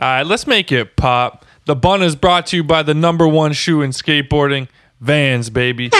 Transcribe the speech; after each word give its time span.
All 0.00 0.08
right, 0.08 0.24
let's 0.24 0.46
make 0.46 0.72
it 0.72 0.96
pop. 0.96 1.44
The 1.66 1.76
Bunt 1.76 2.02
is 2.02 2.16
brought 2.16 2.46
to 2.46 2.56
you 2.56 2.64
by 2.64 2.82
the 2.82 2.94
number 2.94 3.28
one 3.28 3.52
shoe 3.52 3.82
in 3.82 3.90
skateboarding, 3.90 4.68
Vans, 4.98 5.50
baby. 5.50 5.90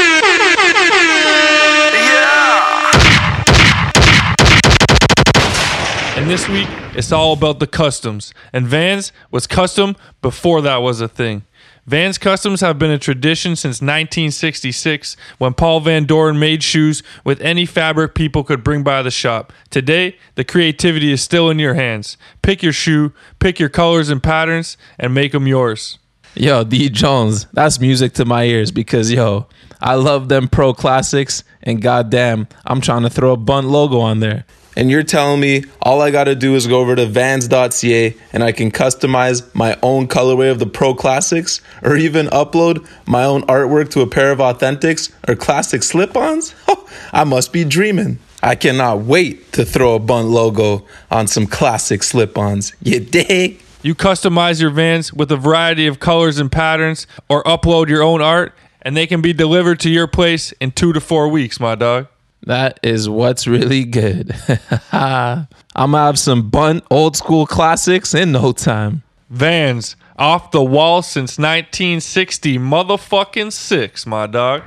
And 6.16 6.30
this 6.30 6.48
week, 6.48 6.68
it's 6.96 7.12
all 7.12 7.34
about 7.34 7.58
the 7.58 7.66
customs. 7.66 8.32
And 8.54 8.66
Vans 8.66 9.12
was 9.30 9.46
custom 9.46 9.96
before 10.22 10.62
that 10.62 10.78
was 10.78 11.02
a 11.02 11.08
thing. 11.08 11.42
Vans 11.90 12.18
customs 12.18 12.60
have 12.60 12.78
been 12.78 12.92
a 12.92 13.00
tradition 13.00 13.56
since 13.56 13.80
1966 13.80 15.16
when 15.38 15.54
Paul 15.54 15.80
Van 15.80 16.04
Doren 16.04 16.38
made 16.38 16.62
shoes 16.62 17.02
with 17.24 17.40
any 17.40 17.66
fabric 17.66 18.14
people 18.14 18.44
could 18.44 18.62
bring 18.62 18.84
by 18.84 19.02
the 19.02 19.10
shop. 19.10 19.52
Today, 19.70 20.16
the 20.36 20.44
creativity 20.44 21.10
is 21.10 21.20
still 21.20 21.50
in 21.50 21.58
your 21.58 21.74
hands. 21.74 22.16
Pick 22.42 22.62
your 22.62 22.72
shoe, 22.72 23.12
pick 23.40 23.58
your 23.58 23.68
colors 23.68 24.08
and 24.08 24.22
patterns, 24.22 24.76
and 25.00 25.12
make 25.12 25.32
them 25.32 25.48
yours. 25.48 25.98
Yo, 26.36 26.62
D 26.62 26.88
Jones, 26.90 27.48
that's 27.52 27.80
music 27.80 28.12
to 28.12 28.24
my 28.24 28.44
ears 28.44 28.70
because 28.70 29.10
yo, 29.10 29.48
I 29.80 29.96
love 29.96 30.28
them 30.28 30.46
pro 30.46 30.72
classics 30.72 31.42
and 31.60 31.82
goddamn, 31.82 32.46
I'm 32.64 32.80
trying 32.80 33.02
to 33.02 33.10
throw 33.10 33.32
a 33.32 33.36
bunt 33.36 33.66
logo 33.66 33.98
on 33.98 34.20
there. 34.20 34.44
And 34.76 34.90
you're 34.90 35.02
telling 35.02 35.40
me 35.40 35.64
all 35.82 36.00
I 36.00 36.10
gotta 36.10 36.34
do 36.34 36.54
is 36.54 36.66
go 36.66 36.80
over 36.80 36.94
to 36.94 37.06
vans.ca 37.06 38.16
and 38.32 38.42
I 38.42 38.52
can 38.52 38.70
customize 38.70 39.52
my 39.54 39.76
own 39.82 40.06
colorway 40.06 40.50
of 40.50 40.58
the 40.58 40.66
pro 40.66 40.94
classics 40.94 41.60
or 41.82 41.96
even 41.96 42.26
upload 42.26 42.86
my 43.06 43.24
own 43.24 43.42
artwork 43.42 43.90
to 43.90 44.00
a 44.00 44.06
pair 44.06 44.30
of 44.30 44.38
authentics 44.38 45.12
or 45.28 45.34
classic 45.34 45.82
slip 45.82 46.16
ons? 46.16 46.54
I 47.12 47.24
must 47.24 47.52
be 47.52 47.64
dreaming. 47.64 48.18
I 48.42 48.54
cannot 48.54 49.00
wait 49.00 49.52
to 49.52 49.64
throw 49.64 49.94
a 49.94 49.98
bunt 49.98 50.28
logo 50.28 50.86
on 51.10 51.26
some 51.26 51.46
classic 51.46 52.02
slip 52.02 52.38
ons. 52.38 52.72
You 52.82 53.00
dig? 53.00 53.60
You 53.82 53.94
customize 53.94 54.60
your 54.60 54.70
vans 54.70 55.12
with 55.12 55.32
a 55.32 55.36
variety 55.36 55.86
of 55.86 56.00
colors 56.00 56.38
and 56.38 56.50
patterns 56.50 57.06
or 57.28 57.42
upload 57.44 57.88
your 57.88 58.02
own 58.02 58.20
art, 58.20 58.54
and 58.82 58.96
they 58.96 59.06
can 59.06 59.20
be 59.20 59.32
delivered 59.32 59.80
to 59.80 59.90
your 59.90 60.06
place 60.06 60.52
in 60.52 60.70
two 60.72 60.92
to 60.92 61.00
four 61.00 61.28
weeks, 61.28 61.58
my 61.58 61.74
dog. 61.74 62.06
That 62.42 62.80
is 62.82 63.08
what's 63.08 63.46
really 63.46 63.84
good. 63.84 64.34
I'm 64.92 65.46
gonna 65.74 65.98
have 65.98 66.18
some 66.18 66.48
bunt 66.48 66.84
old 66.90 67.16
school 67.16 67.46
classics 67.46 68.14
in 68.14 68.32
no 68.32 68.52
time. 68.52 69.02
Vans, 69.28 69.94
off 70.16 70.50
the 70.50 70.62
wall 70.62 71.02
since 71.02 71.38
1960, 71.38 72.58
motherfucking 72.58 73.52
six, 73.52 74.06
my 74.06 74.26
dog. 74.26 74.62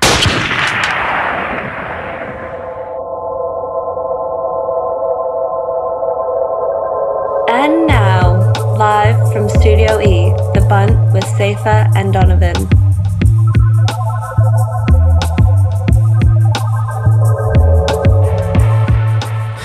And 7.49 7.87
now, 7.87 8.51
live 8.77 9.33
from 9.33 9.49
Studio 9.49 9.99
E, 9.99 10.31
The 10.53 10.65
Bunt 10.69 11.13
with 11.13 11.25
Cephas 11.37 11.91
and 11.95 12.13
Donovan. 12.13 12.92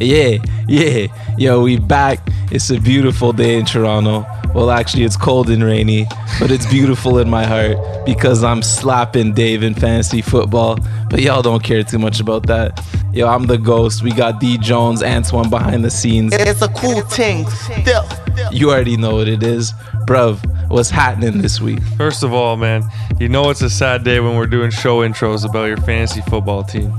yeah, 0.00 0.38
yeah. 0.68 1.06
Yo, 1.36 1.62
we 1.62 1.78
back. 1.78 2.20
It's 2.52 2.70
a 2.70 2.78
beautiful 2.78 3.32
day 3.32 3.58
in 3.58 3.64
Toronto. 3.64 4.24
Well, 4.54 4.70
actually, 4.70 5.02
it's 5.02 5.16
cold 5.16 5.50
and 5.50 5.64
rainy, 5.64 6.06
but 6.38 6.52
it's 6.52 6.66
beautiful 6.66 7.18
in 7.18 7.28
my 7.28 7.44
heart 7.44 7.76
because 8.06 8.44
I'm 8.44 8.62
slapping 8.62 9.32
Dave 9.32 9.64
in 9.64 9.74
fantasy 9.74 10.22
football. 10.22 10.78
But 11.10 11.22
y'all 11.22 11.42
don't 11.42 11.64
care 11.64 11.82
too 11.82 11.98
much 11.98 12.20
about 12.20 12.46
that. 12.46 12.80
Yo, 13.12 13.26
I'm 13.26 13.46
the 13.46 13.58
ghost. 13.58 14.04
We 14.04 14.12
got 14.12 14.38
D 14.38 14.58
Jones, 14.58 15.02
Antoine 15.02 15.50
behind 15.50 15.84
the 15.84 15.90
scenes. 15.90 16.32
It's 16.32 16.62
a 16.62 16.68
cool 16.68 17.00
thing. 17.00 17.48
Still. 17.48 18.04
You 18.52 18.70
already 18.70 18.96
know 18.96 19.16
what 19.16 19.26
it 19.26 19.42
is. 19.42 19.72
Bruv, 20.06 20.38
what's 20.70 20.90
happening 20.90 21.42
this 21.42 21.60
week? 21.60 21.82
First 21.96 22.22
of 22.22 22.32
all, 22.32 22.56
man, 22.56 22.84
you 23.18 23.28
know 23.28 23.50
it's 23.50 23.62
a 23.62 23.70
sad 23.70 24.04
day 24.04 24.20
when 24.20 24.36
we're 24.36 24.46
doing 24.46 24.70
show 24.70 25.00
intros 25.00 25.48
about 25.48 25.64
your 25.64 25.78
fantasy 25.78 26.20
football 26.22 26.62
team. 26.62 26.92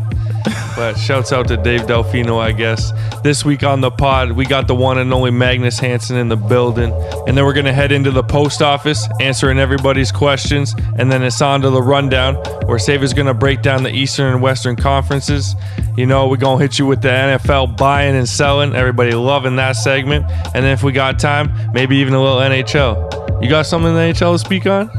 But 0.75 0.95
shouts 0.95 1.31
out 1.31 1.47
to 1.49 1.57
Dave 1.57 1.81
Delfino, 1.81 2.39
I 2.39 2.51
guess. 2.51 2.91
This 3.21 3.45
week 3.45 3.63
on 3.63 3.81
the 3.81 3.91
pod, 3.91 4.31
we 4.31 4.45
got 4.45 4.67
the 4.67 4.75
one 4.75 4.97
and 4.97 5.13
only 5.13 5.31
Magnus 5.31 5.79
Hansen 5.79 6.17
in 6.17 6.27
the 6.27 6.35
building. 6.35 6.91
And 7.27 7.37
then 7.37 7.45
we're 7.45 7.53
going 7.53 7.65
to 7.65 7.73
head 7.73 7.91
into 7.91 8.11
the 8.11 8.23
post 8.23 8.61
office, 8.61 9.07
answering 9.21 9.59
everybody's 9.59 10.11
questions. 10.11 10.75
And 10.97 11.11
then 11.11 11.23
it's 11.23 11.41
on 11.41 11.61
to 11.61 11.69
the 11.69 11.81
rundown, 11.81 12.35
where 12.65 12.79
Cephas's 12.79 13.13
going 13.13 13.27
to 13.27 13.33
break 13.33 13.61
down 13.61 13.83
the 13.83 13.91
Eastern 13.91 14.33
and 14.33 14.41
Western 14.41 14.75
conferences. 14.75 15.55
You 15.95 16.05
know, 16.05 16.27
we're 16.27 16.37
going 16.37 16.57
to 16.57 16.61
hit 16.63 16.79
you 16.79 16.87
with 16.87 17.01
the 17.01 17.09
NFL 17.09 17.77
buying 17.77 18.15
and 18.15 18.27
selling. 18.27 18.73
Everybody 18.73 19.11
loving 19.11 19.55
that 19.57 19.73
segment. 19.73 20.25
And 20.53 20.65
then 20.65 20.71
if 20.71 20.83
we 20.83 20.91
got 20.91 21.19
time, 21.19 21.53
maybe 21.73 21.97
even 21.97 22.13
a 22.13 22.21
little 22.21 22.39
NHL. 22.39 23.41
You 23.43 23.49
got 23.49 23.65
something 23.65 23.89
in 23.89 23.95
the 23.95 24.01
NHL 24.01 24.33
to 24.33 24.39
speak 24.39 24.65
on? 24.65 24.89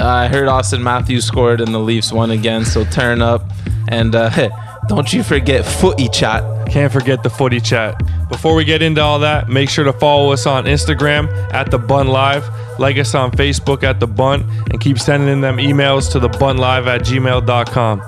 Uh, 0.00 0.06
I 0.06 0.28
heard 0.28 0.48
Auston 0.48 0.80
Matthews 0.80 1.24
scored 1.24 1.60
and 1.60 1.74
the 1.74 1.80
Leafs 1.80 2.12
won 2.12 2.30
again, 2.30 2.64
so 2.64 2.84
turn 2.84 3.20
up. 3.20 3.42
And 3.88 4.14
uh, 4.14 4.30
don't 4.88 5.12
you 5.12 5.22
forget 5.22 5.64
footy 5.64 6.08
chat. 6.08 6.42
Can't 6.68 6.92
forget 6.92 7.22
the 7.22 7.30
footy 7.30 7.60
chat. 7.60 8.02
Before 8.28 8.54
we 8.54 8.64
get 8.64 8.82
into 8.82 9.00
all 9.00 9.18
that, 9.20 9.48
make 9.48 9.70
sure 9.70 9.84
to 9.84 9.92
follow 9.92 10.32
us 10.32 10.46
on 10.46 10.64
Instagram 10.64 11.28
at 11.52 11.70
the 11.70 11.78
Bunt 11.78 12.08
Live, 12.08 12.48
like 12.78 12.98
us 12.98 13.14
on 13.14 13.30
Facebook 13.30 13.82
at 13.82 14.00
the 14.00 14.08
Bunt, 14.08 14.44
and 14.70 14.80
keep 14.80 14.98
sending 14.98 15.28
in 15.28 15.40
them 15.40 15.58
emails 15.58 16.10
to 16.12 16.18
the 16.18 16.28
Live 16.28 16.86
at 16.86 17.02
gmail.com. 17.02 18.02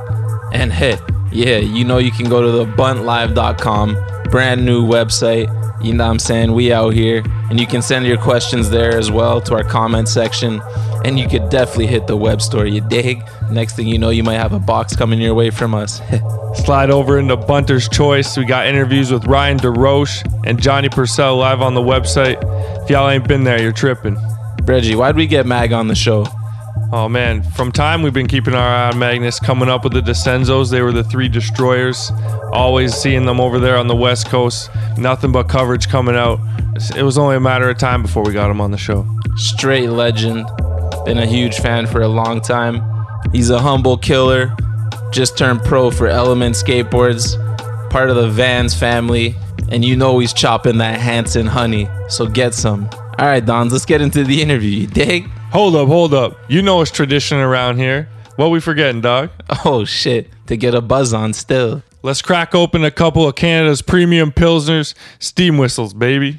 And 0.53 0.73
hey, 0.73 0.99
yeah, 1.33 1.59
you 1.59 1.85
know 1.85 1.99
you 1.99 2.11
can 2.11 2.29
go 2.29 2.43
to 2.43 2.51
the 2.51 2.65
buntlive.com, 2.65 3.97
brand 4.31 4.65
new 4.65 4.85
website. 4.85 5.60
You 5.83 5.95
know 5.95 6.05
what 6.05 6.11
I'm 6.11 6.19
saying? 6.19 6.53
We 6.53 6.73
out 6.73 6.93
here. 6.93 7.23
And 7.49 7.59
you 7.59 7.67
can 7.67 7.83
send 7.83 8.07
your 8.07 8.19
questions 8.19 8.71
there 8.71 8.97
as 8.97 9.11
well 9.11 9.41
to 9.43 9.55
our 9.55 9.65
comment 9.65 10.09
section. 10.09 10.61
And 11.05 11.19
you 11.19 11.29
could 11.29 11.49
definitely 11.49 11.87
hit 11.87 12.07
the 12.07 12.17
web 12.17 12.43
store, 12.43 12.67
you 12.67 12.81
dig? 12.83 13.23
Next 13.51 13.77
thing 13.77 13.89
you 13.89 13.99
know, 13.99 14.11
you 14.11 14.23
might 14.23 14.35
have 14.35 14.53
a 14.53 14.59
box 14.59 14.95
coming 14.95 15.21
your 15.21 15.35
way 15.35 15.51
from 15.51 15.75
us. 15.75 16.01
Slide 16.65 16.91
over 16.91 17.19
into 17.19 17.37
Bunter's 17.37 17.89
Choice. 17.89 18.37
We 18.37 18.45
got 18.45 18.67
interviews 18.67 19.11
with 19.11 19.25
Ryan 19.25 19.59
DeRoche 19.59 20.47
and 20.47 20.61
Johnny 20.61 20.89
Purcell 20.89 21.37
live 21.37 21.63
on 21.63 21.75
the 21.75 21.81
website. 21.81 22.39
If 22.83 22.91
y'all 22.91 23.09
ain't 23.09 23.27
been 23.27 23.45
there, 23.45 23.61
you're 23.61 23.73
tripping. 23.73 24.19
Reggie, 24.65 24.95
why'd 24.95 25.17
we 25.17 25.27
get 25.27 25.47
Mag 25.47 25.73
on 25.73 25.89
the 25.89 25.95
show? 25.95 26.27
Oh 26.93 27.09
man, 27.09 27.45
from 27.45 27.71
time 27.71 28.03
we've 28.03 28.13
been 28.13 28.27
keeping 28.27 28.53
our 28.53 28.69
eye 28.69 28.89
on 28.89 28.99
Magnus 28.99 29.39
coming 29.39 29.69
up 29.69 29.85
with 29.85 29.93
the 29.93 30.01
Decenzos. 30.01 30.73
They 30.73 30.83
were 30.83 30.91
the 30.91 31.05
three 31.05 31.29
destroyers. 31.29 32.11
Always 32.53 32.95
seeing 32.95 33.27
them 33.27 33.39
over 33.39 33.61
there 33.61 33.77
on 33.77 33.87
the 33.87 33.95
West 33.95 34.29
Coast. 34.29 34.71
Nothing 34.99 35.31
but 35.31 35.49
coverage 35.49 35.89
coming 35.89 36.17
out. 36.17 36.41
It 36.97 37.05
was 37.05 37.17
only 37.17 37.37
a 37.37 37.41
matter 37.41 37.71
of 37.71 37.79
time 37.79 38.03
before 38.03 38.25
we 38.25 38.33
got 38.33 38.51
him 38.51 38.61
on 38.61 38.73
the 38.73 38.77
show. 38.77 39.07
Straight 39.37 39.91
legend. 39.91 40.49
Been 41.05 41.19
a 41.19 41.27
huge 41.27 41.59
fan 41.59 41.87
for 41.87 42.03
a 42.03 42.09
long 42.09 42.41
time. 42.41 42.83
He's 43.31 43.51
a 43.51 43.61
humble 43.61 43.97
killer. 43.97 44.53
Just 45.13 45.39
turned 45.39 45.63
pro 45.63 45.93
for 45.93 46.09
Element 46.09 46.57
Skateboards. 46.57 47.39
Part 47.91 48.11
of 48.11 48.17
the 48.17 48.29
Vans 48.29 48.75
family. 48.75 49.37
And 49.69 49.85
you 49.85 49.95
know 49.95 50.19
he's 50.19 50.33
chopping 50.33 50.79
that 50.79 50.99
Hanson 50.99 51.47
honey. 51.47 51.89
So 52.09 52.27
get 52.27 52.53
some. 52.53 52.91
All 53.17 53.27
right, 53.27 53.45
Dons, 53.45 53.73
let's 53.73 53.85
get 53.85 54.01
into 54.01 54.25
the 54.25 54.43
interview. 54.43 54.71
You 54.71 54.87
dig? 54.89 55.31
Hold 55.53 55.75
up, 55.75 55.89
hold 55.89 56.15
up. 56.15 56.39
You 56.49 56.63
know 56.63 56.81
it's 56.81 56.93
tradition 56.93 57.39
around 57.39 57.79
here. 57.79 58.09
What 58.37 58.53
we 58.53 58.61
forgetting, 58.61 59.01
dog? 59.01 59.31
Oh 59.65 59.85
shit, 59.85 60.31
to 60.47 60.57
get 60.57 60.77
a 60.77 60.81
buzz 60.81 61.13
on 61.13 61.33
still. 61.33 61.83
Let's 62.05 62.23
crack 62.23 62.55
open 62.55 62.85
a 62.85 62.91
couple 62.93 63.27
of 63.27 63.35
Canada's 63.35 63.83
premium 63.83 64.31
pilsners, 64.31 64.95
steam 65.19 65.59
whistles, 65.59 65.93
baby. 65.93 66.39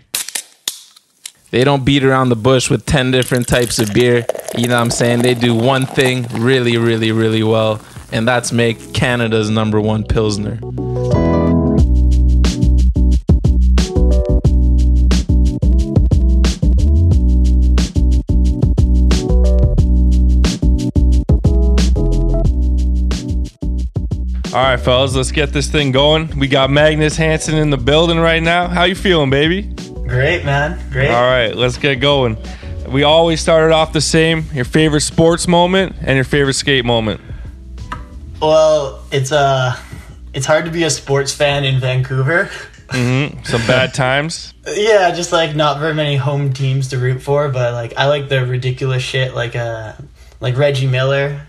They 1.50 1.66
don't 1.66 1.84
beat 1.84 2.06
around 2.06 2.30
the 2.30 2.38
bush 2.38 2.70
with 2.70 2.86
10 2.86 3.12
different 3.12 3.50
types 3.50 3.80
of 3.80 3.94
beer. 3.94 4.26
You 4.58 4.70
know 4.70 4.76
what 4.76 4.84
I'm 4.84 4.92
saying? 4.92 5.24
They 5.24 5.34
do 5.34 5.54
one 5.54 5.86
thing 5.86 6.26
really, 6.32 6.78
really, 6.78 7.12
really 7.12 7.44
well, 7.44 7.82
and 8.14 8.26
that's 8.26 8.54
make 8.54 8.94
Canada's 8.94 9.50
number 9.50 9.82
one 9.82 10.06
pilsner. 10.06 10.58
All 24.54 24.58
right, 24.62 24.78
fellas, 24.78 25.16
let's 25.16 25.32
get 25.32 25.54
this 25.54 25.70
thing 25.70 25.94
going. 25.94 26.38
We 26.38 26.50
got 26.50 26.70
Magnus 26.70 27.16
Hansen 27.16 27.56
in 27.58 27.70
the 27.70 27.78
building 27.78 28.20
right 28.20 28.44
now. 28.44 28.68
How 28.68 28.84
you 28.84 28.96
feeling, 28.96 29.30
baby? 29.30 29.62
Great, 30.06 30.44
man. 30.44 30.78
Great. 30.92 31.10
All 31.10 31.24
right, 31.24 31.56
let's 31.56 31.78
get 31.78 32.02
going. 32.02 32.36
We 32.90 33.04
always 33.04 33.40
started 33.40 33.74
off 33.74 33.94
the 33.94 34.02
same. 34.02 34.44
Your 34.54 34.66
favorite 34.66 35.02
sports 35.02 35.48
moment 35.48 35.96
and 36.02 36.16
your 36.18 36.26
favorite 36.26 36.56
skate 36.56 36.84
moment. 36.84 37.22
Well, 38.42 39.02
it's 39.10 39.32
uh 39.32 39.78
it's 40.34 40.46
hard 40.46 40.66
to 40.66 40.72
be 40.72 40.84
a 40.84 40.90
sports 40.90 41.34
fan 41.34 41.64
in 41.64 41.80
Vancouver. 41.80 42.50
Mm-hmm. 42.88 43.44
Some 43.44 43.66
bad 43.68 43.94
times. 43.94 44.54
yeah, 44.68 45.12
just 45.12 45.32
like 45.32 45.56
not 45.56 45.80
very 45.80 45.94
many 45.94 46.18
home 46.18 46.52
teams 46.52 46.90
to 46.90 46.98
root 46.98 47.22
for, 47.22 47.48
but 47.48 47.72
like 47.74 47.94
I 47.96 48.08
like 48.10 48.28
the 48.28 48.46
ridiculous 48.46 49.02
shit 49.02 49.34
like 49.34 49.56
uh 49.56 49.94
like 50.42 50.58
Reggie 50.58 50.88
Miller 50.88 51.42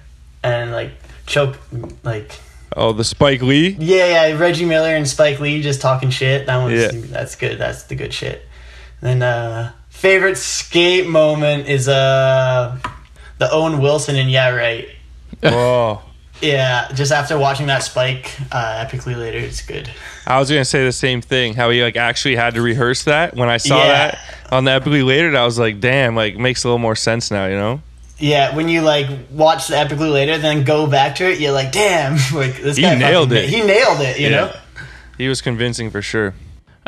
and 0.44 0.70
like 0.70 0.92
choke 1.26 1.58
like 2.04 2.38
Oh, 2.76 2.92
the 2.92 3.04
Spike 3.04 3.42
Lee. 3.42 3.76
Yeah, 3.78 4.28
yeah, 4.28 4.38
Reggie 4.38 4.64
Miller 4.64 4.94
and 4.94 5.06
Spike 5.08 5.40
Lee 5.40 5.62
just 5.62 5.80
talking 5.80 6.10
shit. 6.10 6.46
That 6.46 6.56
one's 6.58 6.80
Yeah. 6.80 6.90
that's 7.10 7.34
good. 7.36 7.58
That's 7.58 7.84
the 7.84 7.94
good 7.94 8.12
shit. 8.12 8.46
Then 9.00 9.22
uh, 9.22 9.72
favorite 9.90 10.36
skate 10.38 11.06
moment 11.08 11.68
is 11.68 11.88
uh 11.88 12.78
the 13.38 13.50
Owen 13.50 13.80
Wilson 13.80 14.16
and 14.16 14.30
yeah 14.30 14.50
right. 14.50 14.88
Whoa. 15.42 16.00
Yeah, 16.40 16.90
just 16.92 17.12
after 17.12 17.38
watching 17.38 17.66
that 17.66 17.84
spike 17.84 18.32
uh, 18.50 18.84
Epicly 18.84 19.16
Later, 19.16 19.38
it's 19.38 19.62
good. 19.64 19.88
I 20.26 20.40
was 20.40 20.48
gonna 20.50 20.64
say 20.64 20.84
the 20.84 20.90
same 20.92 21.20
thing. 21.20 21.54
How 21.54 21.70
he 21.70 21.82
like 21.82 21.96
actually 21.96 22.34
had 22.36 22.54
to 22.54 22.62
rehearse 22.62 23.04
that. 23.04 23.36
When 23.36 23.48
I 23.48 23.58
saw 23.58 23.78
Yeah. 23.78 23.88
that 23.88 24.18
on 24.50 24.64
the 24.64 24.72
Epicly 24.72 25.04
Later, 25.06 25.36
I 25.36 25.44
was 25.44 25.58
like, 25.58 25.78
damn, 25.80 26.16
like 26.16 26.36
makes 26.36 26.64
a 26.64 26.68
little 26.68 26.78
more 26.80 26.96
sense 26.96 27.30
now. 27.30 27.46
You 27.46 27.54
know? 27.56 27.82
Yeah, 28.22 28.54
when 28.54 28.68
you 28.68 28.82
like 28.82 29.08
watch 29.30 29.68
the 29.68 29.74
Epicly 29.74 30.12
Later, 30.12 30.38
then 30.38 30.64
go 30.64 30.86
back 30.86 31.16
to 31.16 31.30
it, 31.30 31.40
you're 31.40 31.52
like, 31.52 31.72
damn, 31.72 32.12
like 32.34 32.56
this 32.62 32.76
He 32.76 32.82
guy 32.82 32.94
nailed 32.94 33.30
fucking 33.30 33.44
it. 33.44 33.50
He 33.50 33.62
nailed 33.62 34.00
it, 34.00 34.20
you 34.20 34.30
know. 34.30 34.54
He 35.18 35.28
was 35.28 35.40
convincing 35.42 35.90
for 35.90 36.02
sure. 36.02 36.34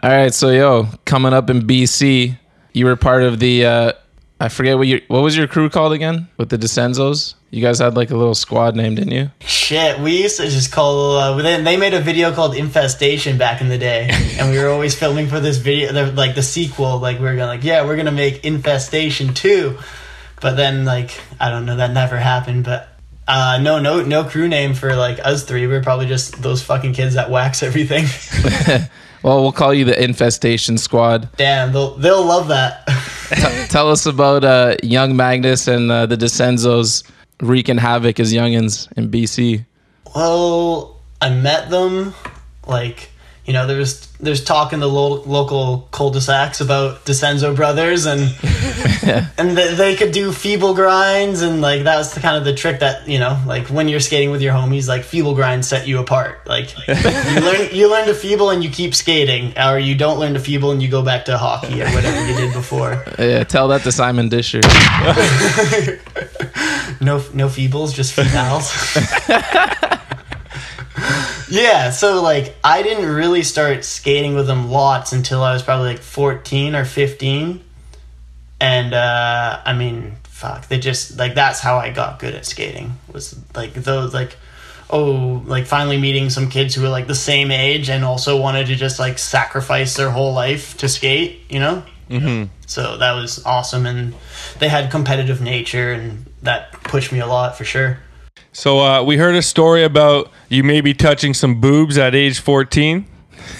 All 0.02 0.10
right, 0.10 0.32
so 0.32 0.50
yo, 0.50 0.88
coming 1.04 1.32
up 1.32 1.50
in 1.50 1.62
BC, 1.62 2.38
you 2.72 2.86
were 2.86 2.96
part 2.96 3.22
of 3.22 3.38
the 3.40 3.66
uh 3.66 3.92
I 4.40 4.48
forget 4.48 4.76
what 4.76 4.86
your 4.86 5.00
what 5.08 5.22
was 5.22 5.36
your 5.36 5.46
crew 5.46 5.70
called 5.70 5.92
again 5.92 6.28
with 6.36 6.50
the 6.50 6.58
Decenzos? 6.58 7.34
You 7.50 7.62
guys 7.62 7.78
had 7.78 7.96
like 7.96 8.10
a 8.10 8.16
little 8.16 8.34
squad 8.34 8.75
name, 8.75 8.96
didn't 8.96 9.12
you? 9.12 9.31
Shit, 9.40 10.00
we 10.00 10.22
used 10.22 10.36
to 10.38 10.48
just 10.48 10.72
call. 10.72 11.16
Uh, 11.16 11.40
they, 11.40 11.62
they 11.62 11.76
made 11.76 11.94
a 11.94 12.00
video 12.00 12.32
called 12.32 12.56
Infestation 12.56 13.38
back 13.38 13.60
in 13.60 13.69
the 13.69 13.78
day, 13.78 14.08
and 14.38 14.50
we 14.50 14.58
were 14.58 14.69
always 14.69 14.94
filming 14.94 15.28
for 15.28 15.38
this 15.40 15.58
video, 15.58 15.92
the, 15.92 16.12
like 16.12 16.34
the 16.34 16.42
sequel. 16.42 16.98
Like 16.98 17.19
we 17.19 17.25
were 17.25 17.36
gonna, 17.36 17.46
like, 17.46 17.64
yeah, 17.64 17.84
we're 17.84 17.96
gonna 17.96 18.12
make 18.12 18.44
Infestation 18.44 19.34
two, 19.34 19.78
but 20.44 20.56
then 20.58 20.85
like 20.85 21.19
I 21.41 21.49
don't 21.49 21.64
know, 21.64 21.76
that 21.76 21.93
never 21.93 22.19
happened. 22.19 22.64
But 22.64 22.91
uh, 23.26 23.58
no, 23.62 23.81
no, 23.81 24.02
no 24.02 24.25
crew 24.25 24.46
name 24.46 24.75
for 24.75 24.94
like 24.94 25.19
us 25.25 25.43
three. 25.43 25.67
We 25.67 25.75
are 25.75 25.82
probably 25.82 26.06
just 26.06 26.43
those 26.43 26.62
fucking 26.62 26.93
kids 26.93 27.14
that 27.14 27.31
wax 27.31 27.62
everything. 27.62 28.05
Well, 29.25 29.41
we'll 29.41 29.52
call 29.52 29.73
you 29.73 29.87
the 29.87 30.05
Infestation 30.05 30.76
Squad. 30.76 31.31
Damn, 31.38 31.73
they'll 31.73 31.94
they'll 31.96 32.26
love 32.26 32.49
that. 32.49 32.87
Tell 33.70 33.91
us 33.91 34.05
about 34.05 34.44
uh, 34.44 34.76
young 34.82 35.17
Magnus 35.17 35.67
and 35.67 35.91
uh, 35.91 36.05
the 36.05 36.14
Decenzos 36.14 37.11
wreaking 37.41 37.79
havoc 37.79 38.20
as 38.20 38.35
youngins 38.35 38.93
in 38.99 39.11
BC. 39.11 39.64
Well, 40.14 41.00
I 41.23 41.31
met 41.31 41.70
them 41.70 42.12
like 42.67 43.08
you 43.46 43.52
know 43.52 43.67
there's 43.67 44.06
there's 44.20 44.43
talk 44.43 44.73
in 44.73 44.81
the 44.81 44.88
lo- 44.88 45.23
local 45.26 45.87
cul-de-sacs 45.91 46.61
about 46.62 47.05
Decenzo 47.05 47.55
brothers 47.55 48.06
and 48.06 48.20
and 49.38 49.56
th- 49.56 49.76
they 49.76 49.96
could 49.96 50.12
do 50.12 50.32
feeble 50.32 50.73
grinds 50.75 51.43
and 51.43 51.61
like 51.61 51.82
that 51.85 51.96
was 51.99 52.14
the 52.14 52.20
kind 52.20 52.37
of 52.38 52.44
the 52.44 52.55
trick 52.55 52.81
that 52.81 53.06
you 53.06 53.19
know 53.19 53.38
like 53.46 53.67
when 53.69 53.87
you're 53.88 54.00
skating 54.00 54.31
with 54.31 54.41
your 54.41 54.55
homies 54.55 54.88
like 54.88 55.02
feeble 55.05 55.35
grinds 55.35 55.69
set 55.69 55.87
you 55.87 55.99
apart. 55.99 56.46
Like 56.46 56.75
you 56.88 57.41
learn 57.41 57.69
you 57.75 57.91
learn 57.91 58.06
to 58.06 58.14
feeble 58.14 58.49
and 58.50 58.64
you 58.64 58.70
keep 58.70 58.94
skating 58.94 59.52
or 59.58 59.79
you 59.79 59.94
don't 59.94 60.19
learn 60.19 60.32
to 60.35 60.41
feeble 60.41 60.70
and 60.70 60.82
you 60.82 60.88
go 60.88 61.02
back 61.02 61.26
to 61.26 61.37
hockey 61.37 61.82
or 61.82 61.87
whatever 61.91 62.26
you 62.26 62.35
did 62.37 62.52
before. 62.52 63.05
Yeah, 63.19 63.44
tell 63.44 63.69
that 63.69 63.82
to 63.82 63.93
Simon 63.93 64.29
Disher. 64.29 64.61
no 67.00 67.23
no 67.32 67.49
feebles 67.49 67.94
just 67.94 68.12
females 68.12 68.70
yeah 71.50 71.91
so 71.91 72.23
like 72.23 72.55
i 72.62 72.82
didn't 72.82 73.12
really 73.12 73.43
start 73.43 73.85
skating 73.85 74.35
with 74.35 74.46
them 74.46 74.70
lots 74.70 75.12
until 75.12 75.43
i 75.43 75.52
was 75.52 75.62
probably 75.62 75.88
like 75.88 75.99
14 75.99 76.76
or 76.76 76.85
15 76.85 77.61
and 78.61 78.94
uh 78.94 79.61
i 79.64 79.73
mean 79.73 80.14
fuck 80.25 80.69
they 80.69 80.79
just 80.79 81.19
like 81.19 81.35
that's 81.35 81.58
how 81.58 81.79
i 81.79 81.91
got 81.91 82.20
good 82.20 82.35
at 82.35 82.46
skating 82.46 82.93
was 83.12 83.37
like 83.56 83.75
those 83.75 84.14
like 84.14 84.37
oh 84.91 85.43
like 85.46 85.67
finally 85.67 85.99
meeting 85.99 86.31
some 86.31 86.49
kids 86.49 86.75
who 86.75 86.82
were 86.82 86.88
like 86.88 87.08
the 87.08 87.14
same 87.14 87.50
age 87.50 87.88
and 87.88 88.05
also 88.05 88.41
wanted 88.41 88.67
to 88.69 88.76
just 88.76 89.00
like 89.00 89.19
sacrifice 89.19 89.96
their 89.96 90.11
whole 90.11 90.32
life 90.32 90.76
to 90.76 90.88
skate 90.88 91.41
you 91.49 91.58
know? 91.58 91.82
Mm-hmm. 92.08 92.52
so 92.67 92.99
that 92.99 93.12
was 93.14 93.44
awesome 93.44 93.87
and 93.87 94.14
they 94.58 94.69
had 94.69 94.91
competitive 94.91 95.41
nature 95.41 95.93
and 95.93 96.26
that 96.43 96.70
pushed 96.73 97.11
me 97.11 97.19
a 97.19 97.26
lot 97.26 97.56
for 97.56 97.64
sure 97.64 97.99
So 98.54 98.78
uh, 98.78 99.02
we 99.02 99.16
heard 99.16 99.34
a 99.34 99.42
story 99.42 99.82
about 99.82 100.30
you 100.48 100.62
maybe 100.62 100.94
touching 100.94 101.34
some 101.34 101.60
boobs 101.60 101.98
at 101.98 102.14
age 102.14 102.38
14. 102.38 103.04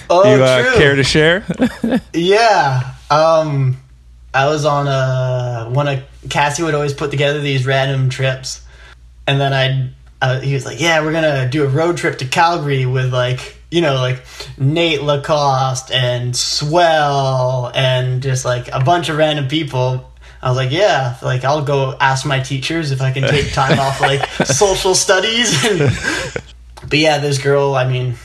oh 0.09 0.37
you 0.37 0.43
uh, 0.43 0.63
true 0.63 0.75
care 0.77 0.95
to 0.95 1.03
share? 1.03 1.45
yeah 2.15 2.95
um 3.11 3.77
i 4.33 4.47
was 4.47 4.65
on 4.65 4.87
a 4.87 5.69
one 5.71 5.89
of 5.89 6.03
cassie 6.31 6.63
would 6.63 6.75
always 6.75 6.95
put 6.95 7.11
together 7.11 7.41
these 7.41 7.67
random 7.67 8.09
trips 8.09 8.65
and 9.27 9.39
then 9.39 9.53
i'd 9.53 9.91
uh, 10.23 10.41
he 10.41 10.55
was 10.55 10.65
like 10.65 10.81
yeah 10.81 11.03
we're 11.03 11.13
gonna 11.13 11.49
do 11.51 11.65
a 11.65 11.69
road 11.69 11.99
trip 11.99 12.17
to 12.17 12.25
calgary 12.25 12.87
with 12.87 13.13
like 13.13 13.57
you 13.71 13.83
know 13.83 13.97
like 13.97 14.25
nate 14.57 15.03
lacoste 15.03 15.91
and 15.91 16.35
swell 16.35 17.71
and 17.75 18.23
just 18.23 18.45
like 18.45 18.69
a 18.69 18.83
bunch 18.83 19.11
of 19.11 19.19
random 19.19 19.49
people 19.49 20.11
I 20.45 20.49
was 20.49 20.59
like, 20.59 20.73
yeah, 20.73 21.17
like 21.23 21.43
I'll 21.43 21.65
go 21.65 21.97
ask 21.99 22.27
my 22.27 22.39
teachers 22.39 22.91
if 22.91 23.01
I 23.01 23.13
can 23.13 23.23
take 23.23 23.51
time 23.55 23.81
off 23.81 24.03
like 24.03 24.29
social 24.45 24.95
studies. 24.95 25.59
but 26.89 26.99
yeah, 26.99 27.17
this 27.17 27.43
girl, 27.43 27.75
I 27.75 27.89
mean, 27.89 28.17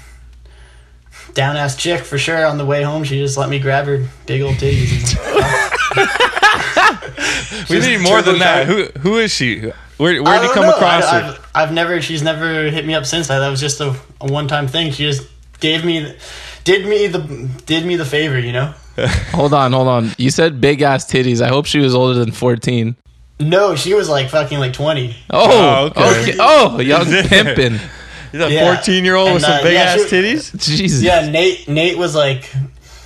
down 1.34 1.56
ass 1.56 1.78
chick 1.78 2.02
for 2.02 2.18
sure. 2.18 2.46
On 2.46 2.58
the 2.58 2.66
way 2.66 2.84
home, 2.84 3.06
she 3.06 3.20
just 3.20 3.38
let 3.38 3.50
me 3.50 3.58
grab 3.58 3.86
her 3.86 4.06
big 4.26 4.42
old 4.42 4.56
titties. 4.56 5.16
we 7.70 7.80
need 7.80 8.02
more 8.02 8.22
than 8.22 8.36
turbocharged. 8.36 8.40
that. 8.40 8.68
Who 8.68 8.84
who 9.00 9.18
is 9.18 9.34
she? 9.34 9.72
Where 9.96 10.22
where 10.22 10.42
did 10.42 10.50
you 10.50 10.54
come 10.54 10.66
know. 10.66 10.76
across 10.76 11.06
I, 11.06 11.22
her? 11.22 11.30
I've, 11.30 11.52
I've 11.56 11.74
never. 11.74 12.02
She's 12.02 12.22
never 12.22 12.70
hit 12.70 12.86
me 12.86 12.96
up 12.96 13.06
since. 13.06 13.30
That 13.30 13.40
that 13.40 13.50
was 13.50 13.62
just 13.62 13.80
a, 13.80 13.96
a 14.20 14.30
one 14.30 14.50
time 14.50 14.68
thing. 14.68 14.92
She 14.92 15.04
just 15.04 15.26
gave 15.62 15.86
me, 15.86 16.18
did 16.66 16.86
me 16.86 17.08
the 17.08 17.50
did 17.66 17.86
me 17.86 17.96
the 17.96 18.04
favor. 18.04 18.38
You 18.38 18.52
know. 18.52 18.74
hold 19.32 19.54
on, 19.54 19.72
hold 19.74 19.88
on. 19.88 20.12
You 20.18 20.30
said 20.32 20.60
big 20.62 20.82
ass 20.82 21.06
titties. 21.10 21.42
I 21.42 21.48
hope 21.48 21.66
she 21.66 21.80
was 21.80 21.94
older 21.96 22.18
than 22.18 22.32
14. 22.32 22.96
No, 23.42 23.76
she 23.76 23.94
was 23.94 24.10
like 24.10 24.30
fucking 24.30 24.60
like 24.60 24.74
twenty. 24.74 25.16
Oh, 25.30 25.92
Oh, 25.96 26.02
okay. 26.02 26.22
okay. 26.32 26.38
Oh, 26.40 26.80
young 26.82 27.06
pimpin'. 27.06 27.80
He's 28.32 28.42
a 28.42 28.52
Yeah. 28.52 28.76
14 28.76 29.04
year 29.06 29.16
old 29.16 29.34
with 29.34 29.42
some 29.44 29.52
uh, 29.54 29.64
big 29.64 29.74
yeah, 29.74 29.80
ass 29.82 30.04
she- 30.10 30.16
titties. 30.16 30.60
Jesus. 30.60 31.02
Yeah, 31.02 31.30
Nate. 31.30 31.68
Nate 31.70 31.98
was 31.98 32.14
like 32.16 32.52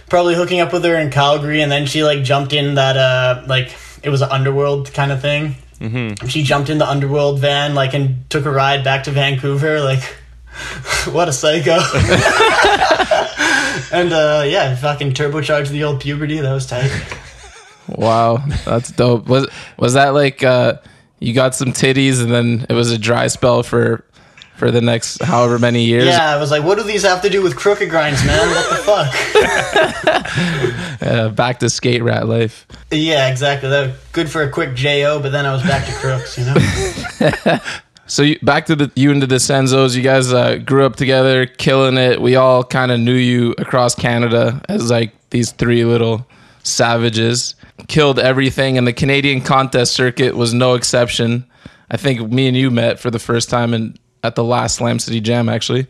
probably 0.10 0.34
hooking 0.36 0.60
up 0.60 0.74
with 0.74 0.84
her 0.86 0.96
in 0.96 1.12
Calgary, 1.12 1.62
and 1.62 1.72
then 1.72 1.86
she 1.86 2.04
like 2.04 2.24
jumped 2.24 2.52
in 2.54 2.76
that 2.76 2.98
uh 2.98 3.44
like 3.48 3.76
it 4.02 4.10
was 4.10 4.22
an 4.22 4.30
underworld 4.32 4.92
kind 4.94 5.12
of 5.12 5.22
thing. 5.22 5.56
Mm-hmm. 5.80 6.28
She 6.28 6.44
jumped 6.44 6.70
in 6.70 6.78
the 6.78 6.90
underworld 6.90 7.40
van 7.40 7.76
like 7.76 7.94
and 7.94 8.28
took 8.30 8.46
a 8.46 8.52
ride 8.52 8.84
back 8.84 9.04
to 9.04 9.12
Vancouver. 9.12 9.82
Like, 9.82 10.02
what 11.12 11.30
a 11.30 11.34
psycho! 11.34 11.78
and 13.92 14.14
uh 14.14 14.44
yeah, 14.46 14.76
fucking 14.76 15.12
turbocharged 15.14 15.70
the 15.70 15.84
old 15.84 16.02
puberty. 16.02 16.40
That 16.40 16.54
was 16.54 16.66
tight. 16.66 16.92
Wow, 17.88 18.38
that's 18.66 18.92
dope. 18.92 19.28
Was 19.28 19.48
was 19.78 19.94
that 19.94 20.14
like 20.14 20.44
uh 20.44 20.76
you 21.20 21.34
got 21.34 21.56
some 21.56 21.70
titties 21.74 22.22
and 22.22 22.32
then 22.32 22.66
it 22.70 22.74
was 22.74 22.92
a 22.92 22.98
dry 22.98 23.28
spell 23.28 23.64
for 23.64 24.04
for 24.56 24.72
the 24.72 24.82
next 24.82 25.22
however 25.22 25.60
many 25.60 25.84
years? 25.84 26.06
Yeah, 26.06 26.30
I 26.36 26.38
was 26.38 26.52
like, 26.52 26.64
what 26.64 26.78
do 26.78 26.84
these 26.84 27.04
have 27.04 27.22
to 27.24 27.30
do 27.30 27.42
with 27.42 27.56
crooked 27.56 27.90
grinds, 27.90 28.24
man? 28.26 28.50
What 28.50 28.70
the 28.70 28.76
fuck? 28.84 30.24
Uh, 31.02 31.30
back 31.30 31.60
to 31.60 31.70
skate 31.70 32.02
rat 32.02 32.28
life. 32.28 32.66
yeah, 32.90 33.28
exactly. 33.30 33.70
That 33.70 33.96
good 34.14 34.30
for 34.32 34.42
a 34.42 34.50
quick 34.50 34.74
Jo, 34.74 35.20
but 35.22 35.32
then 35.32 35.46
I 35.46 35.52
was 35.52 35.62
back 35.64 35.86
to 35.86 35.92
crooks. 35.94 36.38
You 36.38 36.46
know. 36.46 37.60
So 38.06 38.24
you, 38.24 38.40
back 38.40 38.66
to 38.66 38.76
the 38.76 38.92
you 38.96 39.12
and 39.12 39.22
the 39.22 39.28
Decenzos, 39.28 39.96
you 39.96 40.02
guys 40.02 40.34
uh, 40.34 40.58
grew 40.58 40.86
up 40.86 40.96
together, 40.96 41.46
killing 41.46 41.98
it. 41.98 42.22
We 42.22 42.36
all 42.36 42.64
kind 42.64 42.92
of 42.92 43.00
knew 43.00 43.16
you 43.16 43.56
across 43.58 43.96
Canada 43.96 44.62
as 44.68 44.90
like 44.92 45.14
these 45.30 45.52
three 45.52 45.86
little 45.86 46.28
savages. 46.64 47.56
Killed 47.88 48.20
everything, 48.20 48.78
and 48.78 48.86
the 48.86 48.94
Canadian 48.94 49.42
contest 49.42 49.94
circuit 49.94 50.36
was 50.36 50.54
no 50.54 50.76
exception. 50.76 51.46
I 51.90 51.98
think 51.98 52.32
me 52.32 52.48
and 52.48 52.56
you 52.56 52.70
met 52.72 53.00
for 53.00 53.10
the 53.10 53.20
first 53.20 53.50
time 53.50 53.74
in 53.74 53.98
at 54.24 54.36
the 54.36 54.44
last 54.44 54.76
Slam 54.78 55.00
City 55.00 55.20
Jam, 55.20 55.50
actually. 55.50 55.88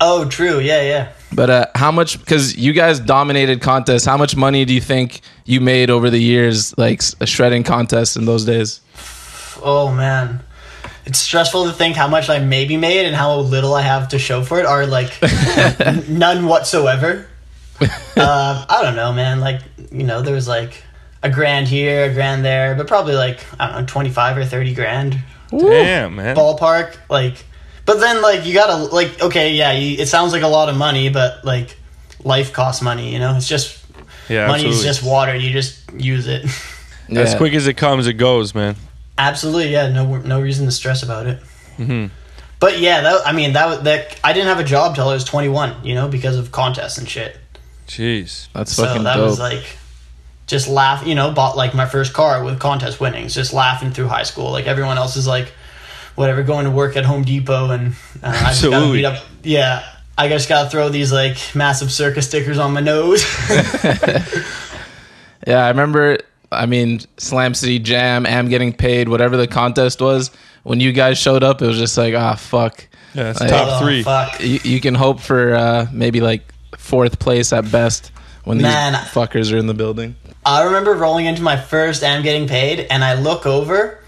Oh, 0.00 0.26
true. 0.28 0.60
Yeah, 0.60 0.82
yeah. 0.82 1.12
But 1.32 1.50
uh, 1.50 1.66
how 1.74 1.92
much? 1.92 2.18
Because 2.18 2.56
you 2.56 2.72
guys 2.72 2.98
dominated 2.98 3.60
contests. 3.60 4.04
How 4.04 4.16
much 4.16 4.34
money 4.34 4.64
do 4.64 4.74
you 4.74 4.80
think 4.80 5.20
you 5.44 5.60
made 5.60 5.90
over 5.90 6.10
the 6.10 6.18
years, 6.18 6.76
like 6.78 7.02
shredding 7.24 7.64
contests 7.64 8.16
in 8.16 8.24
those 8.24 8.44
days? 8.44 8.80
Oh 9.62 9.92
man. 9.94 10.40
It's 11.10 11.18
stressful 11.18 11.64
to 11.64 11.72
think 11.72 11.96
how 11.96 12.06
much 12.06 12.28
I 12.28 12.38
maybe 12.38 12.76
made 12.76 13.04
and 13.04 13.16
how 13.16 13.36
little 13.40 13.74
I 13.74 13.82
have 13.82 14.10
to 14.10 14.18
show 14.20 14.44
for 14.44 14.60
it 14.60 14.64
are 14.64 14.86
like 14.86 15.10
none 16.08 16.46
whatsoever. 16.46 17.26
uh, 17.80 18.64
I 18.68 18.80
don't 18.80 18.94
know, 18.94 19.12
man. 19.12 19.40
Like, 19.40 19.60
you 19.90 20.04
know, 20.04 20.22
there 20.22 20.36
was 20.36 20.46
like 20.46 20.84
a 21.24 21.28
grand 21.28 21.66
here, 21.66 22.04
a 22.04 22.14
grand 22.14 22.44
there, 22.44 22.76
but 22.76 22.86
probably 22.86 23.16
like, 23.16 23.44
I 23.58 23.72
don't 23.72 23.80
know, 23.80 23.86
25 23.86 24.36
or 24.36 24.44
30 24.44 24.72
grand 24.72 25.18
Damn, 25.50 26.14
man. 26.14 26.36
ballpark. 26.36 26.96
Like, 27.08 27.44
but 27.86 27.98
then 27.98 28.22
like 28.22 28.46
you 28.46 28.54
gotta, 28.54 28.76
like, 28.94 29.20
okay, 29.20 29.54
yeah, 29.54 29.72
you, 29.72 29.98
it 29.98 30.06
sounds 30.06 30.32
like 30.32 30.42
a 30.42 30.48
lot 30.48 30.68
of 30.68 30.76
money, 30.76 31.08
but 31.08 31.44
like 31.44 31.76
life 32.22 32.52
costs 32.52 32.82
money, 32.82 33.12
you 33.12 33.18
know? 33.18 33.36
It's 33.36 33.48
just, 33.48 33.84
Yeah, 34.28 34.46
money 34.46 34.68
is 34.68 34.84
just 34.84 35.02
water. 35.02 35.34
You 35.34 35.50
just 35.50 35.92
use 35.92 36.28
it. 36.28 36.46
As 37.10 37.34
quick 37.34 37.54
as 37.54 37.66
it 37.66 37.74
comes, 37.74 38.06
it 38.06 38.12
goes, 38.12 38.54
man. 38.54 38.76
Absolutely, 39.18 39.72
yeah. 39.72 39.88
No, 39.88 40.16
no 40.18 40.40
reason 40.40 40.66
to 40.66 40.72
stress 40.72 41.02
about 41.02 41.26
it. 41.26 41.40
But 42.58 42.78
yeah, 42.78 43.00
that 43.02 43.26
I 43.26 43.32
mean 43.32 43.54
that 43.54 43.66
was- 43.68 43.80
that 43.82 44.18
I 44.22 44.32
didn't 44.32 44.48
have 44.48 44.60
a 44.60 44.64
job 44.64 44.94
till 44.94 45.08
I 45.08 45.14
was 45.14 45.24
21, 45.24 45.76
you 45.84 45.94
know, 45.94 46.08
because 46.08 46.36
of 46.36 46.52
contests 46.52 46.98
and 46.98 47.08
shit. 47.08 47.38
Jeez. 47.88 48.48
That's 48.52 48.72
So 48.72 48.84
fucking 48.84 49.04
that 49.04 49.16
dope. 49.16 49.24
was 49.26 49.38
like 49.40 49.64
just 50.46 50.68
laugh. 50.68 51.06
You 51.06 51.14
know, 51.14 51.30
bought 51.32 51.56
like 51.56 51.74
my 51.74 51.86
first 51.86 52.12
car 52.12 52.44
with 52.44 52.58
contest 52.60 53.00
winnings, 53.00 53.34
just 53.34 53.52
laughing 53.52 53.90
through 53.92 54.08
high 54.08 54.24
school. 54.24 54.50
Like 54.52 54.66
everyone 54.66 54.98
else 54.98 55.16
is 55.16 55.26
like, 55.26 55.52
whatever, 56.16 56.42
going 56.42 56.66
to 56.66 56.70
work 56.70 56.96
at 56.96 57.04
Home 57.04 57.22
Depot, 57.24 57.70
and 57.70 57.94
uh, 58.22 58.28
I 58.28 58.48
just 58.50 58.62
gotta 58.62 58.92
beat 58.92 59.04
up. 59.06 59.24
Yeah, 59.42 59.82
I 60.18 60.28
just 60.28 60.48
gotta 60.48 60.68
throw 60.68 60.88
these 60.90 61.12
like 61.12 61.38
massive 61.54 61.90
circus 61.90 62.26
stickers 62.28 62.58
on 62.58 62.72
my 62.72 62.80
nose. 62.80 63.24
Yeah, 65.46 65.64
I 65.64 65.68
remember. 65.68 66.18
I 66.52 66.66
mean, 66.66 67.00
Slam 67.16 67.54
City 67.54 67.78
Jam, 67.78 68.26
Am 68.26 68.48
getting 68.48 68.72
paid, 68.72 69.08
whatever 69.08 69.36
the 69.36 69.46
contest 69.46 70.00
was. 70.00 70.30
When 70.62 70.80
you 70.80 70.92
guys 70.92 71.16
showed 71.18 71.42
up, 71.42 71.62
it 71.62 71.66
was 71.66 71.78
just 71.78 71.96
like, 71.96 72.14
ah, 72.14 72.34
fuck. 72.34 72.86
Yeah, 73.14 73.30
it's 73.30 73.40
Like, 73.40 73.50
top 73.50 73.68
Oh, 73.80 73.84
three. 73.84 74.02
fuck. 74.02 74.40
You, 74.40 74.58
you 74.64 74.80
can 74.80 74.94
hope 74.94 75.20
for 75.20 75.54
uh, 75.54 75.86
maybe 75.92 76.20
like 76.20 76.42
fourth 76.76 77.18
place 77.18 77.52
at 77.52 77.70
best 77.70 78.12
when 78.44 78.58
these 78.58 78.64
Man. 78.64 78.94
fuckers 78.94 79.52
are 79.52 79.56
in 79.58 79.66
the 79.66 79.74
building. 79.74 80.16
I 80.44 80.64
remember 80.64 80.94
rolling 80.94 81.26
into 81.26 81.42
my 81.42 81.56
first 81.56 82.02
am 82.02 82.22
getting 82.22 82.48
paid, 82.48 82.86
and 82.90 83.04
I 83.04 83.14
look 83.14 83.46
over, 83.46 84.02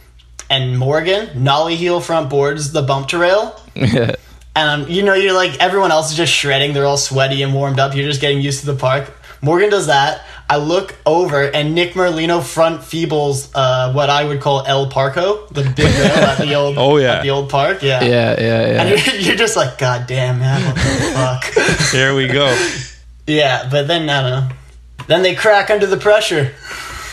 and 0.50 0.78
Morgan 0.78 1.28
nollie 1.42 1.76
heel 1.76 2.00
front 2.00 2.28
boards 2.30 2.72
the 2.72 2.82
bump 2.82 3.08
to 3.08 3.18
rail, 3.18 3.60
yeah, 3.74 4.14
and 4.56 4.82
um, 4.84 4.90
you 4.90 5.02
know 5.02 5.12
you're 5.14 5.34
like 5.34 5.58
everyone 5.60 5.90
else 5.92 6.10
is 6.10 6.16
just 6.16 6.32
shredding. 6.32 6.72
They're 6.72 6.86
all 6.86 6.96
sweaty 6.96 7.42
and 7.42 7.52
warmed 7.54 7.78
up. 7.78 7.94
You're 7.94 8.08
just 8.08 8.20
getting 8.22 8.40
used 8.40 8.60
to 8.60 8.66
the 8.66 8.74
park. 8.76 9.10
Morgan 9.42 9.68
does 9.70 9.86
that. 9.88 10.24
I 10.50 10.56
look 10.56 10.94
over, 11.06 11.44
and 11.50 11.74
Nick 11.74 11.94
Merlino 11.94 12.42
front 12.42 12.80
feebles 12.82 13.50
uh, 13.54 13.92
what 13.92 14.10
I 14.10 14.24
would 14.24 14.40
call 14.40 14.64
El 14.66 14.90
Parco, 14.90 15.48
the 15.48 15.62
big 15.62 15.78
rail 15.86 16.24
at 16.24 16.38
the 16.38 16.54
old 16.54 16.76
Oh, 16.76 16.98
yeah. 16.98 17.14
at 17.16 17.22
the 17.22 17.30
old 17.30 17.48
park. 17.48 17.82
Yeah, 17.82 18.02
yeah, 18.04 18.38
yeah, 18.40 18.82
And 18.82 18.88
you're, 18.90 19.16
you're 19.16 19.36
just 19.36 19.56
like, 19.56 19.78
God 19.78 20.06
damn, 20.06 20.38
man, 20.40 20.62
what 20.64 20.74
the 20.74 21.52
fuck? 21.54 21.90
There 21.92 22.14
we 22.14 22.26
go. 22.28 22.54
yeah, 23.26 23.68
but 23.70 23.86
then 23.88 24.08
I 24.10 24.22
don't 24.22 24.30
know. 24.48 24.56
Then 25.06 25.22
they 25.22 25.34
crack 25.34 25.70
under 25.70 25.86
the 25.86 25.96
pressure. 25.96 26.52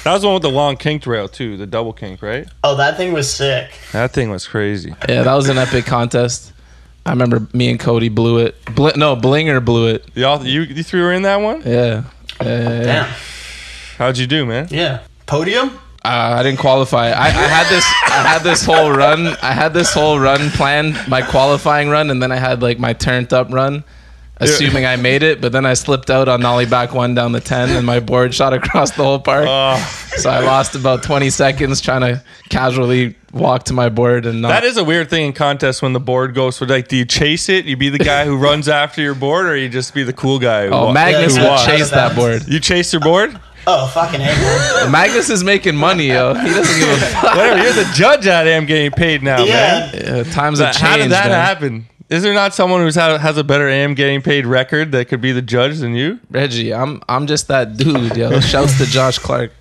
That 0.03 0.13
was 0.13 0.21
the 0.21 0.27
one 0.27 0.35
with 0.35 0.43
the 0.43 0.49
long 0.51 0.77
kinked 0.77 1.05
rail 1.07 1.27
too, 1.27 1.57
the 1.57 1.65
double 1.67 1.91
kink, 1.93 2.21
right? 2.21 2.47
Oh, 2.63 2.75
that 2.77 2.97
thing 2.97 3.13
was 3.13 3.31
sick. 3.31 3.71
That 3.91 4.11
thing 4.11 4.29
was 4.29 4.47
crazy. 4.47 4.93
Yeah, 5.07 5.23
that 5.23 5.33
was 5.33 5.49
an 5.49 5.57
epic 5.57 5.85
contest. 5.85 6.53
I 7.05 7.11
remember 7.11 7.47
me 7.53 7.69
and 7.69 7.79
Cody 7.79 8.09
blew 8.09 8.39
it. 8.39 8.55
Bl- 8.75 8.89
no, 8.95 9.15
Blinger 9.15 9.63
blew 9.63 9.87
it. 9.87 10.05
Y'all, 10.15 10.45
you, 10.45 10.61
you 10.61 10.83
three 10.83 11.01
were 11.01 11.11
in 11.13 11.23
that 11.23 11.37
one. 11.37 11.63
Yeah. 11.65 12.03
Yeah, 12.41 12.47
yeah, 12.47 12.69
yeah. 12.69 12.83
Damn. 12.83 13.13
How'd 13.97 14.17
you 14.17 14.27
do, 14.27 14.45
man? 14.45 14.67
Yeah. 14.71 15.01
Podium? 15.25 15.69
Uh, 16.03 16.35
I 16.39 16.43
didn't 16.43 16.59
qualify. 16.59 17.11
I, 17.11 17.25
I 17.27 17.29
had 17.29 17.67
this. 17.69 17.85
I 18.07 18.23
had 18.27 18.41
this 18.41 18.63
whole 18.65 18.89
run. 18.91 19.27
I 19.41 19.51
had 19.51 19.73
this 19.73 19.93
whole 19.93 20.17
run 20.19 20.49
planned, 20.51 20.97
my 21.09 21.21
qualifying 21.21 21.89
run, 21.89 22.09
and 22.09 22.23
then 22.23 22.31
I 22.31 22.37
had 22.37 22.61
like 22.61 22.79
my 22.79 22.93
turned 22.93 23.33
up 23.33 23.49
run, 23.51 23.83
assuming 24.39 24.85
I 24.85 24.95
made 24.95 25.23
it. 25.23 25.41
But 25.41 25.51
then 25.51 25.65
I 25.65 25.73
slipped 25.73 26.09
out 26.09 26.27
on 26.27 26.41
nollie 26.41 26.65
back 26.65 26.93
one 26.93 27.15
down 27.15 27.31
the 27.31 27.39
ten, 27.41 27.69
and 27.69 27.85
my 27.85 27.99
board 27.99 28.33
shot 28.33 28.53
across 28.53 28.91
the 28.91 29.03
whole 29.03 29.19
park. 29.19 29.45
Oh, 29.47 29.77
so 30.17 30.29
I 30.29 30.39
lost 30.39 30.75
about 30.75 31.03
twenty 31.03 31.29
seconds 31.29 31.81
trying 31.81 32.01
to 32.01 32.23
casually 32.49 33.15
walk 33.31 33.63
to 33.65 33.73
my 33.73 33.89
board 33.89 34.25
and 34.25 34.41
not. 34.41 34.49
that 34.49 34.63
is 34.63 34.75
a 34.77 34.83
weird 34.83 35.07
thing 35.09 35.27
in 35.27 35.33
contests 35.33 35.83
when 35.83 35.93
the 35.93 35.99
board 35.99 36.33
goes 36.33 36.57
for 36.57 36.65
like, 36.65 36.87
do 36.87 36.97
you 36.97 37.05
chase 37.05 37.47
it? 37.47 37.65
You 37.65 37.77
be 37.77 37.89
the 37.89 37.99
guy 37.99 38.25
who 38.25 38.35
runs 38.37 38.67
after 38.83 39.01
your 39.01 39.13
board, 39.15 39.45
or 39.45 39.55
you 39.55 39.69
just 39.69 39.93
be 39.93 40.03
the 40.03 40.13
cool 40.13 40.39
guy? 40.39 40.67
Who 40.67 40.73
oh, 40.73 40.85
wa- 40.87 40.93
Magnus 40.93 41.35
Yeah, 41.37 41.43
will 41.43 41.49
yeah. 41.51 41.65
chase 41.65 41.89
that 41.91 42.15
board. 42.15 42.47
You 42.47 42.59
chase 42.59 42.91
your 42.91 43.01
board? 43.01 43.39
Oh, 43.67 43.87
fucking 43.93 44.19
A. 44.21 44.89
Magnus 44.89 45.29
is 45.29 45.43
making 45.43 45.75
money, 45.75 46.07
yo. 46.07 46.33
He 46.33 46.49
doesn't 46.49 46.79
give 46.79 46.89
a 46.89 46.95
fuck. 47.05 47.35
Whatever. 47.35 47.61
You're 47.61 47.73
the 47.73 47.91
judge 47.93 48.25
at 48.25 48.47
am 48.47 48.65
getting 48.65 48.89
paid 48.91 49.21
now, 49.21 49.37
man. 49.45 49.47
Yeah. 49.93 50.15
Yeah, 50.17 50.23
times 50.23 50.59
have 50.59 50.75
How 50.75 50.97
did 50.97 51.11
that 51.11 51.27
man. 51.27 51.45
happen? 51.45 51.87
Is 52.09 52.23
there 52.23 52.33
not 52.33 52.55
someone 52.55 52.81
who's 52.81 52.95
ha- 52.95 53.19
has 53.19 53.37
a 53.37 53.43
better 53.43 53.69
am 53.69 53.93
getting 53.93 54.23
paid 54.23 54.47
record 54.47 54.91
that 54.93 55.09
could 55.09 55.21
be 55.21 55.31
the 55.31 55.43
judge 55.43 55.77
than 55.77 55.93
you? 55.93 56.19
Reggie, 56.31 56.73
I'm 56.73 57.03
I'm 57.07 57.27
just 57.27 57.47
that 57.49 57.77
dude, 57.77 58.17
yo. 58.17 58.39
Shouts 58.39 58.79
to 58.79 58.85
Josh 58.85 59.19
Clark. 59.19 59.51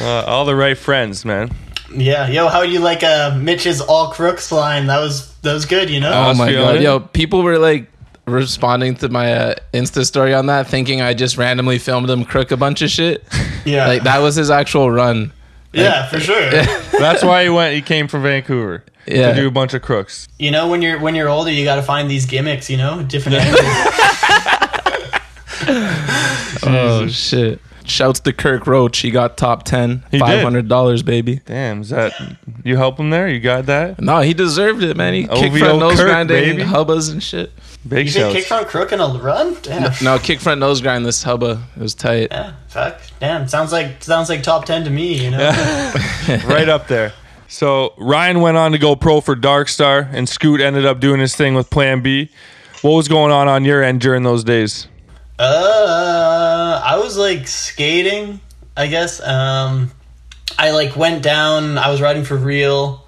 Uh, 0.00 0.24
all 0.26 0.44
the 0.44 0.56
right 0.56 0.76
friends, 0.76 1.24
man. 1.24 1.50
Yeah. 1.94 2.26
Yo, 2.28 2.48
how 2.48 2.60
would 2.60 2.70
you 2.70 2.80
like 2.80 3.04
uh, 3.04 3.38
Mitch's 3.38 3.80
all 3.80 4.10
crooks 4.10 4.50
line? 4.50 4.86
That 4.88 4.98
was 4.98 5.32
that 5.42 5.52
was 5.52 5.66
good, 5.66 5.88
you 5.88 6.00
know? 6.00 6.12
Oh 6.12 6.34
my 6.34 6.48
feeling 6.48 6.64
god, 6.64 6.76
it. 6.76 6.82
yo! 6.82 6.98
People 6.98 7.42
were 7.42 7.58
like 7.58 7.88
responding 8.26 8.96
to 8.96 9.08
my 9.08 9.32
uh, 9.32 9.54
Insta 9.72 10.04
story 10.04 10.34
on 10.34 10.46
that, 10.46 10.66
thinking 10.66 11.00
I 11.00 11.14
just 11.14 11.38
randomly 11.38 11.78
filmed 11.78 12.10
him 12.10 12.24
crook 12.24 12.50
a 12.50 12.56
bunch 12.56 12.82
of 12.82 12.90
shit. 12.90 13.24
yeah. 13.64 13.86
Like 13.86 14.02
that 14.02 14.18
was 14.18 14.34
his 14.34 14.50
actual 14.50 14.90
run. 14.90 15.32
yeah, 15.72 16.08
for 16.08 16.18
sure. 16.18 16.50
That's 16.98 17.22
why 17.22 17.44
he 17.44 17.50
went. 17.50 17.76
He 17.76 17.82
came 17.82 18.08
from 18.08 18.22
Vancouver 18.22 18.84
Yeah. 19.10 19.30
to 19.32 19.34
do 19.40 19.48
a 19.48 19.50
bunch 19.50 19.74
of 19.74 19.82
crooks. 19.82 20.28
You 20.38 20.50
know, 20.50 20.68
when 20.68 20.82
you're 20.82 20.98
when 21.00 21.14
you're 21.14 21.28
older, 21.28 21.50
you 21.50 21.64
got 21.64 21.76
to 21.76 21.82
find 21.82 22.10
these 22.10 22.26
gimmicks. 22.26 22.68
You 22.70 22.76
know, 22.76 23.02
different 23.02 23.38
angles. 23.38 23.60
Oh 26.70 27.06
shit! 27.08 27.60
Shouts 27.84 28.20
to 28.20 28.32
Kirk 28.32 28.66
Roach. 28.66 28.98
He 28.98 29.10
got 29.10 29.36
top 29.36 29.62
ten. 29.64 30.02
He. 30.10 30.18
Five 30.18 30.42
hundred 30.42 30.68
dollars, 30.68 31.02
baby. 31.02 31.40
Damn, 31.46 31.80
is 31.82 31.90
that 31.90 32.12
you 32.64 32.76
help 32.76 32.98
him 32.98 33.10
there? 33.10 33.28
You 33.28 33.40
got 33.40 33.66
that? 33.66 34.00
No, 34.00 34.20
he 34.20 34.34
deserved 34.34 34.82
it, 34.82 34.96
man. 34.96 35.14
He 35.14 35.22
kick 35.22 35.52
OVO 35.52 35.58
front 35.58 35.78
nose 35.78 35.96
Kirk, 35.96 36.06
grinding, 36.08 36.56
baby. 36.56 36.62
hubbas 36.62 37.10
and 37.12 37.22
shit. 37.22 37.52
Big 37.88 38.06
You 38.06 38.12
did 38.12 38.32
kick 38.32 38.44
shouts. 38.44 38.46
front 38.48 38.68
crook 38.68 38.92
in 38.92 39.00
a 39.00 39.06
run? 39.06 39.56
Damn. 39.62 39.92
No, 40.02 40.18
kick 40.18 40.40
front 40.40 40.60
nose 40.60 40.80
grind 40.80 41.06
this 41.06 41.22
hubba. 41.22 41.62
It 41.76 41.80
was 41.80 41.94
tight. 41.94 42.28
Yeah, 42.30 42.52
fuck. 42.68 43.00
Damn. 43.20 43.48
Sounds 43.48 43.72
like 43.72 44.02
sounds 44.02 44.28
like 44.28 44.42
top 44.42 44.64
ten 44.64 44.84
to 44.84 44.90
me. 44.90 45.22
You 45.24 45.30
know. 45.30 45.38
right 46.46 46.68
up 46.68 46.88
there. 46.88 47.12
So 47.48 47.94
Ryan 47.96 48.42
went 48.42 48.58
on 48.58 48.72
to 48.72 48.78
go 48.78 48.94
pro 48.94 49.22
for 49.22 49.34
Dark 49.34 49.68
Star, 49.68 50.06
and 50.12 50.28
Scoot 50.28 50.60
ended 50.60 50.84
up 50.84 51.00
doing 51.00 51.18
his 51.18 51.34
thing 51.34 51.54
with 51.54 51.70
Plan 51.70 52.02
B. 52.02 52.30
What 52.82 52.92
was 52.92 53.08
going 53.08 53.32
on 53.32 53.48
on 53.48 53.64
your 53.64 53.82
end 53.82 54.02
during 54.02 54.22
those 54.22 54.44
days? 54.44 54.86
Uh, 55.38 56.80
I 56.84 56.98
was 56.98 57.16
like 57.16 57.48
skating, 57.48 58.40
I 58.76 58.86
guess. 58.86 59.20
Um, 59.20 59.90
I 60.58 60.72
like 60.72 60.94
went 60.94 61.22
down. 61.22 61.78
I 61.78 61.90
was 61.90 62.02
riding 62.02 62.24
for 62.24 62.36
real, 62.36 63.06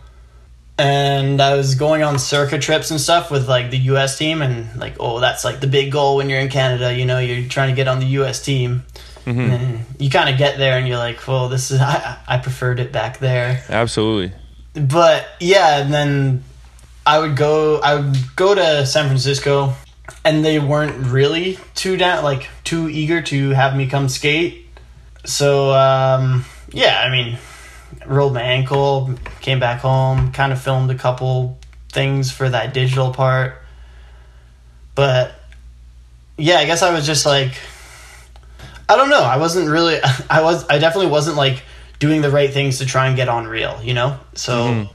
and 0.78 1.40
I 1.42 1.54
was 1.54 1.74
going 1.74 2.02
on 2.02 2.18
circuit 2.18 2.62
trips 2.62 2.90
and 2.90 2.98
stuff 2.98 3.30
with 3.30 3.46
like 3.46 3.70
the 3.70 3.78
U.S. 3.78 4.16
team, 4.16 4.40
and 4.40 4.74
like, 4.80 4.94
oh, 4.98 5.20
that's 5.20 5.44
like 5.44 5.60
the 5.60 5.66
big 5.66 5.92
goal 5.92 6.16
when 6.16 6.30
you're 6.30 6.40
in 6.40 6.48
Canada. 6.48 6.94
You 6.94 7.04
know, 7.04 7.18
you're 7.18 7.46
trying 7.46 7.68
to 7.68 7.76
get 7.76 7.88
on 7.88 8.00
the 8.00 8.06
U.S. 8.06 8.42
team. 8.42 8.84
And 9.38 9.52
then 9.52 9.86
you 9.98 10.10
kind 10.10 10.28
of 10.28 10.38
get 10.38 10.58
there, 10.58 10.78
and 10.78 10.88
you're 10.88 10.98
like, 10.98 11.26
well, 11.28 11.48
this 11.48 11.70
is 11.70 11.80
I, 11.80 12.18
I 12.26 12.38
preferred 12.38 12.80
it 12.80 12.92
back 12.92 13.18
there 13.18 13.62
Absolutely. 13.68 14.32
but 14.74 15.26
yeah, 15.40 15.78
and 15.78 15.92
then 15.92 16.44
I 17.06 17.18
would 17.18 17.36
go. 17.36 17.78
I 17.80 17.96
would 17.96 18.16
go 18.36 18.54
to 18.54 18.86
San 18.86 19.06
Francisco, 19.06 19.74
and 20.24 20.44
they 20.44 20.58
weren't 20.58 21.06
really 21.06 21.58
too 21.74 21.96
down, 21.96 22.24
like 22.24 22.48
too 22.64 22.88
eager 22.88 23.22
to 23.22 23.50
have 23.50 23.76
me 23.76 23.86
come 23.86 24.08
skate. 24.08 24.66
So 25.24 25.72
um, 25.72 26.44
yeah, 26.72 27.02
I 27.04 27.10
mean, 27.10 27.38
rolled 28.06 28.34
my 28.34 28.42
ankle, 28.42 29.14
came 29.40 29.60
back 29.60 29.80
home, 29.80 30.32
kind 30.32 30.52
of 30.52 30.60
filmed 30.60 30.90
a 30.90 30.94
couple 30.94 31.58
things 31.92 32.30
for 32.30 32.48
that 32.48 32.72
digital 32.72 33.12
part, 33.12 33.54
but 34.94 35.32
yeah, 36.36 36.58
I 36.58 36.64
guess 36.64 36.82
I 36.82 36.92
was 36.94 37.04
just 37.04 37.26
like, 37.26 37.52
I 38.90 38.96
don't 38.96 39.08
know. 39.08 39.22
I 39.22 39.36
wasn't 39.36 39.70
really. 39.70 39.98
I 40.30 40.42
was. 40.42 40.68
I 40.68 40.78
definitely 40.78 41.10
wasn't 41.10 41.36
like 41.36 41.62
doing 41.98 42.22
the 42.22 42.30
right 42.30 42.52
things 42.52 42.78
to 42.78 42.86
try 42.86 43.06
and 43.06 43.16
get 43.16 43.28
on 43.28 43.46
real. 43.46 43.80
You 43.82 43.94
know. 43.94 44.18
So 44.34 44.88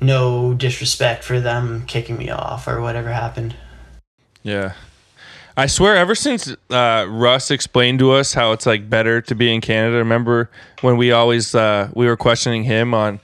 no 0.00 0.54
disrespect 0.54 1.24
for 1.24 1.40
them 1.40 1.84
kicking 1.86 2.16
me 2.16 2.30
off 2.30 2.68
or 2.68 2.80
whatever 2.80 3.12
happened. 3.12 3.56
Yeah. 4.42 4.74
I 5.56 5.66
swear, 5.66 5.96
ever 5.96 6.14
since 6.14 6.54
uh, 6.70 7.06
Russ 7.08 7.50
explained 7.50 7.98
to 7.98 8.12
us 8.12 8.32
how 8.32 8.52
it's 8.52 8.64
like 8.64 8.88
better 8.88 9.20
to 9.22 9.34
be 9.34 9.52
in 9.52 9.60
Canada, 9.60 9.96
remember 9.96 10.48
when 10.82 10.96
we 10.96 11.10
always 11.10 11.52
uh, 11.52 11.90
we 11.94 12.06
were 12.06 12.16
questioning 12.16 12.62
him 12.62 12.94
on 12.94 13.18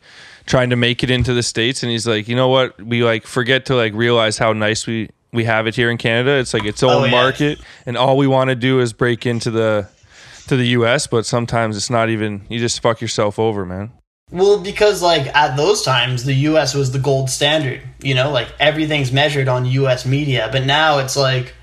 trying 0.44 0.70
to 0.70 0.76
make 0.76 1.04
it 1.04 1.10
into 1.10 1.32
the 1.32 1.44
states, 1.44 1.84
and 1.84 1.92
he's 1.92 2.08
like, 2.08 2.26
you 2.26 2.34
know 2.34 2.48
what, 2.48 2.80
we 2.82 3.04
like 3.04 3.24
forget 3.24 3.66
to 3.66 3.76
like 3.76 3.94
realize 3.94 4.36
how 4.36 4.52
nice 4.52 4.84
we 4.84 5.10
we 5.34 5.44
have 5.44 5.66
it 5.66 5.74
here 5.74 5.90
in 5.90 5.98
Canada. 5.98 6.36
It's 6.38 6.54
like 6.54 6.64
its 6.64 6.82
oh, 6.82 6.88
own 6.88 7.02
Oh, 7.02 7.04
yeah. 7.04 7.10
market, 7.10 7.58
and 7.84 7.96
all 7.98 8.16
we 8.16 8.26
want 8.26 8.48
to 8.48 8.54
do 8.54 8.80
is 8.80 8.92
break 8.94 9.26
into 9.26 9.50
the 9.50 9.88
to 10.46 10.56
the 10.56 10.68
U.S. 10.68 11.06
But 11.06 11.26
sometimes 11.26 11.76
it's 11.76 11.90
not 11.90 12.08
even. 12.08 12.46
You 12.48 12.58
just 12.58 12.80
fuck 12.80 13.00
yourself 13.00 13.38
over, 13.38 13.66
man. 13.66 13.92
Well, 14.30 14.60
because 14.60 15.02
like 15.02 15.26
at 15.34 15.56
those 15.56 15.82
times, 15.82 16.24
the 16.24 16.34
U.S. 16.34 16.74
was 16.74 16.92
the 16.92 16.98
gold 16.98 17.28
standard. 17.28 17.82
You 18.00 18.14
know, 18.14 18.30
like 18.30 18.48
everything's 18.58 19.12
measured 19.12 19.48
on 19.48 19.66
U.S. 19.66 20.06
media. 20.06 20.48
But 20.50 20.64
now 20.64 20.98
it's 20.98 21.16
like, 21.16 21.54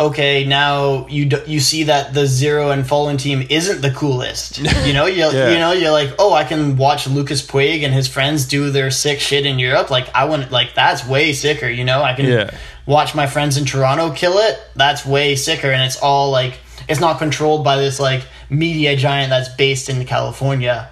okay, 0.00 0.44
now 0.46 1.06
you 1.08 1.26
d- 1.26 1.36
you 1.46 1.60
see 1.60 1.84
that 1.84 2.14
the 2.14 2.26
zero 2.26 2.70
and 2.70 2.86
fallen 2.86 3.16
team 3.18 3.46
isn't 3.50 3.82
the 3.82 3.90
coolest. 3.90 4.58
You 4.86 4.92
know, 4.94 5.06
you 5.06 5.16
Yeah. 5.30 5.50
you 5.52 5.58
know, 5.58 5.72
you're 5.72 5.92
like, 5.92 6.10
oh, 6.18 6.32
I 6.32 6.44
can 6.44 6.76
watch 6.76 7.06
Lucas 7.06 7.46
Puig 7.46 7.84
and 7.84 7.92
his 7.94 8.08
friends 8.08 8.46
do 8.46 8.70
their 8.70 8.90
sick 8.90 9.20
shit 9.20 9.44
in 9.46 9.58
Europe. 9.58 9.90
Like 9.90 10.08
I 10.14 10.24
want, 10.24 10.50
like 10.50 10.74
that's 10.74 11.06
way 11.06 11.32
sicker. 11.32 11.68
You 11.68 11.84
know, 11.84 12.02
I 12.02 12.14
can 12.14 12.26
Yeah. 12.26 12.50
watch 12.86 13.14
my 13.14 13.26
friends 13.26 13.56
in 13.58 13.64
Toronto 13.66 14.10
kill 14.12 14.38
it. 14.38 14.58
That's 14.74 15.04
way 15.06 15.36
sicker, 15.36 15.70
and 15.70 15.82
it's 15.84 15.98
all 15.98 16.30
like 16.30 16.54
it's 16.88 16.98
not 17.00 17.18
controlled 17.18 17.62
by 17.62 17.76
this 17.76 18.00
like 18.00 18.22
media 18.48 18.96
giant 18.96 19.30
that's 19.30 19.50
based 19.50 19.88
in 19.88 20.04
California. 20.06 20.88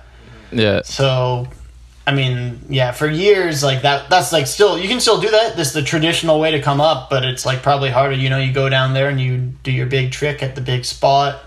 Yeah. 0.53 0.83
So, 0.85 1.49
I 2.09 2.15
mean, 2.15 2.61
yeah, 2.71 2.93
for 2.93 3.07
years, 3.07 3.63
like 3.63 3.83
that, 3.83 4.09
that's 4.09 4.33
like 4.33 4.47
still, 4.47 4.79
you 4.79 4.89
can 4.89 4.99
still 4.99 5.21
do 5.21 5.31
that. 5.31 5.57
This 5.59 5.69
is 5.69 5.75
the 5.75 5.83
traditional 5.83 6.41
way 6.41 6.53
to 6.53 6.63
come 6.63 6.81
up, 6.81 7.11
but 7.11 7.23
it's 7.23 7.45
like 7.45 7.63
probably 7.63 7.91
harder. 7.91 8.15
You 8.15 8.31
know, 8.31 8.39
you 8.39 8.51
go 8.51 8.71
down 8.71 8.95
there 8.95 9.11
and 9.11 9.21
you 9.21 9.53
do 9.63 9.71
your 9.71 9.85
big 9.85 10.11
trick 10.11 10.43
at 10.43 10.55
the 10.55 10.63
big 10.63 10.87
spot. 10.87 11.45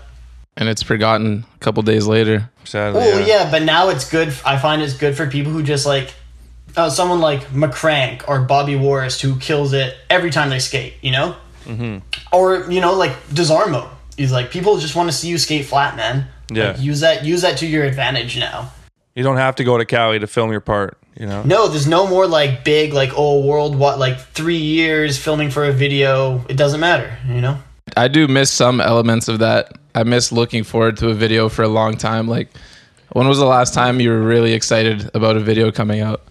and 0.56 0.68
it's 0.68 0.80
forgotten 0.80 1.44
a 1.56 1.58
couple 1.58 1.82
days 1.82 2.06
later. 2.06 2.48
Sadly, 2.62 3.00
Well, 3.00 3.20
yeah. 3.20 3.26
yeah. 3.26 3.50
but 3.50 3.64
now 3.64 3.88
it's 3.88 4.08
good. 4.08 4.28
I 4.46 4.56
find 4.56 4.80
it's 4.82 4.96
good 4.96 5.16
for 5.16 5.26
people 5.26 5.50
who 5.50 5.64
just 5.64 5.84
like, 5.84 6.14
uh, 6.76 6.90
someone 6.90 7.20
like 7.20 7.48
McCrank 7.48 8.28
or 8.28 8.42
Bobby 8.42 8.76
Worrest 8.76 9.20
who 9.20 9.36
kills 9.40 9.72
it 9.72 9.96
every 10.08 10.30
time 10.30 10.48
they 10.48 10.60
skate. 10.60 10.94
You 11.02 11.10
know, 11.10 11.36
mm-hmm. 11.64 11.98
or 12.32 12.70
you 12.70 12.80
know 12.80 12.94
like 12.94 13.12
Desarmo. 13.30 13.88
He's 14.16 14.30
like 14.30 14.52
people 14.52 14.78
just 14.78 14.94
want 14.94 15.10
to 15.10 15.16
see 15.16 15.26
you 15.26 15.38
skate 15.38 15.64
flat, 15.64 15.96
man. 15.96 16.28
Yeah. 16.52 16.68
Like, 16.68 16.80
use 16.80 17.00
that 17.00 17.24
use 17.24 17.42
that 17.42 17.58
to 17.58 17.66
your 17.66 17.84
advantage 17.84 18.38
now. 18.38 18.70
You 19.14 19.22
don't 19.22 19.36
have 19.36 19.56
to 19.56 19.64
go 19.64 19.76
to 19.78 19.84
Cali 19.84 20.18
to 20.18 20.26
film 20.26 20.50
your 20.50 20.60
part. 20.60 20.98
You 21.18 21.26
know. 21.26 21.42
No, 21.42 21.68
there's 21.68 21.86
no 21.86 22.06
more 22.06 22.26
like 22.26 22.64
big 22.64 22.94
like 22.94 23.10
oh 23.16 23.44
world 23.44 23.76
what 23.76 23.98
like 23.98 24.18
three 24.18 24.56
years 24.56 25.18
filming 25.18 25.50
for 25.50 25.64
a 25.64 25.72
video. 25.72 26.44
It 26.48 26.56
doesn't 26.56 26.80
matter. 26.80 27.16
You 27.26 27.40
know. 27.40 27.58
I 27.96 28.08
do 28.08 28.26
miss 28.28 28.50
some 28.50 28.80
elements 28.80 29.28
of 29.28 29.40
that. 29.40 29.72
I 29.94 30.04
miss 30.04 30.32
looking 30.32 30.64
forward 30.64 30.96
to 30.98 31.10
a 31.10 31.14
video 31.14 31.48
for 31.48 31.62
a 31.62 31.68
long 31.68 31.96
time. 31.96 32.26
Like, 32.26 32.48
when 33.12 33.28
was 33.28 33.38
the 33.38 33.44
last 33.44 33.74
time 33.74 34.00
you 34.00 34.08
were 34.08 34.22
really 34.22 34.54
excited 34.54 35.10
about 35.14 35.36
a 35.36 35.40
video 35.40 35.70
coming 35.70 36.00
out? 36.00 36.22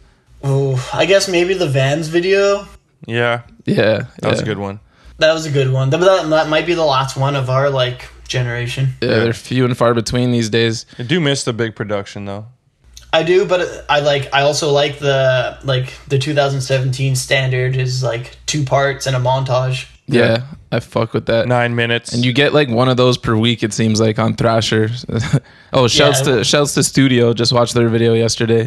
Oh, 0.44 0.90
I 0.92 1.06
guess 1.06 1.28
maybe 1.28 1.54
the 1.54 1.68
Vans 1.68 2.08
video. 2.08 2.68
Yeah, 3.06 3.42
Yeah, 3.66 4.06
that 4.20 4.32
was 4.32 4.42
a 4.42 4.46
good 4.46 4.58
one. 4.58 4.80
That 5.18 5.34
was 5.34 5.46
a 5.46 5.52
good 5.52 5.72
one. 5.72 5.92
That, 5.92 6.00
that, 6.00 6.30
that 6.30 6.50
might 6.50 6.66
be 6.66 6.74
the 6.74 6.86
last 6.86 7.16
one 7.16 7.36
of 7.36 7.50
our 7.50 7.70
like 7.70 8.10
generation. 8.28 8.90
Yeah, 9.02 9.20
they're 9.20 9.34
few 9.34 9.66
and 9.66 9.78
far 9.78 9.94
between 9.94 10.32
these 10.32 10.50
days. 10.50 10.88
I 10.98 11.04
do 11.04 11.20
miss 11.20 11.44
the 11.44 11.54
big 11.54 11.76
production 11.76 12.26
though. 12.26 12.48
I 13.14 13.24
do, 13.24 13.46
but 13.46 13.86
I 13.90 14.00
like. 14.00 14.30
I 14.34 14.42
also 14.42 14.72
like 14.72 15.00
the 15.00 15.58
like 15.64 15.94
the 16.08 16.18
2017 16.18 17.16
standard 17.16 17.76
is 17.76 18.02
like 18.04 18.38
two 18.46 18.64
parts 18.64 19.06
and 19.08 19.16
a 19.16 19.20
montage. 19.20 19.88
Yeah, 20.08 20.44
I 20.72 20.80
fuck 20.82 21.14
with 21.14 21.26
that. 21.28 21.48
Nine 21.48 21.76
minutes. 21.76 22.14
And 22.14 22.24
you 22.26 22.34
get 22.34 22.54
like 22.54 22.70
one 22.70 22.90
of 22.90 22.98
those 22.98 23.18
per 23.18 23.36
week. 23.38 23.64
It 23.64 23.74
seems 23.74 24.00
like 24.00 24.18
on 24.20 24.36
Thrasher. 24.36 24.90
oh, 25.74 25.88
shouts 25.88 26.20
Yeah. 26.26 26.36
to 26.38 26.44
shouts 26.44 26.74
to 26.76 26.84
Studio. 26.84 27.34
Just 27.34 27.54
watched 27.54 27.74
their 27.74 27.90
video 27.90 28.14
yesterday. 28.14 28.62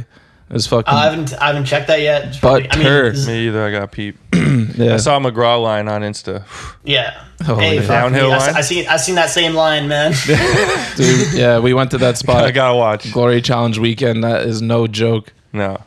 It 0.51 0.53
was 0.53 0.67
fucking. 0.67 0.93
I 0.93 1.05
haven't 1.05 1.33
I 1.41 1.47
haven't 1.49 1.65
checked 1.65 1.89
that 1.89 2.01
yet. 2.01 2.27
It's 2.29 2.39
But 2.39 2.75
her- 2.77 3.11
this 3.11 3.21
is- 3.21 3.27
Me 3.29 3.47
either. 3.47 3.65
I 3.65 3.71
got 3.71 3.93
peep. 3.93 4.17
yeah. 4.77 4.95
I 4.95 4.97
saw 4.97 5.19
McGraw 5.19 5.63
line 5.63 5.89
on 5.89 6.03
Insta. 6.03 6.45
yeah. 6.85 7.25
Oh, 7.47 7.57
hey, 7.57 7.77
yeah. 7.77 7.81
fuck 7.81 7.89
Downhill 7.89 8.29
me. 8.29 8.35
I, 8.35 8.39
line? 8.39 8.57
I 8.57 8.61
seen 8.61 8.89
I 8.89 8.97
seen 8.97 9.15
that 9.17 9.31
same 9.31 9.55
line, 9.55 9.89
man. 9.89 10.13
Dude, 10.97 11.35
yeah, 11.35 11.59
we 11.59 11.75
went 11.75 11.91
to 11.93 11.99
that 11.99 12.19
spot. 12.19 12.45
I 12.45 12.51
gotta 12.51 12.77
watch. 12.77 13.13
Glory 13.13 13.41
Challenge 13.41 13.79
weekend. 13.79 14.25
That 14.25 14.47
is 14.47 14.63
no 14.63 14.87
joke. 14.87 15.33
No. 15.53 15.83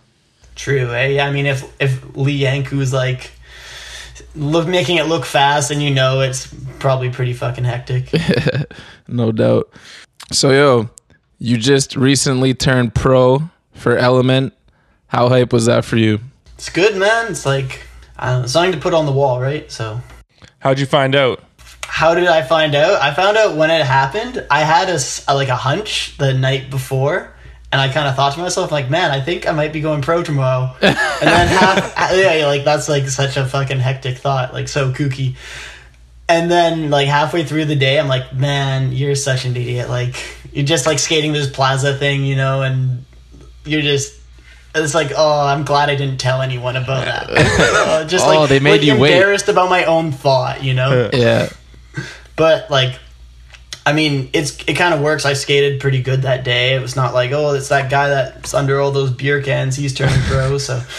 True. 0.56 0.94
Eh? 0.94 1.08
Yeah. 1.08 1.27
I 1.27 1.32
mean, 1.32 1.46
if 1.46 1.63
if 1.82 2.16
Lee 2.16 2.42
Yankou's 2.42 2.94
like 2.94 3.32
look 4.36 4.68
making 4.68 4.98
it 4.98 5.08
look 5.08 5.25
fast, 5.25 5.72
and 5.72 5.82
you 5.82 5.92
know 5.92 6.22
it's 6.22 6.54
probably 6.80 7.10
pretty 7.10 7.34
fucking 7.34 7.63
hectic. 7.63 8.12
No 9.10 9.32
doubt. 9.32 9.70
So 10.34 10.51
yo, 10.51 10.89
you 11.39 11.56
just 11.56 11.96
recently 11.96 12.54
turned 12.54 12.94
pro 12.94 13.50
for 13.74 13.98
Element. 13.98 14.54
How 15.08 15.30
hype 15.30 15.54
was 15.54 15.66
that 15.68 15.86
for 15.86 15.96
you? 15.96 16.20
it's 16.58 16.70
good, 16.70 16.98
man. 16.98 17.32
It's 17.32 17.46
like 17.46 17.87
I 18.17 18.45
something 18.45 18.71
to 18.71 18.79
put 18.79 18.93
on 18.93 19.05
the 19.05 19.12
wall, 19.12 19.39
right? 19.39 19.71
So. 19.71 20.01
How'd 20.59 20.79
you 20.79 20.86
find 20.86 21.15
out? 21.15 21.43
How 21.88 22.13
did 22.13 22.27
I 22.27 22.41
find 22.41 22.75
out? 22.75 23.01
I 23.01 23.13
found 23.13 23.38
out 23.38 23.55
when 23.55 23.71
it 23.71 23.86
happened. 23.86 24.45
I 24.51 24.59
had 24.59 24.89
a 24.89 25.00
like 25.33 25.47
a 25.47 25.55
hunch 25.55 26.17
the 26.17 26.33
night 26.33 26.69
before, 26.69 27.33
and 27.71 27.81
I 27.81 27.91
kind 27.91 28.07
of 28.07 28.15
thought 28.15 28.33
to 28.33 28.39
myself 28.39 28.71
like, 28.71 28.89
"Man, 28.89 29.12
I 29.12 29.21
think 29.21 29.47
I 29.47 29.51
might 29.51 29.74
be 29.74 29.81
going 29.81 30.01
pro 30.01 30.24
tomorrow." 30.24 30.75
and 30.81 30.95
then 30.95 31.47
half, 31.47 31.77
yeah, 32.15 32.45
like 32.45 32.63
that's 32.63 32.89
like 32.89 33.07
such 33.07 33.38
a 33.38 33.45
fucking 33.45 33.79
hectic 33.79 34.17
thought, 34.17 34.53
like 34.53 34.67
so 34.67 34.91
kooky. 34.91 35.38
And 36.29 36.51
then 36.51 36.89
like 36.89 37.07
halfway 37.07 37.45
through 37.45 37.65
the 37.65 37.75
day, 37.75 38.00
I'm 38.00 38.07
like, 38.07 38.33
"Man, 38.33 38.91
you're 38.91 39.15
such 39.15 39.45
an 39.45 39.55
idiot! 39.55 39.89
Like 39.89 40.15
you're 40.51 40.65
just 40.65 40.86
like 40.86 41.00
skating 41.00 41.33
this 41.33 41.50
plaza 41.50 41.95
thing, 41.97 42.24
you 42.24 42.36
know, 42.36 42.62
and 42.62 43.05
you're 43.65 43.81
just." 43.81 44.15
It's 44.84 44.93
like, 44.96 45.12
oh, 45.15 45.46
I'm 45.48 45.63
glad 45.65 45.89
I 45.89 45.96
didn't 45.96 46.19
tell 46.19 46.42
anyone 46.42 46.75
about 46.75 47.05
that. 47.05 47.27
Uh, 47.87 48.05
just 48.05 48.25
Oh, 48.25 48.42
like, 48.42 48.50
they 48.50 48.59
made 48.59 48.72
like 48.79 48.83
you 48.83 48.98
wait. 48.98 49.13
embarrassed 49.13 49.48
about 49.50 49.70
my 49.70 49.85
own 49.85 50.11
thought, 50.11 50.63
you 50.63 50.74
know 50.74 51.09
Yeah. 51.13 51.50
but 52.35 52.70
like 52.70 53.00
i 53.85 53.94
mean 53.94 54.29
it's 54.33 54.57
it 54.68 54.74
kind 54.75 54.94
of 54.94 55.00
works 55.01 55.25
i 55.25 55.31
skated 55.33 55.79
pretty 55.79 56.01
good 56.01 56.24
that 56.24 56.44
day 56.44 56.75
it 56.75 56.81
was 56.81 56.96
not 56.98 57.13
like 57.13 57.31
oh 57.31 57.53
it's 57.55 57.70
that 57.70 57.90
guy 57.90 58.09
that's 58.09 58.53
under 58.53 58.79
all 58.81 58.92
those 58.92 59.09
beer 59.11 59.42
cans 59.42 59.77
he's 59.77 59.94
turning 59.94 60.20
pro 60.24 60.57
so 60.57 60.81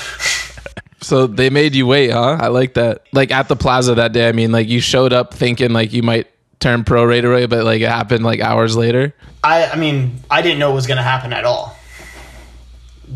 So 1.01 1.27
they 1.29 1.49
made 1.49 1.75
you 1.77 1.87
wait, 1.87 2.11
huh? 2.11 2.39
I 2.41 2.49
like 2.49 2.75
that. 2.75 3.05
Like 3.13 3.31
at 3.31 3.47
the 3.49 3.55
plaza 3.55 3.95
that 3.95 4.13
day. 4.13 4.29
I 4.29 4.33
mean, 4.33 4.51
like 4.51 4.69
you 4.69 4.81
showed 4.81 5.13
up 5.13 5.33
thinking 5.33 5.73
like 5.73 5.93
you 5.93 6.03
might 6.03 6.27
turn 6.59 6.83
pro 6.83 7.05
right 7.05 7.25
away, 7.25 7.47
but 7.47 7.65
like 7.65 7.81
it 7.81 7.89
happened 7.89 8.25
like 8.25 8.41
hours 8.41 8.77
later. 8.77 9.15
i 9.45 9.67
i 9.67 9.77
mean 9.77 10.21
i 10.29 10.43
didn't 10.43 10.59
know 10.59 10.73
it 10.73 10.75
was 10.75 10.89
going 10.89 10.97
to 10.97 11.03
happen 11.05 11.33
at 11.33 11.45
all 11.45 11.78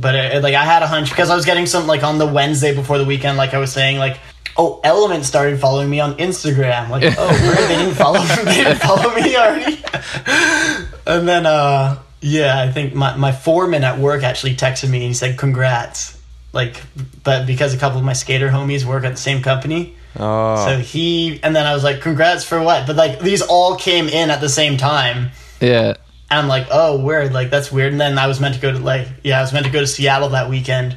but 0.02 0.14
it, 0.14 0.42
like 0.42 0.54
i 0.54 0.64
had 0.64 0.82
a 0.82 0.86
hunch 0.86 1.08
because 1.08 1.30
i 1.30 1.34
was 1.34 1.46
getting 1.46 1.64
some 1.66 1.86
like 1.86 2.02
on 2.02 2.18
the 2.18 2.26
wednesday 2.26 2.74
before 2.74 2.98
the 2.98 3.04
weekend 3.04 3.38
like 3.38 3.54
i 3.54 3.58
was 3.58 3.72
saying 3.72 3.96
like 3.96 4.18
oh 4.56 4.80
element 4.84 5.24
started 5.24 5.58
following 5.58 5.88
me 5.88 6.00
on 6.00 6.14
instagram. 6.16 6.88
Like 6.90 7.14
oh 7.16 7.66
they 7.68 7.76
didn't 7.76 7.94
follow 7.94 8.20
they 8.44 8.54
didn't 8.54 8.76
follow 8.80 9.14
me 9.14 9.36
already? 9.36 9.82
And 11.04 11.26
then 11.26 11.46
uh 11.46 11.98
yeah 12.20 12.60
i 12.60 12.70
think 12.70 12.94
my, 12.94 13.16
my 13.16 13.32
foreman 13.32 13.82
at 13.82 13.98
work 13.98 14.22
actually 14.22 14.54
texted 14.54 14.88
me 14.88 14.98
and 14.98 15.08
he 15.08 15.14
said 15.14 15.36
congrats. 15.38 16.20
Like 16.52 16.80
but 17.24 17.46
because 17.46 17.74
a 17.74 17.78
couple 17.78 17.98
of 17.98 18.04
my 18.04 18.12
skater 18.12 18.48
homies 18.48 18.84
work 18.84 19.04
at 19.04 19.10
the 19.10 19.20
same 19.20 19.42
company. 19.42 19.96
Oh, 20.16 20.64
so 20.66 20.78
he 20.78 21.40
and 21.42 21.56
then 21.56 21.66
i 21.66 21.74
was 21.74 21.82
like 21.82 22.00
congrats 22.00 22.44
for 22.44 22.62
what? 22.62 22.86
But 22.86 22.96
like 22.96 23.18
these 23.18 23.42
all 23.42 23.76
came 23.76 24.08
in 24.08 24.30
at 24.30 24.40
the 24.40 24.48
same 24.48 24.76
time. 24.76 25.30
Yeah. 25.60 25.94
And 26.32 26.40
I'm 26.40 26.48
like, 26.48 26.66
oh, 26.70 26.98
weird. 26.98 27.32
Like 27.32 27.50
that's 27.50 27.70
weird. 27.70 27.92
And 27.92 28.00
then 28.00 28.18
I 28.18 28.26
was 28.26 28.40
meant 28.40 28.54
to 28.54 28.60
go 28.60 28.72
to 28.72 28.78
like, 28.78 29.06
yeah, 29.22 29.38
I 29.38 29.42
was 29.42 29.52
meant 29.52 29.66
to 29.66 29.72
go 29.72 29.80
to 29.80 29.86
Seattle 29.86 30.30
that 30.30 30.48
weekend, 30.48 30.96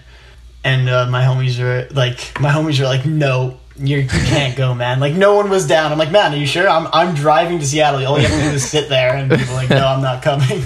and 0.63 0.89
uh, 0.89 1.08
my 1.08 1.24
homies 1.24 1.60
were 1.60 1.88
like, 1.93 2.39
my 2.39 2.50
homies 2.52 2.80
were 2.80 2.86
like, 2.86 3.06
no, 3.06 3.60
you're, 3.78 4.00
you 4.00 4.08
can't 4.08 4.56
go, 4.56 4.74
man. 4.74 5.02
Like 5.02 5.13
no 5.13 5.36
one 5.36 5.50
was 5.50 5.67
down. 5.67 5.91
I'm 5.91 5.98
like, 5.98 6.12
man, 6.12 6.34
are 6.34 6.38
you 6.38 6.48
sure? 6.48 6.69
I'm 6.69 6.88
I'm 6.93 7.13
driving 7.15 7.60
to 7.60 7.65
Seattle. 7.65 8.06
All 8.08 8.17
you 8.17 8.28
have 8.28 8.39
to 8.39 8.50
do 8.50 8.56
is 8.56 8.67
sit 8.69 8.88
there, 8.88 9.15
and 9.15 9.30
people 9.30 9.54
are 9.54 9.58
like, 9.58 9.69
no, 9.69 9.86
I'm 9.86 10.02
not 10.02 10.24
coming. 10.24 10.63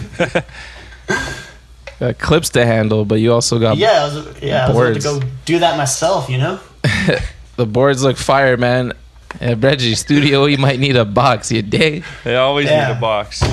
Got 1.99 2.19
clips 2.19 2.49
to 2.49 2.65
handle, 2.65 3.05
but 3.05 3.15
you 3.15 3.34
also 3.34 3.60
got 3.60 3.77
yeah, 3.77 4.03
I 4.03 4.03
was 4.05 4.41
yeah, 4.43 4.65
I 4.67 4.69
was 4.71 5.03
about 5.03 5.19
to 5.19 5.21
go 5.21 5.32
do 5.45 5.60
that 5.60 5.77
myself. 5.77 6.29
You 6.29 6.38
know. 6.38 6.60
the 7.55 7.65
boards 7.65 8.03
look 8.03 8.17
fire, 8.17 8.55
man. 8.55 8.93
Yeah, 9.41 9.55
Reggie, 9.58 9.95
studio, 9.95 10.45
you 10.45 10.58
might 10.58 10.79
need 10.79 10.95
a 10.95 11.05
box, 11.05 11.51
you 11.51 11.62
dig? 11.62 12.03
they 12.23 12.36
always 12.36 12.67
Yeah. 12.67 12.88
need 12.88 12.97
a 12.97 12.99
box. 12.99 13.43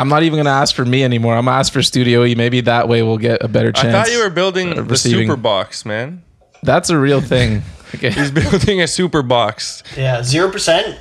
I'm 0.00 0.08
not 0.08 0.22
even 0.22 0.38
gonna 0.38 0.50
ask 0.50 0.74
for 0.74 0.84
me 0.84 1.02
anymore. 1.04 1.36
I'm 1.36 1.44
gonna 1.46 1.56
ask 1.58 1.72
for 1.72 1.82
Studio 1.82 2.24
E. 2.24 2.34
Maybe 2.34 2.60
that 2.62 2.88
way 2.88 3.02
we'll 3.02 3.18
get 3.18 3.42
a 3.42 3.48
better 3.48 3.72
chance. 3.72 3.88
I 3.88 3.92
thought 3.92 4.10
you 4.12 4.22
were 4.22 4.30
building 4.30 4.86
the 4.86 4.96
super 4.96 5.36
box, 5.36 5.84
man. 5.84 6.22
That's 6.62 6.90
a 6.90 6.98
real 6.98 7.20
thing. 7.20 7.62
Okay. 7.94 8.10
He's 8.18 8.30
building 8.30 8.80
a 8.82 8.86
super 8.86 9.22
box. 9.22 9.82
Yeah, 9.96 10.22
zero 10.22 10.50
percent. 10.50 10.98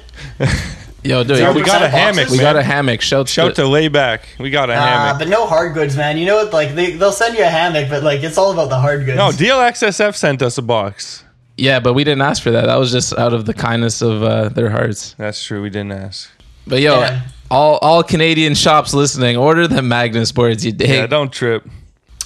Yo, 1.03 1.23
dude, 1.23 1.37
We 1.55 1.61
got 1.61 1.81
a 1.81 1.85
percent 1.85 1.91
hammock, 1.93 2.29
we 2.29 2.37
man. 2.37 2.43
got 2.43 2.55
a 2.57 2.63
hammock. 2.63 3.01
Shout, 3.01 3.29
Shout 3.29 3.55
to 3.55 3.61
layback. 3.61 4.21
We 4.39 4.49
got 4.49 4.69
a 4.69 4.73
Uh, 4.73 4.81
hammock. 4.85 5.19
but 5.19 5.27
no 5.29 5.45
hard 5.45 5.73
goods, 5.73 5.95
man. 5.95 6.17
You 6.17 6.25
know 6.25 6.35
what? 6.35 6.51
Like 6.51 6.75
they 6.75 6.91
they'll 6.93 7.11
send 7.13 7.37
you 7.37 7.43
a 7.43 7.47
hammock, 7.49 7.89
but 7.89 8.03
like 8.03 8.23
it's 8.23 8.37
all 8.37 8.51
about 8.51 8.69
the 8.69 8.79
hard 8.79 9.05
goods. 9.05 9.17
No, 9.17 9.29
DLXSF 9.29 10.15
sent 10.15 10.41
us 10.41 10.57
a 10.57 10.61
box. 10.61 11.23
Yeah, 11.55 11.79
but 11.79 11.93
we 11.93 12.03
didn't 12.03 12.21
ask 12.21 12.43
for 12.43 12.51
that. 12.51 12.65
That 12.65 12.75
was 12.77 12.91
just 12.91 13.17
out 13.17 13.33
of 13.33 13.45
the 13.45 13.53
kindness 13.53 14.01
of 14.01 14.21
uh, 14.21 14.49
their 14.49 14.69
hearts. 14.69 15.15
That's 15.17 15.43
true. 15.43 15.61
We 15.61 15.69
didn't 15.69 15.93
ask. 15.93 16.29
But 16.67 16.81
yo, 16.81 16.99
Yeah. 16.99 17.21
All 17.49 17.77
all 17.81 18.03
Canadian 18.03 18.55
shops 18.55 18.93
listening, 18.93 19.37
order 19.37 19.67
the 19.67 19.81
Magnus 19.81 20.31
boards. 20.31 20.65
You 20.65 20.71
dig? 20.71 20.89
Yeah, 20.89 21.07
don't 21.07 21.31
trip. 21.31 21.67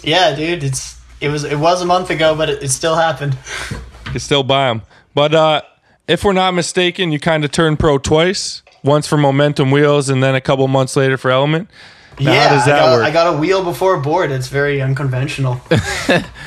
Yeah, 0.03 0.35
dude, 0.35 0.63
it's 0.63 0.99
it 1.19 1.29
was 1.29 1.43
it 1.43 1.57
was 1.57 1.81
a 1.81 1.85
month 1.85 2.09
ago, 2.09 2.35
but 2.35 2.49
it, 2.49 2.63
it 2.63 2.69
still 2.69 2.95
happened. 2.95 3.37
You 3.71 4.11
can 4.11 4.19
still 4.19 4.43
buy 4.43 4.67
them. 4.67 4.81
But 5.13 5.33
uh, 5.33 5.61
if 6.07 6.23
we're 6.23 6.33
not 6.33 6.53
mistaken, 6.53 7.11
you 7.11 7.19
kind 7.19 7.45
of 7.45 7.51
turned 7.51 7.79
pro 7.79 7.97
twice. 7.97 8.63
Once 8.83 9.05
for 9.05 9.15
Momentum 9.15 9.69
Wheels, 9.69 10.09
and 10.09 10.23
then 10.23 10.33
a 10.33 10.41
couple 10.41 10.67
months 10.67 10.95
later 10.95 11.15
for 11.15 11.29
Element. 11.29 11.69
Now, 12.19 12.33
yeah, 12.33 12.47
how 12.47 12.55
does 12.55 12.65
that 12.65 12.75
I 12.75 12.79
got, 12.79 12.91
work? 12.93 13.03
I 13.03 13.11
got 13.11 13.33
a 13.35 13.37
wheel 13.37 13.63
before 13.63 13.93
a 13.93 14.01
board. 14.01 14.31
It's 14.31 14.47
very 14.47 14.81
unconventional. 14.81 15.61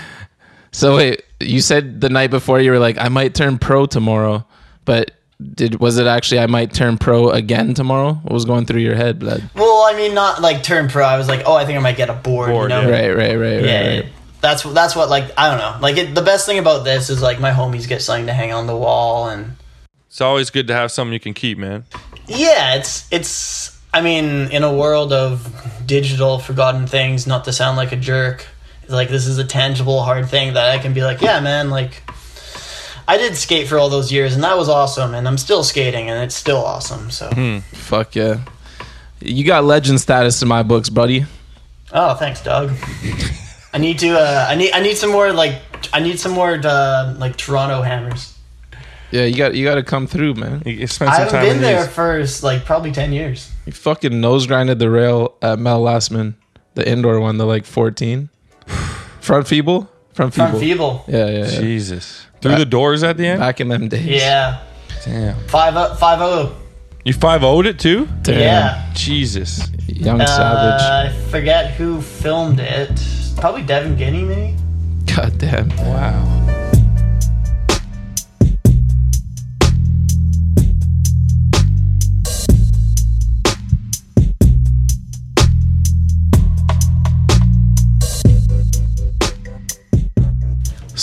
So 0.74 0.96
wait, 0.96 1.22
you 1.38 1.60
said 1.60 2.00
the 2.00 2.08
night 2.08 2.30
before 2.30 2.58
you 2.58 2.72
were 2.72 2.80
like, 2.80 2.98
I 2.98 3.08
might 3.08 3.32
turn 3.32 3.58
pro 3.58 3.86
tomorrow, 3.86 4.44
but 4.84 5.12
did 5.54 5.80
was 5.80 5.98
it 5.98 6.06
actually 6.06 6.38
I 6.40 6.46
might 6.46 6.72
turn 6.72 6.96
pro 6.98 7.30
again 7.30 7.74
tomorrow? 7.74 8.14
What 8.14 8.32
was 8.32 8.44
going 8.44 8.66
through 8.66 8.80
your 8.80 8.94
head, 8.94 9.18
blood? 9.18 9.48
well, 9.54 9.82
I 9.84 9.96
mean, 9.96 10.14
not 10.14 10.40
like 10.40 10.62
turn 10.62 10.88
pro. 10.88 11.04
I 11.04 11.18
was 11.18 11.28
like, 11.28 11.42
oh, 11.46 11.54
I 11.54 11.64
think 11.64 11.78
I 11.78 11.82
might 11.82 11.96
get 11.96 12.08
a 12.10 12.14
board. 12.14 12.50
Board, 12.50 12.70
you 12.70 12.76
know? 12.76 12.88
yeah. 12.88 13.08
Right, 13.08 13.16
right, 13.16 13.36
right, 13.36 13.56
right. 13.56 13.64
Yeah, 13.64 13.88
right. 13.96 14.06
that's 14.40 14.62
that's 14.62 14.94
what 14.94 15.08
like 15.08 15.30
I 15.36 15.50
don't 15.50 15.58
know. 15.58 15.78
Like 15.80 15.96
it, 15.96 16.14
the 16.14 16.22
best 16.22 16.46
thing 16.46 16.58
about 16.58 16.84
this 16.84 17.10
is 17.10 17.20
like 17.20 17.40
my 17.40 17.50
homies 17.50 17.88
get 17.88 18.00
something 18.02 18.26
to 18.26 18.32
hang 18.32 18.52
on 18.52 18.66
the 18.66 18.76
wall, 18.76 19.28
and 19.28 19.56
It's 20.08 20.20
always 20.20 20.50
good 20.50 20.66
to 20.68 20.74
have 20.74 20.92
something 20.92 21.12
you 21.12 21.20
can 21.20 21.34
keep, 21.34 21.58
man. 21.58 21.84
yeah, 22.26 22.76
it's 22.76 23.06
it's. 23.12 23.72
I 23.92 24.00
mean, 24.00 24.50
in 24.50 24.64
a 24.64 24.74
world 24.74 25.12
of 25.12 25.54
digital 25.86 26.40
forgotten 26.40 26.86
things, 26.88 27.28
not 27.28 27.44
to 27.44 27.52
sound 27.52 27.76
like 27.76 27.92
a 27.92 27.96
jerk, 27.96 28.44
like 28.88 29.08
this 29.08 29.26
is 29.28 29.38
a 29.38 29.44
tangible 29.44 30.02
hard 30.02 30.28
thing 30.28 30.54
that 30.54 30.70
I 30.70 30.78
can 30.78 30.94
be 30.94 31.02
like, 31.04 31.20
yeah, 31.20 31.38
man, 31.40 31.70
like 31.70 32.02
I 33.06 33.18
did 33.18 33.36
skate 33.36 33.68
for 33.68 33.78
all 33.78 33.88
those 33.90 34.10
years, 34.12 34.34
and 34.34 34.42
that 34.44 34.56
was 34.56 34.68
awesome, 34.68 35.14
and 35.14 35.26
I'm 35.28 35.38
still 35.38 35.62
skating, 35.62 36.08
and 36.10 36.22
it's 36.22 36.34
still 36.34 36.64
awesome. 36.64 37.10
So 37.10 37.28
Hmm. 37.28 37.58
Fuck 37.72 38.14
yeah. 38.16 38.40
You 39.20 39.44
got 39.44 39.64
legend 39.64 40.00
status 40.00 40.42
in 40.42 40.48
my 40.48 40.62
books, 40.62 40.88
buddy. 40.90 41.26
Oh, 41.92 42.14
thanks, 42.14 42.42
Doug. 42.42 42.72
I 43.72 43.78
need 43.78 43.98
to. 44.00 44.18
Uh, 44.18 44.46
I 44.48 44.54
need. 44.54 44.72
I 44.72 44.80
need 44.80 44.96
some 44.96 45.10
more 45.10 45.32
like. 45.32 45.60
I 45.92 46.00
need 46.00 46.18
some 46.18 46.32
more 46.32 46.58
uh, 46.64 47.14
like 47.18 47.36
Toronto 47.36 47.82
hammers. 47.82 48.32
Yeah, 49.10 49.24
you 49.26 49.36
got 49.36 49.54
you 49.54 49.64
got 49.64 49.76
to 49.76 49.82
come 49.82 50.06
through, 50.06 50.34
man. 50.34 50.62
You 50.66 50.86
spent 50.86 51.10
I 51.10 51.14
some 51.16 51.24
haven't 51.24 51.32
time 51.34 51.44
been 51.46 51.56
in 51.56 51.62
there 51.62 51.84
these. 51.84 52.40
for 52.40 52.46
like 52.46 52.64
probably 52.64 52.90
ten 52.92 53.12
years. 53.12 53.50
You 53.66 53.72
fucking 53.72 54.20
nose 54.20 54.46
grinded 54.46 54.78
the 54.78 54.90
rail 54.90 55.36
at 55.40 55.58
Mel 55.58 55.80
Lastman, 55.82 56.34
the 56.74 56.88
indoor 56.88 57.20
one, 57.20 57.38
the 57.38 57.46
like 57.46 57.64
14. 57.64 58.28
Front 59.20 59.46
feeble? 59.46 59.88
Front 60.12 60.34
feeble. 60.34 60.50
From 60.50 60.60
Feeble. 60.60 61.04
Yeah, 61.08 61.26
yeah, 61.28 61.38
yeah. 61.46 61.60
Jesus. 61.60 62.26
Through 62.44 62.58
the 62.58 62.64
doors 62.66 63.02
at 63.02 63.16
the 63.16 63.26
end? 63.26 63.40
Back 63.40 63.60
in 63.60 63.68
them 63.68 63.88
days. 63.88 64.06
Yeah. 64.06 64.62
Damn. 65.04 65.36
Five 65.48 65.76
up. 65.76 65.98
Five 65.98 66.20
oh. 66.20 66.54
You 67.04 67.12
5 67.12 67.42
0'd 67.42 67.66
it 67.66 67.78
too? 67.78 68.08
Damn. 68.22 68.38
Yeah. 68.40 68.92
Jesus. 68.94 69.68
Young 69.88 70.20
Uh, 70.22 70.26
Savage. 70.26 70.80
I 70.82 71.30
forget 71.30 71.72
who 71.72 72.00
filmed 72.00 72.60
it. 72.60 72.90
Probably 73.36 73.62
Devin 73.62 73.96
Guinea, 73.96 74.22
maybe. 74.22 74.56
God 75.14 75.36
damn. 75.38 75.68
Wow. 75.76 76.43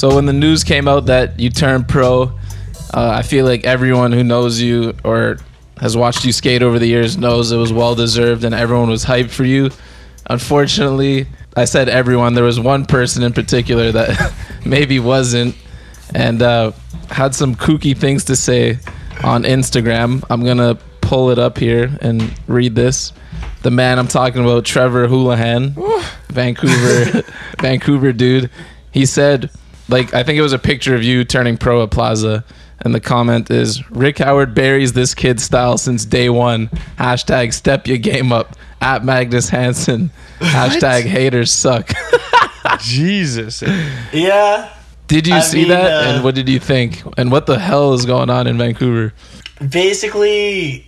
So 0.02 0.16
when 0.16 0.26
the 0.26 0.34
news 0.34 0.64
came 0.64 0.88
out 0.88 1.06
that 1.06 1.40
you 1.40 1.52
turned 1.52 1.88
pro, 1.88 2.24
uh, 2.24 2.30
I 2.92 3.22
feel 3.22 3.46
like 3.46 3.66
everyone 3.66 4.12
who 4.12 4.24
knows 4.24 4.60
you 4.60 4.96
or 5.04 5.38
has 5.78 5.96
watched 5.96 6.26
you 6.26 6.32
skate 6.32 6.64
over 6.64 6.80
the 6.80 6.88
years 6.88 7.20
knows 7.20 7.52
it 7.52 7.58
was 7.58 7.72
well 7.72 7.94
deserved 7.94 8.44
and 8.44 8.56
everyone 8.56 8.90
was 8.90 9.06
hyped 9.06 9.30
for 9.30 9.46
you. 9.46 9.70
Unfortunately, 10.28 11.28
I 11.56 11.66
said 11.66 11.88
everyone. 11.88 12.34
There 12.34 12.44
was 12.44 12.60
one 12.60 12.88
person 12.88 13.22
in 13.22 13.32
particular 13.32 13.92
that 13.92 14.34
maybe 14.66 15.00
wasn't 15.00 15.56
and 16.16 16.42
uh, 16.42 16.72
had 17.12 17.36
some 17.36 17.54
kooky 17.54 17.96
things 17.96 18.24
to 18.24 18.36
say 18.36 18.80
on 19.24 19.44
Instagram. 19.44 20.24
I'm 20.32 20.44
going 20.44 20.58
to 20.58 20.80
pull 21.02 21.30
it 21.30 21.38
up 21.38 21.60
here 21.60 21.96
and 22.02 22.34
read 22.48 22.74
this. 22.74 23.14
The 23.62 23.70
man 23.70 24.00
I'm 24.00 24.08
talking 24.08 24.44
about, 24.44 24.66
Trevor 24.66 25.08
Houlihan, 25.08 25.76
Vancouver, 26.30 27.22
Vancouver 27.60 28.12
dude. 28.12 28.50
He 28.92 29.06
said, 29.06 29.52
like, 29.92 30.14
I 30.14 30.24
think 30.24 30.38
it 30.40 30.42
was 30.42 30.54
a 30.54 30.60
picture 30.60 30.96
of 30.96 31.04
you 31.04 31.24
turning 31.24 31.58
pro 31.58 31.84
at 31.84 31.92
Plaza, 31.92 32.44
and 32.80 32.96
the 32.96 33.00
comment 33.00 33.52
is, 33.52 33.88
"Rick 33.92 34.18
Howard 34.20 34.56
buries 34.56 34.94
this 34.94 35.14
kid's 35.14 35.44
style 35.44 35.78
since 35.78 36.06
day 36.06 36.30
one." 36.30 36.68
Hashtag 36.98 37.54
step 37.54 37.88
your 37.88 37.98
game 37.98 38.32
up. 38.32 38.56
At 38.84 39.06
Magnus 39.06 39.48
Hansen. 39.50 40.10
Hashtag 40.40 41.04
haters 41.04 41.52
suck. 41.52 41.92
Jesus. 42.80 43.62
Yeah. 44.12 44.74
did 45.06 45.28
you 45.28 45.36
I 45.36 45.40
see 45.42 45.60
mean, 45.60 45.68
that? 45.70 45.92
uh, 45.92 46.10
and 46.10 46.24
what 46.24 46.34
did 46.34 46.50
you 46.50 46.58
think? 46.60 47.04
And 47.16 47.32
what 47.32 47.46
the 47.46 47.60
hell 47.60 47.94
is 47.94 48.08
going 48.08 48.32
on 48.32 48.48
in 48.48 48.58
Vancouver? 48.58 49.14
basically 49.70 50.88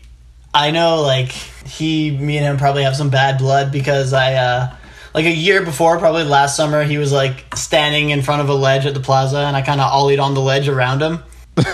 i 0.55 0.71
know 0.71 1.01
like 1.01 1.31
he 1.31 2.09
me 2.17 2.37
and 2.37 2.45
him 2.47 2.57
probably 2.57 2.81
have 2.83 2.95
some 2.95 3.09
bad 3.09 3.37
blood 3.37 3.71
because 3.71 4.13
i 4.13 4.33
uh 4.33 4.75
like 5.13 5.25
a 5.25 5.31
year 5.31 5.63
before 5.63 5.99
probably 5.99 6.23
last 6.23 6.55
summer 6.55 6.83
he 6.83 6.97
was 6.97 7.11
like 7.11 7.55
standing 7.55 8.09
in 8.09 8.21
front 8.21 8.41
of 8.41 8.49
a 8.49 8.53
ledge 8.53 8.85
at 8.85 8.93
the 8.93 8.99
plaza 8.99 9.37
and 9.39 9.55
i 9.55 9.61
kind 9.61 9.79
of 9.81 9.91
ollied 9.91 10.19
on 10.21 10.33
the 10.33 10.41
ledge 10.41 10.67
around 10.67 11.01
him 11.01 11.19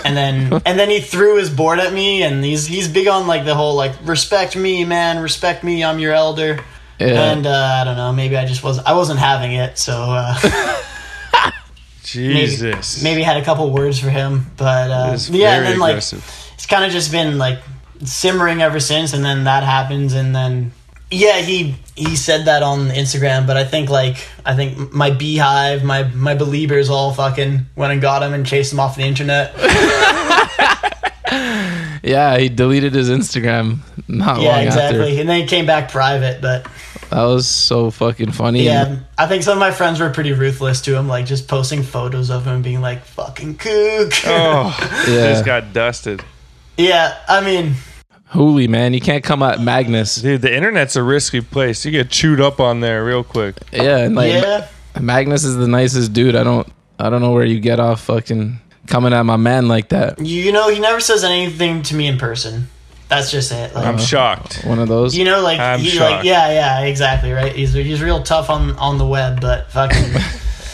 and 0.04 0.16
then 0.16 0.52
and 0.66 0.78
then 0.78 0.90
he 0.90 1.00
threw 1.00 1.36
his 1.38 1.48
board 1.50 1.78
at 1.78 1.92
me 1.92 2.22
and 2.22 2.44
he's 2.44 2.66
he's 2.66 2.86
big 2.88 3.08
on 3.08 3.26
like 3.26 3.44
the 3.44 3.54
whole 3.54 3.74
like 3.74 3.92
respect 4.06 4.56
me 4.56 4.84
man 4.84 5.18
respect 5.22 5.64
me 5.64 5.82
i'm 5.84 5.98
your 5.98 6.12
elder 6.12 6.62
Yeah. 6.98 7.32
and 7.32 7.46
uh, 7.46 7.78
i 7.80 7.84
don't 7.84 7.96
know 7.96 8.12
maybe 8.12 8.36
i 8.36 8.44
just 8.44 8.62
was 8.62 8.78
i 8.78 8.92
wasn't 8.92 9.18
having 9.20 9.52
it 9.52 9.78
so 9.78 9.94
uh 9.94 10.38
maybe, 12.14 12.46
Jesus. 12.46 13.02
maybe 13.02 13.22
had 13.22 13.36
a 13.36 13.44
couple 13.44 13.70
words 13.70 13.98
for 13.98 14.10
him 14.10 14.46
but 14.56 14.90
uh 14.90 15.18
yeah 15.30 15.56
and 15.56 15.66
then 15.66 15.78
like 15.78 15.92
aggressive. 15.92 16.24
it's 16.54 16.66
kind 16.66 16.84
of 16.84 16.90
just 16.92 17.10
been 17.12 17.38
like 17.38 17.58
simmering 18.04 18.62
ever 18.62 18.80
since 18.80 19.12
and 19.12 19.24
then 19.24 19.44
that 19.44 19.62
happens 19.62 20.12
and 20.14 20.34
then 20.34 20.72
yeah 21.10 21.38
he 21.40 21.74
he 21.96 22.14
said 22.16 22.44
that 22.46 22.62
on 22.62 22.88
instagram 22.90 23.46
but 23.46 23.56
i 23.56 23.64
think 23.64 23.90
like 23.90 24.28
i 24.46 24.54
think 24.54 24.92
my 24.92 25.10
beehive 25.10 25.82
my 25.82 26.04
my 26.14 26.34
believers 26.34 26.88
all 26.88 27.12
fucking 27.12 27.66
went 27.76 27.92
and 27.92 28.00
got 28.00 28.22
him 28.22 28.32
and 28.32 28.46
chased 28.46 28.72
him 28.72 28.78
off 28.80 28.94
the 28.96 29.02
internet 29.02 29.52
yeah, 32.02 32.38
he 32.38 32.48
deleted 32.48 32.94
his 32.94 33.08
Instagram 33.10 33.78
not 34.08 34.40
yeah 34.40 34.56
long 34.56 34.66
exactly 34.66 35.00
after. 35.10 35.20
and 35.20 35.28
then 35.28 35.40
he 35.42 35.46
came 35.46 35.66
back 35.66 35.90
private 35.90 36.40
but 36.40 36.66
That 37.10 37.22
was 37.24 37.46
so 37.46 37.90
fucking 37.90 38.32
funny. 38.32 38.62
yeah 38.64 38.96
i 39.18 39.26
think 39.28 39.42
some 39.44 39.52
of 39.52 39.58
my 39.60 39.70
friends 39.70 40.00
were 40.00 40.10
pretty 40.10 40.32
ruthless 40.32 40.80
to 40.82 40.96
him 40.96 41.06
like 41.06 41.26
just 41.26 41.46
posting 41.46 41.82
photos 41.84 42.30
of 42.30 42.44
him 42.46 42.62
being 42.62 42.80
like 42.80 43.04
fucking 43.04 43.58
kook 43.58 44.12
Oh, 44.26 44.76
Yeah. 45.08 45.32
just 45.32 45.44
got 45.44 45.72
dusted. 45.72 46.24
yeah 46.76 47.16
i 47.28 47.40
mean 47.44 47.74
Holy 48.30 48.68
man, 48.68 48.94
you 48.94 49.00
can't 49.00 49.24
come 49.24 49.42
at 49.42 49.60
Magnus. 49.60 50.16
Dude, 50.16 50.42
the 50.42 50.54
internet's 50.54 50.96
a 50.96 51.02
risky 51.02 51.40
place. 51.40 51.84
You 51.84 51.90
get 51.90 52.10
chewed 52.10 52.40
up 52.40 52.60
on 52.60 52.80
there 52.80 53.04
real 53.04 53.24
quick. 53.24 53.56
Yeah, 53.72 53.98
and 53.98 54.14
like 54.14 54.32
yeah 54.32 54.68
Magnus 55.00 55.44
is 55.44 55.56
the 55.56 55.68
nicest 55.68 56.12
dude. 56.12 56.36
I 56.36 56.44
don't 56.44 56.66
I 56.98 57.10
don't 57.10 57.20
know 57.20 57.32
where 57.32 57.44
you 57.44 57.60
get 57.60 57.80
off 57.80 58.02
fucking 58.02 58.60
coming 58.86 59.12
at 59.12 59.22
my 59.22 59.36
man 59.36 59.68
like 59.68 59.90
that. 59.90 60.18
you, 60.18 60.42
you 60.42 60.52
know 60.52 60.68
he 60.68 60.78
never 60.78 61.00
says 61.00 61.24
anything 61.24 61.82
to 61.82 61.94
me 61.94 62.06
in 62.06 62.18
person 62.18 62.68
that's 63.10 63.30
just 63.32 63.50
it 63.50 63.74
like 63.74 63.84
I'm 63.84 63.96
uh-huh. 63.96 64.04
shocked. 64.04 64.62
One 64.64 64.78
of 64.78 64.86
those. 64.86 65.16
You 65.16 65.24
know, 65.24 65.42
like 65.42 65.58
I'm 65.58 65.80
he, 65.80 65.88
shocked. 65.88 66.18
like 66.18 66.24
yeah, 66.24 66.52
yeah, 66.52 66.80
exactly, 66.82 67.32
right. 67.32 67.52
He's 67.52 67.72
he's 67.72 68.00
real 68.00 68.22
tough 68.22 68.48
on 68.48 68.70
on 68.76 68.98
the 68.98 69.06
web, 69.06 69.40
but 69.40 69.70
fucking, 69.72 69.98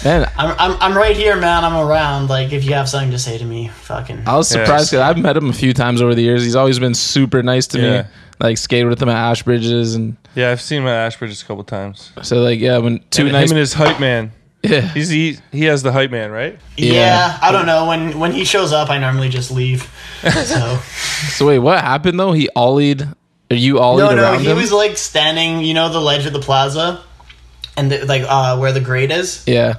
man, 0.07 0.31
I'm 0.39 0.55
I'm 0.59 0.83
I'm 0.83 0.97
right 0.97 1.17
here, 1.17 1.37
man. 1.37 1.65
I'm 1.65 1.77
around. 1.77 2.29
Like 2.29 2.53
if 2.53 2.65
you 2.65 2.73
have 2.75 2.89
something 2.89 3.11
to 3.11 3.19
say 3.19 3.39
to 3.39 3.45
me, 3.45 3.69
fucking. 3.69 4.23
I 4.27 4.37
was 4.37 4.49
surprised 4.49 4.91
because 4.91 5.01
I've 5.03 5.19
met 5.19 5.37
him 5.37 5.51
a 5.51 5.53
few 5.53 5.73
times 5.75 6.01
over 6.03 6.15
the 6.15 6.23
years. 6.23 6.43
He's 6.45 6.57
always 6.57 6.79
been 6.79 6.95
super 6.95 7.43
nice 7.43 7.67
to 7.69 7.81
Yeah. 7.81 8.03
me. 8.03 8.09
Like 8.39 8.59
skated 8.59 8.89
with 8.89 9.01
him 9.01 9.09
at 9.09 9.17
Ashbridges 9.33 9.97
and 9.97 10.17
Yeah, 10.35 10.51
I've 10.51 10.61
seen 10.61 10.83
him 10.83 10.89
at 10.89 11.07
Ashbridge 11.07 11.43
a 11.43 11.45
couple 11.47 11.65
times. 11.65 12.13
so 12.23 12.43
like 12.43 12.61
yeah, 12.61 12.79
when 12.79 13.03
two 13.11 13.23
and 13.25 13.33
nice 13.33 13.51
him 13.51 13.57
and 13.57 13.61
his 13.61 13.73
hype 13.73 13.99
man. 13.99 14.31
yeah. 14.63 14.81
He's 14.81 15.09
he, 15.09 15.39
he 15.53 15.65
has 15.65 15.83
the 15.83 15.91
hype 15.93 16.11
man, 16.11 16.31
right? 16.31 16.59
yeah, 16.77 16.93
yeah. 16.93 17.39
I 17.41 17.51
don't 17.53 17.67
know 17.67 17.87
when 17.87 18.19
when 18.19 18.33
he 18.33 18.45
shows 18.45 18.73
up, 18.73 18.91
I 18.91 18.99
normally 18.99 19.29
just 19.31 19.51
leave. 19.51 19.91
So 20.23 20.79
So 21.37 21.47
wait, 21.47 21.61
what 21.61 21.81
happened 21.81 22.19
though? 22.21 22.33
He 22.33 22.49
ollied. 22.57 23.03
Are 23.51 23.55
you 23.57 23.77
ollied 23.79 23.99
no, 23.99 24.15
no, 24.15 24.23
around 24.23 24.41
he 24.41 24.51
him? 24.51 24.57
was 24.57 24.73
like 24.73 24.97
standing, 24.99 25.61
you 25.61 25.73
know, 25.73 25.89
the 25.89 26.01
ledge 26.01 26.27
of 26.27 26.33
the 26.33 26.41
plaza, 26.41 27.01
and 27.77 27.91
the, 27.91 28.05
like 28.07 28.23
uh 28.29 28.59
where 28.59 28.73
the 28.73 28.81
grate 28.81 29.11
is. 29.13 29.43
yeah. 29.47 29.75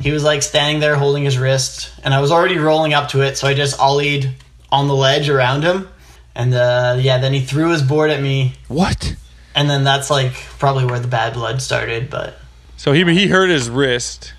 He 0.00 0.10
was 0.10 0.24
like 0.24 0.42
standing 0.42 0.80
there 0.80 0.96
holding 0.96 1.22
his 1.24 1.38
wrist, 1.38 1.92
and 2.02 2.12
I 2.12 2.20
was 2.20 2.32
already 2.32 2.58
rolling 2.58 2.92
up 2.92 3.10
to 3.10 3.20
it, 3.22 3.36
so 3.38 3.46
I 3.46 3.54
just 3.54 3.78
ollied 3.78 4.30
on 4.70 4.88
the 4.88 4.94
ledge 4.96 5.28
around 5.28 5.62
him, 5.62 5.88
and 6.34 6.52
uh 6.54 6.96
yeah, 7.00 7.18
then 7.18 7.32
he 7.32 7.40
threw 7.40 7.70
his 7.70 7.82
board 7.82 8.10
at 8.10 8.20
me. 8.20 8.54
What? 8.68 9.14
and 9.54 9.68
then 9.68 9.84
that's 9.84 10.08
like 10.10 10.32
probably 10.58 10.86
where 10.86 10.98
the 10.98 11.06
bad 11.08 11.34
blood 11.34 11.60
started 11.60 12.08
but 12.08 12.38
So 12.78 12.92
he 12.92 13.04
he 13.12 13.28
hurt 13.28 13.50
his 13.50 13.68
wrist, 13.68 14.32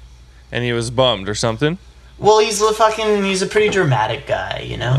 and 0.51 0.63
he 0.63 0.73
was 0.73 0.89
bummed 0.89 1.29
or 1.29 1.35
something. 1.35 1.77
well 2.17 2.39
he's 2.39 2.59
a 2.61 2.73
fucking 2.73 3.23
he's 3.23 3.41
a 3.43 3.47
pretty 3.47 3.69
dramatic 3.69 4.25
guy 4.27 4.65
you 4.67 4.75
know 4.77 4.95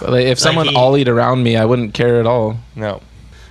But 0.00 0.10
like, 0.10 0.24
if 0.26 0.38
someone 0.38 0.68
he- 0.68 0.74
ollied 0.74 1.06
around 1.08 1.42
me, 1.42 1.56
I 1.56 1.64
wouldn't 1.66 1.92
care 1.94 2.18
at 2.18 2.26
all. 2.26 2.56
No, 2.74 3.02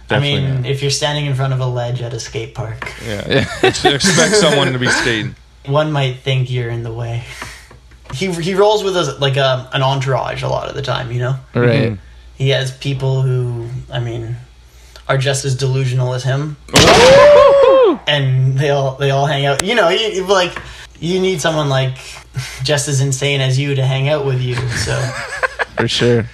i 0.10 0.20
mean 0.20 0.64
not. 0.64 0.66
if 0.66 0.82
you're 0.82 0.92
standing 0.92 1.28
in 1.28 1.36
front 1.36 1.54
of 1.54 1.60
a 1.62 1.66
ledge 1.68 2.02
at 2.02 2.14
a 2.14 2.20
skate 2.20 2.56
park 2.56 2.92
Yeah, 3.08 3.46
expect 3.64 4.36
someone 4.36 4.74
to 4.74 4.80
be 4.80 4.88
skating. 4.88 5.36
One 5.66 5.92
might 5.92 6.18
think 6.18 6.50
you're 6.50 6.70
in 6.70 6.84
the 6.84 6.92
way 6.94 7.24
he, 8.14 8.32
he 8.32 8.54
rolls 8.56 8.84
with 8.84 8.98
a, 8.98 9.16
like 9.20 9.38
a, 9.38 9.70
an 9.74 9.82
entourage 9.82 10.44
a 10.44 10.48
lot 10.48 10.68
of 10.68 10.76
the 10.76 10.82
time 10.82 11.12
you 11.12 11.20
know 11.20 11.36
Right. 11.56 11.92
Mm-hmm. 11.92 11.96
he 12.36 12.50
has 12.50 12.76
people 12.78 13.22
who 13.22 13.68
i 13.92 14.00
mean 14.00 14.36
are 15.08 15.18
just 15.18 15.46
as 15.46 15.56
delusional 15.56 16.14
as 16.14 16.24
him 16.24 16.58
and 18.08 18.58
they 18.58 18.70
all 18.70 18.96
they 18.96 19.12
all 19.12 19.26
hang 19.26 19.46
out 19.46 19.64
you 19.64 19.76
know 19.76 19.90
you, 19.90 20.00
you- 20.08 20.26
like 20.26 20.58
you 21.00 21.20
need 21.20 21.42
someone 21.42 21.70
like 21.70 21.98
just 22.64 22.88
as 22.88 23.02
insane 23.02 23.42
as 23.42 23.58
you 23.60 23.76
to 23.76 23.86
hang 23.86 24.08
out 24.10 24.26
with 24.26 24.42
you 24.42 24.56
so 24.70 24.96
For 25.78 25.88
sure. 25.88 26.26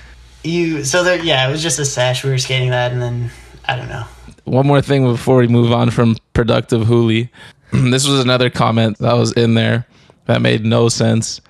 you 0.43 0.83
so 0.83 1.03
there 1.03 1.21
yeah 1.23 1.47
it 1.47 1.51
was 1.51 1.61
just 1.63 1.79
a 1.79 1.85
sash. 1.85 2.23
we 2.23 2.29
were 2.29 2.37
skating 2.37 2.69
that 2.71 2.91
and 2.91 3.01
then 3.01 3.31
i 3.65 3.75
don't 3.75 3.87
know 3.89 4.03
One 4.43 4.67
more 4.67 4.81
thing 4.81 5.03
before 5.05 5.37
we 5.37 5.47
move 5.47 5.71
on 5.71 5.89
from 5.91 6.15
productive 6.33 6.81
Hooli. 6.87 7.29
this 7.71 8.07
was 8.07 8.19
another 8.19 8.49
comment 8.49 8.97
that 8.99 9.13
was 9.13 9.33
in 9.33 9.53
there 9.53 9.87
that 10.25 10.41
made 10.41 10.65
no 10.65 10.89
sense. 10.89 11.41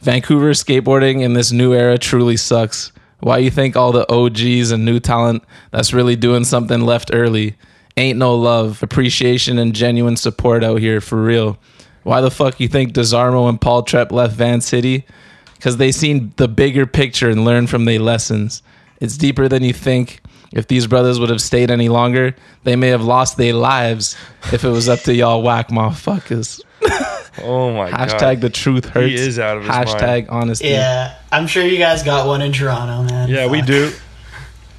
Vancouver 0.00 0.50
skateboarding 0.50 1.22
in 1.22 1.32
this 1.32 1.52
new 1.52 1.74
era 1.74 1.98
truly 1.98 2.36
sucks. 2.36 2.92
Why 3.20 3.38
you 3.38 3.50
think 3.50 3.76
all 3.76 3.92
the 3.92 4.10
OGs 4.12 4.70
and 4.70 4.84
new 4.84 5.00
talent 5.00 5.42
that's 5.70 5.92
really 5.92 6.16
doing 6.16 6.44
something 6.44 6.82
left 6.82 7.10
early? 7.12 7.56
Ain't 7.96 8.18
no 8.18 8.34
love, 8.34 8.82
appreciation, 8.82 9.58
and 9.58 9.74
genuine 9.74 10.16
support 10.16 10.62
out 10.62 10.80
here 10.80 11.00
for 11.00 11.22
real. 11.22 11.58
Why 12.02 12.20
the 12.20 12.30
fuck 12.30 12.60
you 12.60 12.68
think 12.68 12.92
Desarmo 12.92 13.48
and 13.48 13.60
Paul 13.60 13.82
Trepp 13.82 14.12
left 14.12 14.36
Van 14.36 14.60
City? 14.60 15.06
Because 15.54 15.78
they 15.78 15.90
seen 15.90 16.32
the 16.36 16.46
bigger 16.46 16.86
picture 16.86 17.30
and 17.30 17.44
learned 17.44 17.70
from 17.70 17.86
their 17.86 17.98
lessons. 17.98 18.62
It's 19.00 19.16
deeper 19.16 19.48
than 19.48 19.64
you 19.64 19.72
think. 19.72 20.20
If 20.52 20.66
these 20.68 20.86
brothers 20.86 21.18
would 21.20 21.30
have 21.30 21.40
stayed 21.42 21.70
any 21.70 21.88
longer, 21.88 22.34
they 22.64 22.76
may 22.76 22.88
have 22.88 23.02
lost 23.02 23.36
their 23.36 23.54
lives 23.54 24.16
if 24.52 24.64
it 24.64 24.68
was 24.70 24.88
up 24.88 25.00
to 25.00 25.14
y'all 25.14 25.42
whack 25.42 25.68
motherfuckers. 25.68 26.60
Oh 27.42 27.70
my 27.70 27.90
god. 27.90 28.08
Hashtag 28.08 28.40
the 28.40 28.48
truth 28.48 28.86
hurts. 28.86 29.08
He 29.08 29.14
is 29.14 29.38
out 29.38 29.58
of 29.58 29.64
his 29.64 29.68
mind. 29.70 29.88
Hashtag 29.88 30.26
honesty. 30.32 30.68
Yeah, 30.68 31.18
I'm 31.30 31.46
sure 31.46 31.62
you 31.62 31.76
guys 31.76 32.02
got 32.02 32.26
one 32.26 32.40
in 32.40 32.50
Toronto, 32.52 33.02
man. 33.02 33.28
Yeah, 33.28 33.50
we 33.50 33.60
do. 33.60 33.92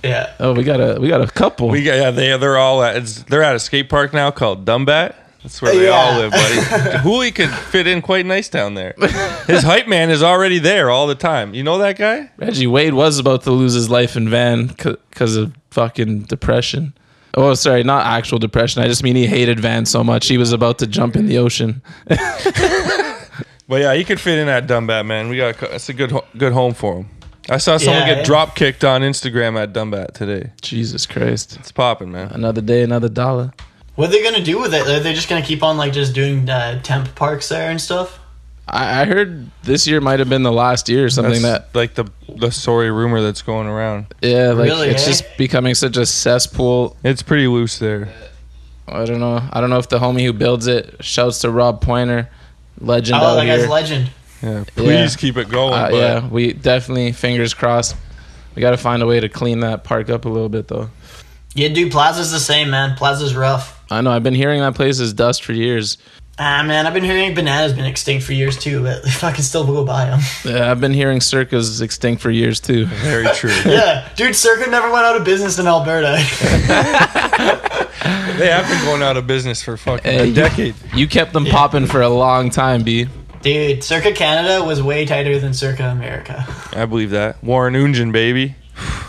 Yeah. 0.03 0.33
Oh, 0.39 0.53
we 0.53 0.63
got 0.63 0.79
a 0.79 0.99
we 1.01 1.07
got 1.07 1.21
a 1.21 1.27
couple. 1.27 1.69
We 1.69 1.83
got 1.83 1.95
yeah, 1.95 2.11
they 2.11 2.37
they're 2.37 2.57
all 2.57 2.81
at 2.83 2.95
it's, 2.97 3.23
they're 3.23 3.43
at 3.43 3.55
a 3.55 3.59
skate 3.59 3.89
park 3.89 4.13
now 4.13 4.29
called 4.31 4.63
Dumbat. 4.63 5.15
That's 5.47 5.61
where 5.61 5.73
they 5.73 5.87
all 5.87 6.17
live, 6.19 6.31
buddy. 6.31 6.97
Hooley 7.03 7.31
could 7.31 7.49
fit 7.49 7.87
in 7.87 8.01
quite 8.01 8.25
nice 8.25 8.49
down 8.49 8.73
there. 8.73 8.93
His 9.47 9.63
hype 9.63 9.87
man 9.87 10.09
is 10.09 10.21
already 10.21 10.59
there 10.59 10.89
all 10.89 11.07
the 11.07 11.15
time. 11.15 11.53
You 11.53 11.63
know 11.63 11.77
that 11.77 11.97
guy? 11.97 12.29
Reggie 12.35 12.67
Wade 12.67 12.93
was 12.93 13.17
about 13.17 13.43
to 13.43 13.51
lose 13.51 13.73
his 13.73 13.89
life 13.89 14.17
in 14.17 14.27
van 14.29 14.67
because 14.67 15.37
of 15.37 15.53
fucking 15.71 16.23
depression. 16.23 16.93
Oh, 17.33 17.53
sorry, 17.53 17.83
not 17.83 18.05
actual 18.05 18.39
depression. 18.39 18.81
I 18.83 18.87
just 18.87 19.03
mean 19.03 19.15
he 19.15 19.25
hated 19.27 19.59
Van 19.59 19.85
so 19.85 20.03
much 20.03 20.27
he 20.27 20.37
was 20.37 20.51
about 20.51 20.79
to 20.79 20.87
jump 20.87 21.15
in 21.15 21.27
the 21.27 21.37
ocean. 21.37 21.81
But 23.69 23.81
yeah, 23.81 23.93
he 23.95 24.05
could 24.05 24.19
fit 24.19 24.39
in 24.39 24.47
at 24.47 24.65
Dumbat, 24.65 25.05
man. 25.05 25.27
We 25.27 25.35
got 25.37 25.61
it's 25.61 25.89
a 25.89 25.93
good 25.93 26.13
good 26.37 26.53
home 26.53 26.73
for 26.73 26.99
him. 26.99 27.09
I 27.49 27.57
saw 27.57 27.75
someone 27.77 28.01
Yeah, 28.03 28.07
get 28.07 28.17
yeah. 28.19 28.23
drop 28.23 28.55
kicked 28.55 28.83
on 28.85 29.01
Instagram 29.01 29.61
at 29.61 29.73
Dumbat 29.73 30.13
today. 30.13 30.51
Jesus 30.61 31.05
Christ. 31.05 31.57
It's 31.57 31.71
popping, 31.71 32.11
man. 32.11 32.29
Another 32.31 32.61
day, 32.61 32.81
another 32.83 33.09
dollar. 33.09 33.51
What 33.97 34.07
are 34.09 34.11
they 34.11 34.23
gonna 34.23 34.43
do 34.43 34.59
with 34.59 34.73
it? 34.73 34.87
Are 34.87 34.99
they 34.99 35.13
just 35.13 35.27
gonna 35.27 35.41
keep 35.41 35.63
on 35.63 35.75
like 35.77 35.91
just 35.91 36.13
doing 36.13 36.47
uh, 36.49 36.79
temp 36.83 37.13
parks 37.15 37.49
there 37.49 37.69
and 37.69 37.81
stuff? 37.81 38.19
I, 38.67 39.01
I 39.01 39.05
heard 39.05 39.49
this 39.63 39.87
year 39.87 39.99
might 40.01 40.19
have 40.19 40.29
been 40.29 40.43
the 40.43 40.51
last 40.51 40.87
year 40.87 41.05
or 41.05 41.09
something 41.09 41.41
That's 41.41 41.73
like 41.73 41.95
the 41.95 42.05
the 42.37 42.51
sorry 42.51 42.91
rumor 42.91 43.21
that's 43.21 43.41
going 43.41 43.65
around. 43.67 44.05
that 44.21 44.27
yeah, 44.29 44.51
like 44.51 44.69
Really, 44.69 44.89
it's 44.89 45.03
eh? 45.03 45.07
just 45.07 45.37
becoming 45.37 45.73
such 45.73 45.97
a 45.97 46.05
cesspool. 46.05 46.95
It's 47.03 47.21
pretty 47.23 47.47
loose 47.47 47.79
there. 47.79 48.09
I 48.87 49.03
don't 49.05 49.19
know. 49.19 49.41
I 49.51 49.59
don't 49.61 49.69
know 49.69 49.79
if 49.79 49.89
the 49.89 49.99
homie 49.99 50.23
who 50.25 50.31
builds 50.31 50.67
it 50.67 51.03
shouts 51.03 51.39
to 51.39 51.49
Rob 51.49 51.81
Pointer, 51.81 52.29
legend 52.79 53.19
Oh, 53.19 53.25
out 53.25 53.35
that 53.35 53.45
here. 53.45 53.57
guy's 53.57 53.67
legend. 53.67 54.11
Yeah, 54.43 54.63
please 54.75 55.15
keep 55.15 55.37
it 55.37 55.49
going. 55.49 55.73
Uh, 55.73 55.89
but 55.89 55.95
yeah, 55.95 56.27
we 56.27 56.53
definitely 56.53 57.11
fingers 57.13 57.53
crossed. 57.55 57.95
We 58.53 58.61
got 58.61 58.71
to 58.71 58.77
find 58.77 59.01
a 59.01 59.07
way 59.07 59.19
to 59.19 59.27
clean 59.29 59.61
that 59.61 59.83
park 59.83 60.09
up 60.11 60.25
a 60.25 60.29
little 60.29 60.49
bit 60.49 60.67
though. 60.67 60.89
Yeah, 61.55 61.69
dude, 61.69 61.91
Plaza's 61.91 62.31
the 62.31 62.39
same, 62.39 62.69
man. 62.69 62.95
Plaza's 62.95 63.35
rough. 63.35 63.76
I 63.89 64.01
know 64.01 64.11
I've 64.11 64.23
been 64.23 64.35
hearing 64.35 64.59
that 64.61 64.75
place 64.75 64.99
is 64.99 65.13
dust 65.13 65.43
for 65.43 65.53
years. 65.53 65.97
Ah, 66.39 66.61
man, 66.63 66.85
I've 66.85 66.93
been 66.93 67.03
hearing 67.03 67.33
Banana's 67.33 67.73
been 67.73 67.85
extinct 67.85 68.23
for 68.23 68.33
years 68.33 68.57
too, 68.57 68.83
but 68.83 69.03
if 69.05 69.23
I 69.23 69.31
can 69.31 69.43
still 69.43 69.65
go 69.65 69.83
buy 69.83 70.05
them. 70.05 70.19
Yeah, 70.45 70.69
I've 70.69 70.79
been 70.79 70.93
hearing 70.93 71.19
Circa's 71.19 71.81
extinct 71.81 72.21
for 72.21 72.29
years 72.29 72.59
too. 72.59 72.85
very 72.85 73.25
true. 73.33 73.49
yeah, 73.65 74.07
dude, 74.15 74.35
Circa 74.35 74.69
never 74.69 74.91
went 74.91 75.05
out 75.05 75.15
of 75.15 75.23
business 75.23 75.57
in 75.57 75.65
Alberta. 75.67 76.17
they 78.37 78.49
have 78.51 78.67
been 78.69 78.83
going 78.85 79.01
out 79.01 79.17
of 79.17 79.25
business 79.27 79.63
for 79.63 79.77
fucking 79.77 80.11
Hey, 80.11 80.19
a 80.19 80.25
you- 80.25 80.33
decade. 80.33 80.75
You 80.93 81.07
kept 81.07 81.33
them 81.33 81.45
popping 81.45 81.85
for 81.87 82.01
a 82.01 82.09
long 82.09 82.49
time, 82.49 82.83
B. 82.83 83.07
dude, 83.41 83.83
Circa 83.83 84.11
Canada 84.11 84.63
was 84.63 84.81
way 84.81 85.05
tighter 85.05 85.39
than 85.39 85.53
Circa 85.53 85.85
America. 85.85 86.45
I 86.73 86.85
believe 86.85 87.11
that. 87.11 87.43
Warren 87.43 87.73
Ungen, 87.73 88.11
baby. 88.11 88.55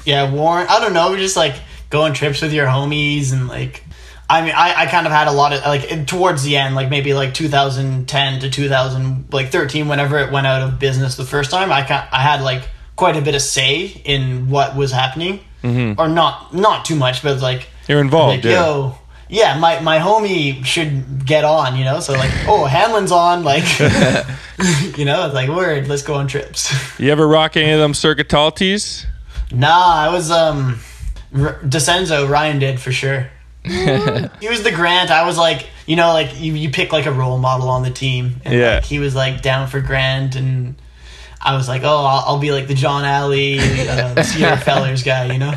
Yeah, 0.07 0.33
Warren. 0.33 0.67
I 0.71 0.81
don't 0.81 0.95
know, 0.95 1.11
We 1.12 1.19
just 1.19 1.37
like 1.37 1.57
going 1.91 2.14
trips 2.14 2.41
with 2.41 2.53
your 2.55 2.67
homies 2.67 3.33
and 3.33 3.49
like. 3.49 3.85
I 4.31 4.43
mean, 4.43 4.53
I, 4.55 4.83
I 4.83 4.87
kind 4.87 5.07
of 5.07 5.12
had 5.12 5.27
a 5.27 5.33
lot 5.33 5.55
of 5.55 5.64
like 5.64 6.07
towards 6.07 6.43
the 6.43 6.57
end, 6.59 6.75
like 6.75 6.91
maybe 6.91 7.14
like 7.14 7.33
2010 7.33 8.41
to 8.41 8.51
2000, 8.51 9.33
like 9.33 9.51
13, 9.51 9.88
whenever 9.88 10.19
it 10.19 10.31
went 10.31 10.47
out 10.47 10.62
of 10.62 10.79
business 10.79 11.17
the 11.17 11.25
first 11.25 11.51
time. 11.51 11.73
I 11.73 11.87
ca- 11.87 12.09
I 12.12 12.21
had 12.21 12.43
like 12.43 12.69
quite 12.95 13.17
a 13.17 13.23
bit 13.23 13.35
of 13.35 13.41
say 13.41 13.87
in 14.05 14.51
what 14.51 14.77
was 14.77 14.93
happening, 14.93 15.41
mm-hmm. 15.62 15.99
or 15.99 16.09
not 16.09 16.53
not 16.55 16.85
too 16.85 16.97
much, 16.97 17.23
but 17.23 17.41
like 17.41 17.69
You're 17.88 18.01
involved, 18.01 18.37
like 18.37 18.45
yeah. 18.45 18.67
yo, 18.67 18.99
yeah, 19.31 19.59
my 19.59 19.81
my 19.81 19.99
homie 19.99 20.62
should 20.64 21.25
get 21.25 21.45
on, 21.45 21.77
you 21.77 21.85
know. 21.85 22.01
So 22.01 22.12
like, 22.12 22.33
oh, 22.47 22.67
Hanlon's 22.67 23.12
on, 23.12 23.45
like, 23.45 23.64
you 24.99 25.07
know, 25.07 25.25
it's 25.25 25.35
like 25.35 25.49
word, 25.49 25.88
let's 25.88 26.03
go 26.03 26.14
on 26.14 26.27
trips. 26.27 26.75
You 26.99 27.12
ever 27.12 27.27
rock 27.27 27.57
any 27.57 27.71
of 27.71 27.79
them 27.79 27.95
tees? 28.53 29.07
Nah, 29.53 29.95
I 29.95 30.12
was 30.12 30.31
um 30.31 30.81
R- 31.35 31.59
Decenzo 31.62 32.29
Ryan 32.29 32.59
did 32.59 32.81
for 32.81 32.93
sure. 32.93 33.31
he 34.40 34.48
was 34.48 34.62
the 34.62 34.72
Grant. 34.72 35.11
I 35.11 35.26
was 35.26 35.37
like, 35.38 35.66
you 35.87 35.96
know, 35.96 36.12
like 36.12 36.40
you, 36.40 36.54
you 36.54 36.70
pick 36.70 36.92
like 36.92 37.07
a 37.07 37.12
role 37.12 37.38
model 37.38 37.68
on 37.68 37.83
the 37.83 37.90
team. 37.90 38.40
And 38.44 38.54
Yeah. 38.54 38.74
like, 38.76 38.85
he 38.85 38.98
was 38.98 39.14
like 39.14 39.42
down 39.42 39.68
for 39.68 39.81
Grant, 39.81 40.37
and 40.37 40.74
I 41.40 41.57
was 41.57 41.68
like, 41.68 41.83
oh, 41.83 42.04
I'll, 42.04 42.24
I'll 42.26 42.38
be 42.38 42.52
like 42.52 42.66
the 42.68 42.74
Jon 42.74 43.04
Allie, 43.04 43.59
uh, 43.61 44.22
Sierra 44.22 44.57
Fellers 44.61 45.02
guy. 45.02 45.33
You 45.33 45.38
know, 45.38 45.54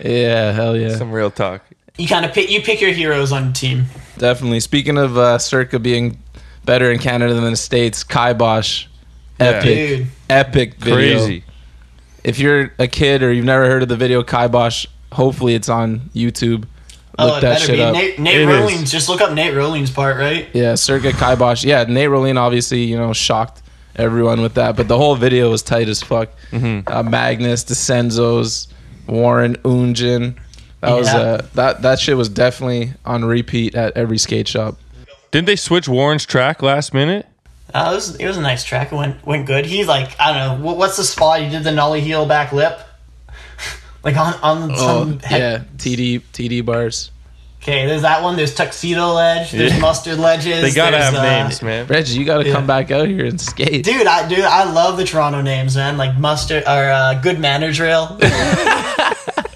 Yeah, 0.00 0.52
hell 0.52 0.76
yeah. 0.76 0.96
Some 0.96 1.12
real 1.12 1.30
talk. 1.30 1.62
you 1.98 2.08
kind 2.08 2.24
of 2.24 2.32
pick 2.32 2.50
you 2.50 2.60
pick 2.62 2.80
your 2.80 2.92
heroes 2.92 3.32
on 3.32 3.48
the 3.48 3.52
team. 3.52 3.86
Definitely. 4.18 4.60
Speaking 4.60 4.98
of 4.98 5.16
uh, 5.16 5.38
Circa 5.38 5.78
being 5.78 6.18
better 6.64 6.90
in 6.92 6.98
Canada 6.98 7.34
than 7.34 7.44
the 7.50 7.56
States, 7.56 8.04
Kibosh, 8.04 8.86
epic, 9.40 9.64
Dude. 9.98 10.06
epic 10.30 10.74
video. 10.76 10.94
Crazy. 11.18 11.44
If 12.22 12.38
you're 12.38 12.72
a 12.78 12.86
kid 12.86 13.22
or 13.24 13.32
you've 13.32 13.44
never 13.44 13.66
heard 13.66 13.82
of 13.82 13.88
the 13.88 13.96
video 13.96 14.22
Kibosh, 14.22 14.86
hopefully 15.10 15.54
it's 15.54 15.68
on 15.68 16.10
YouTube. 16.14 16.66
Oh, 17.18 17.26
Look 17.26 17.38
it 17.38 17.40
that 17.42 17.52
better 17.54 17.64
shit 17.66 17.76
be 17.76 17.82
up. 17.82 17.92
Nate, 17.94 18.18
Nate 18.18 18.36
It 18.36 18.48
is. 18.48 18.58
Rollins. 18.60 18.90
Just 18.92 19.08
look 19.08 19.20
up 19.20 19.32
Nate 19.32 19.54
Rollins' 19.54 19.90
part, 19.90 20.16
right? 20.16 20.48
Yeah, 20.54 20.74
Circa 20.76 21.12
Kibosh. 21.12 21.62
Yeah, 21.64 21.84
Nate 21.84 22.08
Rolene 22.08 22.38
obviously, 22.38 22.84
you 22.84 22.96
know, 22.96 23.12
shocked 23.12 23.60
everyone 23.96 24.40
with 24.40 24.54
that, 24.54 24.76
but 24.76 24.88
the 24.88 24.96
whole 24.96 25.14
video 25.14 25.50
was 25.50 25.62
tight 25.62 25.88
as 25.88 26.02
fuck. 26.02 26.30
Mm-hmm. 26.50 26.90
Uh, 26.90 27.02
Magnus, 27.02 27.64
Decenzo's, 27.64 28.68
Warren 29.06 29.56
Ungen. 29.56 30.36
That 30.80 30.94
was 30.94 31.06
Yeah. 31.08 31.18
uh, 31.18 31.46
that 31.54 31.82
that 31.82 31.98
shit 32.00 32.16
was 32.16 32.28
definitely 32.28 32.94
on 33.04 33.24
repeat 33.24 33.74
at 33.74 33.96
every 33.96 34.18
skate 34.18 34.48
shop. 34.48 34.78
Didn't 35.30 35.46
they 35.46 35.56
switch 35.56 35.88
Warren's 35.88 36.24
track 36.26 36.62
last 36.62 36.92
minute? 36.94 37.26
Uh, 37.74 37.88
it 37.92 37.94
was 37.94 38.16
it 38.16 38.26
was 38.26 38.36
a 38.36 38.40
nice 38.42 38.64
track. 38.64 38.90
It 38.92 38.96
went 38.96 39.24
went 39.26 39.46
good. 39.46 39.64
He's 39.66 39.86
like 39.86 40.18
I 40.18 40.32
don't 40.32 40.60
know 40.60 40.66
what, 40.66 40.76
what's 40.78 40.96
the 40.96 41.04
spot 41.04 41.40
he 41.40 41.48
did 41.50 41.62
the 41.64 41.72
nollie 41.72 42.00
heel 42.00 42.26
back 42.26 42.52
lip, 42.52 42.80
like 44.04 44.16
on 44.16 44.34
on 44.42 44.70
Oh, 44.72 44.76
some 44.76 45.18
head- 45.20 45.40
yeah, 45.40 45.76
TD 45.78 46.22
TD 46.32 46.64
bars. 46.64 47.10
Okay, 47.62 47.86
there's 47.86 48.02
that 48.02 48.24
one. 48.24 48.34
There's 48.36 48.54
tuxedo 48.56 49.12
ledge. 49.12 49.52
There's 49.52 49.72
Yeah. 49.72 49.78
mustard 49.78 50.18
ledges. 50.18 50.62
They 50.62 50.72
gotta 50.72 50.98
have 50.98 51.14
uh, 51.14 51.22
names, 51.22 51.62
man. 51.62 51.86
Reggie, 51.86 52.18
you 52.18 52.24
got 52.24 52.38
to 52.38 52.46
Yeah. 52.48 52.54
come 52.54 52.66
back 52.66 52.90
out 52.90 53.06
here 53.06 53.24
and 53.24 53.40
skate. 53.40 53.84
Dude, 53.84 54.04
I 54.04 54.26
dude, 54.28 54.40
I 54.40 54.64
love 54.64 54.96
the 54.96 55.04
Toronto 55.04 55.42
names, 55.42 55.76
man. 55.76 55.96
Like 55.96 56.18
mustard 56.18 56.64
or 56.64 56.90
uh, 56.90 57.14
good 57.22 57.38
manner 57.38 57.70
drill. 57.70 58.18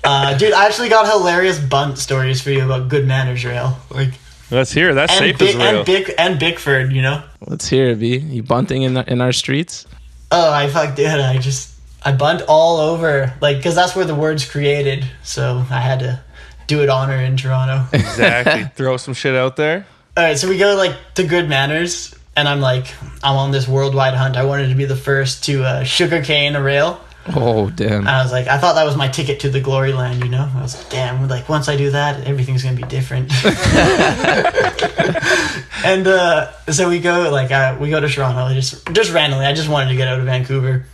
uh, 0.05 0.37
dude, 0.39 0.53
I 0.53 0.67
actually 0.67 0.89
got 0.89 1.07
hilarious 1.11 1.59
bunt 1.59 1.99
stories 1.99 2.41
for 2.41 2.51
you 2.51 2.65
about 2.65 2.89
good 2.89 3.07
manner 3.07 3.37
drill. 3.37 3.77
Like 3.91 4.11
Let's 4.51 4.71
hear. 4.71 4.91
it. 4.91 4.95
That's 4.95 5.13
and 5.13 5.19
safe 5.19 5.39
Big, 5.39 5.49
as 5.49 5.57
real. 5.57 5.77
and 5.79 5.87
Big 5.87 6.15
and 6.17 6.39
Bigford, 6.41 6.93
you 6.95 7.03
know. 7.03 7.23
Let's 7.47 7.69
hear 7.69 7.89
it, 7.91 7.97
B. 7.99 8.19
You 8.19 8.45
bunting 8.45 8.83
in 8.83 8.95
the, 8.95 9.11
in 9.11 9.21
our 9.21 9.33
streets? 9.33 9.87
Oh, 10.31 10.53
I 10.53 10.69
fuck 10.69 10.95
did. 10.95 11.19
I 11.19 11.39
just 11.39 11.73
I 12.07 12.13
bunt 12.13 12.43
all 12.47 12.77
over, 12.77 13.35
like, 13.41 13.57
because 13.57 13.75
that's 13.75 13.97
where 13.97 14.05
the 14.05 14.15
word's 14.15 14.49
created. 14.49 15.05
So 15.25 15.65
I 15.69 15.81
had 15.81 15.99
to 15.99 16.23
do 16.69 16.85
it 16.85 16.89
honor 16.89 17.17
in 17.17 17.37
Toronto. 17.37 17.85
exactly. 17.93 18.63
Throw 18.77 18.97
some 18.97 19.13
shit 19.13 19.35
out 19.35 19.57
there. 19.57 19.89
all 20.17 20.23
right, 20.23 20.39
so 20.39 20.49
we 20.49 20.57
go 20.57 20.77
like 20.77 20.95
to 21.15 21.25
good 21.25 21.49
manners, 21.49 22.15
and 22.37 22.47
I'm 22.47 22.61
like, 22.61 22.95
I'm 23.25 23.35
on 23.35 23.51
this 23.51 23.67
worldwide 23.67 24.15
hunt. 24.15 24.37
I 24.37 24.45
wanted 24.45 24.69
to 24.69 24.77
be 24.77 24.85
the 24.85 24.95
first 24.95 25.43
to 25.47 25.65
uh, 25.65 25.83
sugarcane 25.83 26.55
a 26.55 26.63
rail. 26.63 27.01
Oh 27.35 27.71
damn! 27.71 28.07
I 28.07 28.23
was 28.23 28.31
like, 28.31 28.47
I 28.47 28.59
thought 28.59 28.75
that 28.75 28.85
was 28.85 28.97
my 28.97 29.09
ticket 29.09 29.41
to 29.41 29.51
the 29.51 29.61
glory 29.61 29.93
land, 29.93 30.23
you 30.23 30.31
know? 30.31 30.49
I 30.55 30.63
was 30.63 30.77
like, 30.77 30.89
damn, 30.91 31.27
like 31.27 31.49
once 31.49 31.69
I 31.69 31.77
do 31.77 31.91
that, 31.91 32.25
everything's 32.25 32.63
gonna 32.63 32.77
be 32.77 32.85
different. 32.85 33.33
and 35.85 36.07
uh, 36.07 36.53
so 36.71 36.89
we 36.89 37.01
go, 37.01 37.31
like, 37.33 37.51
uh, 37.51 37.77
we 37.81 37.91
go 37.91 37.99
to 37.99 38.09
Toronto, 38.09 38.55
just 38.55 38.93
just 38.93 39.13
randomly. 39.13 39.45
I 39.45 39.55
just 39.55 39.69
wanted 39.69 39.91
to 39.91 39.97
get 39.97 40.07
out 40.07 40.21
of 40.21 40.27
Vancouver. 40.27 40.85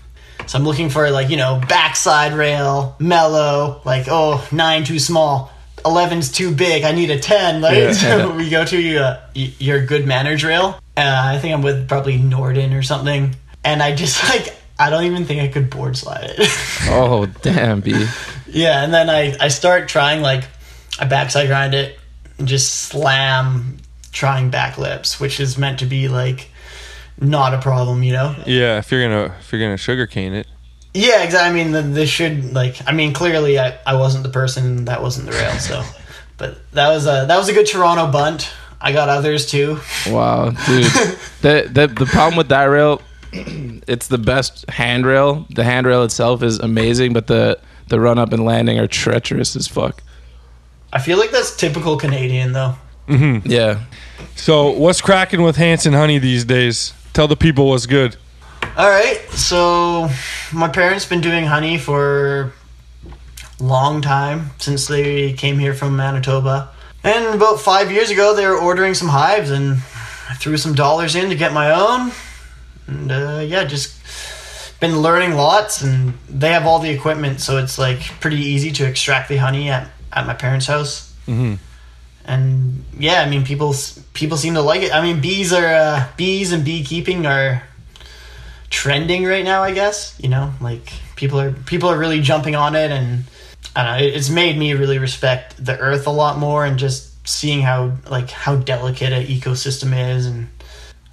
So 0.47 0.59
I'm 0.59 0.65
looking 0.65 0.91
for, 0.91 1.11
like, 1.11 1.31
you 1.31 1.37
know, 1.37 1.61
backside 1.69 2.35
rail, 2.35 2.97
mellow, 2.99 3.81
like, 3.85 4.07
oh, 4.09 4.47
nine 4.53 4.85
too 4.85 4.99
small, 4.99 5.51
11's 5.79 6.31
too 6.31 6.55
big, 6.55 6.85
I 6.85 6.93
need 6.93 7.11
a 7.11 7.19
10. 7.19 7.61
Like, 7.61 7.77
Yeah. 7.77 7.93
so 7.93 8.35
we 8.35 8.51
go 8.51 8.65
to 8.65 8.97
uh, 8.99 9.21
your 9.35 9.85
good 9.85 10.07
manners 10.07 10.45
rail. 10.45 10.79
Uh, 10.97 11.03
I 11.25 11.39
think 11.39 11.55
I'm 11.55 11.63
with 11.63 11.89
probably 11.89 12.19
Norden 12.19 12.73
or 12.75 12.83
something. 12.83 13.35
And 13.65 13.83
I 13.83 13.95
just, 13.95 14.23
like, 14.29 14.55
I 14.79 14.91
don't 14.91 15.05
even 15.05 15.25
think 15.25 15.41
I 15.41 15.49
could 15.49 15.71
board 15.71 15.97
slide 15.97 16.35
it. 16.37 16.51
Oh 16.85 17.27
damn, 17.43 17.81
B. 17.81 18.09
Yeah, 18.49 18.83
and 18.83 18.93
then 18.93 19.09
I, 19.09 19.37
I 19.39 19.49
start 19.49 19.89
trying 19.89 20.21
like 20.21 20.43
I 20.99 21.05
backside 21.05 21.47
grind 21.47 21.75
it 21.75 21.97
and 22.39 22.49
just 22.49 22.73
slam 22.89 23.77
trying 24.11 24.51
back 24.51 24.79
lips, 24.79 25.21
which 25.21 25.39
is 25.39 25.57
meant 25.57 25.79
to 25.79 25.87
be 25.87 26.09
like 26.09 26.51
not 27.23 27.55
a 27.55 27.59
problem, 27.59 28.03
you 28.03 28.13
know? 28.13 28.35
Yeah, 28.47 28.79
if 28.79 28.91
you're 28.91 29.03
gonna 29.03 29.35
if 29.41 29.53
you're 29.53 29.61
gonna 29.61 29.77
sugarcane 29.77 30.35
it. 30.35 30.47
Yeah, 30.95 31.23
exactly. 31.23 31.61
I 31.61 31.65
mean, 31.65 31.95
this 31.95 32.11
should 32.11 32.53
like 32.53 32.77
I 32.87 32.93
mean, 32.93 33.13
clearly 33.13 33.59
I, 33.59 33.79
I 33.87 33.95
wasn't 33.95 34.25
the 34.25 34.31
person 34.31 34.85
that 34.87 35.03
wasn't 35.03 35.31
the 35.31 35.33
rail, 35.33 35.53
so 35.53 35.83
but 36.37 36.59
that 36.73 36.89
was 36.89 37.07
a 37.07 37.25
that 37.29 37.37
was 37.37 37.49
a 37.49 37.53
good 37.53 37.67
Toronto 37.67 38.11
bunt. 38.11 38.53
I 38.81 38.93
got 38.93 39.09
others 39.09 39.49
too. 39.49 39.79
Wow, 40.09 40.51
dude. 40.51 40.57
the, 41.43 41.71
the 41.73 41.87
the 41.87 42.07
problem 42.07 42.37
with 42.37 42.49
that 42.49 42.65
rail, 42.65 43.01
it's 43.33 44.09
the 44.09 44.19
best 44.19 44.69
handrail. 44.69 45.47
The 45.51 45.65
handrail 45.65 46.03
itself 46.03 46.43
is 46.43 46.59
amazing, 46.59 47.13
but 47.13 47.29
the 47.29 47.61
the 47.89 48.01
run 48.01 48.19
up 48.19 48.33
and 48.33 48.45
landing 48.45 48.79
are 48.79 48.89
treacherous 48.89 49.55
as 49.55 49.69
fuck. 49.69 50.03
I 50.93 50.99
feel 50.99 51.19
like 51.19 51.31
that's 51.31 51.57
typical 51.57 51.97
Canadian 51.97 52.53
though. 52.53 52.75
Mm-hmm. 53.09 53.51
Yeah. 53.51 53.81
So, 54.37 54.71
what's 54.71 55.01
cracking 55.01 55.43
with 55.43 55.57
Hanson 55.57 55.93
Honey 55.93 56.19
these 56.19 56.45
days? 56.45 56.95
Tell 57.12 57.29
the 57.29 57.37
people 57.37 57.68
what's 57.68 57.87
good. 57.87 58.16
All 58.77 58.88
right, 58.88 59.20
so 59.33 60.09
my 60.53 60.68
parents 60.68 61.05
been 61.05 61.20
doing 61.20 61.44
honey 61.44 61.77
for 61.77 62.53
a 63.61 63.62
long 63.62 64.01
time 64.01 64.51
since 64.59 64.87
they 64.87 65.35
came 65.35 65.59
here 65.59 65.75
from 65.75 65.94
Manitoba, 65.96 66.70
and 67.05 67.35
about 67.35 67.61
five 67.61 67.92
years 67.92 68.11
ago 68.11 68.35
they 68.35 68.46
were 68.46 68.57
ordering 68.57 68.94
some 68.94 69.09
hives, 69.09 69.51
and 69.51 69.75
I 70.31 70.35
threw 70.35 70.57
some 70.57 70.75
dollars 70.75 71.14
in 71.14 71.29
to 71.29 71.35
get 71.37 71.53
my 71.53 71.70
own, 71.70 72.12
and 72.87 73.12
uh, 73.12 73.42
yeah, 73.46 73.64
just 73.64 73.94
been 74.81 75.01
learning 75.03 75.35
lots, 75.35 75.83
and 75.83 76.14
they 76.29 76.51
have 76.53 76.64
all 76.64 76.79
the 76.79 76.90
equipment, 76.90 77.40
so 77.40 77.59
it's 77.59 77.79
like 77.79 78.01
pretty 78.20 78.38
easy 78.38 78.70
to 78.72 78.87
extract 78.88 79.29
the 79.29 79.37
honey 79.37 79.68
at 79.68 79.88
at 80.14 80.27
my 80.27 80.35
parents' 80.35 80.66
house. 80.66 81.12
Mhm. 81.27 81.59
And 82.25 82.85
yeah, 82.99 83.23
I 83.23 83.29
mean, 83.29 83.45
people 83.45 83.75
people 84.15 84.37
seem 84.37 84.55
to 84.55 84.63
like 84.63 84.83
it. 84.83 84.93
I 84.93 85.03
mean, 85.03 85.21
bees 85.21 85.53
are 85.53 85.67
uh, 85.67 86.09
bees 86.17 86.53
and 86.53 86.65
beekeeping 86.65 87.27
are 87.27 87.63
trending 88.71 89.25
right 89.25 89.45
now. 89.45 89.63
I 89.63 89.73
guess 89.73 90.17
you 90.21 90.29
know, 90.29 90.53
like 90.61 90.93
people 91.17 91.41
are 91.41 91.53
people 91.53 91.89
are 91.89 91.99
really 91.99 92.21
jumping 92.21 92.55
on 92.55 92.77
it, 92.77 92.91
and 92.91 93.25
I 93.75 93.85
don't 93.85 93.93
know. 93.93 94.07
It, 94.07 94.15
it's 94.15 94.31
made 94.31 94.57
me 94.57 94.75
really 94.75 94.99
respect 94.99 95.65
the 95.65 95.79
earth 95.79 96.07
a 96.07 96.11
lot 96.11 96.39
more, 96.39 96.65
and 96.65 96.79
just 96.79 97.27
seeing 97.27 97.63
how 97.63 97.93
like 98.09 98.31
how 98.31 98.57
delicate 98.57 99.13
an 99.13 99.27
ecosystem 99.27 99.93
is. 100.15 100.27
And 100.27 100.49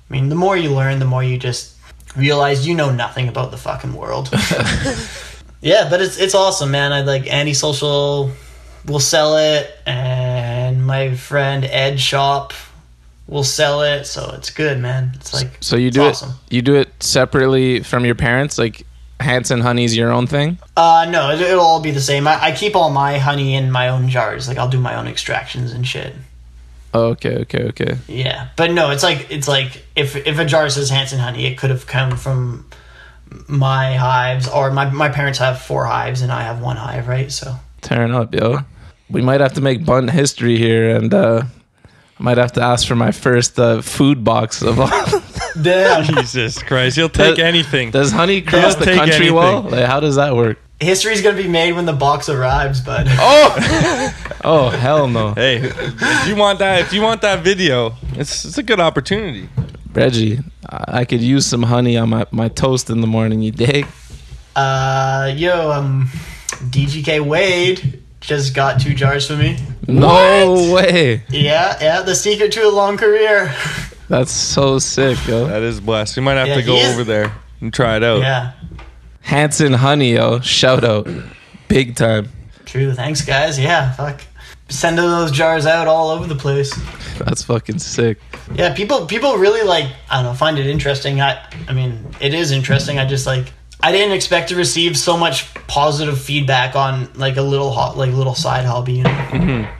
I 0.09 0.13
mean, 0.13 0.29
the 0.29 0.35
more 0.35 0.55
you 0.55 0.73
learn, 0.73 0.99
the 0.99 1.05
more 1.05 1.23
you 1.23 1.37
just 1.39 1.75
realize 2.15 2.67
you 2.67 2.75
know 2.75 2.91
nothing 2.91 3.27
about 3.27 3.51
the 3.51 3.57
fucking 3.57 3.93
world. 3.93 4.29
yeah, 5.61 5.87
but 5.89 6.01
it's 6.01 6.19
it's 6.19 6.35
awesome, 6.35 6.69
man. 6.69 6.93
I 6.93 7.01
like 7.01 7.27
antisocial 7.27 8.31
will 8.85 8.99
sell 8.99 9.37
it, 9.37 9.71
and 9.85 10.85
my 10.85 11.15
friend 11.15 11.65
Ed 11.65 11.99
Shop 11.99 12.53
will 13.27 13.43
sell 13.43 13.81
it. 13.81 14.05
So 14.05 14.31
it's 14.35 14.49
good, 14.49 14.79
man. 14.79 15.11
It's 15.15 15.33
like 15.33 15.57
So 15.61 15.75
you 15.75 15.91
do 15.91 16.03
awesome. 16.03 16.31
it 16.31 16.53
you 16.55 16.61
do 16.61 16.75
it 16.75 16.89
separately 17.01 17.81
from 17.81 18.05
your 18.05 18.15
parents 18.15 18.57
like 18.57 18.85
Hanson 19.19 19.59
Honey's 19.59 19.95
your 19.97 20.11
own 20.11 20.27
thing? 20.27 20.57
Uh, 20.77 21.07
no, 21.09 21.31
it, 21.31 21.41
it'll 21.41 21.59
all 21.59 21.81
be 21.81 21.91
the 21.91 22.01
same. 22.01 22.27
I, 22.27 22.41
I 22.41 22.51
keep 22.53 22.75
all 22.75 22.89
my 22.89 23.17
honey 23.17 23.53
in 23.55 23.69
my 23.71 23.89
own 23.89 24.09
jars. 24.09 24.47
Like 24.47 24.57
I'll 24.57 24.69
do 24.69 24.79
my 24.79 24.95
own 24.95 25.07
extractions 25.07 25.71
and 25.73 25.85
shit. 25.85 26.13
Okay, 26.93 27.39
okay, 27.39 27.63
okay. 27.65 27.97
Yeah, 28.07 28.47
but 28.55 28.71
no, 28.71 28.89
it's 28.91 29.03
like 29.03 29.27
it's 29.29 29.47
like 29.47 29.83
if 29.95 30.15
if 30.15 30.39
a 30.39 30.45
jar 30.45 30.69
says 30.69 30.89
Hanson 30.89 31.19
honey, 31.19 31.45
it 31.45 31.57
could 31.57 31.69
have 31.69 31.85
come 31.85 32.17
from 32.17 32.65
my 33.47 33.95
hives, 33.95 34.47
or 34.47 34.71
my 34.71 34.89
my 34.89 35.09
parents 35.09 35.37
have 35.37 35.61
four 35.61 35.85
hives 35.85 36.21
and 36.21 36.31
I 36.31 36.43
have 36.43 36.61
one 36.61 36.77
hive, 36.77 37.07
right? 37.07 37.31
So 37.31 37.55
Tearing 37.81 38.13
up, 38.13 38.33
yo. 38.33 38.59
We 39.09 39.21
might 39.21 39.41
have 39.41 39.53
to 39.53 39.61
make 39.61 39.85
bunt 39.85 40.11
history 40.11 40.57
here 40.57 40.95
and 40.95 41.13
uh 41.13 41.43
I 42.19 42.23
might 42.23 42.37
have 42.37 42.51
to 42.53 42.61
ask 42.61 42.85
for 42.85 42.95
my 42.97 43.11
first 43.11 43.57
uh, 43.57 43.81
food 43.81 44.25
box 44.25 44.61
of 44.61 44.77
all. 44.77 44.89
damn, 45.61 46.03
Jesus 46.03 46.61
Christ, 46.61 46.97
he'll 46.97 47.07
take 47.07 47.37
That- 47.37 47.45
anything. 47.45 47.91
does 47.91 48.11
honey 48.11 48.41
cross 48.41 48.75
They'll 48.75 48.79
the 48.79 48.85
take 48.85 48.95
country 48.97 49.15
anything. 49.15 49.35
well? 49.35 49.61
Like, 49.61 49.85
how 49.85 49.99
does 50.01 50.15
that 50.15 50.35
work? 50.35 50.57
history's 50.81 51.21
gonna 51.21 51.35
be 51.35 51.47
made 51.47 51.73
when 51.73 51.85
the 51.85 51.93
box 51.93 52.29
arrives, 52.29 52.79
bud. 52.81 53.05
Oh, 53.19 54.13
Oh 54.43 54.69
hell 54.69 55.07
no, 55.07 55.33
Hey, 55.33 55.57
if 55.63 56.27
you 56.27 56.35
want 56.35 56.59
that, 56.59 56.81
if 56.81 56.93
you 56.93 57.01
want 57.01 57.21
that 57.21 57.41
video, 57.43 57.95
it's 58.13 58.45
it's 58.45 58.57
a 58.57 58.63
good 58.63 58.79
opportunity. 58.81 59.47
Reggie! 59.93 60.39
I 60.69 60.99
I 61.01 61.05
could 61.05 61.21
use 61.21 61.45
some 61.45 61.63
honey 61.63 61.97
on 61.97 62.09
my, 62.09 62.25
my 62.31 62.47
toast 62.49 62.89
in 62.89 63.01
the 63.01 63.07
morning. 63.07 63.41
You 63.41 63.51
dig? 63.51 63.85
Uh, 64.55 65.33
yo, 65.35 65.71
um, 65.71 66.09
DGK 66.69 67.25
Wade 67.25 68.01
just 68.21 68.53
got 68.53 68.79
two 68.81 68.93
jars 68.93 69.27
for 69.27 69.35
me. 69.35 69.57
No 69.87 70.71
way! 70.73 71.23
Yeah, 71.29 71.77
yeah, 71.81 72.01
the 72.01 72.13
secret 72.15 72.51
to 72.53 72.67
a 72.67 72.69
long 72.69 72.97
career. 72.97 73.53
That's 74.09 74.31
so 74.31 74.79
sick, 74.79 75.17
yo. 75.27 75.45
That 75.47 75.61
is 75.61 75.79
blessed. 75.79 76.15
We 76.17 76.23
might 76.23 76.33
have 76.35 76.47
Yeah, 76.47 76.55
to 76.55 76.63
go 76.63 76.75
is- 76.75 76.93
over 76.93 77.03
there 77.03 77.31
and 77.61 77.73
try 77.73 77.95
it 77.97 78.03
out. 78.03 78.21
yeah, 78.21 78.51
Hanson 79.21 79.73
Honey, 79.73 80.13
yo. 80.13 80.39
Shout 80.41 80.83
out, 80.83 81.07
big 81.67 81.95
time. 81.95 82.29
true. 82.65 82.93
Thanks, 82.93 83.21
guys. 83.21 83.57
Yeah, 83.59 83.93
fuck. 83.93 84.21
Sending 84.69 85.03
those 85.05 85.31
jars 85.31 85.65
out 85.65 85.87
all 85.87 86.09
over 86.11 86.27
the 86.27 86.35
place. 86.35 86.71
That's 87.17 87.41
fucking 87.43 87.79
sick. 87.79 88.19
Yeah, 88.53 88.73
people 88.75 89.07
people 89.07 89.35
really 89.37 89.63
like 89.63 89.87
I 90.11 90.17
don't 90.21 90.25
know 90.25 90.33
find 90.35 90.59
it 90.59 90.67
interesting. 90.67 91.21
I 91.21 91.43
I 91.67 91.73
mean 91.73 92.05
it 92.21 92.33
is 92.35 92.51
interesting. 92.51 92.99
I 92.99 93.05
just 93.05 93.25
like 93.25 93.51
I 93.81 93.91
didn't 93.91 94.13
expect 94.13 94.49
to 94.49 94.55
receive 94.55 94.97
so 94.97 95.17
much 95.17 95.53
positive 95.67 96.19
feedback 96.19 96.75
on 96.75 97.11
like 97.13 97.37
a 97.37 97.41
little 97.41 97.71
hot 97.71 97.97
like 97.97 98.11
little 98.11 98.35
side 98.35 98.65
hobby. 98.65 98.93
You 98.93 99.03
know? 99.03 99.09
Mm-hmm. 99.09 99.75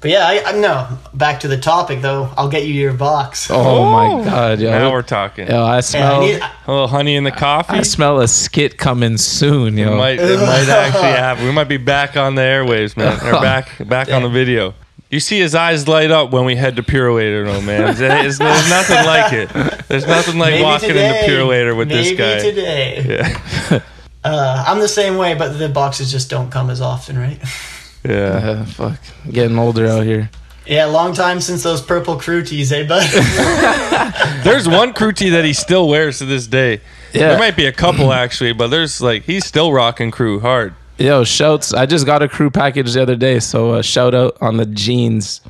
But 0.00 0.10
yeah, 0.10 0.26
I, 0.26 0.42
I 0.44 0.52
no. 0.52 0.98
Back 1.14 1.40
to 1.40 1.48
the 1.48 1.56
topic 1.56 2.02
though. 2.02 2.30
I'll 2.36 2.48
get 2.48 2.64
you 2.66 2.74
your 2.74 2.92
box. 2.92 3.50
Oh, 3.50 3.90
my 3.90 4.06
oh. 4.06 4.24
god, 4.24 4.60
yo. 4.60 4.70
Now 4.70 4.92
we're 4.92 5.02
talking. 5.02 5.48
yo, 5.48 5.62
I 5.62 5.66
Yeah, 5.66 5.76
I 5.76 5.80
smell. 5.80 6.20
need, 6.20 6.40
A 6.40 6.70
little 6.70 6.86
honey 6.88 7.16
in 7.16 7.24
the 7.24 7.30
coffee. 7.30 7.72
I 7.74 7.82
smell 7.82 8.20
a 8.20 8.28
skit 8.28 8.78
coming 8.78 9.16
soon, 9.16 9.78
yo. 9.78 9.94
It 9.94 9.96
might, 9.96 10.18
it 10.20 10.38
might 10.38 10.68
actually 10.68 11.02
happen. 11.02 11.44
We 11.44 11.52
might 11.52 11.68
be 11.68 11.78
back 11.78 12.16
on 12.16 12.34
the 12.34 12.42
airwaves, 12.42 12.96
man. 12.96 13.18
Or 13.26 13.40
back 13.40 13.70
back 13.88 14.12
on 14.12 14.22
the 14.22 14.28
video. 14.28 14.74
You 15.10 15.20
see 15.20 15.38
his 15.38 15.54
eyes 15.54 15.86
light 15.86 16.10
up 16.10 16.32
when 16.32 16.44
we 16.44 16.56
head 16.56 16.76
to 16.76 16.82
Purolator, 16.82 17.44
though, 17.44 17.60
man. 17.60 17.94
There's, 17.94 18.38
there's 18.38 18.68
nothing 18.68 18.96
like 19.06 19.32
it. 19.32 19.48
There's 19.88 20.06
nothing 20.06 20.36
like 20.38 20.54
maybe 20.54 20.64
walking 20.64 20.88
today, 20.88 21.20
into 21.20 21.32
Purolator 21.32 21.76
with 21.76 21.88
maybe 21.88 22.16
this 22.16 22.18
guy. 22.18 22.50
today. 22.50 23.38
Yeah. 23.70 23.80
Uh, 24.24 24.64
I'm 24.66 24.80
the 24.80 24.88
same 24.88 25.18
way, 25.18 25.34
but 25.34 25.56
the 25.56 25.68
boxes 25.68 26.10
just 26.10 26.28
don't 26.28 26.50
come 26.50 26.68
as 26.68 26.80
often, 26.80 27.16
right? 27.16 27.38
Yeah. 28.04 28.14
Uh, 28.16 28.64
fuck, 28.64 29.00
getting 29.30 29.56
older 29.58 29.86
out 29.86 30.04
here. 30.04 30.30
yeah, 30.66 30.84
long 30.86 31.12
time 31.14 31.40
since 31.40 31.62
those 31.64 31.80
purple 31.80 32.16
crew 32.16 32.42
tees, 32.44 32.72
eh, 32.72 32.84
bud? 32.86 33.02
There's 34.44 34.68
one 34.68 34.92
crew 34.92 35.12
tee 35.12 35.30
that 35.30 35.44
he 35.44 35.52
still 35.52 35.88
wears 35.88 36.18
to 36.18 36.24
this 36.24 36.46
day. 36.46 36.80
Yeah. 37.12 37.30
There 37.30 37.38
might 37.38 37.56
be 37.56 37.66
a 37.66 37.72
couple 37.72 38.12
actually, 38.12 38.52
but 38.52 38.68
there's 38.68 39.00
like 39.00 39.24
he's 39.24 39.44
still 39.44 39.72
rocking 39.72 40.10
crew 40.12 40.38
hard. 40.40 40.74
Yo, 40.98 41.24
shouts! 41.24 41.74
I 41.74 41.84
just 41.84 42.06
got 42.06 42.22
a 42.22 42.28
crew 42.28 42.50
package 42.50 42.94
the 42.94 43.02
other 43.02 43.16
day, 43.16 43.38
so 43.38 43.72
uh, 43.72 43.82
shout 43.82 44.14
out 44.14 44.36
on 44.40 44.56
the 44.56 44.64
jeans. 44.66 45.42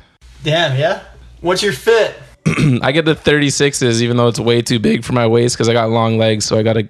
Damn, 0.43 0.77
yeah. 0.77 1.03
What's 1.39 1.63
your 1.63 1.71
fit? 1.73 2.15
I 2.81 2.91
get 2.91 3.05
the 3.05 3.15
36s, 3.15 4.01
even 4.01 4.17
though 4.17 4.27
it's 4.27 4.39
way 4.39 4.61
too 4.61 4.79
big 4.79 5.05
for 5.05 5.13
my 5.13 5.25
waist 5.25 5.55
because 5.55 5.69
I 5.69 5.73
got 5.73 5.89
long 5.89 6.17
legs, 6.17 6.43
so 6.45 6.57
I 6.57 6.63
gotta 6.63 6.89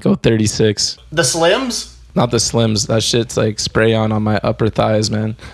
go 0.00 0.14
36. 0.14 0.98
The 1.10 1.22
Slims? 1.22 1.94
Not 2.14 2.30
the 2.32 2.38
slims. 2.38 2.88
That 2.88 3.02
shit's 3.02 3.36
like 3.36 3.60
spray 3.60 3.94
on 3.94 4.10
on 4.10 4.22
my 4.24 4.36
upper 4.42 4.68
thighs, 4.68 5.10
man. 5.10 5.36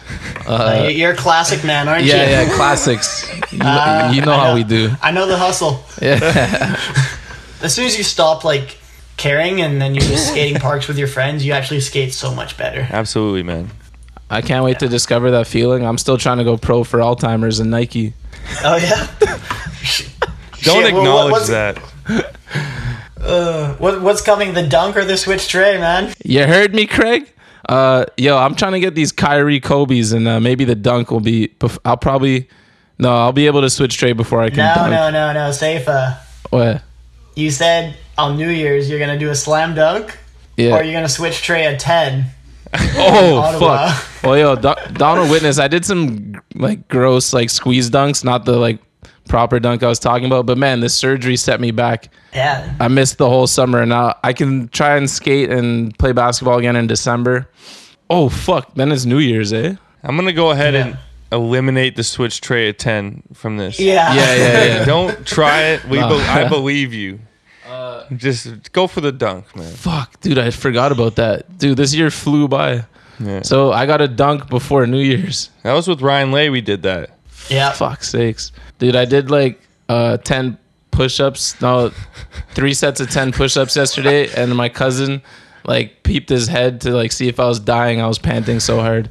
Uh, 0.46 0.88
you're 0.92 1.12
a 1.12 1.16
classic 1.16 1.64
man, 1.64 1.88
aren't 1.88 2.04
Yeah, 2.04 2.16
you? 2.24 2.30
yeah, 2.30 2.42
yeah, 2.42 2.54
classics. 2.54 3.26
You, 3.52 3.60
Uh, 3.62 4.12
you 4.14 4.20
know 4.20 4.32
I 4.32 4.46
how 4.48 4.54
we 4.54 4.62
do. 4.62 4.90
I 5.02 5.10
know 5.10 5.26
the 5.26 5.38
hustle. 5.38 5.82
Yeah. 6.02 6.18
As 7.62 7.74
soon 7.74 7.86
as 7.86 7.96
you 7.96 8.04
stop 8.04 8.44
like 8.44 8.76
caring 9.16 9.60
and 9.60 9.80
then 9.80 9.94
you're 9.94 10.04
just 10.04 10.28
skating 10.32 10.60
parks 10.60 10.88
with 10.88 10.98
your 10.98 11.08
friends, 11.08 11.44
you 11.44 11.52
actually 11.52 11.80
skate 11.80 12.12
so 12.12 12.34
much 12.34 12.56
better. 12.56 12.86
Absolutely, 12.90 13.42
man. 13.42 13.70
I 14.30 14.40
can't 14.42 14.64
wait 14.64 14.78
to 14.80 14.88
discover 14.88 15.30
that 15.32 15.46
feeling. 15.46 15.84
I'm 15.86 15.98
still 15.98 16.18
trying 16.18 16.38
to 16.38 16.44
go 16.44 16.56
pro 16.56 16.82
for 16.84 16.98
Alzheimer's 16.98 17.60
and 17.60 17.70
Nike. 17.70 18.14
Oh 18.64 18.76
yeah. 18.76 19.06
Don't 20.62 20.82
Shit, 20.82 20.92
well, 20.94 21.02
acknowledge 21.02 21.32
what's, 21.32 21.48
that. 21.48 21.78
Uh, 23.20 23.74
what, 23.76 24.00
what's 24.02 24.22
coming? 24.22 24.54
The 24.54 24.66
dunk 24.66 24.96
or 24.96 25.04
the 25.04 25.16
switch 25.16 25.48
tray, 25.48 25.78
man? 25.78 26.12
You 26.24 26.46
heard 26.46 26.74
me, 26.74 26.86
Craig? 26.86 27.30
Uh, 27.68 28.04
yo, 28.16 28.36
I'm 28.36 28.54
trying 28.54 28.72
to 28.72 28.80
get 28.80 28.94
these 28.94 29.12
Kyrie 29.12 29.60
Kobe's, 29.60 30.12
and 30.12 30.26
uh, 30.28 30.40
maybe 30.40 30.64
the 30.64 30.74
dunk 30.74 31.10
will 31.10 31.20
be. 31.20 31.48
bef- 31.60 31.78
I'll 31.84 31.96
probably. 31.96 32.48
No, 32.98 33.14
I'll 33.14 33.32
be 33.32 33.46
able 33.46 33.60
to 33.62 33.70
switch 33.70 33.96
trade 33.98 34.16
before 34.16 34.40
I 34.40 34.48
can 34.50 34.58
No, 34.58 34.74
dunk. 34.74 34.90
no, 34.90 35.10
no, 35.10 35.32
no. 35.32 35.52
Cephas. 35.52 36.14
What? 36.50 36.82
You 37.34 37.50
said 37.50 37.96
on 38.16 38.36
New 38.36 38.48
Year's 38.48 38.88
you're 38.88 38.98
gonna 38.98 39.18
do 39.18 39.30
a 39.30 39.34
slam 39.34 39.74
dunk, 39.74 40.16
Yeah. 40.56 40.76
or 40.76 40.82
you're 40.82 40.94
gonna 40.94 41.08
switch 41.08 41.42
tray 41.42 41.66
a 41.66 41.76
ten. 41.76 42.26
Oh 42.96 43.58
fuck! 43.60 44.22
Well, 44.24 44.38
yo, 44.38 44.56
Do- 44.56 44.74
Donald 44.94 45.30
Witness, 45.30 45.58
I 45.58 45.68
did 45.68 45.84
some 45.84 46.40
like 46.54 46.88
gross 46.88 47.32
like 47.32 47.50
squeeze 47.50 47.90
dunks, 47.90 48.24
not 48.24 48.44
the 48.44 48.56
like 48.56 48.78
proper 49.28 49.58
dunk 49.60 49.82
I 49.82 49.88
was 49.88 49.98
talking 49.98 50.26
about. 50.26 50.46
But 50.46 50.58
man, 50.58 50.80
this 50.80 50.94
surgery 50.94 51.36
set 51.36 51.60
me 51.60 51.70
back. 51.70 52.08
Yeah. 52.34 52.74
I 52.80 52.88
missed 52.88 53.18
the 53.18 53.28
whole 53.28 53.46
summer, 53.46 53.80
and 53.82 53.90
now 53.90 54.16
I 54.24 54.32
can 54.32 54.68
try 54.68 54.96
and 54.96 55.08
skate 55.08 55.50
and 55.50 55.96
play 55.98 56.12
basketball 56.12 56.58
again 56.58 56.74
in 56.76 56.86
December. 56.86 57.48
Oh 58.10 58.28
fuck! 58.28 58.74
Then 58.74 58.90
it's 58.92 59.04
New 59.04 59.18
Year's, 59.18 59.52
eh? 59.52 59.74
I'm 60.02 60.16
gonna 60.16 60.32
go 60.32 60.50
ahead 60.50 60.74
Yeah. 60.74 60.86
and 60.86 60.98
eliminate 61.32 61.96
the 61.96 62.04
switch 62.04 62.40
tray 62.40 62.68
at 62.68 62.78
ten 62.78 63.22
from 63.32 63.56
this. 63.56 63.78
Yeah. 63.80 64.14
Yeah, 64.14 64.34
yeah, 64.34 64.64
yeah. 64.64 64.84
Don't 64.94 65.26
try 65.26 65.62
it. 65.62 65.84
We, 65.86 65.98
No. 65.98 66.08
be- 66.10 66.22
I 66.24 66.48
believe 66.48 66.92
you. 66.92 67.20
Just 68.16 68.72
go 68.72 68.86
for 68.86 69.00
the 69.00 69.10
dunk, 69.12 69.56
man. 69.56 69.72
Fuck, 69.72 70.20
dude, 70.20 70.38
I 70.38 70.50
forgot 70.50 70.92
about 70.92 71.16
that. 71.16 71.58
Dude, 71.58 71.76
this 71.78 71.94
year 71.94 72.10
flew 72.10 72.46
by. 72.48 72.84
Yeah. 73.18 73.42
So 73.42 73.72
I 73.72 73.86
got 73.86 74.00
a 74.02 74.08
dunk 74.08 74.48
before 74.50 74.86
New 74.86 75.00
Year's. 75.00 75.48
That 75.62 75.72
was 75.72 75.88
with 75.88 76.02
Ryan 76.02 76.30
Lay. 76.30 76.50
We 76.50 76.60
did 76.60 76.82
that. 76.82 77.10
Yeah. 77.48 77.72
Fuck 77.72 78.04
sakes, 78.04 78.52
dude! 78.78 78.94
I 78.96 79.04
did 79.06 79.30
like 79.30 79.60
uh 79.88 80.18
ten 80.18 80.58
push-ups. 80.90 81.60
No, 81.60 81.92
three 82.52 82.74
sets 82.74 83.00
of 83.00 83.10
ten 83.10 83.32
push-ups 83.32 83.74
yesterday, 83.76 84.28
and 84.34 84.54
my 84.54 84.68
cousin 84.68 85.22
like 85.66 86.02
peeped 86.02 86.28
his 86.28 86.46
head 86.48 86.82
to 86.82 86.90
like 86.90 87.10
see 87.12 87.28
if 87.28 87.40
I 87.40 87.46
was 87.46 87.58
dying. 87.58 88.00
I 88.00 88.06
was 88.06 88.18
panting 88.18 88.60
so 88.60 88.80
hard. 88.80 89.08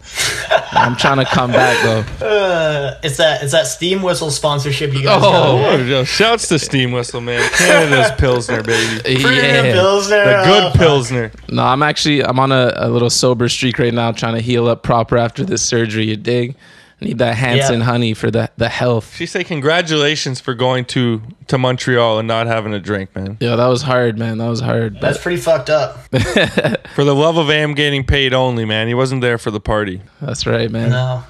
I'm 0.72 0.96
trying 0.96 1.18
to 1.18 1.26
come 1.26 1.52
back 1.52 1.82
though. 1.84 2.26
Uh, 2.26 3.00
it's 3.04 3.18
that 3.18 3.42
it's 3.44 3.52
that 3.54 3.68
steam 3.68 4.02
whistle 4.02 4.30
sponsorship 4.32 4.94
you 4.94 5.04
guys 5.04 5.18
Oh, 5.24 5.32
got. 5.32 5.74
Oh, 5.80 5.84
yo, 5.84 6.04
shouts 6.04 6.48
to 6.50 6.60
Steam 6.60 6.92
Whistle, 6.92 7.22
man. 7.22 7.48
Canada's 7.54 8.12
Pilsner, 8.20 8.62
baby. 8.64 9.02
Premium 9.22 9.66
Yeah. 9.66 9.72
Pilsner. 9.74 10.24
The 10.26 10.44
good 10.46 10.72
fuck. 10.72 10.82
Pilsner. 10.82 11.32
No, 11.50 11.64
I'm 11.64 11.82
actually 11.84 12.24
I'm 12.24 12.40
on 12.40 12.52
a, 12.52 12.74
a 12.76 12.90
little 12.90 13.10
sober 13.10 13.50
streak 13.50 13.80
right 13.80 13.94
now, 13.94 14.12
trying 14.12 14.36
to 14.36 14.42
heal 14.42 14.68
up 14.68 14.84
proper 14.84 15.18
after 15.18 15.44
this 15.44 15.62
surgery. 15.64 16.06
You 16.06 16.18
dig? 16.18 16.56
I 17.04 17.08
need 17.08 17.18
that 17.20 17.36
Hanson 17.36 17.80
Yeah. 17.80 17.86
honey 17.86 18.14
for 18.14 18.32
the 18.32 18.50
the 18.58 18.70
health. 18.70 19.16
She 19.16 19.26
said, 19.26 19.46
congratulations 19.46 20.40
for 20.40 20.54
going 20.54 20.86
to 20.86 21.22
to 21.48 21.58
Montreal 21.58 22.20
and 22.20 22.28
not 22.28 22.48
having 22.48 22.74
a 22.74 22.80
drink, 22.80 23.16
man. 23.16 23.38
Yeah, 23.40 23.56
that 23.56 23.68
was 23.68 23.82
hard, 23.82 24.18
man. 24.18 24.38
That 24.38 24.48
was 24.50 24.62
hard. 24.62 25.00
That's 25.02 25.18
pretty 25.18 25.38
fucked 25.42 25.70
up. 25.70 25.98
For 26.96 27.04
the 27.04 27.16
love 27.16 27.38
of 27.38 27.50
Am 27.50 27.74
getting 27.74 28.04
paid 28.04 28.34
only, 28.34 28.66
man. 28.66 28.88
He 28.88 28.94
wasn't 28.94 29.22
there 29.22 29.38
for 29.38 29.50
the 29.52 29.60
party. 29.60 30.02
That's 30.22 30.46
right, 30.46 30.70
man. 30.70 30.92
No. 30.92 31.24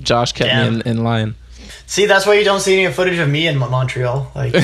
Josh 0.00 0.32
kept 0.32 0.48
Damn. 0.48 0.74
me 0.74 0.80
in, 0.84 0.98
in 0.98 1.04
line. 1.04 1.34
See, 1.86 2.06
that's 2.06 2.26
why 2.26 2.34
you 2.34 2.44
don't 2.44 2.60
see 2.60 2.80
any 2.82 2.92
footage 2.92 3.18
of 3.18 3.28
me 3.28 3.46
in 3.46 3.58
Montreal. 3.58 4.32
Like, 4.34 4.52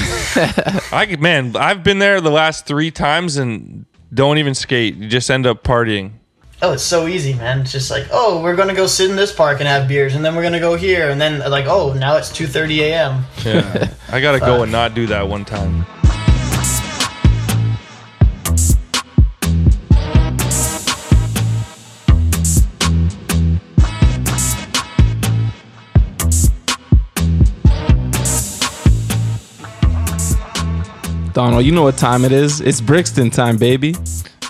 I 0.92 1.16
man, 1.20 1.54
I've 1.56 1.84
been 1.84 1.98
there 1.98 2.20
the 2.20 2.30
last 2.30 2.66
three 2.66 2.90
times 2.90 3.36
and 3.36 3.84
don't 4.12 4.38
even 4.38 4.54
skate. 4.54 4.96
You 4.96 5.08
just 5.08 5.30
end 5.30 5.46
up 5.46 5.62
partying. 5.62 6.12
Oh, 6.62 6.72
it's 6.72 6.82
so 6.82 7.06
easy, 7.06 7.34
man. 7.34 7.60
It's 7.60 7.72
just 7.72 7.90
like, 7.90 8.06
oh, 8.12 8.42
we're 8.42 8.56
gonna 8.56 8.74
go 8.74 8.86
sit 8.86 9.10
in 9.10 9.16
this 9.16 9.32
park 9.32 9.60
and 9.60 9.68
have 9.68 9.88
beers, 9.88 10.14
and 10.14 10.24
then 10.24 10.34
we're 10.34 10.42
gonna 10.42 10.60
go 10.60 10.76
here, 10.76 11.10
and 11.10 11.20
then 11.20 11.38
like, 11.50 11.66
oh, 11.66 11.92
now 11.94 12.16
it's 12.16 12.30
two 12.30 12.46
thirty 12.46 12.82
a.m. 12.82 13.24
Yeah, 13.44 13.90
I 14.10 14.20
gotta 14.20 14.40
go 14.40 14.62
and 14.62 14.72
not 14.72 14.94
do 14.94 15.06
that 15.06 15.26
one 15.26 15.44
time. 15.44 15.86
Donald, 31.32 31.64
you 31.64 31.72
know 31.72 31.82
what 31.82 31.96
time 31.96 32.24
it 32.24 32.32
is? 32.32 32.60
It's 32.60 32.80
Brixton 32.80 33.30
time, 33.30 33.56
baby. 33.56 33.94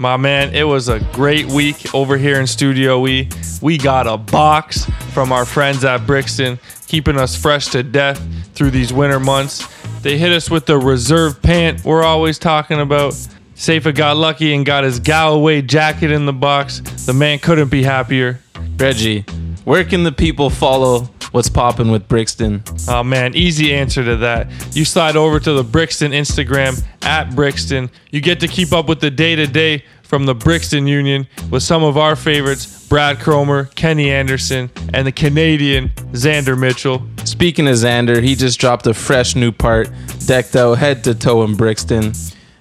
My 0.01 0.17
man, 0.17 0.55
it 0.55 0.63
was 0.63 0.89
a 0.89 0.99
great 1.13 1.45
week 1.45 1.95
over 1.95 2.17
here 2.17 2.41
in 2.41 2.47
Studio 2.47 3.07
E. 3.07 3.29
We 3.61 3.77
got 3.77 4.07
a 4.07 4.17
box 4.17 4.87
from 5.13 5.31
our 5.31 5.45
friends 5.45 5.85
at 5.85 6.07
Brixton, 6.07 6.59
keeping 6.87 7.19
us 7.19 7.37
fresh 7.37 7.67
to 7.73 7.83
death 7.83 8.19
through 8.55 8.71
these 8.71 8.95
winter 8.95 9.21
months. 9.21 9.69
They 10.01 10.17
hit 10.17 10.33
us 10.33 10.49
with 10.49 10.65
the 10.65 10.79
reserve 10.79 11.43
pant 11.43 11.85
we're 11.85 12.03
always 12.03 12.39
talking 12.39 12.81
about. 12.81 13.15
Cephas 13.55 13.93
got 13.93 14.17
lucky 14.17 14.55
and 14.55 14.65
got 14.65 14.85
his 14.85 15.01
Galloway 15.01 15.61
jacket 15.61 16.11
in 16.11 16.25
the 16.25 16.33
box. 16.33 16.81
The 17.05 17.13
man 17.13 17.39
couldn't 17.39 17.69
be 17.69 17.83
happier. 17.83 18.41
Reggie, 18.79 19.27
where 19.65 19.85
can 19.85 20.05
the 20.05 20.13
people 20.13 20.51
follow 20.51 21.09
what's 21.33 21.49
popping 21.49 21.91
with 21.91 22.09
Brixton? 22.09 22.63
Oh 22.89 23.03
man, 23.03 23.35
easy 23.35 23.73
answer 23.75 24.05
to 24.05 24.17
that. 24.17 24.49
You 24.75 24.85
slide 24.85 25.17
over 25.17 25.41
to 25.41 25.53
the 25.53 25.65
Brixton 25.65 26.13
Instagram 26.13 26.83
at 27.03 27.35
Brixton. 27.35 27.91
You 28.11 28.21
get 28.21 28.41
to 28.41 28.49
keep 28.49 28.73
up 28.73 28.89
with 28.89 29.01
the 29.01 29.11
day 29.11 29.37
to 29.37 29.47
day 29.47 29.85
from 30.03 30.27
the 30.27 30.35
Brixton 30.35 30.89
Union 30.89 31.27
with 31.51 31.63
some 31.63 31.85
of 31.85 31.97
our 31.97 32.17
favorites 32.17 32.89
Brad 32.89 33.21
Cromer, 33.21 33.67
Kenny 33.77 34.11
Anderson, 34.11 34.69
and 34.93 35.07
the 35.07 35.13
Canadian 35.13 35.91
Xander 36.13 36.59
Mitchell. 36.59 37.07
Speaking 37.25 37.69
of 37.69 37.75
Xander, 37.75 38.21
he 38.21 38.35
just 38.35 38.59
dropped 38.59 38.89
a 38.89 38.95
fresh 38.95 39.37
new 39.37 39.53
part, 39.53 39.89
decked 40.27 40.57
out 40.57 40.79
head 40.79 41.05
to 41.05 41.15
toe 41.15 41.45
in 41.45 41.55
Brixton. 41.55 42.13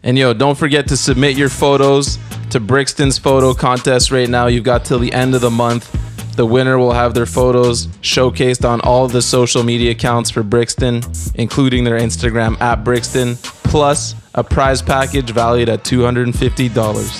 And 0.03 0.17
yo, 0.17 0.33
don't 0.33 0.57
forget 0.57 0.87
to 0.89 0.97
submit 0.97 1.35
your 1.35 1.49
photos 1.49 2.19
to 2.51 2.59
Brixton's 2.59 3.17
photo 3.17 3.55
contest 3.55 4.11
right 4.11 4.29
now. 4.29 4.45
You've 4.45 4.63
got 4.63 4.85
till 4.85 4.99
the 4.99 5.11
end 5.11 5.33
of 5.33 5.41
the 5.41 5.49
month. 5.49 5.89
The 6.39 6.45
winner 6.45 6.79
will 6.79 6.93
have 6.93 7.13
their 7.13 7.25
photos 7.25 7.87
showcased 7.97 8.63
on 8.63 8.79
all 8.79 9.09
the 9.09 9.21
social 9.21 9.61
media 9.61 9.91
accounts 9.91 10.29
for 10.29 10.41
Brixton, 10.41 11.01
including 11.35 11.83
their 11.83 11.99
Instagram 11.99 12.57
at 12.61 12.85
Brixton, 12.85 13.35
plus 13.35 14.15
a 14.33 14.41
prize 14.41 14.81
package 14.81 15.31
valued 15.31 15.67
at 15.67 15.83
$250. 15.83 17.19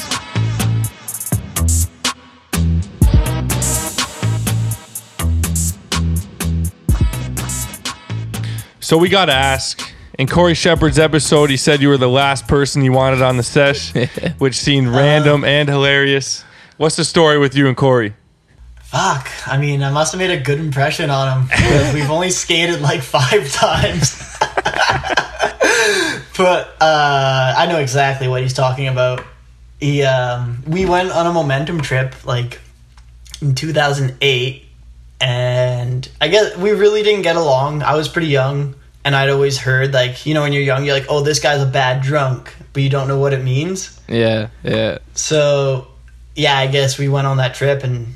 So 8.80 8.97
we 8.97 9.09
got 9.09 9.26
to 9.26 9.34
ask. 9.34 9.82
In 10.17 10.28
Corey 10.28 10.53
Shepard's 10.53 10.97
episode, 10.97 11.49
he 11.49 11.57
said 11.57 11.82
you 11.82 11.89
were 11.89 11.97
the 11.97 12.07
last 12.07 12.47
person 12.47 12.82
he 12.82 12.89
wanted 12.89 13.22
on 13.22 13.36
the 13.36 13.43
sesh, 13.43 13.91
which 14.38 14.55
seemed 14.55 14.88
random 14.88 15.43
and 15.43 15.67
hilarious. 15.67 16.45
What's 16.78 16.95
the 16.95 17.03
story 17.03 17.38
with 17.38 17.53
you 17.53 17.67
and 17.67 17.76
Corey? 17.76 18.13
Fuck. 18.92 19.30
I 19.48 19.58
mean, 19.60 19.84
I 19.84 19.92
must 19.92 20.14
have 20.14 20.20
made 20.20 20.32
a 20.32 20.42
good 20.42 20.60
impression 20.60 21.12
on 21.12 21.46
him. 21.48 21.94
We've 21.94 22.10
only 22.10 22.32
skated 22.32 22.82
like 22.82 23.02
five 23.02 23.52
times. 23.52 24.36
but 26.36 26.76
uh, 26.82 27.54
I 27.56 27.68
know 27.70 27.78
exactly 27.78 28.28
what 28.28 28.42
he's 28.42 28.54
talking 28.54 28.88
about. 28.88 29.24
He, 29.80 30.02
um, 30.02 30.64
we 30.66 30.86
went 30.88 31.12
on 31.12 31.28
a 31.28 31.32
momentum 31.32 31.82
trip 31.82 32.26
like 32.26 32.60
in 33.42 33.54
2008, 33.54 34.66
and 35.22 36.10
I 36.20 36.28
guess 36.28 36.58
we 36.58 36.72
really 36.72 37.04
didn't 37.04 37.22
get 37.22 37.36
along. 37.36 37.84
I 37.84 37.96
was 37.96 38.10
pretty 38.10 38.30
young, 38.30 38.74
and 39.06 39.16
I'd 39.16 39.30
always 39.30 39.60
heard 39.60 39.94
like, 39.94 40.26
you 40.26 40.34
know, 40.34 40.42
when 40.42 40.52
you're 40.52 40.64
young, 40.64 40.84
you're 40.84 40.96
like, 40.96 41.06
oh, 41.10 41.22
this 41.22 41.40
guy's 41.40 41.62
a 41.62 41.68
bad 41.68 42.02
drunk, 42.02 42.56
but 42.74 42.82
you 42.82 42.90
don't 42.90 43.08
know 43.08 43.20
what 43.20 43.34
it 43.34 43.44
means. 43.44 44.00
Yeah, 44.08 44.50
yeah. 44.64 44.98
So, 45.14 45.90
yeah, 46.36 46.58
I 46.58 46.66
guess 46.66 46.98
we 46.98 47.08
went 47.08 47.28
on 47.28 47.38
that 47.38 47.54
trip 47.54 47.84
and 47.84 48.16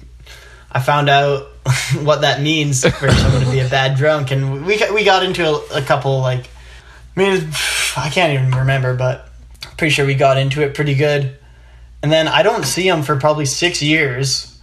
I 0.74 0.82
found 0.82 1.10
out 1.10 1.44
what 2.02 2.22
that 2.22 2.42
means 2.42 2.86
for 2.86 3.12
someone 3.12 3.42
to 3.44 3.52
be 3.52 3.60
a 3.60 3.70
bad 3.70 3.96
drunk, 3.96 4.32
and 4.32 4.66
we 4.66 4.82
we 4.94 5.04
got 5.04 5.24
into 5.24 5.46
a, 5.46 5.80
a 5.80 5.82
couple 5.82 6.20
like, 6.20 6.50
I 7.16 7.20
mean, 7.20 7.50
I 7.98 8.10
can't 8.10 8.34
even 8.34 8.60
remember, 8.60 8.96
but 8.96 9.30
pretty 9.78 9.92
sure 9.92 10.06
we 10.06 10.16
got 10.16 10.38
into 10.38 10.62
it 10.62 10.76
pretty 10.76 10.96
good. 10.96 11.38
And 12.02 12.12
then 12.12 12.28
I 12.28 12.44
don't 12.44 12.66
see 12.66 12.88
him 12.88 13.02
for 13.04 13.18
probably 13.18 13.46
six 13.46 13.82
years, 13.82 14.60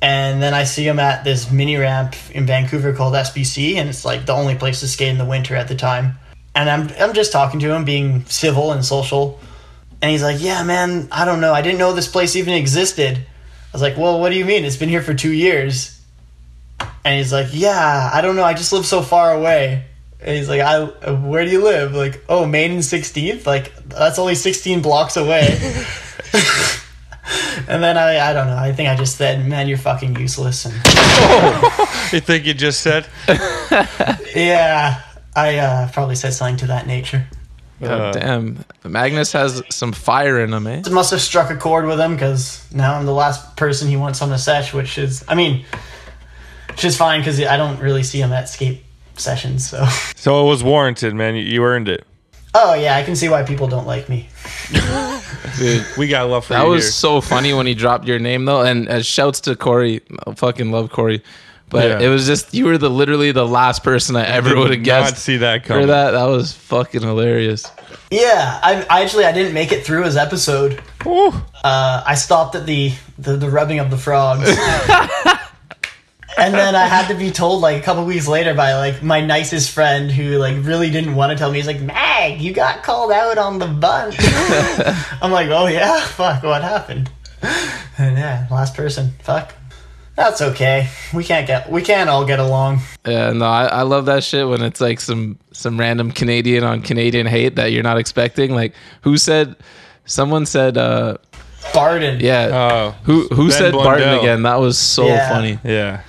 and 0.00 0.42
then 0.42 0.54
I 0.54 0.64
see 0.64 0.86
him 0.86 0.98
at 0.98 1.24
this 1.24 1.50
mini 1.50 1.76
ramp 1.76 2.14
in 2.30 2.46
Vancouver 2.46 2.92
called 2.92 3.14
SBC, 3.14 3.76
and 3.76 3.88
it's 3.88 4.04
like 4.04 4.26
the 4.26 4.32
only 4.32 4.54
place 4.54 4.80
to 4.80 4.88
skate 4.88 5.08
in 5.08 5.18
the 5.18 5.24
winter 5.24 5.56
at 5.56 5.66
the 5.66 5.74
time. 5.74 6.18
And 6.54 6.70
I'm 6.70 6.88
I'm 7.00 7.14
just 7.14 7.32
talking 7.32 7.58
to 7.60 7.74
him, 7.74 7.84
being 7.84 8.24
civil 8.26 8.70
and 8.70 8.84
social. 8.84 9.40
And 10.02 10.10
he's 10.10 10.22
like, 10.22 10.40
Yeah, 10.40 10.62
man, 10.62 11.08
I 11.10 11.24
don't 11.24 11.40
know. 11.40 11.52
I 11.52 11.62
didn't 11.62 11.78
know 11.78 11.94
this 11.94 12.06
place 12.06 12.36
even 12.36 12.54
existed. 12.54 13.26
I 13.74 13.76
was 13.76 13.82
like, 13.82 13.96
Well, 13.96 14.20
what 14.20 14.30
do 14.30 14.36
you 14.36 14.44
mean? 14.44 14.64
It's 14.64 14.76
been 14.76 14.88
here 14.88 15.02
for 15.02 15.14
two 15.14 15.32
years. 15.32 16.00
And 17.04 17.18
he's 17.18 17.32
like, 17.32 17.48
Yeah, 17.50 18.08
I 18.12 18.20
don't 18.20 18.36
know. 18.36 18.44
I 18.44 18.54
just 18.54 18.72
live 18.72 18.86
so 18.86 19.02
far 19.02 19.34
away. 19.34 19.84
And 20.20 20.36
he's 20.36 20.48
like, 20.48 20.60
I, 20.60 20.84
Where 21.12 21.44
do 21.44 21.50
you 21.50 21.60
live? 21.60 21.92
Like, 21.92 22.22
oh, 22.28 22.46
Main 22.46 22.70
and 22.70 22.80
16th? 22.80 23.46
Like, 23.46 23.74
that's 23.88 24.20
only 24.20 24.36
16 24.36 24.80
blocks 24.80 25.16
away. 25.16 25.48
and 27.66 27.82
then 27.82 27.98
I, 27.98 28.30
I 28.30 28.32
don't 28.32 28.46
know. 28.46 28.56
I 28.56 28.70
think 28.72 28.88
I 28.90 28.94
just 28.94 29.16
said, 29.16 29.44
Man, 29.44 29.66
you're 29.66 29.76
fucking 29.76 30.14
useless. 30.20 30.66
And 30.66 30.74
You 32.12 32.20
think 32.20 32.46
you 32.46 32.54
just 32.54 32.80
said? 32.80 33.08
yeah, 34.36 35.02
I 35.34 35.56
uh, 35.56 35.90
probably 35.90 36.14
said 36.14 36.32
something 36.32 36.58
to 36.58 36.68
that 36.68 36.86
nature. 36.86 37.26
Uh, 37.86 38.12
Damn, 38.12 38.64
Magnus 38.84 39.32
has 39.32 39.62
some 39.70 39.92
fire 39.92 40.40
in 40.40 40.52
him, 40.52 40.66
eh? 40.66 40.78
It 40.80 40.90
must 40.92 41.10
have 41.10 41.20
struck 41.20 41.50
a 41.50 41.56
chord 41.56 41.86
with 41.86 42.00
him 42.00 42.14
because 42.14 42.66
now 42.72 42.94
I'm 42.96 43.06
the 43.06 43.12
last 43.12 43.56
person 43.56 43.88
he 43.88 43.96
wants 43.96 44.20
on 44.22 44.30
the 44.30 44.38
sesh, 44.38 44.72
which 44.74 44.98
is, 44.98 45.24
I 45.28 45.34
mean, 45.34 45.64
which 46.68 46.84
is 46.84 46.96
fine 46.96 47.20
because 47.20 47.40
I 47.40 47.56
don't 47.56 47.78
really 47.80 48.02
see 48.02 48.20
him 48.20 48.32
at 48.32 48.48
skate 48.48 48.82
sessions. 49.16 49.68
So, 49.68 49.84
So 50.16 50.44
it 50.46 50.48
was 50.48 50.62
warranted, 50.64 51.14
man. 51.14 51.34
You, 51.36 51.42
you 51.42 51.64
earned 51.64 51.88
it. 51.88 52.04
oh 52.54 52.74
yeah, 52.74 52.96
I 52.96 53.02
can 53.02 53.16
see 53.16 53.28
why 53.28 53.42
people 53.42 53.66
don't 53.68 53.86
like 53.86 54.08
me. 54.08 54.28
Dude, 55.58 55.84
We 55.98 56.08
got 56.08 56.28
love 56.28 56.46
for 56.46 56.54
that 56.54 56.64
you 56.64 56.70
was 56.70 56.84
here. 56.84 56.90
so 56.92 57.20
funny 57.20 57.52
when 57.52 57.66
he 57.66 57.74
dropped 57.74 58.06
your 58.06 58.18
name 58.18 58.44
though, 58.44 58.62
and 58.62 58.88
uh, 58.88 59.02
shouts 59.02 59.40
to 59.42 59.54
Corey. 59.56 60.00
I 60.26 60.34
fucking 60.34 60.70
love 60.72 60.90
Corey, 60.90 61.22
but 61.74 61.84
Yeah. 62.00 62.06
it 62.06 62.08
was 62.08 62.26
just 62.26 62.54
you 62.54 62.64
were 62.66 62.78
the 62.78 62.88
literally 62.88 63.32
the 63.32 63.46
last 63.46 63.82
person 63.84 64.16
I 64.16 64.24
ever 64.26 64.56
would 64.56 64.70
have 64.70 64.82
guessed. 64.82 65.04
Not 65.04 65.10
guessed 65.12 65.22
see 65.24 65.36
that 65.38 65.64
coming. 65.64 65.82
for 65.82 65.86
that. 65.88 66.12
That 66.12 66.24
was 66.26 66.52
fucking 66.52 67.02
hilarious. 67.02 67.70
Yeah, 68.10 68.60
I, 68.62 68.86
I 68.88 69.02
actually 69.02 69.24
I 69.26 69.32
didn't 69.32 69.52
make 69.54 69.72
it 69.72 69.84
through 69.84 70.04
his 70.04 70.16
episode. 70.16 70.80
Woo. 71.04 71.28
Uh, 71.62 72.02
I 72.06 72.14
stopped 72.14 72.54
at 72.54 72.64
the, 72.66 72.92
the 73.18 73.36
the 73.36 73.50
rubbing 73.50 73.80
of 73.80 73.90
the 73.90 73.98
frogs. 73.98 74.48
And 76.36 76.52
then 76.52 76.74
I 76.74 76.86
had 76.88 77.06
to 77.08 77.14
be 77.14 77.30
told 77.30 77.60
like 77.62 77.76
a 77.80 77.80
couple 77.84 78.04
weeks 78.04 78.26
later 78.26 78.54
by 78.54 78.74
like 78.74 79.04
my 79.04 79.20
nicest 79.24 79.70
friend 79.70 80.10
who 80.10 80.36
like 80.38 80.56
really 80.64 80.90
didn't 80.90 81.14
want 81.14 81.30
to 81.30 81.38
tell 81.38 81.48
me. 81.52 81.58
He's 81.58 81.66
like, 81.68 81.80
Mag, 81.80 82.40
you 82.40 82.52
got 82.52 82.82
called 82.82 83.12
out 83.12 83.38
on 83.38 83.60
the 83.60 83.68
Bunt. 83.68 84.16
I'm 85.22 85.30
like, 85.30 85.48
oh 85.50 85.68
yeah, 85.68 86.00
fuck, 86.06 86.42
what 86.42 86.62
happened? 86.62 87.08
And 87.98 88.18
yeah, 88.18 88.48
last 88.50 88.74
person, 88.74 89.12
fuck. 89.22 89.54
That's 90.16 90.40
okay. 90.40 90.88
We 91.12 91.24
can't 91.24 91.46
get 91.46 91.70
we 91.70 91.82
can't 91.82 92.08
all 92.08 92.24
get 92.24 92.38
along. 92.38 92.80
Yeah, 93.04 93.32
no, 93.32 93.46
I, 93.46 93.64
I 93.64 93.82
love 93.82 94.06
that 94.06 94.22
shit 94.22 94.46
when 94.48 94.62
it's 94.62 94.80
like 94.80 95.00
some 95.00 95.38
some 95.52 95.78
random 95.78 96.12
Canadian 96.12 96.62
on 96.62 96.82
Canadian 96.82 97.26
hate 97.26 97.56
that 97.56 97.72
you're 97.72 97.82
not 97.82 97.98
expecting. 97.98 98.54
Like, 98.54 98.74
who 99.02 99.16
said? 99.16 99.56
Someone 100.06 100.44
said, 100.46 100.76
uh, 100.76 101.16
Barden. 101.72 102.20
Yeah. 102.20 102.48
Oh, 102.52 102.90
who 103.04 103.26
who 103.28 103.48
Ben 103.48 103.58
said 103.58 103.72
Barton 103.72 104.02
Blundell. 104.04 104.20
again? 104.20 104.42
That 104.42 104.60
was 104.60 104.78
so 104.78 105.06
Yeah. 105.06 105.28
funny. 105.28 105.58
yeah. 105.64 106.02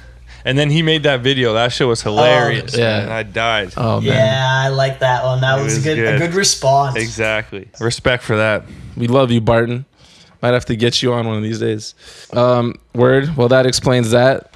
And 0.44 0.60
then 0.60 0.70
he 0.70 0.84
made 0.84 1.02
that 1.04 1.22
video. 1.22 1.54
That 1.54 1.72
shit 1.72 1.88
was 1.88 2.04
hilarious. 2.04 2.78
yeah. 2.78 3.00
man. 3.00 3.10
I 3.12 3.24
died. 3.24 3.74
Oh 3.78 4.00
man. 4.02 4.10
Yeah, 4.14 4.46
I 4.66 4.68
like 4.68 5.00
that 5.00 5.24
one. 5.24 5.42
That 5.42 5.56
was, 5.56 5.76
was 5.76 5.78
a 5.78 5.90
good, 5.90 5.96
good. 5.96 6.16
a 6.16 6.20
good 6.20 6.36
response. 6.36 6.96
Exactly. 6.98 7.68
Respect 7.80 8.22
for 8.22 8.36
that. 8.38 8.66
We 8.96 9.08
love 9.08 9.32
you, 9.32 9.42
Barton. 9.42 9.86
Might 10.42 10.54
have 10.54 10.66
to 10.66 10.76
get 10.76 11.02
you 11.02 11.14
on 11.14 11.28
one 11.28 11.38
of 11.38 11.44
these 11.44 11.60
days. 11.60 11.96
Um, 12.34 12.80
word. 12.94 13.36
Well, 13.36 13.48
that 13.50 13.66
explains 13.66 14.12
that. 14.12 14.54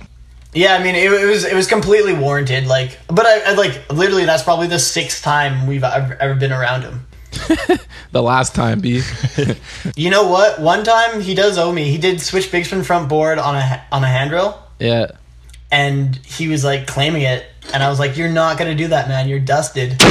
Yeah, 0.53 0.75
I 0.75 0.84
mean, 0.84 0.95
it, 0.95 1.11
it 1.11 1.25
was 1.25 1.45
it 1.45 1.55
was 1.55 1.67
completely 1.67 2.13
warranted. 2.13 2.65
Like, 2.65 2.97
but 3.07 3.25
I, 3.25 3.51
I 3.51 3.53
like 3.53 3.91
literally 3.91 4.25
that's 4.25 4.43
probably 4.43 4.67
the 4.67 4.80
sixth 4.80 5.23
time 5.23 5.67
we've 5.67 5.84
ever, 5.84 6.15
ever 6.19 6.36
been 6.36 6.51
around 6.51 6.82
him. 6.84 7.05
The 8.11 8.23
last 8.23 8.55
time, 8.55 8.80
B. 8.80 9.03
You 9.95 10.09
know 10.09 10.27
what? 10.27 10.59
One 10.59 10.84
time 10.84 11.21
he 11.21 11.36
does 11.36 11.57
owe 11.59 11.71
me. 11.71 11.91
He 11.91 11.97
did 11.97 12.19
switch 12.19 12.51
big 12.51 12.65
spin 12.65 12.84
front 12.84 13.07
board 13.07 13.38
on 13.38 13.55
a 13.55 13.84
on 13.91 14.03
a 14.03 14.07
handrail, 14.07 14.61
yeah. 14.80 15.11
And 15.72 16.15
he 16.26 16.47
was 16.47 16.63
like 16.63 16.88
claiming 16.88 17.22
it, 17.22 17.45
and 17.74 17.84
I 17.84 17.89
was 17.89 17.99
like, 17.99 18.17
"You're 18.17 18.30
not 18.30 18.57
gonna 18.57 18.76
do 18.76 18.88
that, 18.88 19.07
man. 19.07 19.28
You're 19.30 19.39
dusted." 19.39 19.95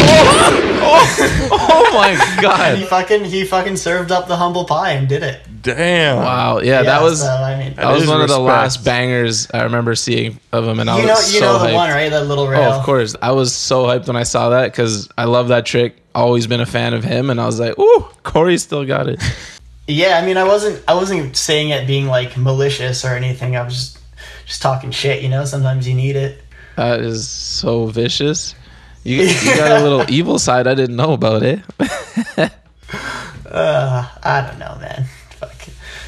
Oh, 0.91 1.49
oh, 1.51 1.69
oh 1.71 1.95
my 1.95 2.11
And 2.11 2.79
he 2.79 2.85
god. 2.85 2.89
fucking 2.89 3.25
he 3.25 3.45
fucking 3.45 3.77
served 3.77 4.11
up 4.11 4.27
the 4.27 4.37
humble 4.37 4.65
pie 4.65 4.93
and 4.93 5.09
did 5.09 5.23
it. 5.23 5.43
Damn. 5.61 6.17
Wow. 6.17 6.61
Yeah, 6.61 6.83
that 6.83 7.03
was 7.03 7.21
so, 7.21 7.27
I 7.27 7.59
mean, 7.59 7.75
that 7.75 7.93
was 7.93 8.05
is 8.05 8.09
one 8.09 8.23
of 8.23 8.29
the 8.29 8.39
last 8.39 8.85
bangers 8.85 9.49
I 9.53 9.65
remember 9.65 9.95
seeing 9.95 10.39
of 10.53 10.65
him, 10.67 10.81
and 10.81 10.89
I 10.89 11.01
you 11.01 11.07
know 11.07 11.13
was 11.13 11.35
you 11.35 11.41
so 11.41 11.47
know 11.47 11.59
the 11.59 11.67
hyped. 11.67 11.75
one 11.75 11.91
right? 11.91 12.09
That 12.09 12.27
little 12.27 12.45
oh, 12.45 12.51
rail. 12.51 12.73
Oh, 12.73 12.79
of 12.79 12.85
course. 12.85 13.17
I 13.21 13.33
was 13.33 13.55
so 13.55 13.85
hyped 13.85 14.07
when 14.07 14.17
I 14.17 14.23
saw 14.23 14.51
that 14.51 14.73
because 14.73 15.09
I 15.19 15.25
love 15.25 15.49
that 15.49 15.67
trick. 15.67 15.97
Always 16.15 16.47
been 16.47 16.61
a 16.61 16.67
fan 16.67 16.95
of 16.95 17.05
him, 17.05 17.29
and 17.29 17.41
I 17.41 17.45
was 17.47 17.61
like, 17.61 17.79
"Ooh, 17.79 18.07
Corey 18.23 18.57
still 18.57 18.85
got 18.87 19.09
it." 19.09 19.21
Yeah, 19.91 20.21
I 20.23 20.27
mean, 20.27 20.37
I 20.37 20.45
wasn't 20.45 20.85
I 20.87 20.93
wasn't 20.95 21.35
saying 21.35 21.71
it 21.71 21.87
being 21.87 22.07
like 22.07 22.37
malicious 22.37 23.07
or 23.07 23.09
anything. 23.09 23.57
I 23.57 23.63
was 23.63 23.75
just 23.75 23.99
just 24.49 24.63
talking 24.63 24.91
shit. 24.91 25.23
You 25.23 25.29
know, 25.29 25.45
sometimes 25.45 25.87
you 25.87 25.95
need 25.95 26.17
it. 26.17 26.43
That 26.77 27.01
is 27.01 27.29
so 27.29 27.87
vicious. 27.87 28.55
You, 29.05 29.23
you 29.23 29.57
got 29.57 29.81
a 29.81 29.83
little 29.83 30.05
evil 30.09 30.39
side 30.39 30.67
I 30.67 30.75
didn't 30.75 30.97
know 30.97 31.13
about 31.13 31.43
it. 31.43 31.61
Uh, 33.51 34.07
I 34.23 34.43
don't 34.43 34.59
know, 34.59 34.77
man. 34.81 35.05
Fuck. 35.31 35.55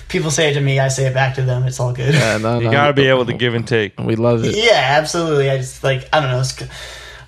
People 0.08 0.30
say 0.30 0.50
it 0.50 0.54
to 0.54 0.60
me, 0.60 0.78
I 0.78 0.88
say 0.88 1.06
it 1.06 1.14
back 1.14 1.36
to 1.36 1.42
them. 1.42 1.64
It's 1.64 1.80
all 1.80 1.92
good. 1.92 2.14
Yeah, 2.14 2.36
no, 2.38 2.58
You 2.58 2.66
no, 2.66 2.70
gotta 2.70 2.92
be 2.92 3.06
able 3.06 3.26
to 3.26 3.32
give 3.32 3.54
and 3.54 3.66
take. 3.66 3.98
We 3.98 4.16
love 4.16 4.44
it. 4.44 4.54
Yeah, 4.56 4.96
absolutely. 4.98 5.48
I 5.50 5.56
just 5.56 5.82
like 5.82 6.08
I 6.12 6.20
don't 6.20 6.30
know. 6.30 6.40
It's, 6.40 6.60
I 6.60 6.66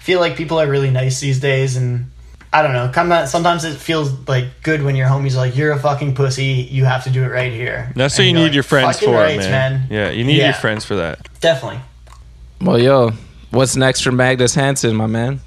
feel 0.01 0.21
like 0.21 0.37
people 0.37 0.61
are 0.61 0.69
really 0.69 0.91
nice 0.91 1.21
these 1.21 1.41
days, 1.41 1.77
and 1.77 2.11
I 2.55 2.61
don't 2.63 2.75
know. 2.75 2.91
Come 2.93 3.11
on, 3.13 3.27
sometimes 3.27 3.65
it 3.65 3.79
feels 3.79 4.13
like 4.29 4.45
good 4.63 4.83
when 4.83 4.95
your 4.95 5.09
homies 5.09 5.35
like, 5.35 5.57
"You're 5.57 5.73
a 5.73 5.79
fucking 5.79 6.15
pussy. 6.15 6.69
You 6.71 6.85
have 6.85 7.05
to 7.05 7.11
do 7.11 7.23
it 7.23 7.29
right 7.29 7.51
here." 7.53 7.91
That's 7.97 8.15
what 8.19 8.21
And 8.25 8.27
you 8.27 8.33
you're 8.33 8.39
need 8.41 8.45
like, 8.51 8.55
your 8.55 8.63
friends 8.63 8.99
for, 9.01 9.13
right, 9.15 9.39
man. 9.39 9.87
Yeah, 9.91 10.11
you 10.11 10.23
need 10.25 10.37
Yeah. 10.37 10.45
your 10.47 10.55
friends 10.55 10.85
for 10.85 10.97
that. 10.97 11.27
Definitely. 11.41 11.81
Well, 12.61 12.79
yo, 12.79 13.13
what's 13.51 13.75
next 13.75 14.03
for 14.03 14.13
Magnus 14.13 14.55
Hanson, 14.55 14.95
my 14.95 15.07
man? 15.07 15.41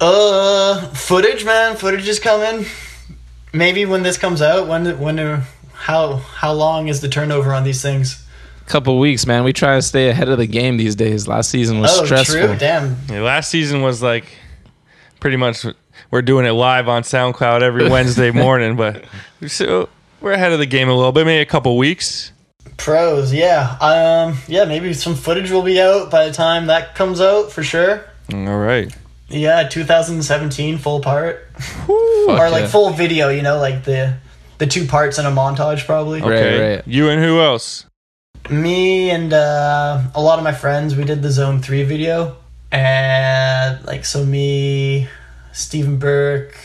Uh, 0.00 0.80
footage, 0.94 1.44
man. 1.44 1.76
Footage 1.76 2.08
is 2.08 2.18
coming. 2.18 2.66
Maybe 3.52 3.84
when 3.86 4.02
this 4.02 4.16
comes 4.18 4.40
out, 4.42 4.66
when 4.66 4.98
when 4.98 5.18
uh, 5.18 5.44
how 5.74 6.16
how 6.16 6.52
long 6.52 6.88
is 6.88 7.00
the 7.00 7.08
turnover 7.08 7.52
on 7.52 7.64
these 7.64 7.82
things? 7.82 8.24
Couple 8.66 8.98
weeks, 8.98 9.26
man. 9.26 9.44
We 9.44 9.52
try 9.52 9.74
to 9.76 9.82
stay 9.82 10.08
ahead 10.08 10.28
of 10.28 10.38
the 10.38 10.46
game 10.46 10.76
these 10.76 10.94
days. 10.94 11.28
Last 11.28 11.50
season 11.50 11.80
was 11.80 11.90
Oh, 11.98 12.04
stressful. 12.04 12.34
true. 12.40 12.56
Damn. 12.56 12.96
Yeah, 13.10 13.20
last 13.20 13.50
season 13.50 13.82
was 13.82 14.00
like 14.02 14.24
pretty 15.22 15.36
much 15.36 15.64
we're 16.10 16.20
doing 16.20 16.44
it 16.44 16.50
live 16.50 16.88
on 16.88 17.04
SoundCloud 17.04 17.62
every 17.62 17.88
Wednesday 17.90 18.32
morning, 18.32 18.74
but 18.74 19.04
so 19.46 19.88
we're 20.20 20.32
ahead 20.32 20.50
of 20.50 20.58
the 20.58 20.66
game 20.66 20.88
a 20.88 20.94
little 20.94 21.12
bit, 21.12 21.24
maybe 21.24 21.40
a 21.40 21.46
couple 21.46 21.78
weeks. 21.78 22.32
Pros, 22.76 23.32
yeah. 23.32 23.76
Um, 23.80 24.36
yeah. 24.48 24.64
Maybe 24.64 24.92
some 24.92 25.14
footage 25.14 25.52
will 25.52 25.62
be 25.62 25.80
out 25.80 26.10
by 26.10 26.26
the 26.26 26.32
time 26.32 26.66
that 26.66 26.96
comes 26.96 27.20
out 27.20 27.52
for 27.52 27.62
sure. 27.62 28.04
All 28.34 28.58
right. 28.58 28.92
Yeah, 29.28 29.68
2017 29.68 30.78
full 30.78 31.00
part 31.00 31.48
Fuck 31.56 31.88
or 31.88 32.50
like 32.50 32.62
yeah. 32.62 32.66
full 32.66 32.90
video. 32.90 33.28
You 33.28 33.42
know, 33.42 33.58
like 33.58 33.84
the 33.84 34.16
the 34.58 34.66
two 34.66 34.86
parts 34.86 35.18
in 35.18 35.26
a 35.26 35.30
montage 35.30 35.86
probably. 35.86 36.20
Okay. 36.20 36.76
right. 36.76 36.86
You 36.86 37.08
and 37.08 37.22
who 37.22 37.40
else? 37.40 37.86
Me 38.50 39.10
and 39.10 39.32
uh, 39.32 40.02
a 40.16 40.20
lot 40.20 40.38
of 40.38 40.44
my 40.44 40.52
friends, 40.52 40.96
we 40.96 41.04
did 41.04 41.22
the 41.22 41.30
Zone 41.30 41.62
Three 41.62 41.84
video, 41.84 42.36
and 42.72 43.84
like 43.84 44.04
so 44.04 44.24
me, 44.24 45.06
Stephen 45.52 45.98
Burke, 45.98 46.56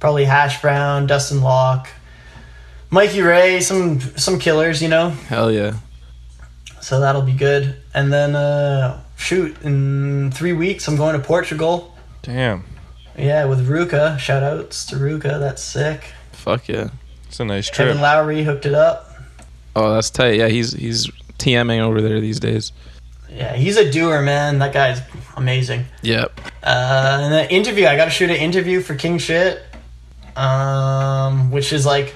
probably 0.00 0.24
Hash 0.24 0.60
Brown, 0.60 1.06
Dustin 1.06 1.40
Locke, 1.40 1.88
Mikey 2.90 3.22
Ray, 3.22 3.60
some 3.60 4.00
some 4.00 4.38
killers, 4.38 4.82
you 4.82 4.88
know. 4.88 5.10
Hell 5.10 5.50
yeah. 5.50 5.78
So 6.80 7.00
that'll 7.00 7.22
be 7.22 7.32
good. 7.32 7.76
And 7.94 8.12
then 8.12 8.36
uh, 8.36 9.02
shoot, 9.16 9.56
in 9.62 10.30
three 10.32 10.52
weeks 10.52 10.86
I'm 10.88 10.96
going 10.96 11.18
to 11.18 11.24
Portugal. 11.24 11.96
Damn. 12.22 12.64
Yeah, 13.16 13.44
with 13.44 13.68
Ruka. 13.68 14.18
Shout 14.18 14.42
outs 14.42 14.84
to 14.86 14.96
Ruka. 14.96 15.38
That's 15.38 15.62
sick. 15.62 16.12
Fuck 16.32 16.68
yeah. 16.68 16.90
It's 17.28 17.38
a 17.38 17.44
nice 17.44 17.70
trip. 17.70 17.88
Kevin 17.88 18.02
Lowry 18.02 18.42
hooked 18.42 18.66
it 18.66 18.74
up. 18.74 19.10
Oh, 19.76 19.94
that's 19.94 20.10
tight. 20.10 20.36
Yeah, 20.36 20.48
he's 20.48 20.72
he's 20.72 21.06
TMing 21.38 21.80
over 21.80 22.00
there 22.02 22.20
these 22.20 22.40
days. 22.40 22.72
Yeah, 23.30 23.54
he's 23.54 23.76
a 23.76 23.90
doer, 23.90 24.22
man. 24.22 24.58
That 24.60 24.72
guy's 24.72 25.00
amazing. 25.36 25.86
Yep. 26.02 26.40
Uh, 26.62 27.18
and 27.22 27.32
the 27.34 27.52
interview, 27.52 27.86
I 27.86 27.96
got 27.96 28.04
to 28.06 28.10
shoot 28.10 28.30
an 28.30 28.36
interview 28.36 28.80
for 28.80 28.94
King 28.94 29.18
Shit, 29.18 29.62
um, 30.36 31.50
which 31.50 31.72
is 31.72 31.84
like, 31.86 32.14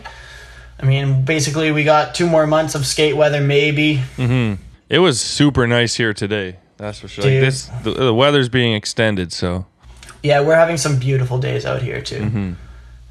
I 0.80 0.86
mean, 0.86 1.24
basically 1.24 1.72
we 1.72 1.84
got 1.84 2.14
two 2.14 2.26
more 2.28 2.46
months 2.46 2.74
of 2.74 2.86
skate 2.86 3.16
weather, 3.16 3.40
maybe. 3.40 4.02
Mm-hmm. 4.16 4.62
It 4.88 4.98
was 5.00 5.20
super 5.20 5.66
nice 5.66 5.96
here 5.96 6.14
today. 6.14 6.56
That's 6.76 7.00
for 7.00 7.08
sure. 7.08 7.24
Like 7.24 7.32
this, 7.40 7.66
the, 7.82 7.90
the 7.92 8.14
weather's 8.14 8.48
being 8.48 8.74
extended, 8.74 9.32
so 9.32 9.66
Yeah, 10.22 10.40
we're 10.40 10.54
having 10.54 10.76
some 10.76 10.98
beautiful 10.98 11.38
days 11.38 11.66
out 11.66 11.82
here 11.82 12.00
too. 12.00 12.20
Mm-hmm. 12.20 12.52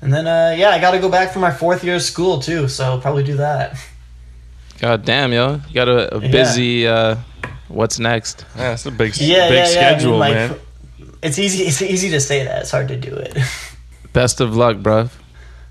And 0.02 0.14
then, 0.14 0.28
uh, 0.28 0.56
yeah, 0.58 0.70
I 0.70 0.80
got 0.80 0.91
to 0.91 1.00
go 1.00 1.10
back 1.10 1.34
for 1.34 1.39
my 1.39 1.52
fourth 1.52 1.84
year 1.84 1.95
of 1.95 2.02
school 2.04 2.39
too, 2.39 2.68
so 2.70 2.86
I'll 2.86 3.02
probably 3.02 3.24
do 3.24 3.36
that. 3.38 3.78
God 4.80 5.04
damn, 5.04 5.34
yo. 5.34 5.60
You 5.68 5.74
got 5.74 5.89
a, 5.89 6.16
a 6.16 6.22
Yeah. 6.22 6.32
busy 6.32 6.88
uh 6.88 7.16
what's 7.68 7.99
next? 7.99 8.45
yeah, 8.55 8.74
it's 8.74 8.86
a 8.86 8.91
big, 8.91 9.18
Yeah, 9.18 9.49
big 9.49 9.57
yeah, 9.57 9.70
yeah. 9.70 9.88
I 9.88 9.91
mean, 9.91 9.99
schedule, 9.99 10.18
like, 10.18 10.34
man. 10.34 10.55
It's 11.24 11.39
easy. 11.39 11.63
It's 11.63 11.82
easy 11.82 12.09
to 12.11 12.20
say 12.20 12.43
that. 12.43 12.61
It's 12.61 12.72
hard 12.72 12.88
to 12.89 12.95
do 12.97 13.13
it. 13.15 13.38
Best 14.13 14.39
of 14.41 14.55
luck, 14.55 14.78
bruv. 14.78 15.09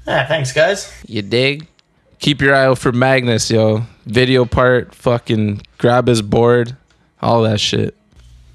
ah, 0.06 0.24
thanks, 0.28 0.52
guys. 0.52 0.92
You 1.06 1.22
dig? 1.22 1.66
Keep 2.18 2.40
your 2.40 2.54
eye 2.54 2.64
out 2.66 2.78
for 2.78 2.92
Magnus, 2.92 3.50
yo. 3.50 3.82
Video 4.06 4.44
part, 4.44 4.94
fucking 4.94 5.62
grab 5.78 6.06
his 6.08 6.22
board, 6.22 6.76
all 7.20 7.42
that 7.42 7.60
shit. 7.60 7.94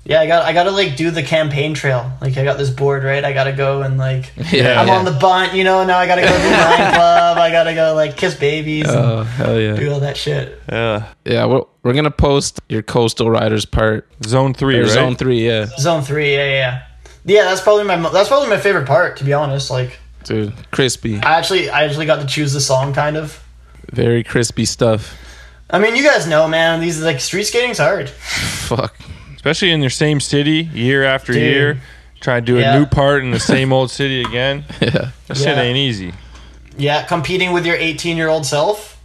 Yeah, 0.04 0.20
I 0.20 0.26
got. 0.28 0.44
I 0.46 0.54
got 0.54 0.64
to 0.64 0.72
like 0.72 0.96
do 0.96 1.12
the 1.12 1.22
campaign 1.22 1.76
trail. 1.76 2.12
Like, 2.22 2.36
I 2.36 2.44
got 2.44 2.58
this 2.58 2.72
board, 2.72 3.04
right? 3.04 3.24
I 3.24 3.34
got 3.34 3.44
to 3.44 3.52
go 3.54 3.84
and 3.84 3.98
like. 4.00 4.32
Yeah, 4.52 4.82
I'm 4.82 4.88
yeah. 4.88 4.98
on 4.98 5.06
the 5.06 5.12
bunt, 5.12 5.54
you 5.54 5.64
know. 5.64 5.86
Now 5.86 5.98
I 6.00 6.08
gotta 6.08 6.22
go 6.24 6.28
do 6.28 6.50
nine 6.50 6.94
club. 6.96 7.38
I 7.38 7.52
gotta 7.52 7.74
go 7.76 7.94
like 7.94 8.18
kiss 8.18 8.34
babies 8.36 8.90
and 8.90 8.98
Oh 8.98 9.24
hell 9.24 9.60
yeah! 9.60 9.76
do 9.76 9.92
all 9.94 10.00
that 10.02 10.18
shit. 10.18 10.60
Yeah, 10.70 11.06
Yeah, 11.24 11.46
we're, 11.46 11.62
we're 11.84 11.94
gonna 11.94 12.10
post 12.12 12.60
your 12.68 12.82
coastal 12.82 13.30
riders 13.30 13.64
part. 13.66 14.10
zone 14.26 14.54
three, 14.56 14.80
right? 14.80 14.90
zone 14.90 15.16
three, 15.16 15.46
yeah, 15.46 15.66
Zone 15.78 16.02
three, 16.02 16.34
yeah, 16.34 16.46
yeah, 16.46 16.52
yeah. 16.56 16.84
Yeah, 17.24 17.44
that's 17.44 17.62
probably 17.62 17.84
my 17.84 17.98
that's 18.10 18.28
probably 18.28 18.50
my 18.50 18.58
favorite 18.58 18.88
part, 18.88 19.18
to 19.18 19.24
be 19.24 19.34
honest. 19.34 19.70
Like, 19.70 20.00
dude, 20.24 20.52
crispy, 20.72 21.20
I 21.22 21.38
actually 21.38 21.70
I 21.70 21.86
actually 21.86 22.08
got 22.08 22.20
to 22.22 22.26
choose 22.28 22.52
the 22.54 22.62
song, 22.62 22.94
kind 22.94 23.16
of. 23.18 23.42
very 23.94 24.24
crispy 24.24 24.66
stuff. 24.66 25.16
I 25.70 25.78
mean, 25.80 25.96
you 25.96 26.04
guys 26.04 26.26
know, 26.28 26.48
man. 26.48 26.82
These 26.82 27.02
like 27.02 27.20
street 27.22 27.44
skating's 27.46 27.78
hard. 27.78 28.10
Fuck. 28.68 28.96
Especially 29.42 29.72
in 29.72 29.82
your 29.82 29.90
same 29.90 30.20
city, 30.20 30.70
year 30.72 31.04
after 31.04 31.34
Dude. 31.34 31.42
year. 31.42 31.82
Try 32.20 32.40
to 32.40 32.46
do 32.46 32.60
Yeah. 32.60 32.76
a 32.76 32.80
new 32.80 32.86
part 32.86 33.24
in 33.24 33.32
the 33.32 33.40
same 33.40 33.74
old 33.74 33.90
city 34.00 34.22
again. 34.22 34.64
Yeah, 34.80 35.10
That 35.28 35.38
shit 35.38 35.48
Yeah. 35.48 35.62
ain't 35.62 35.78
easy. 35.78 36.14
Yeah, 36.78 37.02
competing 37.04 37.52
with 37.52 37.66
your 37.66 37.76
18 37.76 38.18
year 38.18 38.28
old 38.28 38.46
self. 38.46 39.00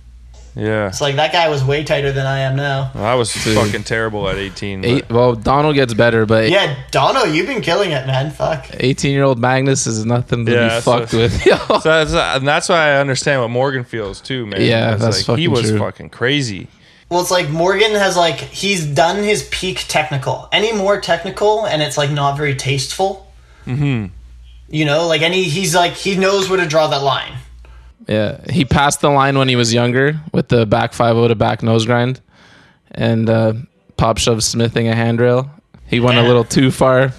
Yeah. 0.55 0.89
It's 0.89 1.01
like 1.01 1.17
that 1.17 1.33
guy 1.33 1.49
was 1.49 1.65
way 1.65 1.85
tighter 1.85 2.13
than 2.13 2.27
I 2.27 2.41
am 2.41 2.55
now. 2.57 2.91
Well, 2.95 3.05
I 3.05 3.15
was 3.15 3.33
Dude. 3.33 3.57
fucking 3.57 3.85
terrible 3.85 4.29
at 4.29 4.37
18. 4.37 4.85
eight. 4.85 5.09
Well, 5.11 5.35
Donald 5.35 5.75
gets 5.75 5.95
better, 5.95 6.27
but 6.27 6.51
Yeah, 6.51 6.75
Donald, 6.91 7.35
you've 7.35 7.47
been 7.47 7.61
killing 7.63 7.91
it, 7.93 8.07
man. 8.07 8.31
Fuck. 8.31 8.67
eighteen-year-old 8.75 9.39
Magnus 9.39 9.87
is 9.87 10.05
nothing 10.07 10.45
to 10.47 10.53
Yeah, 10.53 10.77
be 10.77 10.81
fucked 10.83 11.13
what- 11.15 11.23
with. 11.33 11.47
Yo. 11.47 11.57
So 11.57 11.79
that's, 11.81 12.13
and 12.13 12.47
that's 12.47 12.69
why 12.69 12.91
I 12.91 12.97
understand 13.01 13.41
what 13.41 13.49
Morgan 13.51 13.85
feels 13.85 14.21
too, 14.21 14.45
man. 14.47 14.61
Yeah, 14.61 14.93
It's 14.95 15.03
that's 15.03 15.29
like, 15.29 15.39
he 15.39 15.49
was 15.49 15.69
true. 15.71 15.79
fucking 15.79 16.11
crazy. 16.11 16.69
Well, 17.09 17.21
it's 17.21 17.31
like 17.31 17.49
Morgan 17.49 17.93
has 17.93 18.17
like 18.17 18.37
he's 18.41 18.85
done 18.85 19.23
his 19.23 19.49
peak 19.51 19.85
technical. 19.89 20.49
Any 20.51 20.73
more 20.73 21.01
technical, 21.01 21.65
and 21.65 21.81
it's 21.83 21.97
like 21.97 22.11
not 22.11 22.37
very 22.37 22.57
tasteful. 22.57 23.31
Mm-hmm. 23.65 24.07
You 24.69 24.85
know, 24.85 25.07
like 25.07 25.23
any 25.23 25.45
he's 25.45 25.75
like 25.75 25.93
he 25.93 26.17
knows 26.17 26.49
where 26.51 26.59
to 26.59 26.67
draw 26.67 26.89
that 26.89 27.03
line. 27.03 27.39
Yeah, 28.09 28.41
he 28.51 28.65
passed 28.65 29.01
the 29.01 29.11
line 29.11 29.39
when 29.39 29.49
he 29.49 29.57
was 29.57 29.73
younger 29.73 30.21
with 30.33 30.49
the 30.49 30.67
back 30.67 30.93
five 30.93 31.15
to 31.29 31.35
back 31.35 31.63
nose 31.63 31.87
grind, 31.87 32.21
and 32.91 33.29
uh, 33.31 33.53
pop 33.97 34.19
shove 34.19 34.43
smithing 34.43 34.89
a 34.89 34.95
handrail. 34.95 35.51
He 35.87 36.01
went 36.01 36.19
a 36.19 36.23
little 36.23 36.43
too 36.45 36.73
far, 36.73 37.13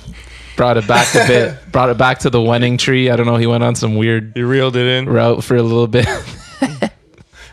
brought 0.58 0.76
it 0.76 0.86
back 0.88 1.14
a 1.16 1.20
bit, 1.28 1.72
brought 1.72 1.90
it 1.90 1.98
back 1.98 2.20
to 2.20 2.30
the 2.30 2.42
winning 2.42 2.78
tree. 2.78 3.10
I 3.10 3.16
don't 3.16 3.26
know. 3.26 3.38
He 3.38 3.48
went 3.48 3.64
on 3.64 3.76
some 3.76 3.96
weird 3.96 4.34
He 4.36 4.42
reeled 4.44 4.76
it 4.76 4.86
in. 4.86 5.08
route 5.08 5.44
for 5.46 5.56
a 5.56 5.64
little 5.64 5.88
bit. 5.88 6.08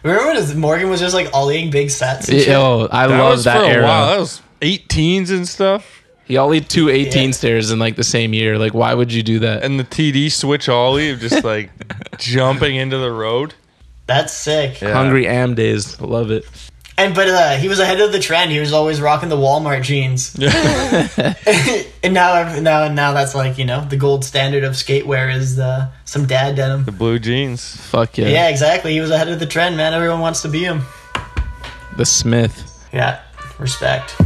Remember 0.04 0.34
when 0.40 0.58
Morgan 0.58 0.90
was 0.90 1.00
just 1.00 1.14
like 1.14 1.26
ollying 1.32 1.70
big 1.70 1.90
sets? 1.90 2.28
and 2.28 2.38
shit? 2.38 2.48
Yo, 2.48 2.86
I 2.92 3.06
That 3.08 3.18
love 3.18 3.32
was 3.32 3.44
that 3.44 3.56
for 3.72 3.80
a 3.80 3.82
while. 3.82 4.06
That 4.10 4.18
was 4.20 4.42
18s 4.60 5.30
and 5.30 5.48
stuff. 5.48 6.02
He 6.26 6.34
ollied 6.36 6.68
two 6.68 6.88
18 6.88 7.24
Yeah. 7.26 7.30
stairs 7.32 7.70
in 7.70 7.78
like 7.78 7.96
the 7.96 8.04
same 8.04 8.32
year. 8.34 8.58
Like, 8.58 8.74
why 8.74 8.94
would 8.94 9.12
you 9.12 9.22
do 9.22 9.38
that? 9.40 9.62
And 9.62 9.80
the 9.80 9.84
TD 9.84 10.30
switch 10.30 10.68
ollie 10.68 11.10
of 11.10 11.20
just 11.20 11.42
like 11.44 11.70
jumping 12.18 12.76
into 12.76 12.98
the 12.98 13.10
road. 13.10 13.54
That's 14.06 14.32
sick. 14.34 14.80
Yeah. 14.82 14.92
Hungry 14.92 15.26
Am 15.26 15.54
days, 15.54 15.98
love 16.00 16.30
it. 16.30 16.44
And 16.96 17.14
but 17.14 17.28
uh, 17.28 17.56
he 17.56 17.68
was 17.68 17.80
ahead 17.80 18.00
of 18.00 18.12
the 18.12 18.20
trend. 18.20 18.52
He 18.52 18.60
was 18.60 18.72
always 18.72 19.00
rocking 19.00 19.28
the 19.28 19.36
Walmart 19.36 19.82
jeans. 19.82 20.34
and 22.02 22.14
now, 22.14 22.60
now, 22.60 22.88
now 22.88 23.12
that's 23.12 23.34
like 23.34 23.58
you 23.58 23.64
know 23.64 23.84
the 23.84 23.96
gold 23.96 24.24
standard 24.24 24.62
of 24.62 24.74
skatewear 24.74 25.34
is 25.34 25.58
uh, 25.58 25.90
some 26.04 26.26
dad 26.26 26.56
denim. 26.56 26.84
The 26.84 26.92
blue 26.92 27.18
jeans. 27.18 27.76
Fuck 27.88 28.18
yeah. 28.18 28.28
Yeah. 28.28 28.48
exactly. 28.48 28.92
He 28.92 29.00
was 29.00 29.10
ahead 29.10 29.28
of 29.28 29.40
the 29.40 29.46
trend, 29.46 29.76
man. 29.76 29.92
Everyone 29.92 30.20
wants 30.20 30.42
to 30.42 30.48
be 30.48 30.62
him. 30.62 30.82
The 31.96 32.06
Smith. 32.06 32.88
Yeah, 32.92 33.20
respect. 33.58 34.16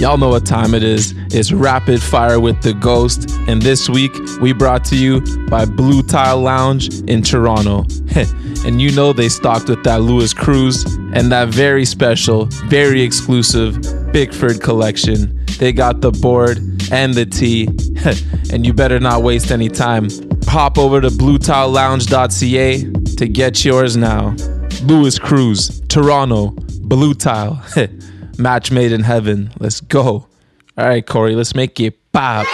Y'all 0.00 0.16
know 0.16 0.30
what 0.30 0.46
time 0.46 0.72
it 0.72 0.82
is. 0.82 1.12
It's 1.26 1.52
Rapid 1.52 2.02
Fire 2.02 2.40
with 2.40 2.62
the 2.62 2.72
Ghost. 2.72 3.30
And 3.46 3.60
this 3.60 3.86
week, 3.86 4.10
we 4.40 4.54
brought 4.54 4.82
to 4.86 4.96
you 4.96 5.20
by 5.50 5.66
Blue 5.66 6.02
Tile 6.02 6.40
Lounge 6.40 7.02
in 7.02 7.20
Toronto. 7.20 7.84
and 8.64 8.80
you 8.80 8.92
know 8.92 9.12
they 9.12 9.28
stocked 9.28 9.68
with 9.68 9.84
that 9.84 10.00
Lewis 10.00 10.32
Cruz 10.32 10.84
and 11.12 11.30
that 11.32 11.48
very 11.48 11.84
special, 11.84 12.46
very 12.46 13.02
exclusive 13.02 13.78
Bickford 14.10 14.62
collection. 14.62 15.38
They 15.58 15.70
got 15.70 16.00
the 16.00 16.12
board 16.12 16.60
and 16.90 17.12
the 17.12 17.26
tee. 17.26 17.66
and 18.54 18.64
you 18.64 18.72
better 18.72 19.00
not 19.00 19.22
waste 19.22 19.50
any 19.50 19.68
time. 19.68 20.08
Hop 20.46 20.78
over 20.78 21.02
to 21.02 21.08
bluetilelounge.ca 21.08 22.90
to 23.16 23.28
get 23.28 23.64
yours 23.66 23.98
now. 23.98 24.34
Lewis 24.84 25.18
Cruz, 25.18 25.82
Toronto, 25.88 26.54
Blue 26.80 27.12
Tile. 27.12 27.62
Match 28.40 28.72
made 28.72 28.90
in 28.90 29.02
heaven. 29.02 29.52
Let's 29.60 29.82
go. 29.82 30.26
All 30.78 30.86
right, 30.86 31.06
Corey, 31.06 31.34
let's 31.34 31.54
make 31.54 31.78
it 31.78 31.94
pop. 32.10 32.46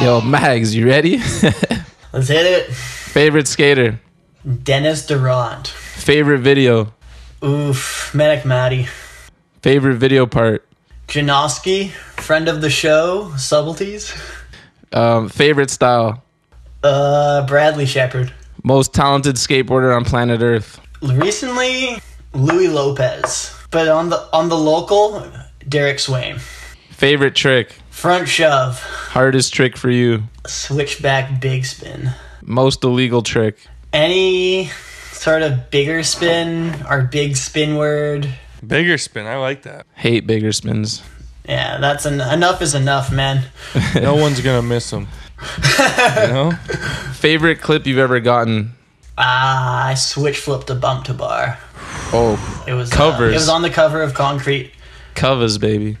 Yo, 0.00 0.20
Mags, 0.22 0.74
you 0.74 0.86
ready? 0.86 1.18
Let's 2.12 2.28
hit 2.28 2.46
it. 2.46 2.72
Favorite 2.72 3.46
skater? 3.46 4.00
Dennis 4.62 5.06
Durrant. 5.06 5.68
Favorite 5.68 6.38
video? 6.38 6.92
Oof. 7.44 8.12
Medic 8.14 8.44
Matty. 8.44 8.88
Favorite 9.62 9.96
video 9.96 10.26
part? 10.26 10.66
Janoski, 11.08 11.90
friend 11.90 12.48
of 12.48 12.60
the 12.60 12.70
show, 12.70 13.32
Subtleties. 13.36 14.14
Um, 14.92 15.28
favorite 15.28 15.70
style? 15.70 16.22
Uh, 16.82 17.46
Bradley 17.46 17.86
Shepard. 17.86 18.32
Most 18.64 18.94
talented 18.94 19.36
skateboarder 19.36 19.94
on 19.94 20.04
planet 20.04 20.42
Earth? 20.42 20.80
Recently, 21.02 21.98
Louie 22.34 22.68
Lopez. 22.68 23.54
But 23.70 23.88
on 23.88 24.08
the 24.10 24.28
on 24.32 24.48
the 24.48 24.56
local, 24.56 25.26
Derek 25.68 25.98
Swain. 25.98 26.38
Favorite 26.90 27.34
trick? 27.34 27.72
Front 27.90 28.28
shove, 28.28 28.80
Hardest 28.80 29.52
trick 29.52 29.76
for 29.76 29.90
you? 29.90 30.22
switchback 30.46 31.40
big 31.40 31.64
spin. 31.64 32.10
Most 32.42 32.82
illegal 32.84 33.22
trick? 33.22 33.58
Any 33.92 34.70
sort 35.12 35.42
of 35.42 35.70
bigger 35.70 36.02
spin 36.02 36.74
or 36.88 37.02
big 37.02 37.36
spin 37.36 37.76
word. 37.76 38.28
Bigger 38.66 38.98
spin. 38.98 39.26
I 39.26 39.36
like 39.36 39.62
that. 39.62 39.86
Hate 39.94 40.26
bigger 40.26 40.52
spins. 40.52 41.02
Yeah, 41.48 41.78
that's 41.78 42.06
en- 42.06 42.20
enough 42.20 42.62
is 42.62 42.74
enough, 42.74 43.10
man. 43.12 43.44
No 43.94 44.14
one's 44.14 44.40
gonna 44.40 44.62
miss 44.62 44.90
them. 44.90 45.08
You 45.78 46.28
know? 46.28 46.50
Favorite 47.14 47.60
clip 47.60 47.86
you've 47.86 47.98
ever 47.98 48.20
gotten? 48.20 48.72
Ah, 49.16 49.86
I 49.88 49.94
switch 49.94 50.38
flipped 50.38 50.70
a 50.70 50.74
bump 50.74 51.04
to 51.06 51.14
bar. 51.14 51.58
Oh, 52.10 52.64
It 52.66 52.72
was 52.72 52.90
uh, 52.92 53.18
it 53.20 53.34
was 53.34 53.48
on 53.48 53.62
the 53.62 53.70
cover 53.70 54.02
of 54.02 54.14
Concrete. 54.14 54.72
covers, 55.14 55.58
baby. 55.58 55.98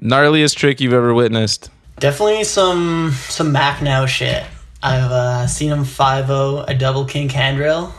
Gnarliest 0.00 0.54
trick 0.56 0.80
you've 0.80 0.92
ever 0.92 1.14
witnessed? 1.14 1.70
Definitely 1.98 2.44
some 2.44 3.12
some 3.12 3.52
Mac 3.52 3.80
now 3.80 4.04
shit. 4.06 4.44
I've 4.82 5.10
uh, 5.10 5.46
seen 5.46 5.72
him 5.72 5.84
5 5.84 6.30
a 6.30 6.74
double 6.74 7.06
kink 7.06 7.32
handrail, 7.32 7.94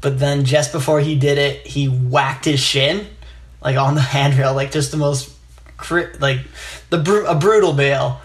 but 0.00 0.18
then 0.20 0.44
just 0.44 0.70
before 0.72 1.00
he 1.00 1.16
did 1.16 1.38
it, 1.38 1.66
he 1.66 1.86
whacked 1.88 2.44
his 2.44 2.60
shin 2.60 3.06
like 3.60 3.76
on 3.76 3.94
the 3.96 4.00
handrail, 4.16 4.54
like 4.54 4.70
just 4.70 4.92
the 4.92 4.96
most 4.96 5.30
cri- 5.76 6.12
like 6.20 6.38
the 6.90 6.98
bru- 6.98 7.26
a 7.26 7.34
brutal 7.34 7.72
bail. 7.72 8.20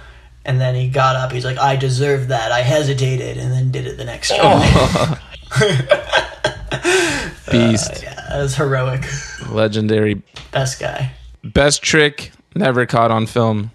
And 0.46 0.62
then 0.62 0.76
he 0.76 0.88
got 0.88 1.18
up. 1.18 1.34
He's 1.34 1.44
like, 1.44 1.58
"I 1.58 1.76
deserved 1.76 2.30
that. 2.30 2.54
I 2.54 2.62
hesitated, 2.62 3.38
and 3.38 3.52
then 3.52 3.70
did 3.70 3.86
it 3.86 3.98
the 3.98 4.06
next 4.06 4.30
try." 4.34 5.18
Beast. 7.52 8.02
yeah, 8.04 8.17
was 8.36 8.56
heroic. 8.56 9.06
Legendary. 9.50 10.22
Best 10.52 10.80
guy. 10.80 11.12
Best 11.44 11.82
trick 11.82 12.32
never 12.56 12.86
caught 12.86 13.12
on 13.12 13.26
film. 13.26 13.72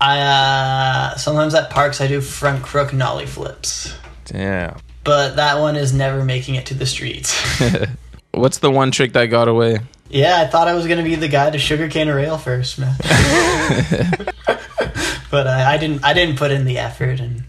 I 0.00 0.20
uh, 0.20 1.16
sometimes 1.16 1.54
at 1.54 1.70
parks 1.70 2.00
I 2.00 2.06
do 2.06 2.20
front 2.20 2.62
crook 2.62 2.92
nollie 2.92 3.26
flips, 3.26 3.94
Damn. 4.26 4.78
but 5.02 5.34
that 5.36 5.58
one 5.58 5.74
is 5.74 5.92
never 5.92 6.24
making 6.24 6.54
it 6.54 6.66
to 6.66 6.74
the 6.74 6.86
streets. 6.86 7.34
What's 8.30 8.58
the 8.58 8.70
one 8.70 8.92
trick 8.92 9.14
that 9.14 9.26
got 9.26 9.48
away? 9.48 9.80
Yeah, 10.08 10.40
I 10.40 10.46
thought 10.46 10.68
I 10.68 10.74
was 10.74 10.86
gonna 10.86 11.02
be 11.02 11.16
the 11.16 11.26
guy 11.28 11.50
to 11.50 11.58
sugarcane 11.58 12.08
a 12.08 12.14
rail 12.14 12.38
first, 12.38 12.78
man. 12.78 12.94
but 15.30 15.46
uh, 15.48 15.64
I 15.66 15.76
didn't. 15.78 16.04
I 16.04 16.12
didn't 16.12 16.36
put 16.36 16.52
in 16.52 16.64
the 16.64 16.78
effort, 16.78 17.18
and 17.18 17.42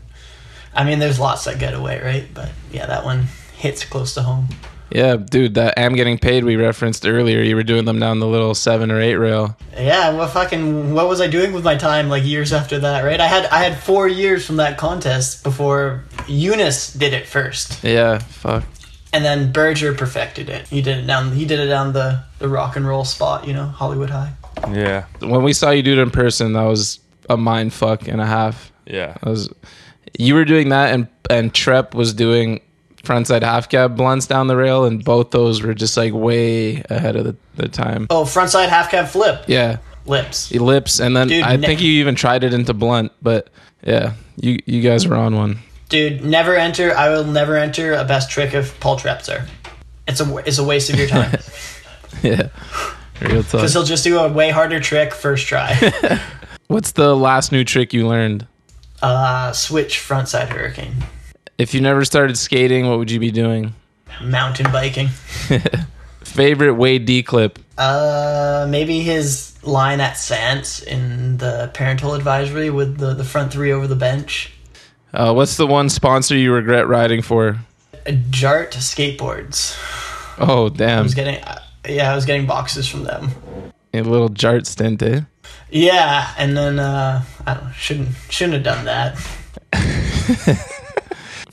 I 0.74 0.84
mean, 0.84 0.98
there's 0.98 1.20
lots 1.20 1.46
that 1.46 1.60
get 1.60 1.76
away, 1.76 2.02
right? 2.02 2.28
But 2.34 2.50
yeah, 2.72 2.88
that 2.88 3.06
one 3.06 3.28
hits 3.56 3.86
close 3.86 4.16
to 4.16 4.24
home. 4.24 4.48
Yeah, 4.92 5.18
dude, 5.18 5.54
that 5.56 5.78
am 5.78 5.94
getting 5.96 6.18
paid 6.18 6.44
we 6.44 6.56
referenced 6.56 7.06
earlier. 7.06 7.42
You 7.42 7.56
were 7.56 7.64
doing 7.64 7.86
them 7.86 8.00
down 8.00 8.20
the 8.20 8.28
little 8.28 8.56
seven 8.56 8.90
or 8.92 9.00
eight 9.00 9.16
rail. 9.16 9.56
Yeah, 9.78 10.14
what 10.16 10.32
fucking 10.32 10.94
what 10.94 11.08
was 11.08 11.22
I 11.22 11.28
doing 11.28 11.54
with 11.54 11.64
my 11.64 11.76
time 11.76 12.10
like 12.10 12.24
years 12.24 12.52
after 12.54 12.80
that, 12.80 13.04
right? 13.04 13.20
I 13.20 13.28
had 13.28 13.46
I 13.48 13.60
had 13.64 13.78
four 13.78 14.08
years 14.08 14.46
from 14.46 14.56
that 14.58 14.78
contest 14.78 15.44
before 15.44 16.04
Eunice 16.28 16.92
did 16.94 17.14
it 17.14 17.28
first, 17.28 17.84
Yeah, 17.84 18.18
fuck. 18.20 18.64
and 19.14 19.24
then 19.24 19.52
Berger 19.52 19.94
perfected 19.94 20.50
it. 20.50 20.68
He 20.68 20.82
did 20.82 20.98
it 21.00 21.08
down. 21.08 21.32
He 21.34 21.46
did 21.46 21.60
it 21.60 21.68
down 21.68 21.94
the 21.94 22.24
the 22.40 22.50
rock 22.50 22.76
and 22.76 22.88
roll 22.88 23.06
spot, 23.06 23.48
you 23.48 23.54
know, 23.54 23.66
Hollywood 23.68 24.10
High. 24.10 24.32
Yeah. 24.72 25.06
When 25.20 25.44
we 25.44 25.54
saw 25.54 25.70
you 25.72 25.84
do 25.84 25.94
it 25.94 26.00
in 26.00 26.10
person, 26.12 26.54
that 26.54 26.64
was 26.64 27.00
a 27.30 27.38
mind 27.38 27.74
fuck 27.74 28.08
and 28.08 28.20
a 28.20 28.26
half. 28.26 28.72
Yeah. 28.88 29.14
That 29.22 29.30
was 29.30 29.54
you 30.18 30.34
were 30.34 30.46
doing 30.46 30.70
that 30.70 30.94
and 30.94 31.08
and 31.30 31.54
Trep 31.54 31.94
was 31.94 32.14
doing 32.14 32.62
frontside 33.10 33.42
half 33.42 33.68
cab 33.70 33.96
blunts 33.98 34.28
down 34.28 34.48
the 34.48 34.56
rail 34.56 34.86
and 34.86 35.04
both 35.04 35.32
those 35.32 35.62
were 35.64 35.74
just 35.74 35.98
like 35.98 36.14
way 36.14 36.84
ahead 36.90 37.16
of 37.16 37.26
the, 37.26 37.36
the 37.56 37.68
time. 37.68 38.06
Oh, 38.10 38.24
frontside 38.24 38.70
half 38.70 38.92
cab 38.92 39.08
flip 39.08 39.44
Yeah. 39.48 39.78
lips. 40.06 40.52
Lips 40.54 41.00
and 41.00 41.16
then 41.18 41.28
Dude, 41.28 41.44
I 41.44 41.56
ne- 41.56 41.66
think 41.68 41.82
you 41.82 41.92
even 41.94 42.16
tried 42.16 42.44
it 42.44 42.54
into 42.54 42.74
blunt, 42.74 43.12
but 43.22 43.50
yeah, 43.84 44.14
you 44.38 44.60
you 44.66 44.82
guys 44.82 45.08
were 45.08 45.16
on 45.16 45.36
one. 45.36 45.60
Dude, 45.90 46.24
never 46.24 46.56
enter. 46.56 46.96
I 46.96 47.10
will 47.10 47.24
never 47.24 47.58
enter 47.58 47.94
a 47.94 48.04
best 48.04 48.30
trick 48.30 48.54
of 48.54 48.80
Paul 48.80 48.98
Trepzer. 49.00 49.48
It's 50.08 50.22
a 50.22 50.38
it's 50.38 50.60
a 50.60 50.64
waste 50.64 50.90
of 50.92 50.98
your 51.00 51.08
time 51.08 51.32
yeah. 52.24 52.50
Real 53.22 53.42
talk. 53.44 53.52
because 53.54 53.74
he'll 53.74 53.84
just 53.84 54.04
do 54.04 54.20
a 54.20 54.32
way 54.32 54.50
harder 54.52 54.80
trick 54.80 55.14
first 55.14 55.48
try. 55.48 55.74
What's 56.68 56.92
the 56.92 57.16
last 57.16 57.52
new 57.52 57.64
trick 57.64 57.92
you 57.94 58.08
learned? 58.08 58.46
uh, 59.02 59.52
switch 59.54 59.98
frontside 59.98 60.50
hurricane, 60.50 60.94
If 61.60 61.74
you 61.74 61.82
never 61.82 62.06
started 62.06 62.38
skating, 62.38 62.88
what 62.88 62.98
would 62.98 63.12
you 63.12 63.20
be 63.20 63.32
doing? 63.32 63.76
mountain 64.22 64.72
biking. 64.72 65.08
Favorite 66.24 66.76
Wade 66.76 67.06
D 67.06 67.22
clip? 67.22 67.60
Uh, 67.78 68.66
maybe 68.70 69.02
his 69.02 69.58
line 69.64 70.00
at 70.00 70.14
Sans 70.18 70.82
in 70.84 71.38
the 71.38 71.70
parental 71.74 72.14
advisory 72.14 72.70
with 72.70 72.98
the 72.98 73.14
the 73.14 73.26
front 73.26 73.52
three 73.52 73.72
over 73.72 73.88
the 73.88 73.96
bench. 73.96 74.54
Uh, 75.14 75.34
what's 75.34 75.58
the 75.58 75.68
one 75.68 75.90
sponsor 75.90 76.36
you 76.38 76.54
regret 76.54 76.88
riding 76.88 77.22
for? 77.22 77.60
Jart 78.06 78.72
skateboards. 78.72 79.78
Oh 80.38 80.70
damn! 80.70 81.00
I 81.00 81.02
was 81.02 81.14
getting 81.14 81.44
uh, 81.44 81.62
yeah, 81.88 82.12
I 82.12 82.16
was 82.16 82.26
getting 82.26 82.46
boxes 82.46 82.88
from 82.88 83.04
them. 83.04 83.32
a 83.94 84.02
little 84.02 84.30
jart 84.30 84.66
stint, 84.66 85.02
eh? 85.02 85.22
Yeah, 85.70 86.34
and 86.38 86.56
then 86.56 86.80
uh, 86.80 87.24
I 87.46 87.54
don't 87.54 87.74
shouldn't 87.74 88.10
shouldn't 88.30 88.54
have 88.54 88.64
done 88.64 88.86
that. 88.86 90.70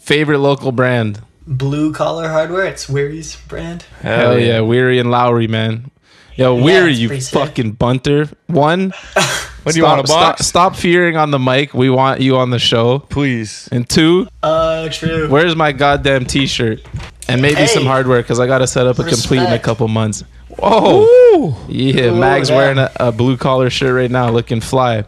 Favorite 0.07 0.39
local 0.39 0.71
brand? 0.71 1.21
Blue 1.49 1.93
collar 1.93 2.29
hardware. 2.29 2.65
It's 2.67 2.89
Weary's 2.89 3.35
brand. 3.49 3.85
Hell 4.03 4.39
yeah, 4.39 4.61
Weary 4.61 5.01
and 5.01 5.11
Lowry, 5.11 5.49
man. 5.49 5.91
Yo, 6.37 6.55
Weary, 6.55 6.91
it's 6.93 7.01
you 7.01 7.09
pretty 7.09 7.23
sick. 7.23 7.33
fucking 7.41 7.73
bunter. 7.73 8.29
One, 8.47 8.93
What 9.65 9.73
do 9.75 9.79
you 9.81 9.85
want 9.85 10.05
a 10.05 10.07
stop, 10.07 10.37
box? 10.37 10.47
stop 10.47 10.77
fearing 10.77 11.17
on 11.17 11.33
the 11.33 11.41
mic. 11.41 11.75
We 11.75 11.91
want 11.91 12.21
you 12.21 12.37
on 12.37 12.51
the 12.51 12.61
show. 12.61 13.01
Please. 13.01 13.69
And 13.73 13.89
two, 13.89 14.29
Uh, 14.45 14.89
true. 14.91 15.29
where's 15.29 15.57
my 15.57 15.73
goddamn 15.73 16.25
t-shirt? 16.25 16.83
And 17.29 17.43
maybe 17.43 17.57
Hey. 17.57 17.67
some 17.67 17.85
hardware 17.85 18.23
because 18.23 18.39
I 18.39 18.47
got 18.47 18.59
to 18.59 18.69
set 18.69 18.87
up 18.87 19.01
a 19.01 19.05
complete 19.05 19.41
in 19.43 19.53
a 19.53 19.59
couple 19.59 19.89
months. 19.89 20.23
Oh, 20.63 21.65
yeah. 21.69 22.05
Ooh, 22.11 22.15
Mag's 22.15 22.49
yeah. 22.49 22.57
wearing 22.57 22.79
a, 22.79 22.93
a 23.01 23.11
blue 23.11 23.37
collar 23.37 23.71
shirt 23.71 23.93
right 23.93 24.11
now, 24.11 24.31
looking 24.31 24.61
fly. 24.61 25.05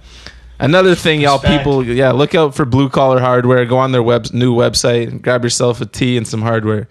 Another 0.60 0.94
thing, 0.96 1.20
y'all 1.20 1.34
Respect. 1.38 1.58
people, 1.58 1.84
yeah, 1.86 2.10
look 2.10 2.34
out 2.34 2.54
for 2.54 2.64
blue 2.64 2.88
collar 2.88 3.20
hardware. 3.20 3.64
Go 3.64 3.78
on 3.78 3.92
their 3.92 4.02
web 4.02 4.26
new 4.32 4.54
website, 4.54 5.08
and 5.08 5.22
grab 5.22 5.44
yourself 5.44 5.80
a 5.80 5.86
tee 5.86 6.16
and 6.16 6.26
some 6.26 6.42
hardware. 6.42 6.88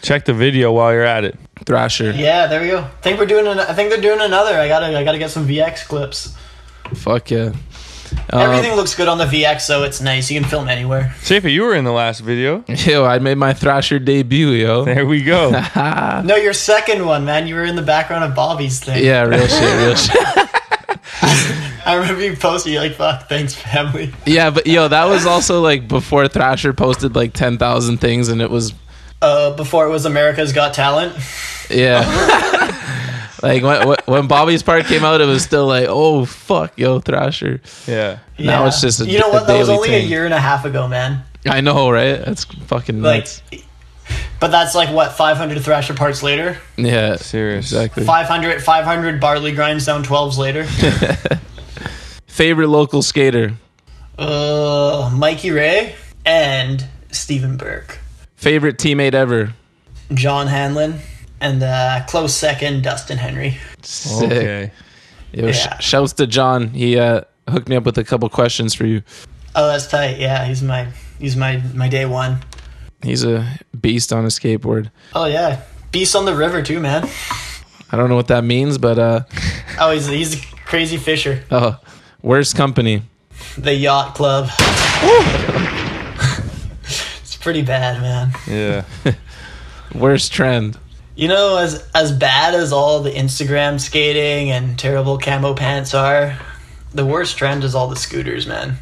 Check 0.00 0.24
the 0.24 0.32
video 0.32 0.72
while 0.72 0.92
you're 0.92 1.04
at 1.04 1.24
it. 1.24 1.38
Thrasher, 1.66 2.10
Yeah, 2.12 2.46
there 2.46 2.60
we 2.62 2.68
go. 2.68 2.78
I 2.80 2.88
think 3.02 3.18
we're 3.20 3.26
doing. 3.26 3.46
An, 3.46 3.58
I 3.60 3.74
think 3.74 3.90
they're 3.90 4.00
doing 4.00 4.20
another. 4.20 4.54
I 4.58 4.66
gotta. 4.66 4.98
I 4.98 5.04
gotta 5.04 5.18
get 5.18 5.30
some 5.30 5.46
VX 5.46 5.86
clips. 5.86 6.34
fuck 6.94 7.30
yeah. 7.30 7.52
Um, 8.30 8.42
Everything 8.42 8.74
looks 8.76 8.94
good 8.94 9.08
on 9.08 9.16
the 9.16 9.24
VX, 9.24 9.62
so 9.62 9.84
it's 9.84 10.00
nice. 10.02 10.30
You 10.30 10.38
can 10.40 10.48
film 10.48 10.68
anywhere. 10.68 11.14
Cephas, 11.22 11.50
you 11.50 11.62
were 11.62 11.74
in 11.74 11.84
the 11.84 11.92
last 11.92 12.20
video. 12.20 12.62
Yo, 12.68 13.04
I 13.06 13.18
made 13.18 13.36
my 13.38 13.54
Thrasher 13.54 13.98
debut, 13.98 14.50
yo. 14.50 14.84
There 14.84 15.06
we 15.06 15.22
go. 15.22 15.50
No, 16.24 16.36
your 16.36 16.52
second 16.52 17.06
one, 17.06 17.24
man. 17.24 17.46
You 17.46 17.54
were 17.54 17.64
in 17.64 17.74
the 17.76 17.80
background 17.82 18.24
of 18.24 18.34
Bobby's 18.34 18.80
thing. 18.80 19.02
Yeah, 19.02 19.22
real 19.22 19.46
shit, 19.46 19.78
real 19.78 19.94
shit. 19.96 20.48
I 21.84 21.94
remember 21.96 22.22
you 22.22 22.36
posted. 22.36 22.72
You're 22.72 22.82
like, 22.82 22.94
"Fuck, 22.94 23.28
thanks, 23.28 23.54
family." 23.54 24.12
Yeah, 24.26 24.50
but 24.50 24.66
yo, 24.66 24.88
that 24.88 25.04
was 25.06 25.26
also 25.26 25.60
like 25.60 25.88
before 25.88 26.28
Thrasher 26.28 26.72
posted 26.72 27.14
like 27.16 27.32
10,000 27.32 27.98
things 27.98 28.28
and 28.28 28.40
it 28.40 28.50
was, 28.50 28.74
Uh, 29.20 29.54
before 29.56 29.86
it 29.86 29.90
was 29.90 30.04
America's 30.06 30.52
Got 30.52 30.74
Talent. 30.74 31.14
yeah. 31.70 32.00
like 33.42 33.62
when, 33.62 33.88
when- 33.88 33.98
when 34.06 34.26
Bobby's 34.28 34.62
part 34.62 34.84
came 34.86 35.04
out, 35.04 35.20
it 35.20 35.26
was 35.26 35.42
still 35.42 35.66
like, 35.66 35.86
oh, 35.88 36.24
fuck, 36.24 36.78
yo, 36.78 37.00
Thrasher. 37.00 37.60
Yeah. 37.86 38.18
Now 38.38 38.66
it's 38.66 38.80
just 38.80 39.00
a- 39.00 39.06
you 39.06 39.18
know 39.18 39.28
what? 39.30 39.46
That 39.46 39.58
was 39.58 39.68
daily 39.68 39.78
only 39.78 39.94
a 39.94 39.98
year 40.00 40.24
and 40.24 40.34
a 40.34 40.40
half 40.40 40.64
ago, 40.64 40.86
man. 40.88 41.22
I 41.46 41.60
know, 41.60 41.90
right? 41.90 42.24
That's 42.24 42.44
fucking 42.44 43.02
Like, 43.02 43.20
nuts. 43.22 43.42
But 44.40 44.48
that's 44.48 44.74
like 44.74 44.90
what 44.90 45.12
500 45.12 45.62
Thrasher 45.62 45.94
parts 45.94 46.22
later. 46.22 46.58
yeah, 46.76 47.16
Serious. 47.16 47.66
exactly. 47.72 48.04
500 48.04 48.62
500 48.62 49.20
barley 49.20 49.52
grinds 49.52 49.86
down 49.86 50.02
12s 50.04 50.38
later. 50.38 50.64
Favorite 52.26 52.68
local 52.68 53.02
skater? 53.02 53.54
uh, 54.18 55.10
Mikey 55.14 55.50
Ray 55.50 55.94
and 56.24 56.86
Stephen 57.10 57.56
Burke, 57.56 57.98
Favorite 58.36 58.78
teammate 58.78 59.14
ever? 59.14 59.54
John 60.14 60.46
Hanlon, 60.46 60.98
and 61.40 61.62
uh, 61.62 62.04
close 62.08 62.34
second 62.34 62.82
Dustin 62.82 63.18
Henry. 63.18 63.58
Sick. 63.82 64.30
Okay. 64.30 64.70
Yo, 65.32 65.50
sh- 65.52 65.64
Yeah. 65.64 65.78
shouts 65.78 66.12
to 66.14 66.26
John. 66.26 66.68
He 66.68 66.98
uh, 66.98 67.22
hooked 67.48 67.68
me 67.68 67.76
up 67.76 67.84
with 67.84 67.96
a 67.98 68.04
couple 68.04 68.28
questions 68.28 68.74
for 68.74 68.84
you. 68.86 69.02
Oh, 69.54 69.66
that's 69.68 69.86
tight. 69.86 70.18
Yeah, 70.18 70.44
he's 70.46 70.62
my 70.62 70.88
he's 71.18 71.36
my 71.36 71.62
my 71.74 71.88
day 71.88 72.04
one. 72.06 72.38
He's 73.02 73.24
a 73.24 73.58
beast 73.80 74.12
on 74.12 74.24
a 74.24 74.28
skateboard. 74.28 74.90
Oh 75.14 75.24
yeah, 75.26 75.62
beast 75.90 76.14
on 76.16 76.24
the 76.24 76.34
river 76.34 76.62
too, 76.62 76.80
man. 76.80 77.08
I 77.90 77.96
don't 77.96 78.08
know 78.08 78.16
what 78.16 78.28
that 78.28 78.44
means, 78.44 78.78
but 78.78 78.98
uh, 78.98 79.20
Oh, 79.80 79.90
he's 79.92 80.06
he's 80.06 80.42
a 80.42 80.46
crazy 80.64 80.96
fisher. 80.96 81.44
oh, 81.50 81.78
worst 82.22 82.56
company. 82.56 83.02
The 83.58 83.74
yacht 83.74 84.14
club. 84.14 84.48
it's 87.20 87.36
pretty 87.36 87.62
bad, 87.62 88.00
man. 88.00 88.32
Yeah. 88.46 88.84
Worst 89.94 90.32
trend. 90.32 90.78
You 91.16 91.28
know, 91.28 91.58
as 91.58 91.86
as 91.94 92.12
bad 92.12 92.54
as 92.54 92.72
all 92.72 93.00
the 93.00 93.10
Instagram 93.10 93.78
skating 93.78 94.50
and 94.50 94.78
terrible 94.78 95.18
camo 95.18 95.52
pants 95.54 95.92
are, 95.92 96.38
the 96.94 97.04
worst 97.04 97.36
trend 97.36 97.64
is 97.64 97.74
all 97.74 97.88
the 97.88 97.96
scooters, 97.96 98.46
man. 98.46 98.76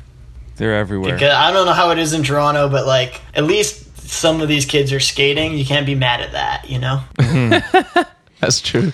They're 0.56 0.76
everywhere. 0.76 1.14
Because 1.14 1.32
I 1.32 1.52
don't 1.52 1.66
know 1.66 1.72
how 1.72 1.90
it 1.90 1.98
is 1.98 2.12
in 2.12 2.22
Toronto, 2.22 2.68
but 2.68 2.86
like 2.86 3.20
at 3.34 3.42
least 3.44 3.89
some 4.10 4.40
of 4.40 4.48
these 4.48 4.66
kids 4.66 4.92
are 4.92 5.00
skating. 5.00 5.56
You 5.56 5.64
can't 5.64 5.86
be 5.86 5.94
mad 5.94 6.20
at 6.20 6.32
that, 6.32 6.68
you 6.68 6.78
know. 6.78 7.02
That's 8.40 8.60
true. 8.60 8.92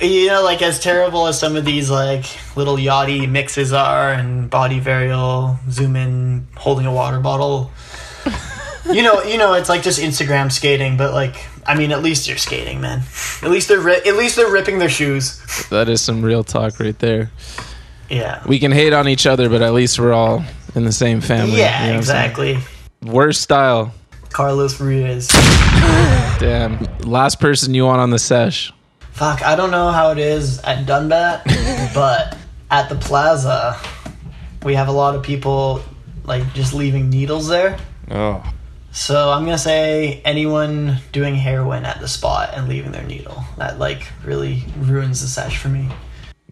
you 0.00 0.26
know, 0.28 0.42
like 0.42 0.62
as 0.62 0.80
terrible 0.80 1.26
as 1.26 1.38
some 1.38 1.56
of 1.56 1.64
these 1.64 1.90
like 1.90 2.24
little 2.56 2.76
yachty 2.76 3.28
mixes 3.30 3.72
are, 3.72 4.12
and 4.12 4.50
body 4.50 4.80
varial, 4.80 5.58
zoom 5.70 5.94
in, 5.94 6.48
holding 6.56 6.86
a 6.86 6.92
water 6.92 7.20
bottle. 7.20 7.70
you 8.90 9.02
know, 9.02 9.22
you 9.22 9.38
know, 9.38 9.54
it's 9.54 9.68
like 9.68 9.82
just 9.82 10.00
Instagram 10.00 10.50
skating, 10.50 10.96
but 10.96 11.12
like, 11.12 11.36
I 11.66 11.76
mean, 11.76 11.92
at 11.92 12.02
least 12.02 12.26
you're 12.26 12.38
skating, 12.38 12.80
man. 12.80 13.02
At 13.42 13.50
least 13.50 13.68
they're 13.68 13.80
ri- 13.80 14.02
at 14.06 14.16
least 14.16 14.36
they're 14.36 14.50
ripping 14.50 14.78
their 14.78 14.88
shoes. 14.88 15.40
That 15.68 15.88
is 15.88 16.00
some 16.00 16.22
real 16.22 16.42
talk 16.42 16.80
right 16.80 16.98
there. 16.98 17.30
Yeah. 18.10 18.42
We 18.46 18.58
can 18.58 18.72
hate 18.72 18.92
on 18.92 19.06
each 19.06 19.26
other, 19.26 19.48
but 19.48 19.62
at 19.62 19.72
least 19.72 19.98
we're 20.00 20.12
all 20.12 20.44
in 20.74 20.84
the 20.84 20.92
same 20.92 21.20
family. 21.20 21.58
Yeah, 21.58 21.82
you 21.82 21.86
know 21.88 21.92
what 21.92 21.96
I'm 21.98 22.02
saying? 22.04 22.30
exactly. 22.30 22.58
Worst 23.02 23.42
style. 23.42 23.94
Carlos 24.32 24.80
Ruiz. 24.80 25.28
Damn. 26.38 26.78
Last 27.00 27.40
person 27.40 27.74
you 27.74 27.84
want 27.84 28.00
on 28.00 28.10
the 28.10 28.18
sesh. 28.18 28.72
Fuck, 29.12 29.42
I 29.42 29.54
don't 29.56 29.70
know 29.70 29.90
how 29.90 30.10
it 30.10 30.18
is 30.18 30.58
at 30.60 30.86
Dunbat, 30.86 31.44
but 31.94 32.36
at 32.70 32.88
the 32.88 32.94
plaza, 32.96 33.78
we 34.64 34.74
have 34.74 34.88
a 34.88 34.92
lot 34.92 35.14
of 35.14 35.22
people 35.22 35.82
like 36.24 36.52
just 36.54 36.72
leaving 36.74 37.10
needles 37.10 37.48
there. 37.48 37.78
Oh. 38.10 38.42
So 38.92 39.30
I'm 39.30 39.44
gonna 39.44 39.58
say 39.58 40.20
anyone 40.24 40.98
doing 41.12 41.34
heroin 41.34 41.84
at 41.84 42.00
the 42.00 42.08
spot 42.08 42.50
and 42.54 42.68
leaving 42.68 42.92
their 42.92 43.04
needle. 43.04 43.42
That 43.58 43.78
like 43.78 44.06
really 44.24 44.64
ruins 44.78 45.20
the 45.22 45.28
sesh 45.28 45.58
for 45.58 45.68
me. 45.68 45.88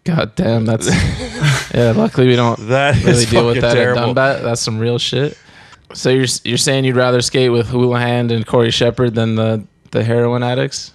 God 0.04 0.34
damn, 0.34 0.64
that's 0.64 0.86
yeah. 1.74 1.92
Luckily, 1.94 2.26
we 2.26 2.36
don't 2.36 2.58
That 2.68 3.02
really 3.04 3.26
deal 3.26 3.46
with 3.46 3.60
that 3.60 3.74
terrible. 3.74 4.00
at 4.02 4.38
Dunbat. 4.38 4.42
That's 4.42 4.60
some 4.60 4.78
real 4.78 4.98
shit. 4.98 5.36
So 5.92 6.10
you're 6.10 6.26
you're 6.44 6.58
saying 6.58 6.84
you'd 6.84 6.96
rather 6.96 7.20
skate 7.20 7.50
with 7.50 7.68
Houlihan 7.68 8.30
and 8.30 8.46
Corey 8.46 8.70
Shepard 8.70 9.14
than 9.14 9.34
the 9.34 9.64
the 9.90 10.04
heroin 10.04 10.42
addicts? 10.42 10.92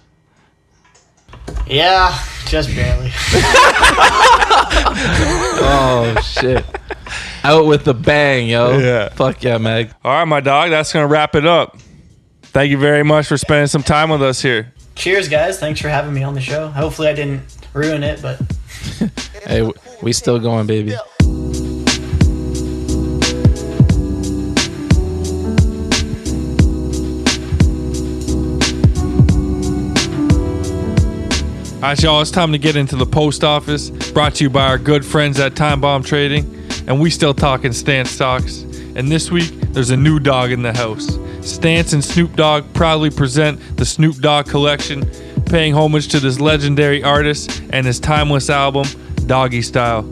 Yeah, 1.66 2.18
just 2.46 2.74
barely. 2.74 3.10
Oh 5.68 6.16
shit! 6.22 6.64
Out 7.44 7.66
with 7.66 7.84
the 7.84 7.94
bang, 7.94 8.48
yo. 8.48 8.78
Yeah. 8.78 9.08
Fuck 9.10 9.42
yeah, 9.42 9.58
Meg. 9.58 9.90
All 10.04 10.12
right, 10.12 10.24
my 10.24 10.40
dog. 10.40 10.70
That's 10.70 10.92
gonna 10.92 11.06
wrap 11.06 11.34
it 11.34 11.46
up. 11.46 11.78
Thank 12.42 12.70
you 12.70 12.78
very 12.78 13.02
much 13.02 13.26
for 13.26 13.36
spending 13.36 13.66
some 13.66 13.82
time 13.82 14.10
with 14.10 14.22
us 14.22 14.40
here. 14.40 14.72
Cheers, 14.94 15.28
guys. 15.28 15.58
Thanks 15.58 15.80
for 15.80 15.88
having 15.88 16.14
me 16.14 16.22
on 16.22 16.34
the 16.34 16.40
show. 16.40 16.68
Hopefully 16.68 17.08
I 17.08 17.12
didn't 17.14 17.42
ruin 17.74 18.02
it, 18.02 18.22
but 18.22 18.40
Hey, 19.46 19.70
we 20.02 20.12
still 20.12 20.38
going, 20.38 20.66
baby. 20.66 20.94
All 31.86 31.92
right, 31.92 32.02
y'all. 32.02 32.20
It's 32.20 32.32
time 32.32 32.50
to 32.50 32.58
get 32.58 32.74
into 32.74 32.96
the 32.96 33.06
post 33.06 33.44
office. 33.44 33.90
Brought 34.10 34.34
to 34.34 34.42
you 34.42 34.50
by 34.50 34.66
our 34.66 34.76
good 34.76 35.04
friends 35.04 35.38
at 35.38 35.54
Time 35.54 35.80
Bomb 35.80 36.02
Trading, 36.02 36.44
and 36.88 37.00
we 37.00 37.10
still 37.10 37.32
talking 37.32 37.72
stance 37.72 38.10
stocks. 38.10 38.62
And 38.96 39.08
this 39.08 39.30
week, 39.30 39.52
there's 39.70 39.90
a 39.90 39.96
new 39.96 40.18
dog 40.18 40.50
in 40.50 40.62
the 40.62 40.72
house. 40.72 41.16
Stance 41.48 41.92
and 41.92 42.04
Snoop 42.04 42.34
Dogg 42.34 42.64
proudly 42.74 43.08
present 43.08 43.60
the 43.76 43.84
Snoop 43.84 44.16
Dogg 44.16 44.48
collection, 44.48 45.08
paying 45.44 45.74
homage 45.74 46.08
to 46.08 46.18
this 46.18 46.40
legendary 46.40 47.04
artist 47.04 47.62
and 47.70 47.86
his 47.86 48.00
timeless 48.00 48.50
album, 48.50 48.84
Doggy 49.26 49.62
Style. 49.62 50.02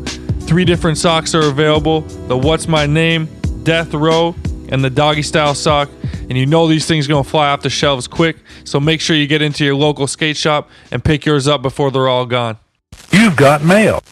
Three 0.43 0.64
different 0.64 0.97
socks 0.97 1.35
are 1.35 1.49
available: 1.49 2.03
the 2.29 2.39
What's 2.39 2.68
My 2.68 2.87
Name, 2.87 3.27
Death 3.64 3.93
Row, 3.93 4.37
and 4.68 4.85
the 4.85 4.91
Doggy 4.91 5.22
Style 5.22 5.57
sock. 5.57 5.91
And 6.29 6.39
you 6.39 6.47
know 6.47 6.66
these 6.66 6.87
things 6.87 7.07
gonna 7.07 7.25
fly 7.25 7.49
off 7.49 7.62
the 7.62 7.70
shelves 7.70 8.09
quick, 8.09 8.37
so 8.64 8.81
make 8.81 9.01
sure 9.01 9.16
you 9.16 9.27
get 9.27 9.43
into 9.43 9.64
your 9.64 9.75
local 9.75 10.07
skate 10.07 10.37
shop 10.37 10.70
and 10.91 11.05
pick 11.05 11.25
yours 11.25 11.47
up 11.47 11.62
before 11.62 11.91
they're 11.91 12.09
all 12.09 12.27
gone. 12.27 12.59
You've 13.11 13.37
got 13.37 13.62
mail. 13.64 14.03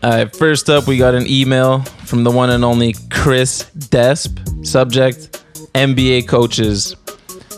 All 0.00 0.10
right, 0.10 0.36
first 0.36 0.70
up, 0.70 0.86
we 0.86 0.96
got 0.96 1.14
an 1.14 1.26
email 1.26 1.80
from 2.06 2.24
the 2.24 2.30
one 2.30 2.50
and 2.50 2.64
only 2.64 2.94
Chris 3.10 3.68
Desp. 3.76 4.64
Subject 4.64 5.42
NBA 5.74 6.28
coaches. 6.28 6.94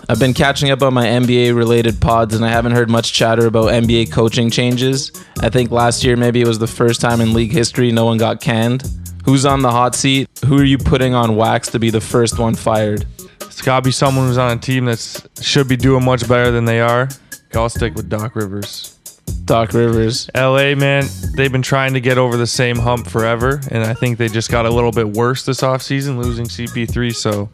I've 0.08 0.18
been 0.18 0.34
catching 0.34 0.70
up 0.70 0.82
on 0.82 0.92
my 0.92 1.06
NBA 1.06 1.54
related 1.54 2.00
pods 2.00 2.34
and 2.34 2.44
I 2.44 2.48
haven't 2.48 2.72
heard 2.72 2.90
much 2.90 3.12
chatter 3.12 3.46
about 3.46 3.68
NBA 3.70 4.10
coaching 4.10 4.50
changes. 4.50 5.12
I 5.40 5.50
think 5.50 5.70
last 5.70 6.02
year 6.02 6.16
maybe 6.16 6.40
it 6.40 6.48
was 6.48 6.58
the 6.58 6.66
first 6.66 7.00
time 7.00 7.20
in 7.20 7.32
league 7.32 7.52
history 7.52 7.92
no 7.92 8.06
one 8.06 8.18
got 8.18 8.40
canned. 8.40 8.88
Who's 9.24 9.44
on 9.44 9.62
the 9.62 9.70
hot 9.70 9.94
seat? 9.94 10.28
Who 10.46 10.58
are 10.58 10.64
you 10.64 10.78
putting 10.78 11.14
on 11.14 11.36
wax 11.36 11.68
to 11.70 11.78
be 11.78 11.90
the 11.90 12.00
first 12.00 12.38
one 12.38 12.54
fired? 12.54 13.04
It's 13.40 13.62
gotta 13.62 13.82
be 13.82 13.90
someone 13.90 14.28
who's 14.28 14.38
on 14.38 14.56
a 14.56 14.60
team 14.60 14.86
that 14.86 15.26
should 15.40 15.68
be 15.68 15.76
doing 15.76 16.04
much 16.04 16.28
better 16.28 16.50
than 16.50 16.64
they 16.64 16.80
are. 16.80 17.08
I'll 17.54 17.68
stick 17.68 17.94
with 17.94 18.08
Doc 18.08 18.36
Rivers. 18.36 18.96
Doc 19.44 19.72
Rivers. 19.72 20.30
LA, 20.34 20.74
man, 20.74 21.04
they've 21.36 21.52
been 21.52 21.62
trying 21.62 21.94
to 21.94 22.00
get 22.00 22.18
over 22.18 22.36
the 22.36 22.46
same 22.46 22.76
hump 22.76 23.08
forever, 23.08 23.60
and 23.70 23.84
I 23.84 23.94
think 23.94 24.18
they 24.18 24.28
just 24.28 24.50
got 24.50 24.66
a 24.66 24.70
little 24.70 24.92
bit 24.92 25.08
worse 25.08 25.44
this 25.44 25.60
offseason, 25.60 26.22
losing 26.22 26.46
CP3. 26.46 27.14
So 27.14 27.50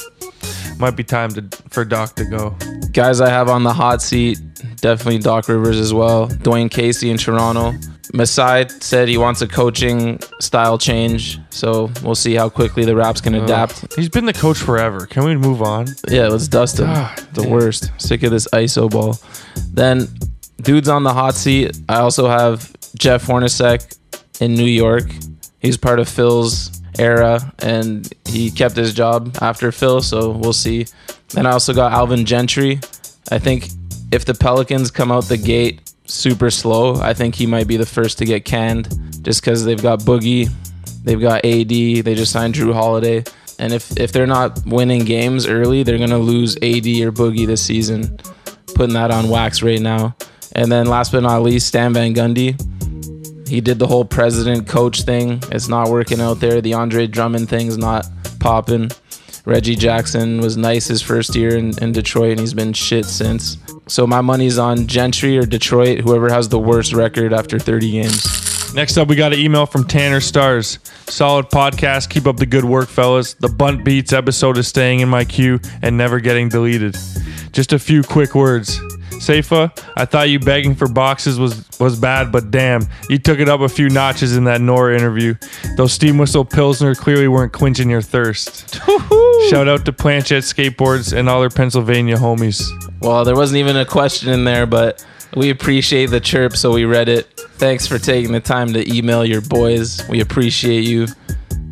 might 0.79 0.97
be 0.97 1.05
time 1.05 1.31
to 1.31 1.43
for 1.71 1.85
Doc 1.85 2.14
to 2.17 2.25
go. 2.25 2.57
Guys, 2.93 3.21
I 3.21 3.29
have 3.29 3.49
on 3.49 3.62
the 3.62 3.73
hot 3.73 4.03
seat 4.03 4.39
definitely 4.77 5.19
Doc 5.19 5.49
Rivers 5.49 5.79
as 5.79 5.93
well. 5.93 6.29
Dwane 6.29 6.71
Casey 6.71 7.11
in 7.11 7.17
Toronto. 7.17 7.73
Masai 8.17 8.67
said 8.81 9.09
he 9.09 9.19
wants 9.19 9.43
a 9.43 9.47
coaching 9.47 10.19
style 10.41 10.79
change, 10.79 11.39
so 11.51 11.91
we'll 12.03 12.14
see 12.14 12.35
how 12.35 12.49
quickly 12.49 12.85
the 12.85 12.97
Raps 12.97 13.21
can 13.21 13.35
oh. 13.35 13.45
adapt. 13.45 13.95
He's 13.95 14.09
been 14.09 14.25
the 14.25 14.33
coach 14.33 14.57
forever. 14.57 15.07
Can 15.07 15.25
we 15.25 15.37
move 15.37 15.61
on? 15.61 15.87
Yeah, 16.09 16.29
let's 16.29 16.49
dust 16.49 16.81
him. 16.81 16.87
God 16.87 17.19
the 17.35 17.47
worst. 17.47 17.93
Sick 17.99 18.23
of 18.23 18.31
this 18.31 18.49
ISO 18.49 18.91
ball. 18.91 19.19
Then, 19.73 20.09
dudes 20.62 20.89
on 20.89 21.03
the 21.03 21.12
hot 21.12 21.35
seat. 21.35 21.79
I 21.91 21.97
also 21.97 22.27
have 22.27 22.75
Jeff 22.95 23.27
Hornacek 23.27 23.99
in 24.41 24.55
New 24.55 24.64
York. 24.64 25.05
He's 25.61 25.77
part 25.77 25.99
of 25.99 26.09
Phil's 26.09 26.81
era, 26.99 27.53
and 27.59 28.11
he 28.27 28.51
kept 28.51 28.77
his 28.77 28.95
job 28.95 29.37
after 29.43 29.71
Phil, 29.71 30.01
so 30.01 30.31
we'll 30.31 30.55
see. 30.55 30.87
Then 31.35 31.45
I 31.45 31.51
also 31.51 31.75
got 31.75 31.93
Alvin 31.93 32.25
Gentry. 32.25 32.81
I 33.31 33.39
think 33.39 33.69
if 34.11 34.25
the 34.25 34.33
Pelicans 34.35 34.91
come 34.91 35.12
out 35.12 35.25
the 35.25 35.37
gate 35.37 35.81
super 36.07 36.50
slow, 36.50 36.96
I 36.96 37.14
think 37.14 37.34
he 37.34 37.46
might 37.46 37.66
be 37.66 37.76
the 37.76 37.86
first 37.86 38.18
to 38.18 38.24
get 38.24 38.44
canned, 38.44 38.88
just 39.22 39.40
because 39.40 39.64
they've 39.64 39.80
got 39.80 40.00
Boogie, 40.00 40.50
they've 41.04 41.20
got 41.20 41.44
AD, 41.44 41.68
they 41.68 42.14
just 42.14 42.32
signed 42.32 42.54
Jrue 42.54 42.72
Holiday. 42.72 43.24
And 43.59 43.72
if, 43.72 43.98
if 43.98 44.12
they're 44.12 44.26
not 44.26 44.61
winning 44.66 45.04
games 45.04 45.46
early, 45.46 45.82
they're 45.82 45.98
going 45.98 46.11
to 46.11 46.18
lose 46.18 46.57
AD 46.57 46.86
or 46.86 47.12
Boogie 47.12 47.46
this 47.46 47.62
season. 47.62 48.18
Putting 48.74 48.94
that 48.94 49.11
on 49.11 49.30
wax 49.30 49.62
right 49.62 49.80
now. 49.80 50.14
And 50.52 50.70
then 50.70 50.86
last 50.86 51.12
but 51.12 51.22
not 51.22 51.42
least, 51.42 51.68
Stan 51.68 51.94
Van 51.94 52.14
Gundy. 52.14 52.61
He 53.48 53.61
did 53.61 53.78
the 53.78 53.86
whole 53.86 54.04
president 54.04 54.66
coach 54.66 55.02
thing. 55.02 55.40
It's 55.52 55.68
not 55.68 55.88
working 55.88 56.20
out 56.20 56.40
there. 56.40 56.61
The 56.61 56.74
Andre 56.74 57.07
Drummond 57.07 57.48
thing's 57.48 57.78
not 57.78 58.07
popping. 58.40 58.90
Reggie 59.47 59.76
Jackson 59.76 60.40
was 60.40 60.57
nice 60.57 60.88
his 60.88 61.01
first 61.01 61.36
year 61.36 61.57
in, 61.57 61.72
in 61.78 61.92
Detroit, 61.92 62.32
and 62.32 62.40
he's 62.40 62.53
been 62.53 62.72
shit 62.72 63.05
since. 63.05 63.57
So 63.86 64.05
my 64.05 64.20
money's 64.20 64.59
on 64.59 64.88
Gentry 64.88 65.38
or 65.38 65.47
Detroit, 65.47 66.01
whoever 66.01 66.28
has 66.28 66.49
the 66.49 66.59
worst 66.59 66.92
record 66.92 67.32
after 67.32 67.61
30 67.61 67.92
games. 67.92 68.74
Next 68.74 68.99
up, 68.99 69.07
we 69.07 69.14
got 69.14 69.32
an 69.32 69.38
email 69.38 69.64
from 69.64 69.84
Tanner 69.84 70.20
Stars. 70.20 70.80
Solid 71.07 71.47
podcast. 71.47 72.11
Keep 72.11 72.26
up 72.26 72.38
the 72.38 72.44
good 72.44 72.64
work, 72.64 72.88
fellas. 72.88 73.34
The 73.34 73.49
Bunt 73.49 73.84
Beats 73.84 74.12
episode 74.12 74.59
is 74.59 74.66
staying 74.66 74.99
in 74.99 75.09
my 75.09 75.24
queue 75.24 75.61
and 75.80 75.97
never 75.97 76.18
getting 76.18 76.49
deleted. 76.49 76.97
Just 77.53 77.72
a 77.72 77.78
few 77.78 78.03
quick 78.03 78.34
words. 78.34 78.80
Cephas, 79.21 79.71
I 79.97 80.05
thought 80.05 80.29
you 80.29 80.39
begging 80.39 80.75
for 80.75 80.89
boxes 80.89 81.39
was, 81.39 81.67
was 81.79 81.99
bad, 81.99 82.31
but 82.31 82.51
damn, 82.51 82.87
you 83.09 83.19
took 83.19 83.39
it 83.39 83.49
up 83.49 83.61
a 83.61 83.69
few 83.69 83.89
notches 83.89 84.37
in 84.37 84.45
that 84.45 84.61
Nora 84.61 84.97
interview. 84.97 85.35
Those 85.77 85.93
steam 85.93 86.19
whistle 86.19 86.45
Pilsner 86.45 86.95
clearly 86.95 87.29
weren't 87.29 87.53
quenching 87.53 87.91
your 87.91 88.03
thirst. 88.03 88.75
Shout 89.51 89.69
out 89.69 89.85
to 89.85 89.93
Planchette 89.93 90.43
Skateboards 90.43 91.17
and 91.17 91.29
all 91.29 91.41
their 91.41 91.51
Pennsylvania 91.51 92.17
homies. 92.17 92.62
Well, 93.01 93.25
there 93.25 93.37
wasn't 93.37 93.59
even 93.59 93.77
a 93.77 93.85
question 93.85 94.31
in 94.33 94.45
there, 94.45 94.67
but 94.67 95.05
we 95.35 95.51
appreciate 95.51 96.07
the 96.07 96.21
chirp, 96.21 96.57
so 96.57 96.73
we 96.73 96.85
read 96.85 97.09
it. 97.09 97.27
Thanks 97.57 97.87
for 97.87 97.99
taking 97.99 98.33
the 98.33 98.41
time 98.41 98.73
to 98.73 98.95
email 98.95 99.25
your 99.25 99.41
boys. 99.43 100.07
We 100.09 100.21
appreciate 100.21 100.85
you. 100.85 101.07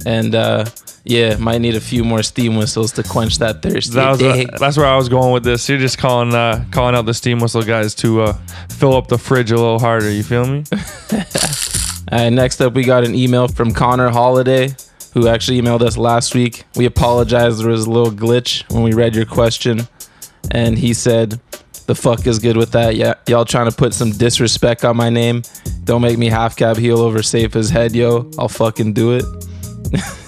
And 0.06 0.34
uh, 0.34 0.66
yeah, 1.04 1.36
might 1.36 1.58
need 1.58 1.74
a 1.74 1.80
few 1.80 2.02
more 2.02 2.22
steam 2.22 2.56
whistles 2.56 2.92
to 2.92 3.02
quench 3.02 3.38
that 3.38 3.62
thirst. 3.62 3.92
That 3.92 4.10
was 4.10 4.58
that's 4.58 4.76
where 4.76 4.86
I 4.86 4.96
was 4.96 5.08
going 5.08 5.32
with 5.32 5.44
this. 5.44 5.68
You're 5.68 5.78
just 5.78 5.98
calling 5.98 6.34
uh, 6.34 6.64
calling 6.70 6.94
out 6.94 7.06
the 7.06 7.14
steam 7.14 7.40
whistle 7.40 7.62
guys 7.62 7.94
to 7.96 8.22
uh, 8.22 8.32
fill 8.70 8.96
up 8.96 9.08
the 9.08 9.18
fridge 9.18 9.50
a 9.50 9.56
little 9.56 9.78
harder. 9.78 10.10
You 10.10 10.22
feel 10.22 10.46
me? 10.46 10.64
And 12.08 12.36
next 12.36 12.60
up, 12.60 12.74
we 12.74 12.84
got 12.84 13.04
an 13.04 13.14
email 13.14 13.48
from 13.48 13.72
Connor 13.72 14.10
Holiday, 14.10 14.76
who 15.14 15.26
actually 15.26 15.60
emailed 15.60 15.82
us 15.82 15.96
last 15.96 16.34
week. 16.34 16.64
We 16.76 16.84
apologize. 16.84 17.58
There 17.58 17.70
was 17.70 17.86
a 17.86 17.90
little 17.90 18.12
glitch 18.12 18.70
when 18.72 18.82
we 18.82 18.92
read 18.92 19.16
your 19.16 19.24
question. 19.24 19.88
And 20.50 20.78
he 20.78 20.92
said, 20.94 21.40
The 21.86 21.94
fuck 21.94 22.26
is 22.26 22.38
good 22.38 22.56
with 22.56 22.72
that? 22.72 22.96
Yeah, 22.96 23.14
y'all 23.26 23.44
trying 23.44 23.70
to 23.70 23.76
put 23.76 23.94
some 23.94 24.10
disrespect 24.10 24.84
on 24.84 24.96
my 24.96 25.10
name. 25.10 25.42
Don't 25.84 26.02
make 26.02 26.18
me 26.18 26.28
half 26.28 26.56
cab 26.56 26.76
heel 26.76 26.98
over 26.98 27.22
Safe's 27.22 27.70
head, 27.70 27.92
yo. 27.92 28.30
I'll 28.38 28.48
fucking 28.48 28.92
do 28.92 29.14
it. 29.14 29.24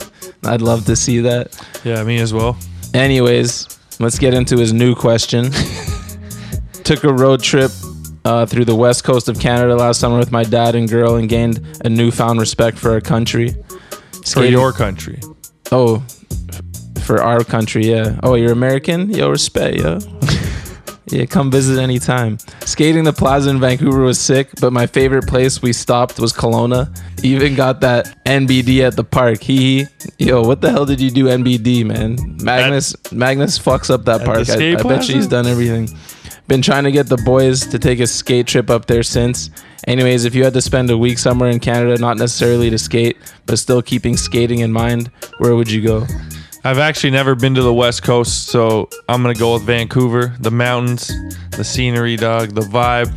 I'd 0.46 0.62
love 0.62 0.84
to 0.86 0.96
see 0.96 1.20
that. 1.20 1.56
Yeah, 1.84 2.02
me 2.04 2.18
as 2.18 2.32
well. 2.32 2.56
Anyways, 2.94 3.78
let's 4.00 4.18
get 4.18 4.34
into 4.34 4.56
his 4.56 4.72
new 4.72 4.94
question. 4.94 5.50
Took 6.84 7.04
a 7.04 7.12
road 7.12 7.42
trip 7.42 7.70
uh, 8.24 8.46
through 8.46 8.64
the 8.64 8.74
west 8.74 9.04
coast 9.04 9.28
of 9.28 9.38
Canada 9.38 9.74
last 9.74 10.00
summer 10.00 10.18
with 10.18 10.32
my 10.32 10.44
dad 10.44 10.74
and 10.74 10.88
girl 10.88 11.16
and 11.16 11.28
gained 11.28 11.60
a 11.84 11.88
newfound 11.88 12.40
respect 12.40 12.78
for 12.78 12.90
our 12.92 13.00
country. 13.00 13.54
For 14.32 14.44
your 14.44 14.72
country. 14.72 15.20
Oh, 15.70 16.04
for 17.04 17.22
our 17.22 17.44
country, 17.44 17.86
yeah. 17.86 18.18
Oh, 18.22 18.34
you're 18.34 18.52
American? 18.52 19.10
Yo, 19.10 19.30
respect, 19.30 19.76
yo. 19.76 19.98
Yeah, 21.08 21.24
come 21.24 21.50
visit 21.50 21.78
anytime. 21.78 22.38
Skating 22.64 23.04
the 23.04 23.12
plaza 23.12 23.50
in 23.50 23.60
Vancouver 23.60 24.00
was 24.00 24.20
sick, 24.20 24.48
but 24.60 24.72
my 24.72 24.86
favorite 24.86 25.26
place 25.26 25.62
we 25.62 25.72
stopped 25.72 26.18
was 26.18 26.32
Kelowna. 26.32 26.96
Even 27.22 27.54
got 27.54 27.80
that 27.80 28.24
NBD 28.24 28.80
at 28.80 28.96
the 28.96 29.04
park. 29.04 29.40
Hee 29.40 29.84
hee. 29.84 29.86
Yo, 30.18 30.42
what 30.42 30.60
the 30.60 30.70
hell 30.70 30.84
did 30.84 31.00
you 31.00 31.10
do 31.10 31.26
NBD, 31.26 31.84
man? 31.84 32.36
Magnus 32.42 32.94
Magnus 33.12 33.58
fucks 33.58 33.88
up 33.88 34.04
that 34.04 34.24
park. 34.24 34.48
I, 34.48 34.54
I 34.54 34.74
bet 34.74 34.80
plaza? 34.80 35.12
you 35.12 35.18
he's 35.18 35.28
done 35.28 35.46
everything. 35.46 35.88
Been 36.48 36.62
trying 36.62 36.84
to 36.84 36.92
get 36.92 37.08
the 37.08 37.16
boys 37.18 37.66
to 37.66 37.78
take 37.78 37.98
a 37.98 38.06
skate 38.06 38.46
trip 38.46 38.70
up 38.70 38.86
there 38.86 39.02
since. 39.02 39.50
Anyways, 39.86 40.24
if 40.24 40.34
you 40.34 40.44
had 40.44 40.54
to 40.54 40.60
spend 40.60 40.90
a 40.90 40.98
week 40.98 41.18
somewhere 41.18 41.50
in 41.50 41.60
Canada, 41.60 42.00
not 42.00 42.18
necessarily 42.18 42.70
to 42.70 42.78
skate, 42.78 43.16
but 43.46 43.58
still 43.58 43.82
keeping 43.82 44.16
skating 44.16 44.60
in 44.60 44.72
mind, 44.72 45.10
where 45.38 45.56
would 45.56 45.70
you 45.70 45.82
go? 45.82 46.06
I've 46.66 46.78
actually 46.78 47.10
never 47.10 47.36
been 47.36 47.54
to 47.54 47.62
the 47.62 47.72
West 47.72 48.02
Coast, 48.02 48.48
so 48.48 48.88
I'm 49.08 49.22
gonna 49.22 49.34
go 49.34 49.54
with 49.54 49.62
Vancouver. 49.62 50.34
The 50.40 50.50
mountains, 50.50 51.12
the 51.52 51.62
scenery, 51.62 52.16
dog, 52.16 52.56
the 52.56 52.62
vibe. 52.62 53.12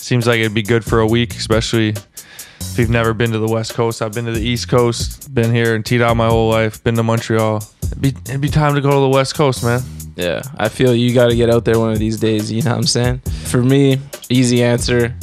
Seems 0.00 0.26
like 0.26 0.40
it'd 0.40 0.54
be 0.54 0.62
good 0.62 0.82
for 0.82 1.00
a 1.00 1.06
week, 1.06 1.34
especially 1.34 1.90
if 1.90 2.78
you've 2.78 2.88
never 2.88 3.12
been 3.12 3.32
to 3.32 3.38
the 3.38 3.48
West 3.48 3.74
Coast. 3.74 4.00
I've 4.00 4.14
been 4.14 4.24
to 4.24 4.32
the 4.32 4.40
East 4.40 4.70
Coast, 4.70 5.34
been 5.34 5.54
here 5.54 5.74
and 5.74 5.84
teed 5.84 6.00
out 6.00 6.16
my 6.16 6.28
whole 6.28 6.48
life. 6.48 6.82
Been 6.84 6.94
to 6.94 7.02
Montreal. 7.02 7.62
It'd 7.82 8.00
be, 8.00 8.08
it'd 8.08 8.40
be 8.40 8.48
time 8.48 8.74
to 8.76 8.80
go 8.80 8.90
to 8.92 9.00
the 9.00 9.10
West 9.10 9.34
Coast, 9.34 9.62
man. 9.62 9.82
Yeah, 10.16 10.40
I 10.56 10.70
feel 10.70 10.94
you 10.94 11.12
got 11.12 11.28
to 11.28 11.36
get 11.36 11.50
out 11.50 11.66
there 11.66 11.78
one 11.78 11.92
of 11.92 11.98
these 11.98 12.18
days. 12.18 12.50
You 12.50 12.62
know 12.62 12.70
what 12.70 12.78
I'm 12.78 12.86
saying? 12.86 13.18
For 13.44 13.62
me, 13.62 14.00
easy 14.30 14.62
answer 14.62 15.14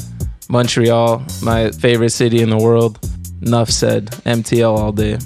Montreal, 0.47 1.23
my 1.41 1.71
favorite 1.71 2.11
city 2.11 2.43
in 2.43 2.51
the 2.51 2.57
world. 2.57 2.99
Enough 3.41 3.71
said. 3.71 4.11
MTL 4.27 4.77
all 4.77 4.91
day. 4.91 5.17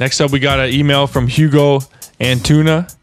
Next 0.00 0.20
up, 0.20 0.30
we 0.30 0.40
got 0.40 0.58
an 0.58 0.72
email 0.72 1.06
from 1.06 1.26
Hugo 1.28 1.80
Antuna. 2.20 2.94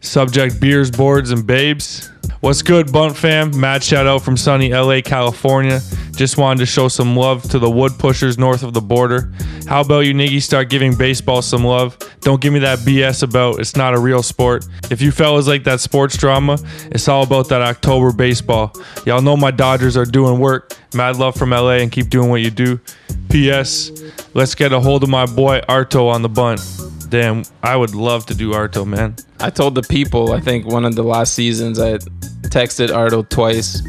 Subject 0.00 0.60
beers, 0.60 0.90
boards, 0.90 1.30
and 1.30 1.46
babes. 1.46 2.10
What's 2.44 2.60
good, 2.60 2.92
Bunt 2.92 3.16
fam? 3.16 3.58
Mad 3.58 3.82
shout 3.82 4.06
out 4.06 4.20
from 4.20 4.36
sunny 4.36 4.70
LA, 4.70 5.00
California. 5.00 5.80
Just 6.14 6.36
wanted 6.36 6.58
to 6.58 6.66
show 6.66 6.88
some 6.88 7.16
love 7.16 7.42
to 7.44 7.58
the 7.58 7.70
wood 7.70 7.92
pushers 7.98 8.36
north 8.36 8.62
of 8.62 8.74
the 8.74 8.82
border. 8.82 9.32
How 9.66 9.80
about 9.80 10.00
you 10.00 10.12
niggas 10.12 10.42
start 10.42 10.68
giving 10.68 10.94
baseball 10.94 11.40
some 11.40 11.64
love? 11.64 11.96
Don't 12.20 12.42
give 12.42 12.52
me 12.52 12.58
that 12.58 12.80
BS 12.80 13.22
about 13.22 13.60
it's 13.60 13.76
not 13.76 13.94
a 13.94 13.98
real 13.98 14.22
sport. 14.22 14.66
If 14.90 15.00
you 15.00 15.10
fellas 15.10 15.48
like 15.48 15.64
that 15.64 15.80
sports 15.80 16.18
drama, 16.18 16.58
it's 16.92 17.08
all 17.08 17.22
about 17.22 17.48
that 17.48 17.62
October 17.62 18.12
baseball. 18.12 18.74
Y'all 19.06 19.22
know 19.22 19.38
my 19.38 19.50
Dodgers 19.50 19.96
are 19.96 20.04
doing 20.04 20.38
work. 20.38 20.76
Mad 20.92 21.16
love 21.16 21.36
from 21.36 21.48
LA 21.48 21.76
and 21.76 21.90
keep 21.90 22.10
doing 22.10 22.28
what 22.28 22.42
you 22.42 22.50
do. 22.50 22.78
P.S. 23.30 23.90
Let's 24.34 24.54
get 24.54 24.70
a 24.70 24.80
hold 24.80 25.02
of 25.02 25.08
my 25.08 25.24
boy 25.24 25.62
Arto 25.66 26.10
on 26.10 26.20
the 26.20 26.28
bunt. 26.28 26.60
Damn, 27.08 27.44
I 27.62 27.74
would 27.74 27.94
love 27.94 28.26
to 28.26 28.34
do 28.34 28.52
Arto, 28.52 28.86
man. 28.86 29.16
I 29.40 29.50
told 29.50 29.74
the 29.74 29.82
people, 29.82 30.32
I 30.32 30.40
think 30.40 30.66
one 30.66 30.84
of 30.84 30.94
the 30.94 31.02
last 31.02 31.34
seasons, 31.34 31.78
I 31.78 31.98
texted 32.48 32.88
Arto 32.88 33.28
twice. 33.28 33.82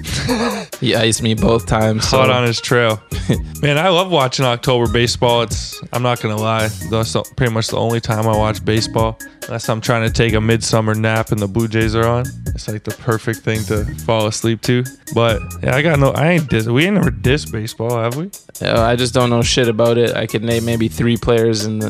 he 0.80 0.96
iced 0.96 1.22
me 1.22 1.34
both 1.36 1.66
times. 1.68 2.08
So 2.08 2.18
Hot 2.18 2.30
on 2.30 2.46
his 2.46 2.60
trail. 2.60 3.02
Man, 3.62 3.78
I 3.78 3.90
love 3.90 4.12
watching 4.12 4.46
October 4.46 4.92
baseball. 4.92 5.44
It's 5.44 5.82
I'm 5.94 6.02
not 6.02 6.20
gonna 6.22 6.36
lie, 6.38 6.68
that's 6.90 7.14
the- 7.14 7.24
pretty 7.38 7.54
much 7.54 7.68
the 7.68 7.78
only 7.78 8.02
time 8.02 8.28
I 8.28 8.36
watch 8.36 8.64
baseball. 8.66 9.20
Unless 9.48 9.70
I'm 9.70 9.80
trying 9.82 10.08
to 10.08 10.12
take 10.12 10.34
a 10.34 10.42
midsummer 10.42 10.96
nap 10.96 11.32
and 11.32 11.40
the 11.40 11.48
Blue 11.48 11.68
Jays 11.68 11.94
are 11.96 12.08
on. 12.08 12.26
It's 12.48 12.68
like 12.68 12.84
the 12.84 12.92
perfect 12.96 13.42
thing 13.42 13.64
to 13.66 13.86
fall 14.04 14.26
asleep 14.26 14.62
to. 14.62 14.84
But 15.14 15.40
yeah, 15.62 15.76
I 15.76 15.84
got 15.84 16.00
no. 16.00 16.10
I 16.12 16.32
ain't 16.32 16.50
dis. 16.50 16.66
We 16.68 16.86
ain't 16.86 16.96
never 16.96 17.12
diss 17.12 17.46
baseball, 17.46 17.96
have 18.02 18.16
we? 18.18 18.32
Uh, 18.62 18.82
I 18.82 18.96
just 18.96 19.14
don't 19.14 19.30
know 19.30 19.44
shit 19.44 19.68
about 19.68 20.00
it. 20.00 20.16
I 20.16 20.26
could 20.26 20.44
name 20.44 20.66
maybe 20.66 20.88
three 20.88 21.16
players 21.18 21.66
in 21.66 21.78
the 21.80 21.90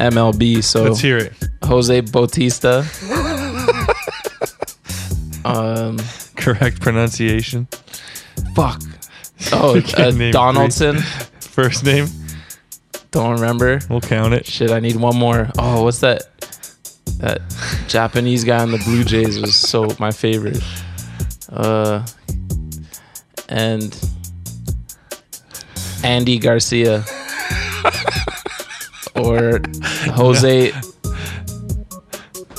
MLB. 0.00 0.64
So 0.64 0.84
Let's 0.84 1.00
hear 1.00 1.18
it. 1.18 1.32
Jose 1.64 2.00
Bautista. 2.00 2.77
um, 5.44 5.98
Correct 6.36 6.80
pronunciation. 6.80 7.66
fuck. 8.54 8.80
Oh, 9.52 9.80
uh, 9.96 10.10
name 10.10 10.32
Donaldson. 10.32 10.98
First 11.40 11.84
name. 11.84 12.06
Don't 13.12 13.34
remember. 13.34 13.78
We'll 13.88 14.00
count 14.00 14.34
it. 14.34 14.44
Shit, 14.46 14.72
I 14.72 14.80
need 14.80 14.96
one 14.96 15.16
more. 15.16 15.48
Oh, 15.56 15.84
what's 15.84 16.00
that? 16.00 16.24
That 17.20 17.40
Japanese 17.86 18.42
guy 18.42 18.60
on 18.60 18.72
the 18.72 18.78
Blue 18.78 19.04
Jays 19.04 19.40
was 19.40 19.54
so 19.54 19.94
my 20.00 20.10
favorite. 20.10 20.60
Uh, 21.48 22.04
and 23.48 23.96
Andy 26.02 26.38
Garcia 26.38 27.04
or 29.14 29.60
Jose 30.14 30.72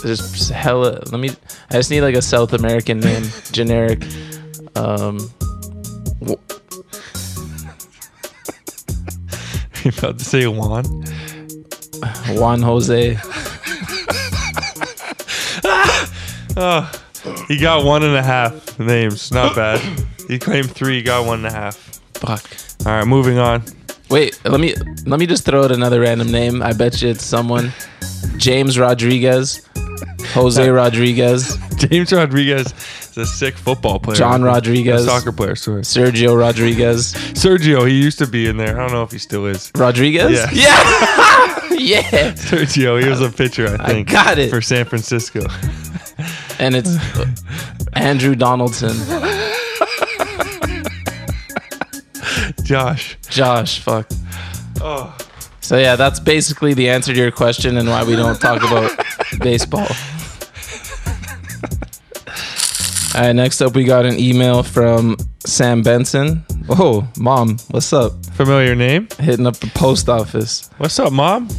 There's 0.03 0.49
hella. 0.49 1.01
Let 1.11 1.19
me. 1.19 1.29
I 1.69 1.73
just 1.73 1.91
need 1.91 2.01
like 2.01 2.15
a 2.15 2.21
South 2.21 2.53
American 2.53 2.99
name, 2.99 3.23
generic. 3.51 4.03
Um, 4.75 5.29
You 9.85 9.91
about 9.97 10.19
to 10.19 10.25
say 10.25 10.45
Juan? 10.45 10.83
Juan 12.31 12.61
Jose. 12.61 13.17
Oh, 16.57 16.91
he 17.47 17.57
got 17.57 17.85
one 17.85 18.03
and 18.03 18.15
a 18.15 18.21
half 18.23 18.77
names. 18.77 19.31
Not 19.31 19.55
bad. 19.55 19.79
He 20.27 20.37
claimed 20.37 20.69
three. 20.71 20.95
He 20.97 21.01
got 21.01 21.25
one 21.25 21.39
and 21.45 21.47
a 21.47 21.51
half. 21.51 21.75
Fuck. 22.15 22.43
All 22.85 22.91
right, 22.97 23.05
moving 23.07 23.37
on. 23.37 23.63
Wait, 24.09 24.39
let 24.43 24.59
me 24.59 24.73
let 25.05 25.19
me 25.19 25.25
just 25.25 25.45
throw 25.45 25.63
out 25.63 25.71
another 25.71 26.01
random 26.01 26.29
name. 26.31 26.61
I 26.61 26.73
bet 26.73 27.01
you 27.01 27.09
it's 27.09 27.23
someone. 27.23 27.71
James 28.37 28.77
Rodriguez, 28.77 29.61
Jose 30.33 30.69
Rodriguez, 30.69 31.57
James 31.77 32.11
Rodriguez 32.13 32.73
is 33.11 33.17
a 33.17 33.25
sick 33.25 33.55
football 33.55 33.99
player. 33.99 34.15
John 34.17 34.43
A 34.43 34.45
Rodriguez, 34.45 35.05
soccer 35.05 35.31
player. 35.31 35.55
Sorry. 35.55 35.81
Sergio 35.81 36.37
Rodriguez, 36.39 37.13
Sergio, 37.33 37.87
he 37.87 37.95
used 38.01 38.19
to 38.19 38.27
be 38.27 38.47
in 38.47 38.57
there. 38.57 38.77
I 38.77 38.81
don't 38.83 38.91
know 38.91 39.03
if 39.03 39.11
he 39.11 39.17
still 39.17 39.45
is. 39.45 39.71
Rodriguez. 39.75 40.31
Yeah. 40.31 40.49
yeah, 40.51 41.71
yeah. 41.71 42.31
Sergio, 42.33 43.01
he 43.01 43.09
was 43.09 43.21
a 43.21 43.29
pitcher, 43.29 43.67
I 43.79 43.83
I 43.83 43.87
think. 43.87 44.09
got 44.11 44.37
it. 44.37 44.49
For 44.49 44.61
San 44.61 44.85
Francisco. 44.85 45.41
And 46.59 46.75
it's 46.75 46.95
uh, 47.17 47.25
Andrew 47.93 48.35
Donaldson, 48.35 48.95
Josh. 52.63 53.17
Josh. 53.29 53.79
Fuck. 53.79 54.07
Oh. 54.81 55.15
So 55.61 55.77
yeah, 55.77 55.95
that's 55.95 56.19
basically 56.19 56.73
the 56.73 56.89
answer 56.89 57.13
to 57.13 57.19
your 57.19 57.31
question 57.31 57.77
and 57.77 57.87
why 57.89 58.03
we 58.03 58.15
don't 58.15 58.39
talk 58.39 58.61
about 58.63 58.91
baseball. 59.39 59.87
All 63.19 63.25
right, 63.25 63.35
next 63.35 63.59
up 63.59 63.75
we 63.75 63.83
got 63.83 64.05
an 64.05 64.17
email 64.17 64.63
from 64.63 65.17
Sam 65.45 65.81
Benson. 65.81 66.45
Oh, 66.69 67.05
mom, 67.17 67.57
what's 67.69 67.91
up? 67.91 68.13
Familiar 68.27 68.75
name? 68.75 69.09
Hitting 69.19 69.45
up 69.45 69.57
the 69.57 69.69
post 69.75 70.07
office. 70.07 70.69
What's 70.77 70.97
up, 70.99 71.11
mom? 71.11 71.49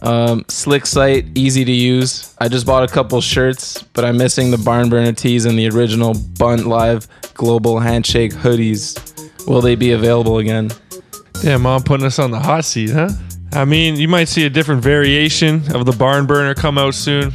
Um, 0.00 0.46
slick 0.48 0.86
site, 0.86 1.26
easy 1.36 1.62
to 1.62 1.70
use. 1.70 2.34
I 2.38 2.48
just 2.48 2.64
bought 2.64 2.84
a 2.84 2.86
couple 2.90 3.20
shirts, 3.20 3.82
but 3.82 4.06
I'm 4.06 4.16
missing 4.16 4.50
the 4.50 4.56
barn 4.56 4.88
burner 4.88 5.12
tees 5.12 5.44
and 5.44 5.58
the 5.58 5.68
original 5.68 6.14
Bunt 6.38 6.64
Live 6.64 7.06
Global 7.34 7.80
Handshake 7.80 8.32
hoodies. 8.32 9.46
Will 9.46 9.60
they 9.60 9.74
be 9.74 9.92
available 9.92 10.38
again? 10.38 10.70
Damn, 11.42 11.60
mom 11.64 11.82
putting 11.82 12.06
us 12.06 12.18
on 12.18 12.30
the 12.30 12.40
hot 12.40 12.64
seat, 12.64 12.92
huh? 12.92 13.10
I 13.52 13.66
mean, 13.66 13.96
you 13.96 14.08
might 14.08 14.28
see 14.28 14.46
a 14.46 14.50
different 14.50 14.82
variation 14.82 15.70
of 15.76 15.84
the 15.84 15.92
barn 15.92 16.24
burner 16.24 16.54
come 16.54 16.78
out 16.78 16.94
soon. 16.94 17.34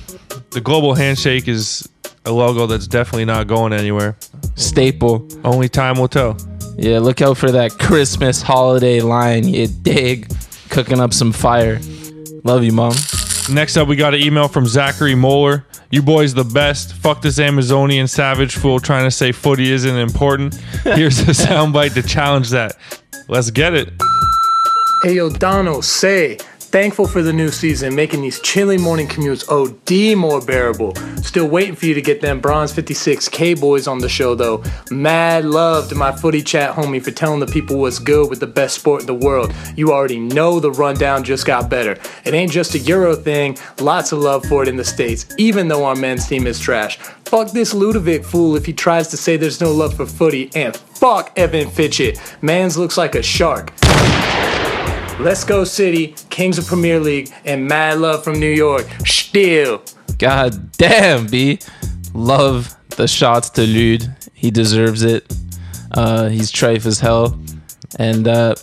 The 0.50 0.62
global 0.62 0.96
handshake 0.96 1.48
is 1.48 1.88
a 2.26 2.32
logo 2.32 2.66
that's 2.68 2.88
definitely 2.88 3.26
not 3.26 3.48
going 3.48 3.74
anywhere. 3.74 4.18
Staple. 4.56 5.28
Only 5.44 5.70
time 5.70 5.98
will 5.98 6.08
tell. 6.08 6.38
Yeah, 6.78 7.00
look 7.00 7.22
out 7.22 7.38
for 7.38 7.52
that 7.52 7.72
Christmas 7.80 8.42
holiday 8.42 9.02
line, 9.02 9.48
you 9.48 9.68
dig. 9.68 10.32
Cooking 10.70 11.00
up 11.00 11.14
some 11.14 11.32
fire. 11.32 11.80
Love 12.44 12.64
you, 12.64 12.72
mom. 12.72 12.94
Next 13.52 13.78
up, 13.78 13.88
we 13.88 13.96
got 13.96 14.14
an 14.14 14.22
email 14.22 14.48
from 14.48 14.66
Zachary 14.66 15.16
Moeller. 15.16 15.66
You 15.92 16.02
boys 16.02 16.34
the 16.34 16.44
best. 16.44 16.94
Fuck 16.94 17.22
this 17.22 17.38
Amazonian 17.40 18.08
savage 18.08 18.56
fool 18.56 18.80
trying 18.80 19.04
to 19.04 19.12
say 19.12 19.32
footy 19.32 19.72
isn't 19.72 19.96
important. 19.96 20.56
Here's 20.84 21.20
a 21.20 21.26
soundbite 21.26 21.94
to 21.94 22.02
challenge 22.02 22.50
that. 22.50 22.78
Let's 23.28 23.52
get 23.52 23.74
it. 23.74 23.94
Hey 25.04 25.16
yo, 25.16 25.30
Dono, 25.30 25.82
say, 25.82 26.40
thankful 26.74 27.08
for 27.08 27.22
the 27.22 27.32
new 27.32 27.52
season, 27.52 27.94
making 27.94 28.20
these 28.20 28.40
chilly 28.40 28.80
morning 28.80 29.08
commutes 29.08 29.46
oh, 29.48 29.68
OD 29.68 30.18
more 30.18 30.42
bearable. 30.42 30.96
Still 31.18 31.48
waiting 31.48 31.76
for 31.76 31.86
you 31.86 31.94
to 31.94 32.02
get 32.02 32.20
them 32.20 32.40
Bronze 32.40 32.74
56K 32.74 33.62
boys 33.62 33.86
on 33.86 34.00
the 34.00 34.10
show 34.10 34.34
though. 34.34 34.64
Mad 34.90 35.46
love 35.46 35.88
to 35.90 35.96
my 35.96 36.12
footy 36.12 36.42
chat 36.42 36.76
homie 36.76 37.00
for 37.00 37.12
telling 37.12 37.40
the 37.40 37.46
people 37.46 37.78
what's 37.78 38.00
good 38.00 38.28
with 38.28 38.40
the 38.40 38.48
best 38.48 38.80
sport 38.80 39.02
in 39.02 39.06
the 39.06 39.14
world. 39.14 39.54
You 39.76 39.92
already 39.92 40.18
know 40.18 40.60
the 40.60 40.72
rundown 40.72 41.24
just 41.24 41.46
got 41.46 41.70
better. 41.70 41.92
It 42.26 42.34
ain't 42.34 42.52
just 42.52 42.74
a 42.74 42.80
Euro 42.80 43.16
thing, 43.16 43.56
lots 43.80 44.12
of 44.12 44.18
love 44.18 44.44
for 44.44 44.64
it 44.64 44.68
in 44.68 44.76
the 44.76 44.84
States, 44.84 45.28
even 45.38 45.68
though 45.68 45.86
our 45.86 45.96
men's 45.96 46.28
team 46.28 46.48
is 46.48 46.60
trash. 46.60 46.98
Fuck 47.26 47.52
this 47.52 47.76
Ludovic 47.76 48.26
fool 48.26 48.56
if 48.56 48.66
he 48.66 48.74
tries 48.74 49.10
to 49.10 49.18
say 49.18 49.38
there's 49.38 49.62
no 49.62 49.72
love 49.72 49.94
for 49.94 50.08
footy, 50.08 50.50
and 50.56 50.76
fuck 50.76 51.34
Evan 51.38 51.70
Fitchett. 51.70 52.20
Mans 52.42 52.80
looks 52.80 52.98
like 52.98 53.14
a 53.14 53.22
shark. 53.22 53.72
Let's 55.24 55.46
go 55.46 55.64
City, 55.64 56.16
Kings 56.30 56.58
of 56.58 56.68
Premier 56.68 57.00
League, 57.00 57.32
and 57.46 57.66
mad 57.66 58.00
love 58.00 58.26
from 58.26 58.42
New 58.42 58.52
York. 58.52 58.86
Still. 59.06 59.82
God 60.18 60.74
damn, 60.74 61.28
B. 61.28 61.60
Love 62.14 62.76
the 62.90 63.08
shots 63.08 63.50
to 63.52 63.62
Lude. 63.62 64.14
He 64.34 64.52
deserves 64.52 65.02
it. 65.02 65.34
Uh, 65.94 66.28
he's 66.28 66.52
trife 66.52 66.86
as 66.86 67.00
hell. 67.00 67.40
And 67.98 68.28
uh, 68.28 68.56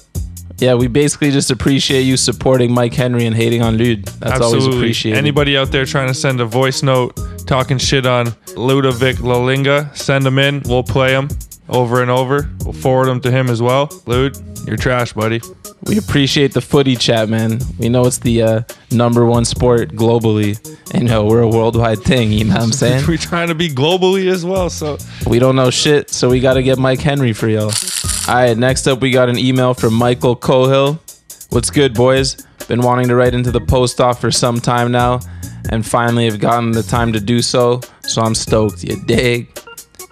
yeah, 0.59 0.75
we 0.75 0.87
basically 0.87 1.31
just 1.31 1.51
appreciate 1.51 2.03
you 2.03 2.19
supporting 2.19 2.75
Mike 2.75 2.93
Henry 2.93 3.25
and 3.25 3.35
hating 3.35 3.63
on 3.63 3.79
Lude. 3.79 4.05
That's 4.05 4.43
always 4.43 4.67
appreciated. 4.67 5.17
Anybody 5.17 5.57
out 5.57 5.73
there 5.73 5.87
trying 5.87 6.09
to 6.09 6.15
send 6.15 6.43
a 6.43 6.47
voice 6.47 6.83
note 6.83 7.19
talking 7.47 7.79
shit 7.79 8.05
on 8.05 8.27
Ludovic 8.55 9.17
Lalinga, 9.17 9.97
send 9.97 10.27
them 10.27 10.39
in. 10.39 10.61
We'll 10.67 10.83
play 10.83 11.13
them 11.13 11.31
over 11.71 12.03
and 12.03 12.11
over. 12.11 12.51
We'll 12.65 12.75
forward 12.75 13.07
them 13.07 13.23
to 13.23 13.31
him 13.31 13.49
as 13.49 13.63
well. 13.63 13.91
Lude, 14.05 14.37
you're 14.67 14.77
trash, 14.77 15.15
buddy. 15.15 15.41
We 15.85 15.97
appreciate 15.97 16.53
the 16.53 16.61
footy 16.61 16.95
chat, 16.95 17.29
man. 17.29 17.59
We 17.79 17.89
know 17.89 18.05
it's 18.07 18.19
the 18.19 18.43
uh, 18.43 18.63
number 18.91 19.25
one 19.25 19.45
sport 19.45 19.91
globally. 19.91 20.59
And 20.93 21.05
you 21.05 21.09
know, 21.09 21.25
we're 21.25 21.41
a 21.41 21.49
worldwide 21.49 22.01
thing, 22.01 22.33
you 22.33 22.45
know 22.45 22.55
what 22.55 22.63
I'm 22.63 22.73
saying? 22.73 23.05
We're 23.09 23.17
trying 23.17 23.49
to 23.49 23.55
be 23.55 23.69
globally 23.69 24.31
as 24.31 24.45
well. 24.45 24.69
So 24.69 24.99
We 25.27 25.39
don't 25.39 25.57
know 25.57 25.71
shit, 25.71 26.11
so 26.11 26.29
we 26.29 26.41
got 26.41 26.55
to 26.55 26.63
get 26.63 26.79
Mike 26.79 27.01
Henry 27.01 27.33
for 27.33 27.49
y'all. 27.49 27.73
All 28.29 28.35
right, 28.35 28.57
next 28.57 28.87
up, 28.87 29.01
we 29.01 29.11
got 29.11 29.29
an 29.29 29.39
email 29.39 29.73
from 29.73 29.95
Michael 29.95 30.37
Cohill. 30.37 30.99
What's 31.51 31.71
good, 31.71 31.95
boys? 31.95 32.37
Been 32.69 32.83
wanting 32.83 33.09
to 33.09 33.15
write 33.17 33.35
into 33.35 33.51
the 33.51 33.61
post 33.61 34.01
off 34.01 34.21
for 34.21 34.31
some 34.31 34.61
time 34.61 34.93
now, 34.93 35.21
and 35.71 35.87
finally 35.87 36.27
have 36.27 36.39
gotten 36.41 36.73
the 36.73 36.83
time 36.83 37.13
to 37.13 37.21
do 37.21 37.41
so, 37.41 37.81
so 38.03 38.23
I'm 38.23 38.35
stoked. 38.35 38.85
You 38.85 38.97
dig? 39.07 39.49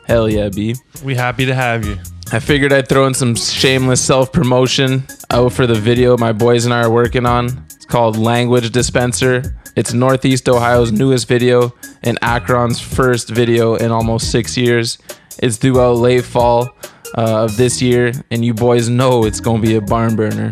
Hell 0.06 0.28
yeah, 0.28 0.48
B. 0.48 0.74
we 1.04 1.14
happy 1.14 1.44
to 1.44 1.54
have 1.54 1.84
you. 1.84 1.98
I 2.31 2.41
figured 2.41 2.74
I'd 2.74 2.87
throw 2.89 3.07
in 3.07 3.14
some 3.14 3.35
shameless 3.35 4.05
self 4.05 4.33
promotion 4.33 5.07
out 5.31 5.51
for 5.51 5.66
the 5.66 5.74
video 5.74 6.14
my 6.18 6.33
boys 6.33 6.66
and 6.66 6.74
I 6.74 6.83
are 6.83 6.91
working 6.91 7.24
on. 7.24 7.64
It's 7.74 7.87
called 7.87 8.18
Language 8.18 8.70
Dispenser. 8.70 9.57
It's 9.76 9.95
Northeast 9.95 10.47
Ohio's 10.47 10.93
newest 10.93 11.26
video 11.26 11.74
and 12.03 12.18
Akron's 12.20 12.81
first 12.81 13.31
video 13.31 13.76
in 13.76 13.91
almost 13.91 14.31
six 14.31 14.59
years. 14.59 14.99
It's 15.39 15.57
due 15.57 15.81
out 15.81 15.97
late 15.97 16.24
fall 16.24 16.68
uh, 17.16 17.45
of 17.45 17.57
this 17.57 17.81
year, 17.81 18.12
and 18.31 18.45
you 18.45 18.53
boys 18.53 18.91
know 18.91 19.24
it's 19.24 19.41
gonna 19.41 19.62
be 19.62 19.76
a 19.76 19.81
barn 19.81 20.14
burner. 20.14 20.51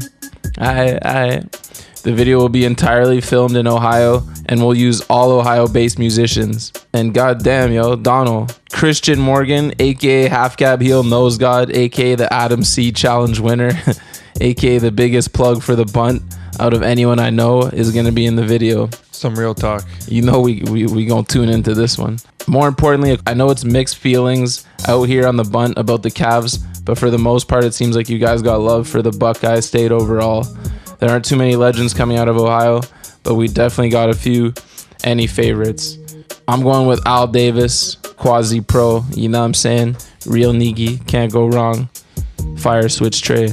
I, 0.56 0.98
I, 1.04 1.42
the 2.06 2.12
video 2.12 2.38
will 2.38 2.48
be 2.48 2.64
entirely 2.64 3.20
filmed 3.20 3.56
in 3.56 3.66
Ohio, 3.66 4.22
and 4.44 4.60
we'll 4.60 4.76
use 4.76 5.00
all 5.10 5.32
Ohio-based 5.32 5.98
musicians. 5.98 6.72
And 6.92 7.12
goddamn, 7.12 7.72
yo, 7.72 7.96
Donald, 7.96 8.56
Christian 8.72 9.18
Morgan, 9.18 9.74
aka 9.80 10.28
Half 10.28 10.56
Cab 10.56 10.80
Heel 10.80 11.02
Nose 11.02 11.36
God, 11.36 11.72
aka 11.72 12.14
the 12.14 12.32
Adam 12.32 12.62
C 12.62 12.92
Challenge 12.92 13.40
winner, 13.40 13.72
aka 14.40 14.78
the 14.78 14.92
biggest 14.92 15.32
plug 15.32 15.64
for 15.64 15.74
the 15.74 15.84
bunt 15.84 16.22
out 16.60 16.74
of 16.74 16.84
anyone 16.84 17.18
I 17.18 17.30
know, 17.30 17.62
is 17.62 17.90
gonna 17.90 18.12
be 18.12 18.26
in 18.26 18.36
the 18.36 18.44
video 18.44 18.88
Some 19.10 19.34
real 19.34 19.52
talk. 19.52 19.84
you 20.06 20.22
know 20.22 20.40
we, 20.40 20.62
we 20.62 20.86
we 20.86 21.06
gonna 21.06 21.24
tune 21.24 21.48
into 21.48 21.74
this 21.74 21.98
one. 21.98 22.18
More 22.46 22.68
importantly, 22.68 23.18
I 23.26 23.34
know 23.34 23.50
it's 23.50 23.64
mixed 23.64 23.96
feelings 23.96 24.64
out 24.86 25.08
here 25.08 25.26
on 25.26 25.34
the 25.34 25.42
bunt 25.42 25.76
about 25.76 26.04
the 26.04 26.12
Cavs, 26.12 26.64
but 26.84 26.98
for 26.98 27.10
the 27.10 27.18
most 27.18 27.48
part, 27.48 27.64
it 27.64 27.74
seems 27.74 27.96
like 27.96 28.08
you 28.08 28.20
guys 28.20 28.42
got 28.42 28.60
love 28.60 28.86
for 28.86 29.02
the 29.02 29.10
Buckeye 29.10 29.58
State 29.58 29.90
overall. 29.90 30.46
There 30.98 31.10
aren't 31.10 31.24
too 31.24 31.36
many 31.36 31.56
legends 31.56 31.92
coming 31.94 32.16
out 32.16 32.28
of 32.28 32.36
Ohio, 32.36 32.80
but 33.22 33.34
we 33.34 33.48
definitely 33.48 33.90
got 33.90 34.10
a 34.10 34.14
few. 34.14 34.54
Any 35.04 35.26
favorites? 35.26 35.98
I'm 36.48 36.62
going 36.62 36.86
with 36.86 37.06
Al 37.06 37.26
Davis, 37.26 37.96
quasi 38.16 38.60
pro. 38.60 39.04
You 39.12 39.28
know 39.28 39.40
what 39.40 39.46
I'm 39.46 39.54
saying? 39.54 39.96
Real 40.26 40.52
Niggy, 40.52 41.06
can't 41.06 41.32
go 41.32 41.46
wrong. 41.46 41.88
Fire 42.58 42.88
switch 42.88 43.22
Trey. 43.22 43.46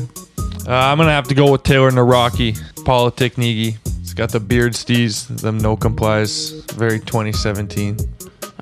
Uh, 0.66 0.72
I'm 0.72 0.98
gonna 0.98 1.12
have 1.12 1.28
to 1.28 1.36
go 1.36 1.52
with 1.52 1.64
Taylor 1.64 1.92
Nawrocki, 1.92 2.58
Politic 2.86 3.36
Nigi. 3.36 3.78
He's 4.00 4.14
got 4.14 4.32
the 4.32 4.40
beard 4.40 4.74
stees, 4.74 5.28
them 5.42 5.58
no 5.58 5.76
complies. 5.76 6.52
Very 6.76 7.00
2017. 7.00 7.98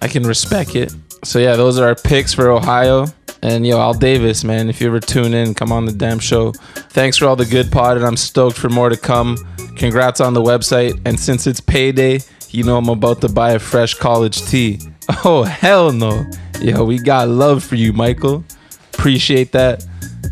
I 0.02 0.08
can 0.08 0.24
respect 0.24 0.76
it. 0.76 0.94
So 1.24 1.38
yeah, 1.40 1.56
those 1.56 1.78
are 1.78 1.88
our 1.88 1.96
picks 1.96 2.34
for 2.34 2.50
Ohio. 2.50 3.06
And 3.44 3.66
yo, 3.66 3.80
Al 3.80 3.94
Davis, 3.94 4.44
man, 4.44 4.70
if 4.70 4.80
you 4.80 4.88
ever 4.88 5.00
tune 5.00 5.34
in, 5.34 5.54
come 5.56 5.72
on 5.72 5.86
the 5.86 5.92
damn 5.92 6.20
show. 6.20 6.52
Thanks 6.52 7.18
for 7.18 7.26
all 7.26 7.36
the 7.36 7.46
good 7.46 7.72
pod, 7.72 7.98
and 7.98 8.06
I'm 8.06 8.18
stoked 8.18 8.58
for 8.58 8.70
more 8.70 8.90
to 8.90 8.98
come. 8.98 9.38
Congrats 9.76 10.22
on 10.22 10.34
the 10.34 10.42
website. 10.42 11.00
And 11.06 11.20
since 11.20 11.48
it's 11.48 11.60
payday, 11.60 12.20
you 12.50 12.64
know 12.64 12.78
I'm 12.78 12.90
about 12.90 13.22
to 13.22 13.30
buy 13.30 13.54
a 13.54 13.60
fresh 13.60 13.94
college 13.96 14.42
tee. 14.46 14.80
Oh 15.26 15.44
hell 15.44 15.92
no. 15.92 16.26
Yo, 16.62 16.86
we 16.86 16.98
got 16.98 17.28
love 17.28 17.64
for 17.64 17.76
you, 17.76 17.92
Michael. 17.92 18.46
Appreciate 18.94 19.52
that. 19.52 19.84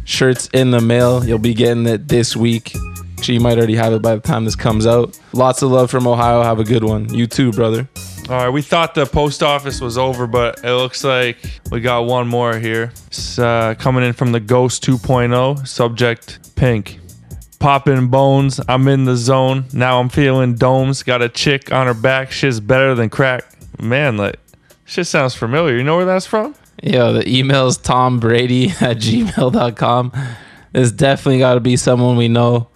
Shirts 0.06 0.48
in 0.54 0.72
the 0.72 0.80
mail. 0.80 1.26
You'll 1.26 1.38
be 1.38 1.54
getting 1.54 1.86
it 1.86 2.08
this 2.08 2.34
week. 2.38 2.74
Actually, 3.18 3.34
you 3.34 3.40
might 3.42 3.58
already 3.58 3.76
have 3.76 3.92
it 3.92 4.02
by 4.02 4.16
the 4.16 4.22
time 4.22 4.46
this 4.46 4.56
comes 4.56 4.88
out. 4.88 5.20
Lots 5.34 5.62
of 5.64 5.72
love 5.72 5.92
from 5.92 6.08
Ohio. 6.08 6.44
Have 6.44 6.60
a 6.60 6.64
good 6.64 6.84
one. 6.84 7.14
You 7.14 7.28
too, 7.28 7.52
brother. 7.52 7.90
All 8.30 8.36
right, 8.36 8.50
we 8.50 8.62
thought 8.62 8.94
the 8.94 9.08
post 9.08 9.42
office 9.42 9.82
was 9.82 9.98
over, 9.98 10.28
but 10.28 10.64
it 10.64 10.72
looks 10.76 11.04
like 11.04 11.38
we 11.72 11.82
got 11.82 12.06
one 12.06 12.28
more 12.28 12.60
here. 12.60 12.92
It's 13.08 13.40
uh, 13.40 13.74
coming 13.80 14.04
in 14.04 14.14
from 14.14 14.34
the 14.34 14.40
Ghost 14.40 14.86
2.0, 14.86 15.68
subject 15.68 16.56
pink. 16.56 17.00
Popping 17.58 18.10
bones, 18.10 18.62
I'm 18.70 18.88
in 18.88 19.06
the 19.06 19.16
zone. 19.16 19.66
Now 19.74 20.00
I'm 20.00 20.10
feeling 20.10 20.54
domes. 20.54 21.02
Got 21.02 21.24
a 21.24 21.30
chick 21.30 21.72
on 21.72 21.88
her 21.88 21.96
back. 21.96 22.32
Shit's 22.32 22.60
better 22.60 22.94
than 22.94 23.10
crack. 23.10 23.46
Man, 23.82 24.18
like, 24.18 24.36
shit 24.86 25.08
sounds 25.08 25.34
familiar. 25.34 25.76
You 25.76 25.84
know 25.84 25.98
where 25.98 26.06
that's 26.06 26.28
from? 26.28 26.54
Yo, 26.84 27.14
the 27.14 27.28
email's 27.28 27.78
Tom 27.78 28.20
Brady 28.20 28.70
at 28.80 28.98
gmail.com. 28.98 30.14
There's 30.72 30.92
definitely 30.92 31.40
got 31.40 31.56
to 31.56 31.62
be 31.62 31.78
someone 31.78 32.16
we 32.16 32.28
know 32.28 32.68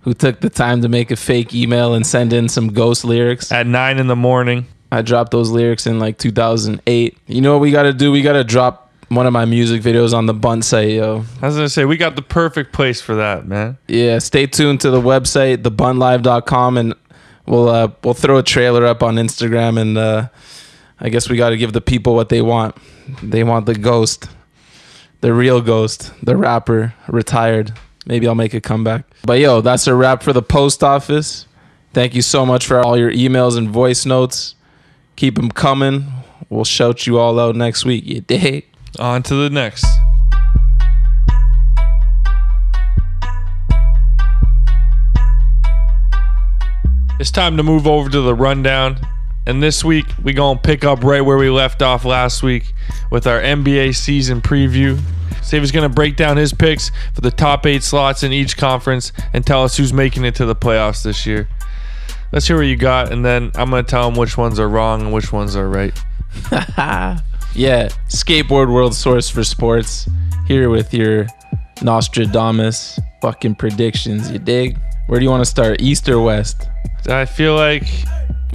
who 0.00 0.12
took 0.12 0.40
the 0.40 0.50
time 0.50 0.82
to 0.82 0.88
make 0.88 1.12
a 1.12 1.16
fake 1.16 1.54
email 1.54 1.94
and 1.94 2.04
send 2.04 2.32
in 2.32 2.48
some 2.48 2.72
ghost 2.72 3.04
lyrics. 3.04 3.52
At 3.52 3.68
nine 3.68 3.98
in 3.98 4.08
the 4.08 4.16
morning. 4.16 4.66
I 4.90 5.02
dropped 5.02 5.30
those 5.30 5.50
lyrics 5.50 5.86
in 5.86 5.98
like 5.98 6.18
2008. 6.18 7.18
You 7.26 7.40
know 7.40 7.52
what 7.52 7.60
we 7.60 7.70
got 7.70 7.82
to 7.82 7.92
do? 7.92 8.10
We 8.10 8.22
got 8.22 8.32
to 8.34 8.44
drop 8.44 8.88
one 9.08 9.26
of 9.26 9.32
my 9.32 9.44
music 9.44 9.82
videos 9.82 10.14
on 10.14 10.26
the 10.26 10.34
Bunt 10.34 10.64
site, 10.64 10.90
yo. 10.90 11.24
I 11.40 11.46
was 11.46 11.56
gonna 11.56 11.68
say 11.68 11.84
we 11.84 11.96
got 11.96 12.16
the 12.16 12.22
perfect 12.22 12.72
place 12.72 13.00
for 13.00 13.14
that, 13.16 13.46
man. 13.46 13.78
Yeah, 13.86 14.18
stay 14.18 14.46
tuned 14.46 14.80
to 14.82 14.90
the 14.90 15.00
website, 15.00 15.58
thebuntlive.com, 15.58 16.76
and 16.76 16.94
we'll 17.46 17.68
uh, 17.68 17.88
we'll 18.04 18.14
throw 18.14 18.38
a 18.38 18.42
trailer 18.42 18.84
up 18.86 19.02
on 19.02 19.16
Instagram. 19.16 19.80
And 19.80 19.96
uh, 19.96 20.28
I 21.00 21.08
guess 21.08 21.28
we 21.28 21.36
got 21.36 21.50
to 21.50 21.56
give 21.56 21.72
the 21.72 21.80
people 21.80 22.14
what 22.14 22.28
they 22.28 22.42
want. 22.42 22.76
They 23.22 23.44
want 23.44 23.66
the 23.66 23.74
ghost, 23.74 24.28
the 25.22 25.32
real 25.32 25.60
ghost, 25.62 26.12
the 26.22 26.36
rapper, 26.36 26.94
retired. 27.08 27.72
Maybe 28.06 28.26
I'll 28.26 28.34
make 28.34 28.54
a 28.54 28.60
comeback. 28.60 29.04
But 29.24 29.38
yo, 29.38 29.60
that's 29.60 29.86
a 29.86 29.94
wrap 29.94 30.22
for 30.22 30.32
the 30.32 30.42
post 30.42 30.82
office. 30.82 31.46
Thank 31.94 32.14
you 32.14 32.22
so 32.22 32.44
much 32.44 32.66
for 32.66 32.80
all 32.80 32.98
your 32.98 33.10
emails 33.10 33.56
and 33.56 33.68
voice 33.68 34.04
notes. 34.04 34.54
Keep 35.18 35.34
them 35.34 35.50
coming. 35.50 36.06
We'll 36.48 36.64
shout 36.64 37.04
you 37.04 37.18
all 37.18 37.40
out 37.40 37.56
next 37.56 37.84
week. 37.84 38.06
You 38.06 38.20
dig? 38.20 38.66
On 39.00 39.20
to 39.24 39.34
the 39.34 39.50
next. 39.50 39.84
It's 47.18 47.32
time 47.32 47.56
to 47.56 47.64
move 47.64 47.88
over 47.88 48.08
to 48.08 48.20
the 48.20 48.32
rundown. 48.32 49.00
And 49.44 49.60
this 49.60 49.84
week, 49.84 50.06
we 50.22 50.32
going 50.32 50.58
to 50.58 50.62
pick 50.62 50.84
up 50.84 51.02
right 51.02 51.22
where 51.22 51.36
we 51.36 51.50
left 51.50 51.82
off 51.82 52.04
last 52.04 52.44
week 52.44 52.72
with 53.10 53.26
our 53.26 53.40
NBA 53.40 53.96
season 53.96 54.40
preview. 54.40 55.00
Save 55.42 55.72
going 55.72 55.82
to 55.82 55.92
break 55.92 56.14
down 56.14 56.36
his 56.36 56.52
picks 56.52 56.92
for 57.12 57.22
the 57.22 57.32
top 57.32 57.66
eight 57.66 57.82
slots 57.82 58.22
in 58.22 58.32
each 58.32 58.56
conference 58.56 59.10
and 59.32 59.44
tell 59.44 59.64
us 59.64 59.78
who's 59.78 59.92
making 59.92 60.24
it 60.24 60.36
to 60.36 60.46
the 60.46 60.54
playoffs 60.54 61.02
this 61.02 61.26
year. 61.26 61.48
Let's 62.32 62.46
hear 62.46 62.56
what 62.56 62.66
you 62.66 62.76
got, 62.76 63.12
and 63.12 63.24
then 63.24 63.50
I'm 63.54 63.70
going 63.70 63.84
to 63.84 63.90
tell 63.90 64.10
them 64.10 64.18
which 64.18 64.36
ones 64.36 64.60
are 64.60 64.68
wrong 64.68 65.00
and 65.00 65.12
which 65.12 65.32
ones 65.32 65.56
are 65.56 65.68
right. 65.68 65.98
Yeah, 67.54 67.88
skateboard 68.08 68.72
world 68.72 68.94
source 68.94 69.28
for 69.28 69.42
sports. 69.42 70.08
Here 70.46 70.70
with 70.70 70.94
your 70.94 71.26
Nostradamus 71.82 73.00
fucking 73.20 73.56
predictions. 73.56 74.30
You 74.30 74.38
dig? 74.38 74.78
Where 75.08 75.18
do 75.18 75.24
you 75.24 75.30
want 75.30 75.40
to 75.40 75.50
start? 75.50 75.80
East 75.80 76.08
or 76.08 76.20
west? 76.20 76.68
I 77.08 77.24
feel 77.24 77.56
like 77.56 77.84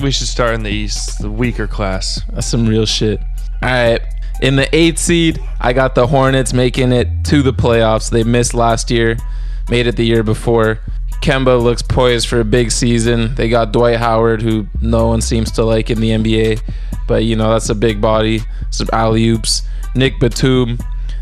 we 0.01 0.11
should 0.11 0.28
start 0.28 0.55
in 0.55 0.63
the 0.63 0.69
East, 0.69 1.19
the 1.19 1.30
weaker 1.30 1.67
class. 1.67 2.21
That's 2.32 2.47
some 2.47 2.65
real 2.65 2.86
shit. 2.86 3.19
All 3.61 3.69
right. 3.69 3.99
In 4.41 4.55
the 4.55 4.74
eighth 4.76 4.99
seed, 4.99 5.39
I 5.59 5.74
got 5.74 5.95
the 5.95 6.07
Hornets 6.07 6.53
making 6.53 6.91
it 6.91 7.07
to 7.26 7.41
the 7.41 7.53
playoffs. 7.53 8.09
They 8.09 8.24
missed 8.24 8.53
last 8.53 8.89
year, 8.89 9.17
made 9.69 9.88
it 9.88 9.95
the 9.95 10.05
year 10.05 10.24
before. 10.24 10.80
Kemba 11.24 11.63
looks 11.63 11.82
poised 11.82 12.28
for 12.28 12.41
a 12.41 12.43
big 12.43 12.69
season. 12.69 13.34
They 13.36 13.47
got 13.47 13.71
Dwight 13.71 13.95
Howard, 13.95 14.41
who 14.41 14.67
no 14.82 15.07
one 15.07 15.21
seems 15.21 15.51
to 15.51 15.63
like 15.63 15.89
in 15.89 16.01
the 16.01 16.09
NBA, 16.09 16.61
but 17.07 17.24
you 17.24 17.38
know 17.38 17.49
that's 17.49 17.69
a 17.69 17.76
big 17.76 18.01
body. 18.01 18.41
Some 18.71 18.89
alley 18.91 19.30
oops. 19.30 19.61
Nick 19.95 20.19
Batum, 20.19 20.78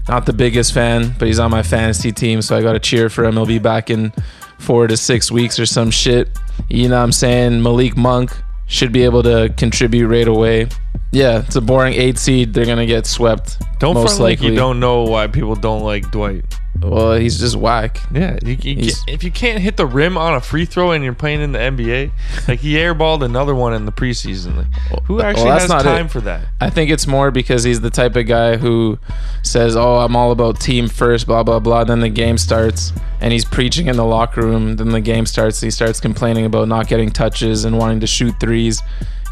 not 0.10 0.26
the 0.26 0.34
biggest 0.34 0.74
fan, 0.74 1.14
but 1.20 1.28
he's 1.28 1.38
on 1.38 1.52
my 1.52 1.62
fantasy 1.62 2.12
team, 2.12 2.42
so 2.42 2.58
I 2.58 2.64
got 2.64 2.74
to 2.74 2.80
cheer 2.80 3.10
for 3.10 3.24
him. 3.24 3.34
He'll 3.34 3.46
be 3.46 3.60
back 3.60 3.92
in 3.92 4.12
four 4.58 4.88
to 4.88 4.98
six 4.98 5.32
weeks 5.32 5.60
or 5.60 5.68
some 5.68 5.92
shit. 5.92 6.30
You 6.68 6.90
know 6.90 6.98
what 6.98 7.04
I'm 7.04 7.12
saying? 7.12 7.62
Malik 7.62 7.96
Monk 7.96 8.32
should 8.66 8.92
be 8.92 9.04
able 9.04 9.22
to 9.22 9.54
contribute 9.56 10.08
right 10.08 10.28
away. 10.28 10.68
Yeah, 11.12 11.40
it's 11.40 11.58
a 11.58 11.62
boring 11.62 11.94
eight 11.94 12.18
seed. 12.18 12.54
They're 12.54 12.66
gonna 12.66 12.86
get 12.86 13.06
swept. 13.06 13.58
Don't 13.80 13.96
most 13.96 14.18
front 14.18 14.22
like 14.22 14.40
likely. 14.40 14.50
you 14.50 14.56
don't 14.56 14.80
know 14.80 15.04
why 15.04 15.28
people 15.28 15.56
don't 15.56 15.84
like 15.84 16.10
Dwight. 16.12 16.46
Well, 16.82 17.14
he's 17.16 17.38
just 17.38 17.58
whack. 17.58 18.00
Yeah, 18.14 18.40
you, 18.44 18.58
you 18.62 18.92
if 19.08 19.24
you 19.24 19.30
can't 19.30 19.60
hit 19.60 19.76
the 19.76 19.86
rim 19.86 20.18
on 20.18 20.36
a 20.36 20.42
free 20.42 20.66
throw 20.66 20.92
and 20.92 21.04
you're 21.04 21.14
playing 21.14 21.42
in 21.42 21.52
the 21.52 21.60
NBA, 21.60 22.12
like 22.48 22.60
he 22.60 22.76
airballed 22.76 23.24
another 23.24 23.54
one 23.54 23.74
in 23.74 23.86
the 23.86 23.92
preseason. 23.92 24.56
Like, 24.56 25.04
who 25.04 25.22
actually 25.22 25.50
that's 25.50 25.72
has 25.72 25.84
time 25.84 26.06
it. 26.06 26.12
for 26.12 26.22
that? 26.22 26.46
I 26.62 26.70
think 26.70 26.90
it's 26.90 27.06
more 27.06 27.30
because 27.30 27.64
he's 27.64 27.82
the 27.82 27.90
type 27.90 28.16
of 28.16 28.26
guy 28.26 28.56
who 28.56 28.98
says, 29.44 29.76
"Oh, 29.76 29.98
I'm 29.98 30.16
all 30.16 30.32
about 30.32 30.62
team 30.62 30.88
first, 30.88 31.28
blah 31.28 31.44
blah 31.44 31.60
blah." 31.60 31.84
Then 31.84 32.00
the 32.00 32.10
game 32.10 32.38
starts, 32.38 32.94
and 33.20 33.34
he's 33.34 33.46
preaching 33.46 33.88
in 33.88 33.98
the 33.98 34.06
locker 34.06 34.42
room. 34.42 34.78
Then 34.78 34.90
the 34.90 35.02
game 35.02 35.26
starts, 35.26 35.62
and 35.62 35.68
he 35.68 35.72
starts 35.72 36.00
complaining 36.00 36.46
about 36.46 36.70
not 36.70 36.88
getting 36.88 37.10
touches 37.10 37.66
and 37.66 37.78
wanting 37.78 38.00
to 38.00 38.08
shoot 38.08 38.40
threes. 38.40 38.82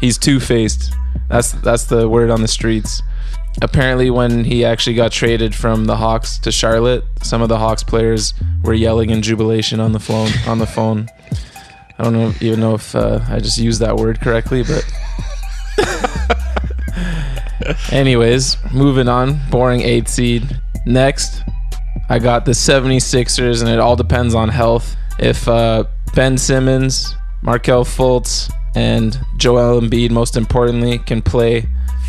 He's 0.00 0.18
two 0.18 0.40
faced. 0.40 0.92
That's 1.28 1.52
that's 1.52 1.84
the 1.84 2.08
word 2.08 2.30
on 2.30 2.42
the 2.42 2.48
streets. 2.48 3.02
Apparently, 3.62 4.10
when 4.10 4.44
he 4.44 4.64
actually 4.64 4.94
got 4.94 5.12
traded 5.12 5.54
from 5.54 5.84
the 5.84 5.96
Hawks 5.96 6.38
to 6.38 6.52
Charlotte, 6.52 7.04
some 7.22 7.42
of 7.42 7.48
the 7.48 7.58
Hawks 7.58 7.82
players 7.82 8.32
were 8.62 8.74
yelling 8.74 9.10
in 9.10 9.22
jubilation 9.22 9.80
on 9.80 9.92
the 9.92 10.00
phone. 10.00 10.30
On 10.46 10.58
the 10.58 10.66
phone. 10.66 11.08
I 11.98 12.04
don't 12.04 12.14
know 12.14 12.32
even 12.40 12.60
know 12.60 12.74
if 12.74 12.94
uh, 12.94 13.20
I 13.28 13.40
just 13.40 13.58
used 13.58 13.80
that 13.80 13.96
word 13.96 14.20
correctly, 14.20 14.62
but 14.62 14.84
Anyways, 17.92 18.56
moving 18.72 19.08
on. 19.08 19.40
Boring 19.50 19.82
eight 19.82 20.08
seed. 20.08 20.60
Next, 20.86 21.42
I 22.08 22.18
got 22.18 22.44
the 22.44 22.52
76ers, 22.52 23.60
and 23.60 23.70
it 23.70 23.78
all 23.78 23.96
depends 23.96 24.34
on 24.34 24.48
health. 24.48 24.96
If 25.18 25.46
uh, 25.46 25.84
Ben 26.14 26.38
Simmons, 26.38 27.14
Markelle 27.42 27.84
Fultz, 27.84 28.50
and 28.74 29.18
Joel 29.36 29.80
Embiid, 29.80 30.10
most 30.10 30.36
importantly, 30.36 30.98
can 30.98 31.22
play 31.22 31.66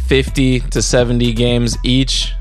50 0.08 0.60
to 0.62 0.82
70 0.82 1.34
games 1.34 1.78
each, 1.84 2.34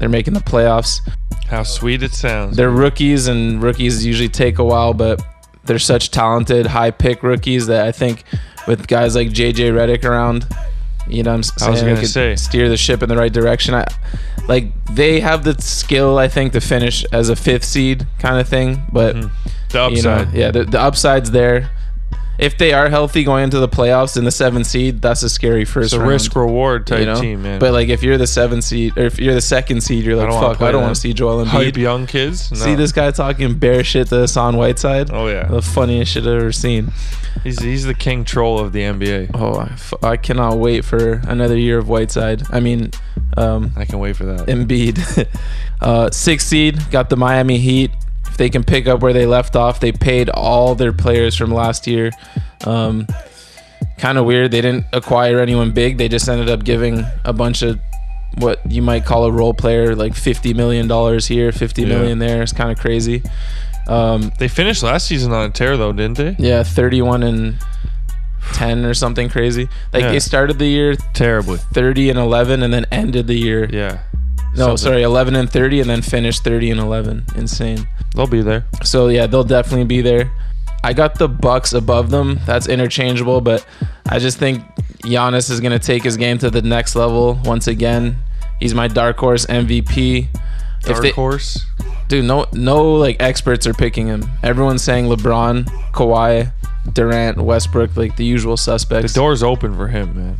they're 0.00 0.08
making 0.08 0.34
the 0.34 0.40
playoffs. 0.40 1.00
How 1.46 1.62
sweet 1.62 2.02
it 2.02 2.12
sounds. 2.12 2.56
They're 2.56 2.70
rookies, 2.70 3.26
and 3.28 3.62
rookies 3.62 4.04
usually 4.04 4.28
take 4.28 4.58
a 4.58 4.64
while, 4.64 4.94
but 4.94 5.22
they're 5.64 5.78
such 5.78 6.10
talented, 6.10 6.66
high 6.66 6.90
pick 6.90 7.22
rookies 7.22 7.66
that 7.66 7.86
I 7.86 7.92
think 7.92 8.24
with 8.66 8.86
guys 8.86 9.14
like 9.14 9.28
JJ 9.28 9.72
Redick 9.72 10.04
around, 10.04 10.46
you 11.06 11.22
know, 11.22 11.32
I'm 11.32 11.42
saying 11.42 11.68
I 11.68 11.70
was 11.70 11.82
gonna 11.82 12.06
say. 12.06 12.36
steer 12.36 12.68
the 12.68 12.76
ship 12.76 13.02
in 13.02 13.08
the 13.08 13.16
right 13.16 13.32
direction. 13.32 13.74
I 13.74 13.86
like 14.46 14.66
they 14.94 15.20
have 15.20 15.44
the 15.44 15.60
skill, 15.60 16.18
I 16.18 16.28
think, 16.28 16.52
to 16.52 16.60
finish 16.60 17.04
as 17.12 17.28
a 17.30 17.36
fifth 17.36 17.64
seed 17.64 18.06
kind 18.18 18.38
of 18.40 18.48
thing, 18.48 18.82
but 18.92 19.16
Mm-hmm. 19.16 19.48
the 19.70 19.88
you 19.96 20.02
know, 20.02 20.10
upside. 20.12 20.34
yeah, 20.34 20.50
the, 20.50 20.64
the 20.64 20.80
upside's 20.80 21.30
there. 21.30 21.70
If 22.38 22.56
they 22.56 22.72
are 22.72 22.88
healthy 22.88 23.24
going 23.24 23.44
into 23.44 23.58
the 23.58 23.68
playoffs 23.68 24.16
in 24.16 24.22
the 24.24 24.30
seventh 24.30 24.66
seed, 24.66 25.02
that's 25.02 25.24
a 25.24 25.28
scary 25.28 25.64
first 25.64 25.86
it's 25.86 25.92
a 25.94 25.98
round. 25.98 26.10
risk 26.12 26.36
reward 26.36 26.86
type 26.86 27.00
you 27.00 27.06
know? 27.06 27.20
team, 27.20 27.42
man. 27.42 27.58
But 27.58 27.72
like 27.72 27.88
if 27.88 28.02
you're 28.04 28.16
the 28.16 28.28
seventh 28.28 28.62
seed 28.62 28.96
or 28.96 29.02
if 29.06 29.18
you're 29.18 29.34
the 29.34 29.40
second 29.40 29.80
seed, 29.82 30.04
you're 30.04 30.14
like, 30.14 30.30
fuck, 30.30 30.60
I 30.62 30.70
don't 30.70 30.82
want 30.82 30.94
to 30.94 31.00
see 31.00 31.12
Joel 31.12 31.44
hype 31.44 31.74
Embiid. 31.74 31.78
young 31.78 32.06
kids. 32.06 32.52
No. 32.52 32.58
See 32.58 32.74
this 32.76 32.92
guy 32.92 33.10
talking 33.10 33.58
bear 33.58 33.82
shit 33.82 34.06
to 34.08 34.18
Hassan 34.20 34.56
Whiteside? 34.56 35.10
Oh 35.12 35.26
yeah, 35.26 35.46
The 35.48 35.62
funniest 35.62 36.12
shit 36.12 36.22
I've 36.26 36.34
ever 36.40 36.52
seen. 36.52 36.92
he's 37.42 37.60
he's 37.60 37.84
the 37.84 37.94
king 37.94 38.24
troll 38.24 38.60
of 38.60 38.72
the 38.72 38.82
NBA. 38.82 39.32
Oh, 39.34 39.54
I, 39.54 39.64
f- 39.72 39.94
I 40.02 40.16
cannot 40.16 40.58
wait 40.58 40.84
for 40.84 41.14
another 41.26 41.56
year 41.56 41.78
of 41.78 41.88
Whiteside. 41.88 42.42
I 42.50 42.60
mean, 42.60 42.92
um, 43.36 43.72
I 43.76 43.84
can 43.84 43.98
wait 43.98 44.14
for 44.14 44.26
that. 44.26 44.46
Embiid. 44.46 45.26
uh, 45.80 46.10
six 46.10 46.46
seed 46.46 46.78
got 46.92 47.10
the 47.10 47.16
Miami 47.16 47.58
Heat. 47.58 47.90
If 48.28 48.36
they 48.36 48.50
can 48.50 48.62
pick 48.64 48.86
up 48.86 49.00
where 49.00 49.12
they 49.12 49.26
left 49.26 49.56
off, 49.56 49.80
they 49.80 49.92
paid 49.92 50.28
all 50.30 50.74
their 50.74 50.92
players 50.92 51.34
from 51.36 51.50
last 51.50 51.86
year. 51.86 52.10
Um, 52.64 53.06
kind 53.98 54.18
of 54.18 54.24
weird. 54.26 54.50
They 54.50 54.60
didn't 54.60 54.86
acquire 54.92 55.40
anyone 55.40 55.72
big. 55.72 55.98
They 55.98 56.08
just 56.08 56.28
ended 56.28 56.48
up 56.48 56.64
giving 56.64 57.04
a 57.24 57.32
bunch 57.32 57.62
of 57.62 57.78
what 58.36 58.60
you 58.70 58.82
might 58.82 59.04
call 59.04 59.24
a 59.24 59.32
role 59.32 59.54
player, 59.54 59.94
like 59.96 60.14
fifty 60.14 60.54
million 60.54 60.86
dollars 60.86 61.26
here, 61.26 61.50
fifty 61.50 61.82
Yeah. 61.82 61.88
million 61.88 62.18
there. 62.18 62.42
It's 62.42 62.52
kind 62.52 62.70
of 62.70 62.78
crazy. 62.78 63.22
Um, 63.88 64.30
They 64.38 64.48
finished 64.48 64.82
last 64.82 65.06
season 65.06 65.32
on 65.32 65.46
a 65.48 65.50
tear 65.52 65.76
though, 65.76 65.92
didn't 65.92 66.18
they? 66.18 66.36
yeah, 66.38 66.62
thirty-one 66.62 67.22
and 67.22 67.56
ten 68.52 68.84
or 68.84 68.94
something 68.94 69.28
crazy. 69.28 69.68
Like 69.92 70.02
Yeah. 70.02 70.12
they 70.12 70.20
started 70.20 70.58
the 70.58 70.66
year 70.66 70.94
Terribly. 71.14 71.58
30 71.72 72.10
and 72.10 72.18
11 72.18 72.62
and 72.62 72.72
then 72.72 72.86
ended 72.90 73.26
the 73.26 73.34
year 73.34 73.68
Yeah. 73.70 73.98
No 74.58 74.66
Something. 74.76 74.76
sorry 74.92 75.02
11 75.02 75.36
and 75.36 75.50
30 75.50 75.80
and 75.80 75.90
then 75.90 76.02
finish 76.02 76.40
30 76.40 76.70
and 76.72 76.80
11 76.80 77.24
insane 77.36 77.86
They'll 78.14 78.26
be 78.26 78.42
there. 78.42 78.64
so 78.84 79.08
yeah 79.08 79.26
they'll 79.26 79.44
definitely 79.44 79.84
be 79.86 80.00
there 80.00 80.30
i 80.84 80.92
got 80.92 81.18
the 81.18 81.28
bucks 81.28 81.72
above 81.72 82.10
them 82.10 82.38
that's 82.46 82.68
interchangeable 82.68 83.40
but 83.40 83.66
i 84.08 84.18
just 84.18 84.38
think 84.38 84.62
Giannis 85.04 85.50
is 85.50 85.60
going 85.60 85.72
to 85.72 85.78
take 85.78 86.02
his 86.02 86.16
game 86.16 86.38
to 86.38 86.50
the 86.50 86.62
next 86.62 86.94
level 86.96 87.38
once 87.44 87.66
again 87.68 88.16
he's 88.60 88.74
my 88.74 88.88
dark 88.88 89.18
horse 89.18 89.46
mvp 89.46 90.26
Dark 90.82 91.02
they- 91.02 91.10
horse. 91.10 91.64
dude 92.08 92.24
no 92.24 92.46
no 92.52 92.92
like 92.94 93.16
experts 93.20 93.66
are 93.66 93.74
picking 93.74 94.06
him 94.06 94.28
everyone's 94.42 94.82
saying 94.82 95.06
lebron 95.06 95.64
Kawhi, 95.92 96.52
durant 96.92 97.38
westbrook 97.38 97.96
like 97.96 98.16
the 98.16 98.24
usual 98.24 98.56
suspects. 98.56 99.12
The 99.12 99.20
door's 99.20 99.42
open 99.42 99.74
for 99.74 99.88
him, 99.88 100.16
man. 100.16 100.36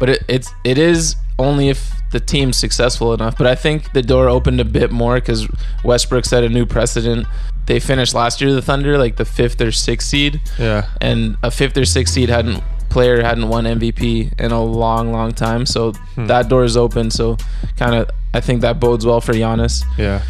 but 0.00 0.08
it, 0.08 0.24
it's 0.26 0.50
it 0.64 0.78
is 0.78 1.16
only 1.38 1.68
if 1.68 1.92
the 2.12 2.20
team's 2.20 2.56
successful 2.56 3.12
enough. 3.14 3.36
But 3.36 3.46
I 3.46 3.54
think 3.54 3.92
the 3.92 4.02
door 4.02 4.28
opened 4.28 4.60
a 4.60 4.64
bit 4.64 4.90
more 4.90 5.14
because 5.16 5.46
Westbrook 5.84 6.24
set 6.24 6.44
a 6.44 6.48
new 6.48 6.66
precedent. 6.66 7.26
They 7.66 7.80
finished 7.80 8.14
last 8.14 8.40
year 8.40 8.52
the 8.52 8.62
Thunder 8.62 8.96
like 8.96 9.16
the 9.16 9.24
fifth 9.24 9.60
or 9.60 9.72
sixth 9.72 10.08
seed, 10.08 10.40
Yeah. 10.58 10.86
and 11.00 11.36
a 11.42 11.50
fifth 11.50 11.76
or 11.76 11.84
sixth 11.84 12.14
seed 12.14 12.28
hadn't 12.28 12.62
player 12.88 13.20
hadn't 13.22 13.48
won 13.48 13.64
MVP 13.66 14.30
in 14.38 14.52
a 14.52 14.62
long, 14.62 15.12
long 15.12 15.32
time. 15.32 15.66
So 15.66 15.92
Hmm. 16.14 16.26
that 16.28 16.48
door 16.48 16.64
is 16.64 16.76
open. 16.76 17.10
So 17.10 17.36
kind 17.76 17.94
of, 17.96 18.08
I 18.32 18.40
think 18.40 18.60
that 18.62 18.78
bodes 18.80 19.04
well 19.04 19.20
for 19.20 19.32
Giannis. 19.34 19.82
Yeah. 19.98 20.22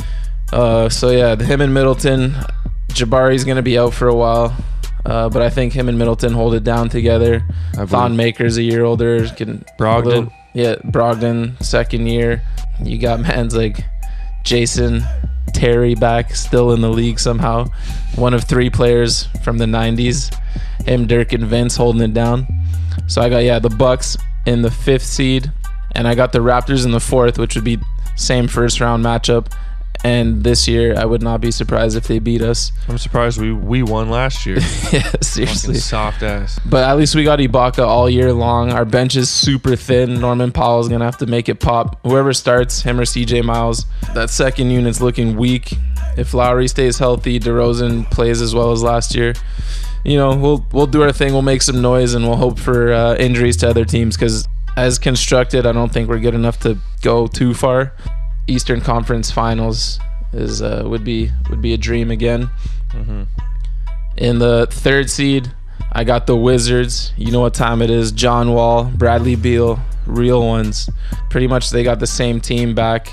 Uh, 0.52 0.88
so 0.88 1.10
yeah, 1.10 1.36
him 1.36 1.60
and 1.60 1.74
Middleton, 1.74 2.34
Jabari's 2.88 3.44
gonna 3.44 3.62
be 3.62 3.78
out 3.78 3.92
for 3.92 4.08
a 4.08 4.14
while, 4.14 4.54
uh, 5.04 5.28
but 5.28 5.42
I 5.42 5.50
think 5.50 5.74
him 5.74 5.88
and 5.88 5.98
Middleton 5.98 6.32
hold 6.32 6.54
it 6.54 6.64
down 6.64 6.88
together. 6.88 7.44
Thon. 7.74 8.16
Maker's 8.16 8.56
a 8.56 8.62
year 8.62 8.84
older. 8.84 9.28
Can 9.28 9.64
Brogdon. 9.78 10.30
Yeah, 10.56 10.76
Brogdon 10.86 11.62
second 11.62 12.06
year. 12.06 12.42
You 12.82 12.98
got 12.98 13.20
mans 13.20 13.54
like 13.54 13.84
Jason 14.42 15.04
Terry 15.52 15.94
back 15.94 16.34
still 16.34 16.72
in 16.72 16.80
the 16.80 16.88
league 16.88 17.18
somehow. 17.18 17.66
One 18.14 18.32
of 18.32 18.44
three 18.44 18.70
players 18.70 19.24
from 19.44 19.58
the 19.58 19.66
'90s. 19.66 20.34
Him, 20.86 21.06
Dirk, 21.06 21.34
and 21.34 21.44
Vince 21.44 21.76
holding 21.76 22.00
it 22.00 22.14
down. 22.14 22.46
So 23.06 23.20
I 23.20 23.28
got 23.28 23.44
yeah 23.44 23.58
the 23.58 23.68
Bucks 23.68 24.16
in 24.46 24.62
the 24.62 24.70
fifth 24.70 25.04
seed, 25.04 25.52
and 25.94 26.08
I 26.08 26.14
got 26.14 26.32
the 26.32 26.38
Raptors 26.38 26.86
in 26.86 26.90
the 26.90 27.00
fourth, 27.00 27.38
which 27.38 27.54
would 27.54 27.64
be 27.64 27.78
same 28.16 28.48
first 28.48 28.80
round 28.80 29.04
matchup. 29.04 29.52
And 30.05 30.44
this 30.44 30.68
year, 30.68 30.97
I 30.97 31.05
would 31.05 31.23
not 31.23 31.40
be 31.40 31.51
surprised 31.51 31.97
if 31.97 32.06
they 32.06 32.18
beat 32.20 32.43
us. 32.43 32.70
I'm 32.89 32.98
surprised 32.98 33.40
we 33.40 33.52
we 33.52 33.82
won 33.82 34.09
last 34.09 34.47
year. 34.47 34.56
yeah, 34.93 35.01
Fucking 35.02 35.23
seriously. 35.23 35.74
soft 35.77 36.23
ass. 36.23 36.60
But 36.64 36.85
at 36.85 36.97
least 36.97 37.14
we 37.14 37.24
got 37.24 37.39
Ibaka 37.40 37.85
all 37.85 38.09
year 38.09 38.32
long. 38.32 38.70
Our 38.73 38.85
bench 38.85 39.16
is 39.16 39.28
super 39.28 39.74
thin. 39.74 40.20
Norman 40.20 40.52
Powell's 40.52 40.89
gonna 40.89 41.05
have 41.05 41.18
to 41.18 41.27
make 41.27 41.48
it 41.48 41.60
pop. 41.60 41.98
Whoever 42.05 42.32
starts, 42.32 42.82
him 42.82 43.01
or 43.01 43.05
CJ 43.05 43.44
Miles. 43.44 43.85
That 44.14 44.31
second 44.31 44.70
unit's 44.70 45.01
looking 45.01 45.36
weak. 45.36 45.74
If 46.16 46.32
Lowry 46.32 46.68
stays 46.68 46.98
healthy, 46.98 47.39
DeRozan 47.40 48.10
plays 48.10 48.40
as 48.40 48.55
well 48.55 48.73
as 48.73 48.82
last 48.82 49.14
year. 49.14 49.35
You 50.05 50.16
know, 50.18 50.36
we'll 50.36 50.64
we'll 50.73 50.86
do 50.86 51.02
our 51.02 51.12
thing. 51.12 51.32
We'll 51.32 51.43
make 51.43 51.62
some 51.62 51.82
noise, 51.82 52.14
and 52.14 52.24
we'll 52.27 52.36
hope 52.36 52.59
for 52.60 52.93
uh, 52.93 53.16
injuries 53.16 53.56
to 53.59 53.68
other 53.68 53.85
teams. 53.85 54.16
Because 54.16 54.47
as 54.77 54.98
constructed, 54.98 55.66
I 55.66 55.73
don't 55.73 55.93
think 55.93 56.09
we're 56.09 56.20
good 56.20 56.35
enough 56.35 56.60
to 56.60 56.78
go 57.02 57.27
too 57.27 57.55
far. 57.55 57.93
Eastern 58.47 58.81
Conference 58.81 59.31
Finals 59.31 59.98
is 60.32 60.62
uh, 60.62 60.85
would 60.86 61.05
be 61.05 61.31
would 61.51 61.60
be 61.60 61.74
a 61.74 61.78
dream 61.78 62.10
again. 62.10 62.51
In 64.16 64.39
the 64.39 64.66
third 64.70 65.10
seed, 65.10 65.52
I 65.93 66.05
got 66.05 66.27
the 66.27 66.36
Wizards. 66.36 67.12
You 67.16 67.32
know 67.32 67.40
what 67.40 67.55
time 67.55 67.82
it 67.82 67.90
is. 67.90 68.12
John 68.12 68.52
Wall, 68.52 68.85
Bradley 68.85 69.36
Beal, 69.36 69.78
real 70.06 70.47
ones. 70.47 70.89
Pretty 71.31 71.47
much 71.47 71.70
they 71.70 71.82
got 71.82 72.01
the 72.01 72.06
same 72.06 72.40
team 72.40 72.74
back. 72.74 73.12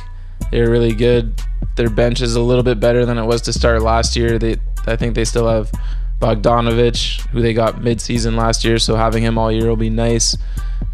They're 0.52 0.70
really 0.70 0.94
good. 0.94 1.42
Their 1.76 1.90
bench 1.90 2.22
is 2.22 2.36
a 2.36 2.42
little 2.42 2.64
bit 2.64 2.80
better 2.80 3.06
than 3.06 3.18
it 3.18 3.26
was 3.26 3.42
to 3.44 3.54
start 3.54 3.82
last 3.82 4.16
year. 4.16 4.38
They 4.38 4.58
I 4.86 4.96
think 4.96 5.16
they 5.16 5.26
still 5.26 5.48
have 5.48 5.72
Bogdanovic, 6.20 7.22
who 7.30 7.42
they 7.42 7.54
got 7.54 7.82
mid-season 7.82 8.36
last 8.36 8.64
year, 8.64 8.80
so 8.80 8.96
having 8.96 9.24
him 9.24 9.38
all 9.38 9.52
year 9.52 9.68
will 9.68 9.76
be 9.76 9.90
nice. 9.90 10.38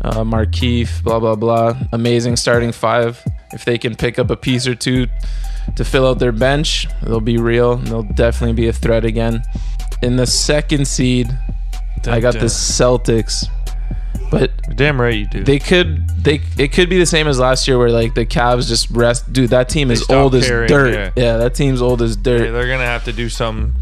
Uh, 0.02 0.24
Markieff, 0.24 1.04
blah 1.04 1.20
blah 1.20 1.36
blah. 1.36 1.78
Amazing 1.92 2.38
starting 2.38 2.72
five. 2.72 3.22
If 3.52 3.66
they 3.66 3.78
can 3.78 3.96
pick 3.96 4.18
up 4.18 4.30
a 4.30 4.36
piece 4.38 4.66
or 4.68 4.76
two 4.76 5.08
to 5.76 5.84
fill 5.84 6.08
out 6.08 6.20
their 6.20 6.32
bench, 6.32 6.88
they'll 7.04 7.20
be 7.20 7.38
real. 7.38 7.74
And 7.74 7.88
they'll 7.88 8.04
definitely 8.04 8.54
be 8.54 8.68
a 8.68 8.74
threat 8.74 9.04
again. 9.06 9.44
In 10.02 10.16
the 10.16 10.26
second 10.26 10.88
seed, 10.88 11.28
I 12.08 12.22
got 12.22 12.36
the 12.36 12.46
Celtics, 12.46 13.46
but 14.32 14.52
Damn 14.76 15.02
right 15.02 15.16
you 15.16 15.28
do. 15.28 15.44
they 15.44 15.60
could 15.60 16.08
they 16.24 16.40
it 16.58 16.72
could 16.72 16.90
be 16.90 16.98
the 16.98 17.06
same 17.06 17.28
as 17.28 17.38
last 17.40 17.68
year 17.68 17.78
where 17.78 17.92
like 17.92 18.14
the 18.14 18.26
Cavs 18.26 18.68
just 18.70 18.90
rest. 18.92 19.32
Dude, 19.34 19.50
that 19.50 19.68
team 19.68 19.92
is 19.92 20.04
stopped 20.04 20.18
old 20.18 20.36
as 20.36 20.48
dirt. 20.48 20.94
yeah. 20.94 21.12
Yeah. 21.18 21.38
that 21.38 21.56
team's 21.56 21.82
old 21.82 22.02
as 22.02 22.16
Yeah, 22.16 22.24
dirt. 22.24 22.52
they're 22.54 22.68
gonna 22.70 22.86
have 22.86 23.04
to 23.06 23.12
do 23.12 23.28
some 23.28 23.74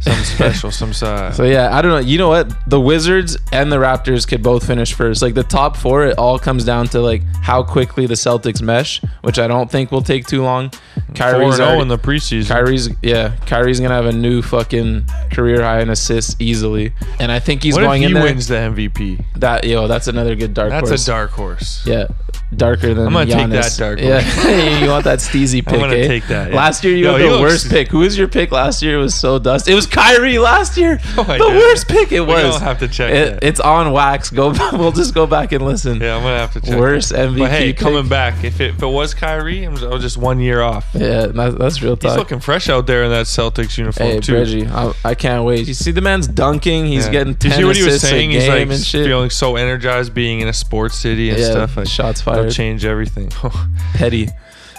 some 0.00 0.24
special, 0.24 0.70
some 0.70 0.92
side. 0.92 1.34
So 1.34 1.44
yeah, 1.44 1.76
I 1.76 1.82
don't 1.82 1.90
know. 1.90 2.06
You 2.06 2.18
know 2.18 2.28
what? 2.28 2.52
The 2.68 2.80
Wizards 2.80 3.36
and 3.52 3.70
the 3.72 3.76
Raptors 3.76 4.26
could 4.26 4.42
both 4.42 4.66
finish 4.66 4.92
first. 4.94 5.22
Like 5.22 5.34
the 5.34 5.42
top 5.42 5.76
four, 5.76 6.06
it 6.06 6.18
all 6.18 6.38
comes 6.38 6.64
down 6.64 6.88
to 6.88 7.00
like 7.00 7.22
how 7.42 7.62
quickly 7.62 8.06
the 8.06 8.14
Celtics 8.14 8.60
mesh, 8.62 9.00
which 9.22 9.38
I 9.38 9.46
don't 9.46 9.70
think 9.70 9.90
will 9.90 10.02
take 10.02 10.26
too 10.26 10.42
long. 10.42 10.70
Kyrie's 11.14 11.56
zero 11.56 11.76
oh 11.76 11.80
in 11.80 11.88
the 11.88 11.98
preseason. 11.98 12.48
Kyrie's 12.48 12.90
yeah, 13.02 13.36
Kyrie's 13.46 13.80
gonna 13.80 13.94
have 13.94 14.06
a 14.06 14.12
new 14.12 14.42
fucking 14.42 15.06
career 15.32 15.62
high 15.62 15.80
in 15.80 15.90
assists 15.90 16.36
easily, 16.38 16.92
and 17.18 17.32
I 17.32 17.38
think 17.38 17.62
he's 17.62 17.74
what 17.74 17.84
if 17.84 17.88
going 17.88 18.02
he 18.02 18.08
in 18.08 18.14
there. 18.14 18.22
wins 18.24 18.48
the 18.48 18.56
MVP? 18.56 19.24
That 19.36 19.64
yo, 19.64 19.88
that's 19.88 20.08
another 20.08 20.34
good 20.34 20.54
dark 20.54 20.72
horse. 20.72 20.82
That's 20.82 20.90
horse. 20.90 21.08
a 21.08 21.10
dark 21.10 21.30
horse. 21.30 21.86
Yeah, 21.86 22.08
darker 22.54 22.94
than 22.94 23.06
I'm 23.08 23.12
gonna 23.12 23.26
take 23.26 23.50
that 23.50 23.64
Giannis. 23.64 23.78
dark 23.78 24.00
Yeah, 24.00 24.78
you 24.84 24.88
want 24.88 25.04
that 25.04 25.18
steezy 25.18 25.64
pick? 25.64 25.74
I'm 25.74 25.80
gonna 25.80 25.94
eh? 25.96 26.06
take 26.06 26.26
that, 26.28 26.50
yeah. 26.50 26.56
Last 26.56 26.84
year 26.84 26.94
you 26.94 27.04
Yo, 27.06 27.12
had 27.12 27.20
he 27.20 27.26
the 27.26 27.32
looks- 27.32 27.42
worst 27.42 27.70
pick. 27.70 27.88
Who 27.88 27.98
was 27.98 28.16
your 28.16 28.28
pick 28.28 28.52
last 28.52 28.82
year? 28.82 28.96
It 28.98 29.00
was 29.02 29.14
so 29.14 29.38
dust. 29.38 29.68
It 29.68 29.74
was 29.74 29.86
Kyrie 29.86 30.38
last 30.38 30.76
year. 30.76 31.00
Oh, 31.18 31.24
the 31.24 31.38
worst 31.48 31.88
pick 31.88 32.12
it 32.12 32.20
We 32.20 32.26
was. 32.26 32.42
don't 32.54 32.60
have 32.62 32.78
to 32.80 32.88
check 32.88 33.12
It, 33.12 33.38
it's 33.42 33.58
on 33.58 33.90
wax. 33.92 34.30
Go. 34.30 34.50
We'll 34.72 34.92
just 34.92 35.14
go 35.14 35.26
back 35.26 35.52
and 35.52 35.64
listen. 35.64 36.00
Yeah, 36.00 36.16
I'm 36.16 36.22
gonna 36.22 36.38
have 36.38 36.52
to 36.52 36.60
check. 36.60 36.78
Worst 36.78 37.10
that. 37.10 37.30
MVP 37.30 37.38
But 37.38 37.50
hey, 37.50 37.72
pick. 37.72 37.78
coming 37.78 38.08
back. 38.08 38.44
If 38.44 38.60
it, 38.60 38.74
if 38.74 38.82
it 38.82 38.86
was 38.86 39.14
Kyrie, 39.14 39.64
I'm 39.64 39.72
just, 39.74 39.84
I 39.84 39.88
was 39.88 40.02
just 40.02 40.18
one 40.18 40.38
year 40.40 40.60
off. 40.62 40.88
Yeah, 40.94 41.26
that, 41.26 41.58
that's 41.58 41.82
real 41.82 41.94
He's 41.96 42.02
talk. 42.02 42.18
looking 42.18 42.40
fresh 42.40 42.68
out 42.68 42.86
there 42.86 43.04
in 43.04 43.10
that 43.10 43.26
Celtics 43.26 43.76
uniform 43.78 44.08
Hey, 44.10 44.20
too. 44.20 44.34
Reggie, 44.34 44.66
I, 44.66 44.92
I 45.04 45.14
can't 45.14 45.44
wait. 45.44 45.66
You 45.66 45.74
see 45.74 45.90
the 45.90 46.00
man's 46.02 46.28
dunking. 46.28 46.86
He's 46.86 47.06
Yeah. 47.06 47.12
getting 47.12 47.34
Did 47.34 47.44
you 47.44 47.50
10 47.50 47.58
see 47.58 47.64
what 47.64 47.76
he 47.76 47.82
was 47.84 48.00
saying? 48.00 48.30
He's 48.30 48.46
like 48.48 48.68
feeling 48.70 49.30
so 49.30 49.56
energized 49.56 50.14
being 50.14 50.40
in 50.40 50.48
a 50.48 50.52
sports 50.52 50.96
city 50.96 51.30
and 51.30 51.38
yeah, 51.38 51.50
stuff. 51.50 51.76
Like, 51.76 51.88
shots 51.88 52.20
that'll 52.36 52.50
change 52.50 52.84
everything. 52.84 53.30
Petty 53.94 54.28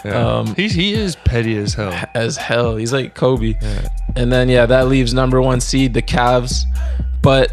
yeah. 0.04 0.38
Um, 0.38 0.54
He's 0.54 0.72
he 0.74 0.94
is 0.94 1.16
petty 1.16 1.56
as 1.56 1.74
hell. 1.74 1.92
as 2.14 2.36
hell. 2.36 2.76
He's 2.76 2.92
like 2.92 3.14
Kobe. 3.14 3.54
Yeah. 3.60 3.88
And 4.16 4.32
then 4.32 4.48
yeah, 4.48 4.66
that 4.66 4.88
leaves 4.88 5.12
number 5.14 5.40
one 5.40 5.60
seed 5.60 5.94
the 5.94 6.02
Cavs. 6.02 6.62
But 7.22 7.52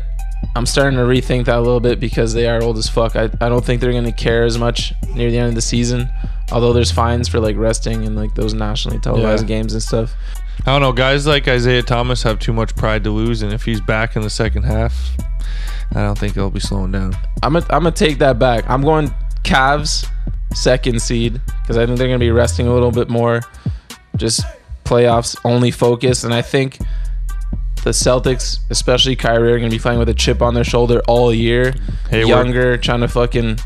I'm 0.56 0.66
starting 0.66 0.98
to 0.98 1.06
rethink 1.06 1.46
that 1.46 1.58
a 1.58 1.62
little 1.62 1.80
bit 1.80 2.00
because 2.00 2.34
they 2.34 2.48
are 2.48 2.62
old 2.62 2.78
as 2.78 2.88
fuck. 2.88 3.16
I, 3.16 3.24
I 3.42 3.50
don't 3.50 3.66
think 3.66 3.82
they're 3.82 3.94
gonna 3.94 4.12
care 4.12 4.44
as 4.44 4.58
much 4.58 4.94
near 5.14 5.32
the 5.32 5.38
end 5.38 5.50
of 5.50 5.56
the 5.56 5.62
season. 5.62 6.10
Although 6.52 6.74
there's 6.74 6.92
fines 6.92 7.28
for 7.28 7.40
like 7.40 7.58
resting 7.58 8.06
and 8.06 8.16
like 8.16 8.36
those 8.36 8.54
nationally 8.54 9.00
televised 9.00 9.44
Yeah. 9.44 9.48
games 9.48 9.74
and 9.74 9.82
stuff. 9.82 10.14
I 10.66 10.72
don't 10.72 10.82
know. 10.82 10.94
Guys 10.94 11.28
like 11.28 11.48
Isaiah 11.48 11.84
Thomas 11.84 12.24
have 12.24 12.40
too 12.40 12.54
much 12.54 12.76
pride 12.76 13.04
to 13.04 13.12
lose, 13.12 13.42
and 13.42 13.52
if 13.52 13.64
he's 13.64 13.82
back 13.82 14.16
in 14.16 14.22
the 14.22 14.30
second 14.30 14.64
half, 14.64 14.96
I 15.94 16.02
don't 16.02 16.18
think 16.18 16.34
they'll 16.34 16.50
be 16.50 16.60
slowing 16.60 16.92
down. 16.92 17.16
I'm 17.44 17.54
gonna 17.54 17.66
I'm 17.72 17.84
gonna 17.84 17.92
take 17.92 18.20
that 18.20 18.40
back. 18.40 18.70
I'm 18.70 18.82
going 18.82 19.14
Cavs 19.46 20.08
second 20.54 21.02
seed 21.02 21.40
because 21.62 21.78
I 21.78 21.86
think 21.86 21.98
they're 21.98 22.08
gonna 22.08 22.20
be 22.20 22.32
resting 22.32 22.68
a 22.68 22.74
little 22.74 22.92
bit 22.92 23.10
more. 23.10 23.42
Just 24.18 24.42
playoffs 24.84 25.36
only 25.44 25.72
focus, 25.72 26.24
and 26.24 26.34
I 26.34 26.42
think 26.42 26.78
the 27.84 27.92
Celtics, 27.92 28.60
especially 28.70 29.16
Kyrie, 29.16 29.52
are 29.54 29.60
gonna 29.60 29.70
be 29.70 29.80
playing 29.80 30.00
with 30.00 30.10
a 30.10 30.14
chip 30.14 30.42
on 30.42 30.54
their 30.54 30.64
shoulder 30.64 31.02
all 31.08 31.34
year. 31.34 31.74
Hayward. 32.10 32.28
Younger, 32.30 32.78
trying 32.78 33.02
to 33.02 33.08
fucking 33.08 33.60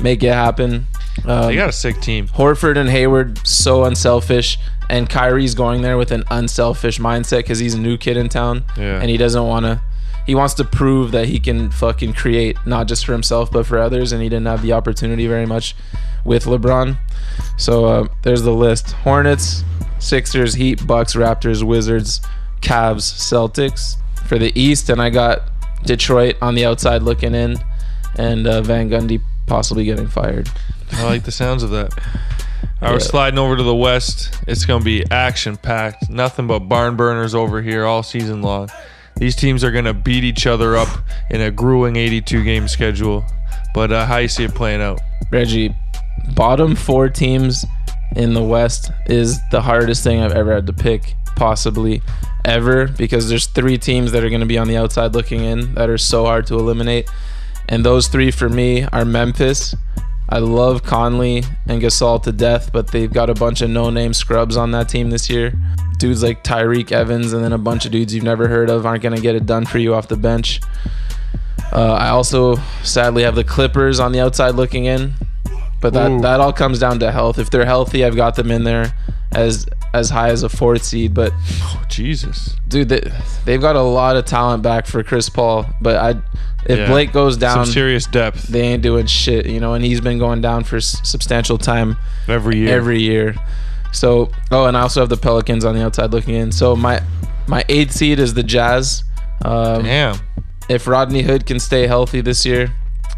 make 0.00 0.22
it 0.22 0.32
happen. 0.32 0.86
Um, 1.26 1.46
They 1.48 1.56
got 1.56 1.68
a 1.70 1.72
sick 1.72 2.00
team. 2.00 2.28
Horford 2.28 2.76
and 2.76 2.88
Hayward 2.88 3.38
so 3.46 3.84
unselfish, 3.84 4.58
and 4.88 5.08
Kyrie's 5.08 5.54
going 5.54 5.82
there 5.82 5.96
with 5.98 6.10
an 6.12 6.24
unselfish 6.30 6.98
mindset 7.00 7.38
because 7.38 7.58
he's 7.58 7.74
a 7.74 7.80
new 7.80 7.96
kid 7.96 8.16
in 8.16 8.28
town, 8.28 8.64
Yeah. 8.76 9.00
and 9.00 9.10
he 9.10 9.16
doesn't 9.16 9.44
want 9.44 9.64
to. 9.66 9.80
He 10.26 10.34
wants 10.34 10.54
to 10.54 10.64
prove 10.64 11.12
that 11.12 11.28
he 11.28 11.38
can 11.38 11.70
fucking 11.70 12.14
create 12.14 12.58
not 12.66 12.88
just 12.88 13.06
for 13.06 13.12
himself 13.12 13.50
but 13.50 13.64
for 13.64 13.78
others, 13.78 14.12
and 14.12 14.22
he 14.22 14.28
didn't 14.28 14.46
have 14.46 14.62
the 14.62 14.72
opportunity 14.72 15.26
very 15.26 15.46
much 15.46 15.76
with 16.24 16.44
LeBron. 16.44 16.98
So 17.56 17.84
uh, 17.86 18.08
there's 18.22 18.42
the 18.42 18.52
list: 18.52 18.92
Hornets, 18.92 19.64
Sixers, 19.98 20.54
Heat, 20.54 20.86
Bucks, 20.86 21.14
Raptors, 21.14 21.62
Wizards, 21.62 22.20
Cavs, 22.60 23.02
Celtics 23.02 23.96
for 24.26 24.38
the 24.38 24.52
East, 24.60 24.90
and 24.90 25.00
I 25.00 25.10
got 25.10 25.42
Detroit 25.84 26.36
on 26.42 26.54
the 26.54 26.64
outside 26.64 27.02
looking 27.02 27.34
in, 27.34 27.56
and 28.16 28.46
uh, 28.46 28.62
Van 28.62 28.90
Gundy 28.90 29.20
possibly 29.46 29.84
getting 29.84 30.08
fired. 30.08 30.50
I 30.92 31.04
like 31.04 31.24
the 31.24 31.32
sounds 31.32 31.62
of 31.62 31.70
that. 31.70 31.92
All 32.82 32.88
right, 32.88 32.92
we're 32.92 33.00
sliding 33.00 33.38
over 33.38 33.56
to 33.56 33.62
the 33.62 33.74
West. 33.74 34.34
It's 34.46 34.64
going 34.64 34.80
to 34.80 34.84
be 34.84 35.04
action 35.10 35.56
packed. 35.56 36.10
Nothing 36.10 36.46
but 36.46 36.60
barn 36.60 36.96
burners 36.96 37.34
over 37.34 37.62
here 37.62 37.86
all 37.86 38.02
season 38.02 38.42
long. 38.42 38.68
These 39.16 39.36
teams 39.36 39.64
are 39.64 39.70
going 39.70 39.86
to 39.86 39.94
beat 39.94 40.24
each 40.24 40.46
other 40.46 40.76
up 40.76 40.88
in 41.30 41.40
a 41.40 41.50
grueling 41.50 41.96
82 41.96 42.44
game 42.44 42.68
schedule. 42.68 43.24
But 43.74 43.92
uh, 43.92 44.06
how 44.06 44.18
you 44.18 44.28
see 44.28 44.44
it 44.44 44.54
playing 44.54 44.82
out? 44.82 45.00
Reggie, 45.30 45.74
bottom 46.34 46.76
four 46.76 47.08
teams 47.08 47.64
in 48.14 48.34
the 48.34 48.42
West 48.42 48.90
is 49.06 49.38
the 49.50 49.60
hardest 49.60 50.04
thing 50.04 50.20
I've 50.20 50.32
ever 50.32 50.54
had 50.54 50.66
to 50.66 50.72
pick, 50.72 51.14
possibly 51.34 52.02
ever, 52.44 52.88
because 52.88 53.28
there's 53.28 53.46
three 53.46 53.78
teams 53.78 54.12
that 54.12 54.22
are 54.22 54.28
going 54.28 54.40
to 54.40 54.46
be 54.46 54.58
on 54.58 54.68
the 54.68 54.76
outside 54.76 55.14
looking 55.14 55.44
in 55.44 55.74
that 55.74 55.88
are 55.88 55.98
so 55.98 56.24
hard 56.24 56.46
to 56.48 56.54
eliminate. 56.54 57.10
And 57.68 57.84
those 57.84 58.08
three 58.08 58.30
for 58.30 58.48
me 58.48 58.84
are 58.84 59.04
Memphis. 59.04 59.74
I 60.28 60.38
love 60.38 60.82
Conley 60.82 61.44
and 61.66 61.80
Gasol 61.80 62.22
to 62.24 62.32
death, 62.32 62.72
but 62.72 62.88
they've 62.88 63.12
got 63.12 63.30
a 63.30 63.34
bunch 63.34 63.62
of 63.62 63.70
no-name 63.70 64.12
scrubs 64.12 64.56
on 64.56 64.72
that 64.72 64.88
team 64.88 65.10
this 65.10 65.30
year. 65.30 65.52
Dudes 65.98 66.22
like 66.22 66.42
Tyreke 66.42 66.90
Evans 66.92 67.32
and 67.32 67.42
then 67.44 67.52
a 67.52 67.58
bunch 67.58 67.86
of 67.86 67.92
dudes 67.92 68.14
you've 68.14 68.24
never 68.24 68.48
heard 68.48 68.68
of 68.68 68.84
aren't 68.84 69.02
going 69.02 69.14
to 69.14 69.22
get 69.22 69.34
it 69.36 69.46
done 69.46 69.64
for 69.66 69.78
you 69.78 69.94
off 69.94 70.08
the 70.08 70.16
bench. 70.16 70.60
Uh, 71.72 71.92
I 71.94 72.08
also 72.08 72.56
sadly 72.82 73.22
have 73.22 73.34
the 73.34 73.44
Clippers 73.44 73.98
on 74.00 74.12
the 74.12 74.20
outside 74.20 74.54
looking 74.54 74.84
in, 74.84 75.14
but 75.80 75.92
that 75.94 76.10
Ooh. 76.10 76.20
that 76.20 76.40
all 76.40 76.52
comes 76.52 76.78
down 76.78 76.98
to 77.00 77.10
health. 77.10 77.38
If 77.38 77.50
they're 77.50 77.64
healthy, 77.64 78.04
I've 78.04 78.16
got 78.16 78.36
them 78.36 78.50
in 78.50 78.64
there 78.64 78.92
as 79.32 79.66
as 79.92 80.10
high 80.10 80.28
as 80.28 80.42
a 80.42 80.48
fourth 80.48 80.84
seed. 80.84 81.14
But 81.14 81.32
Oh, 81.62 81.82
Jesus. 81.88 82.54
dude, 82.68 82.88
they, 82.88 83.00
they've 83.44 83.60
got 83.60 83.74
a 83.76 83.82
lot 83.82 84.16
of 84.16 84.26
talent 84.26 84.62
back 84.62 84.86
for 84.86 85.02
Chris 85.02 85.28
Paul. 85.28 85.66
But 85.80 85.96
I, 85.96 86.20
if 86.68 86.78
Yeah. 86.78 86.86
Blake 86.88 87.12
goes 87.12 87.36
down, 87.36 87.64
Some 87.64 87.72
serious 87.72 88.06
depth 88.06 88.48
they 88.48 88.62
ain't 88.62 88.82
doing 88.82 89.06
shit, 89.06 89.46
you 89.46 89.60
know. 89.60 89.74
And 89.74 89.84
he's 89.84 90.00
been 90.00 90.18
going 90.18 90.40
down 90.40 90.64
for 90.64 90.76
s- 90.76 91.00
substantial 91.02 91.58
time 91.58 91.96
every 92.28 92.58
year. 92.58 92.76
every 92.76 93.00
year. 93.00 93.34
So, 93.92 94.30
oh, 94.50 94.66
and 94.66 94.76
I 94.76 94.80
also 94.82 95.00
have 95.00 95.08
the 95.08 95.16
Pelicans 95.16 95.64
on 95.64 95.74
the 95.74 95.82
outside 95.84 96.12
looking 96.12 96.34
in. 96.34 96.52
So 96.52 96.76
my 96.76 97.00
my 97.46 97.64
eighth 97.68 97.92
seed 97.92 98.18
is 98.18 98.34
the 98.34 98.42
Jazz. 98.42 99.04
Um, 99.44 99.84
Damn. 99.84 100.16
if 100.68 100.86
Rodney 100.86 101.22
Hood 101.22 101.46
can 101.46 101.58
stay 101.60 101.86
healthy 101.86 102.20
this 102.20 102.44
year, 102.44 102.72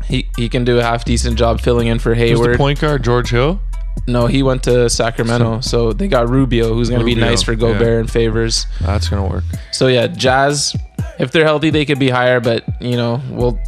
he 0.05 0.29
he 0.37 0.49
can 0.49 0.65
do 0.65 0.79
a 0.79 0.83
half 0.83 1.05
decent 1.05 1.37
job 1.39 1.61
filling 1.61 1.89
in 1.89 1.99
for 1.99 2.15
Who's 2.15 2.23
the 2.31 2.37
Hayward. 2.37 2.59
point 2.59 2.81
guard? 2.81 3.03
George 3.03 3.31
Hill? 3.31 3.61
No, 4.07 4.27
he 4.27 4.43
went 4.45 4.63
to 4.63 4.89
Sacramento, 4.89 5.61
so 5.61 5.93
they 5.93 6.07
got 6.09 6.29
Rubio, 6.29 6.73
who's 6.73 6.89
going 6.89 7.01
to 7.01 7.05
be 7.05 7.15
nice 7.17 7.43
for 7.43 7.55
Gobert 7.57 7.81
yeah. 7.83 7.99
and 8.01 8.11
favors. 8.11 8.67
That's 8.81 9.09
going 9.09 9.23
to 9.27 9.35
work. 9.35 9.45
So 9.73 9.89
yeah, 9.89 10.07
Jazz, 10.07 10.75
if 11.19 11.33
they're 11.33 11.45
healthy, 11.45 11.71
they 11.71 11.85
could 11.85 11.99
be 11.99 12.11
higher, 12.11 12.41
but 12.41 12.65
you 12.81 12.97
know 12.97 13.21
we'll 13.31 13.59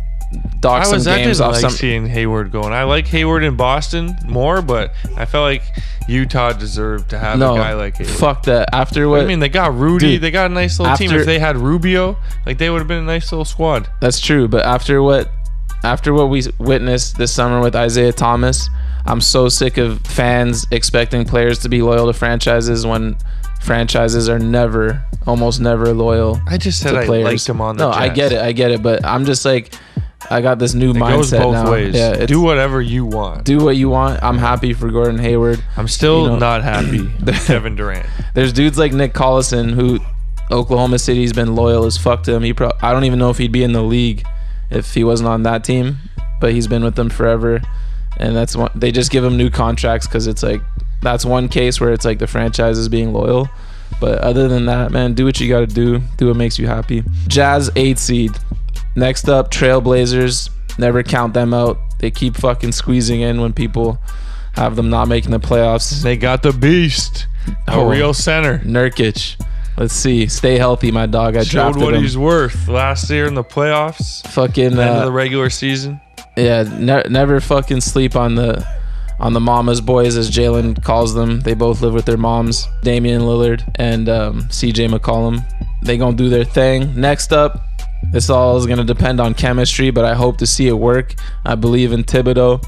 dock 0.61 0.83
I 0.83 0.85
some 0.85 0.95
was 0.95 1.07
I 1.07 1.19
games 1.19 1.39
didn't 1.39 1.49
off 1.49 1.53
like 1.55 1.61
some. 1.63 1.71
seeing 1.71 2.07
Hayward 2.07 2.53
going. 2.53 2.73
I 2.73 2.85
like 2.85 3.07
Hayward 3.09 3.43
in 3.43 3.57
Boston 3.57 4.17
more, 4.27 4.63
but 4.63 4.93
I 5.17 5.25
felt 5.25 5.43
like 5.43 5.63
Utah 6.09 6.53
deserved 6.53 7.11
to 7.11 7.19
have 7.19 7.39
no, 7.39 7.55
a 7.55 7.59
guy 7.59 7.75
like 7.75 7.97
Hayward. 7.97 8.15
fuck 8.15 8.43
that. 8.45 8.69
After 8.73 9.09
what? 9.09 9.21
I 9.21 9.25
mean, 9.25 9.41
they 9.41 9.49
got 9.49 9.75
Rudy. 9.75 10.13
Dude, 10.13 10.21
they 10.23 10.31
got 10.31 10.51
a 10.51 10.55
nice 10.55 10.79
little 10.79 10.97
team. 10.97 11.13
If 11.13 11.27
they 11.27 11.39
had 11.39 11.57
Rubio, 11.57 12.17
like 12.47 12.59
they 12.59 12.71
would 12.71 12.79
have 12.79 12.89
been 12.89 12.99
a 12.99 13.07
nice 13.07 13.33
little 13.33 13.45
squad. 13.45 13.89
That's 14.01 14.21
true, 14.21 14.49
but 14.49 14.65
after 14.65 15.03
what 15.03 15.31
after 15.83 16.13
what 16.13 16.29
we 16.29 16.43
witnessed 16.59 17.17
this 17.17 17.33
summer 17.33 17.61
with 17.61 17.75
Isaiah 17.75 18.13
Thomas, 18.13 18.69
I'm 19.07 19.21
so 19.21 19.49
sick 19.49 19.79
of 19.79 20.01
fans 20.03 20.67
expecting 20.71 21.25
players 21.25 21.59
to 21.61 21.69
be 21.69 21.83
loyal 21.83 22.07
to 22.07 22.13
franchises 22.13 22.87
when 22.87 23.17
franchises 23.61 24.29
are 24.29 24.39
never 24.39 25.05
almost 25.27 25.61
never 25.61 25.93
loyal 25.93 26.41
I 26.47 26.57
just 26.57 26.81
said 26.81 26.93
to 26.93 27.01
I 27.01 27.07
players. 27.07 27.25
liked 27.25 27.49
him 27.49 27.61
on 27.61 27.77
the 27.77 27.85
No, 27.85 27.91
I 27.93 28.09
get 28.09 28.33
it. 28.33 28.41
I 28.41 28.53
get 28.53 28.71
it, 28.71 28.83
but 28.83 29.05
I'm 29.05 29.25
just 29.25 29.45
like 29.45 29.75
I 30.31 30.41
got 30.43 30.59
this 30.59 30.75
new 30.75 30.91
It 30.91 30.97
mindset 30.97 31.17
goes 31.17 31.31
both 31.33 31.53
now. 31.55 31.71
ways. 31.73 31.95
Yeah, 31.95 32.27
Do 32.27 32.41
whatever 32.41 32.81
you 32.81 33.05
want. 33.05 33.45
do 33.45 33.59
what 33.59 33.77
you 33.77 33.89
want. 33.91 34.23
I'm 34.23 34.39
happy 34.39 34.73
for 34.73 34.91
Gordon 34.91 35.19
Hayward. 35.19 35.63
I'm 35.77 35.89
still 35.89 36.23
you 36.23 36.29
know- 36.31 36.39
not 36.39 36.63
happy 36.63 37.09
Kevin 37.47 37.77
Durant. 37.77 38.07
There's 38.35 38.53
dudes 38.53 38.79
like 38.79 38.93
Nick 38.93 39.13
Collison 39.13 39.73
who 39.73 39.99
Oklahoma 40.51 40.99
City's 40.99 41.33
been 41.33 41.55
loyal 41.55 41.85
as 41.85 41.97
fuck 41.97 42.23
to 42.25 42.35
him. 42.35 42.43
He 42.43 42.53
pro- 42.53 42.73
I 42.83 42.93
don't 42.93 43.05
even 43.05 43.19
know 43.19 43.31
if 43.31 43.39
he'd 43.39 43.53
be 43.53 43.63
in 43.63 43.73
the 43.73 43.83
league 43.83 44.25
if 44.71 44.95
he 44.95 45.05
wasn't 45.05 45.29
on 45.29 45.43
that 45.45 45.65
team, 45.65 45.99
but 46.41 46.53
he's 46.53 46.67
been 46.67 46.83
with 46.85 46.95
them 46.97 47.09
forever. 47.11 47.61
And 48.17 48.35
that's 48.37 48.57
one 48.57 48.71
they 48.75 48.91
just 48.93 49.11
give 49.11 49.25
him 49.25 49.37
new 49.37 49.49
contracts 49.51 50.07
cuz 50.07 50.27
it's 50.27 50.43
like 50.43 50.61
that's 51.03 51.25
one 51.25 51.49
case 51.49 51.81
where 51.81 51.93
it's 51.93 52.05
like 52.05 52.19
the 52.19 52.27
franchise 52.27 52.79
is 52.79 52.89
being 52.89 53.13
loyal. 53.13 53.49
But 54.01 54.19
other 54.21 54.49
than 54.49 54.67
that, 54.67 54.93
man, 54.93 55.15
do 55.15 55.25
what 55.25 55.41
you 55.41 55.49
got 55.49 55.61
to 55.61 55.67
do. 55.67 56.01
Do 56.17 56.29
what 56.29 56.37
makes 56.37 56.59
you 56.59 56.67
happy. 56.67 57.03
Jazz 57.27 57.71
8 57.77 57.99
seed. 57.99 58.33
Next 58.97 59.29
up, 59.29 59.51
Trailblazers. 59.51 60.51
Never 60.79 61.03
count 61.03 61.35
them 61.35 61.53
out. 61.53 61.79
They 61.99 62.11
keep 62.11 62.37
fucking 62.37 62.73
squeezing 62.73 63.21
in 63.21 63.41
when 63.41 63.53
people 63.53 63.99
have 64.55 64.77
them 64.77 64.91
not 64.91 65.09
making 65.09 65.33
the 65.33 65.41
playoffs. 65.41 66.03
They 66.03 66.17
got 66.17 66.43
the 66.43 66.53
beast, 66.53 67.27
a 67.69 67.75
Oh. 67.75 67.89
real 67.89 68.15
center. 68.15 68.59
Nurkic. 68.61 69.37
Let's 69.77 69.95
see. 69.95 70.27
Stay 70.29 70.59
healthy, 70.59 70.91
my 70.91 71.07
dog. 71.07 71.37
I 71.37 71.43
Showed 71.45 71.77
what 71.77 71.95
him. 71.95 72.03
he's 72.03 72.17
worth 72.19 72.69
last 72.69 73.09
year 73.11 73.27
in 73.27 73.35
the 73.35 73.45
playoffs, 73.45 74.27
fucking 74.29 74.65
end 74.65 74.79
of 74.79 74.97
the 75.03 75.07
uh, 75.07 75.11
regular 75.11 75.51
season. 75.51 76.01
yeah. 76.37 76.63
Ne- 76.79 77.05
never 77.09 77.41
fucking 77.41 77.81
sleep 77.81 78.15
on 78.17 78.35
the 78.35 78.67
on 79.21 79.35
the 79.35 79.41
mama's 79.41 79.81
boys, 79.81 80.17
as 80.17 80.31
Jalen 80.31 80.83
calls 80.83 81.15
them. 81.15 81.41
They 81.41 81.55
both 81.55 81.83
live 81.83 81.93
with 81.93 82.07
their 82.07 82.17
moms, 82.17 82.67
Damian 82.83 83.23
Lillard 83.23 83.71
and 83.77 84.09
um, 84.09 84.51
C.J. 84.51 84.89
McCollum. 84.89 85.45
They 85.83 85.99
gonna 85.99 86.17
do 86.17 86.29
their 86.29 86.45
thing. 86.45 86.99
Next 86.99 87.33
up, 87.33 87.63
this 88.13 88.31
all 88.31 88.57
is 88.57 88.67
gonna 88.67 88.85
depend 88.85 89.21
on 89.21 89.35
chemistry, 89.35 89.91
but 89.91 90.05
I 90.05 90.15
hope 90.15 90.39
to 90.39 90.47
see 90.47 90.69
it 90.69 90.73
work. 90.73 91.15
I 91.45 91.55
believe 91.55 91.93
in 91.93 92.03
Thibodeau. 92.03 92.65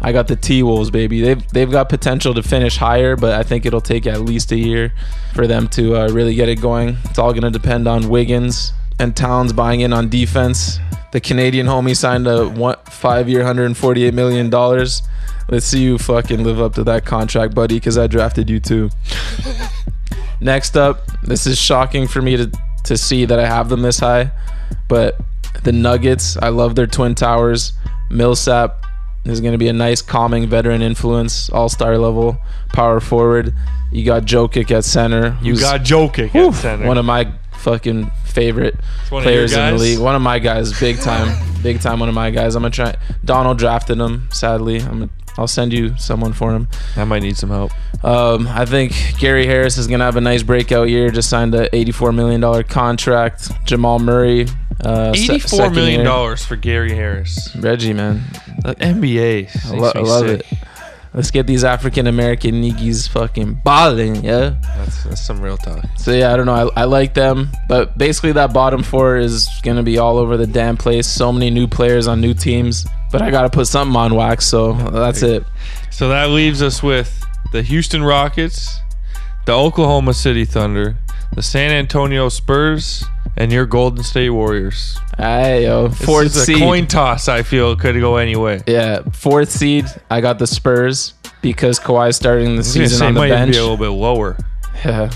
I 0.00 0.12
got 0.12 0.28
the 0.28 0.36
T 0.36 0.62
Wolves, 0.62 0.90
baby. 0.90 1.20
They've 1.20 1.48
they've 1.48 1.70
got 1.70 1.88
potential 1.88 2.34
to 2.34 2.42
finish 2.42 2.76
higher, 2.76 3.16
but 3.16 3.32
I 3.32 3.42
think 3.42 3.66
it'll 3.66 3.80
take 3.80 4.06
at 4.06 4.20
least 4.20 4.52
a 4.52 4.56
year 4.56 4.92
for 5.34 5.46
them 5.46 5.68
to 5.68 5.96
uh, 5.96 6.08
really 6.10 6.34
get 6.34 6.48
it 6.48 6.60
going. 6.60 6.96
It's 7.04 7.18
all 7.18 7.32
gonna 7.32 7.50
depend 7.50 7.88
on 7.88 8.08
Wiggins 8.08 8.72
and 9.00 9.16
Towns 9.16 9.52
buying 9.52 9.80
in 9.80 9.92
on 9.92 10.08
defense. 10.08 10.78
The 11.12 11.20
Canadian 11.20 11.66
homie 11.66 11.96
signed 11.96 12.26
a 12.26 12.46
one, 12.48 12.76
five-year, 12.84 13.38
148 13.40 14.12
million 14.12 14.50
dollars. 14.50 15.02
Let's 15.48 15.66
see 15.66 15.82
you 15.82 15.98
fucking 15.98 16.44
live 16.44 16.60
up 16.60 16.74
to 16.74 16.84
that 16.84 17.06
contract, 17.06 17.54
buddy, 17.54 17.76
because 17.76 17.96
I 17.96 18.06
drafted 18.06 18.50
you 18.50 18.60
too. 18.60 18.90
Next 20.40 20.76
up, 20.76 21.06
this 21.22 21.46
is 21.46 21.58
shocking 21.58 22.06
for 22.06 22.22
me 22.22 22.36
to 22.36 22.50
to 22.84 22.96
see 22.96 23.24
that 23.24 23.38
I 23.38 23.46
have 23.46 23.68
them 23.68 23.82
this 23.82 23.98
high, 23.98 24.30
but 24.88 25.18
the 25.64 25.72
Nuggets. 25.72 26.36
I 26.36 26.48
love 26.48 26.74
their 26.74 26.86
twin 26.86 27.14
towers. 27.14 27.72
Millsap 28.10 28.86
is 29.24 29.40
going 29.40 29.52
to 29.52 29.58
be 29.58 29.68
a 29.68 29.72
nice, 29.72 30.00
calming 30.00 30.48
veteran 30.48 30.82
influence, 30.82 31.50
all 31.50 31.68
star 31.68 31.98
level 31.98 32.38
power 32.72 33.00
forward. 33.00 33.54
You 33.90 34.04
got 34.04 34.24
Jokic 34.24 34.70
at 34.70 34.84
center. 34.84 35.36
You 35.42 35.58
got 35.58 35.80
Jokic 35.80 36.30
whew, 36.30 36.48
at 36.48 36.54
center. 36.54 36.86
one 36.86 36.98
of 36.98 37.04
my 37.04 37.32
fucking 37.52 38.10
favorite 38.24 38.76
one 39.10 39.22
of 39.22 39.24
your 39.24 39.48
players 39.48 39.52
in 39.52 39.74
the 39.74 39.82
league. 39.82 39.98
One 39.98 40.14
of 40.14 40.22
my 40.22 40.38
guys, 40.38 40.78
big 40.78 41.00
time, 41.00 41.36
big 41.62 41.80
time. 41.80 42.00
One 42.00 42.08
of 42.08 42.14
my 42.14 42.30
guys. 42.30 42.54
I'm 42.54 42.62
gonna 42.62 42.70
try. 42.70 42.94
Donald 43.24 43.58
drafted 43.58 43.98
him. 43.98 44.28
Sadly, 44.30 44.80
I'm. 44.80 45.00
Gonna, 45.00 45.10
I'll 45.38 45.46
send 45.46 45.72
you 45.72 45.96
someone 45.96 46.32
for 46.32 46.52
him. 46.52 46.68
I 46.96 47.04
might 47.04 47.22
need 47.22 47.36
some 47.36 47.50
help. 47.50 47.72
Um, 48.04 48.46
I 48.48 48.64
think 48.66 48.92
Gary 49.18 49.46
Harris 49.46 49.78
is 49.78 49.86
gonna 49.86 50.04
have 50.04 50.16
a 50.16 50.20
nice 50.20 50.42
breakout 50.42 50.88
year. 50.88 51.10
Just 51.10 51.30
signed 51.30 51.54
a 51.54 51.74
84 51.74 52.12
million 52.12 52.40
dollar 52.40 52.62
contract. 52.64 53.50
Jamal 53.64 53.98
Murray, 53.98 54.46
uh, 54.84 55.12
se- 55.14 55.38
dollars 56.04 56.44
for 56.44 56.56
Gary 56.56 56.92
Harris. 56.94 57.54
Reggie, 57.56 57.92
man, 57.92 58.22
The 58.62 58.74
NBA. 58.74 59.48
I, 59.72 59.74
lo- 59.76 59.92
I 59.94 60.00
love 60.00 60.26
it. 60.26 60.46
Let's 61.18 61.32
get 61.32 61.48
these 61.48 61.64
African 61.64 62.06
American 62.06 62.62
niggas 62.62 63.08
fucking 63.08 63.54
balling, 63.64 64.22
yeah. 64.24 64.54
That's, 64.76 65.02
that's 65.02 65.20
some 65.20 65.40
real 65.40 65.56
talk. 65.56 65.84
So 65.96 66.12
yeah, 66.12 66.32
I 66.32 66.36
don't 66.36 66.46
know. 66.46 66.70
I, 66.76 66.82
I 66.82 66.84
like 66.84 67.12
them, 67.12 67.48
but 67.68 67.98
basically 67.98 68.30
that 68.34 68.52
bottom 68.52 68.84
four 68.84 69.16
is 69.16 69.48
gonna 69.64 69.82
be 69.82 69.98
all 69.98 70.18
over 70.18 70.36
the 70.36 70.46
damn 70.46 70.76
place. 70.76 71.08
So 71.08 71.32
many 71.32 71.50
new 71.50 71.66
players 71.66 72.06
on 72.06 72.20
new 72.20 72.34
teams, 72.34 72.86
but 73.10 73.20
I 73.20 73.32
gotta 73.32 73.50
put 73.50 73.66
something 73.66 73.96
on 73.96 74.14
wax. 74.14 74.46
So 74.46 74.74
that's 74.74 75.22
it. 75.22 75.42
So 75.90 76.08
that 76.10 76.30
leaves 76.30 76.62
us 76.62 76.84
with 76.84 77.26
the 77.50 77.62
Houston 77.62 78.04
Rockets, 78.04 78.78
the 79.44 79.54
Oklahoma 79.54 80.14
City 80.14 80.44
Thunder, 80.44 80.98
the 81.34 81.42
San 81.42 81.70
Antonio 81.70 82.28
Spurs, 82.28 83.04
and 83.36 83.52
your 83.52 83.66
Golden 83.66 84.02
State 84.02 84.30
Warriors. 84.30 84.98
Hey 85.16 85.64
yo, 85.64 85.88
This 85.88 86.04
fourth 86.04 86.26
is 86.26 86.36
a 86.36 86.44
seed. 86.44 86.58
coin 86.58 86.86
toss. 86.86 87.28
I 87.28 87.42
feel 87.42 87.74
could 87.76 87.98
go 88.00 88.16
any 88.16 88.36
way. 88.36 88.62
Yeah, 88.66 89.02
fourth 89.12 89.50
seed. 89.50 89.86
I 90.10 90.20
got 90.20 90.38
the 90.38 90.46
Spurs 90.46 91.14
because 91.42 91.78
Kawhi's 91.78 92.16
starting 92.16 92.46
the 92.50 92.52
I 92.54 92.56
was 92.58 92.74
gonna 92.74 92.88
season 92.88 93.06
on 93.08 93.14
the 93.14 93.20
might 93.20 93.28
bench. 93.30 93.52
be 93.52 93.58
a 93.58 93.62
little 93.62 93.76
bit 93.76 93.88
lower, 93.88 94.36
Yeah. 94.84 95.10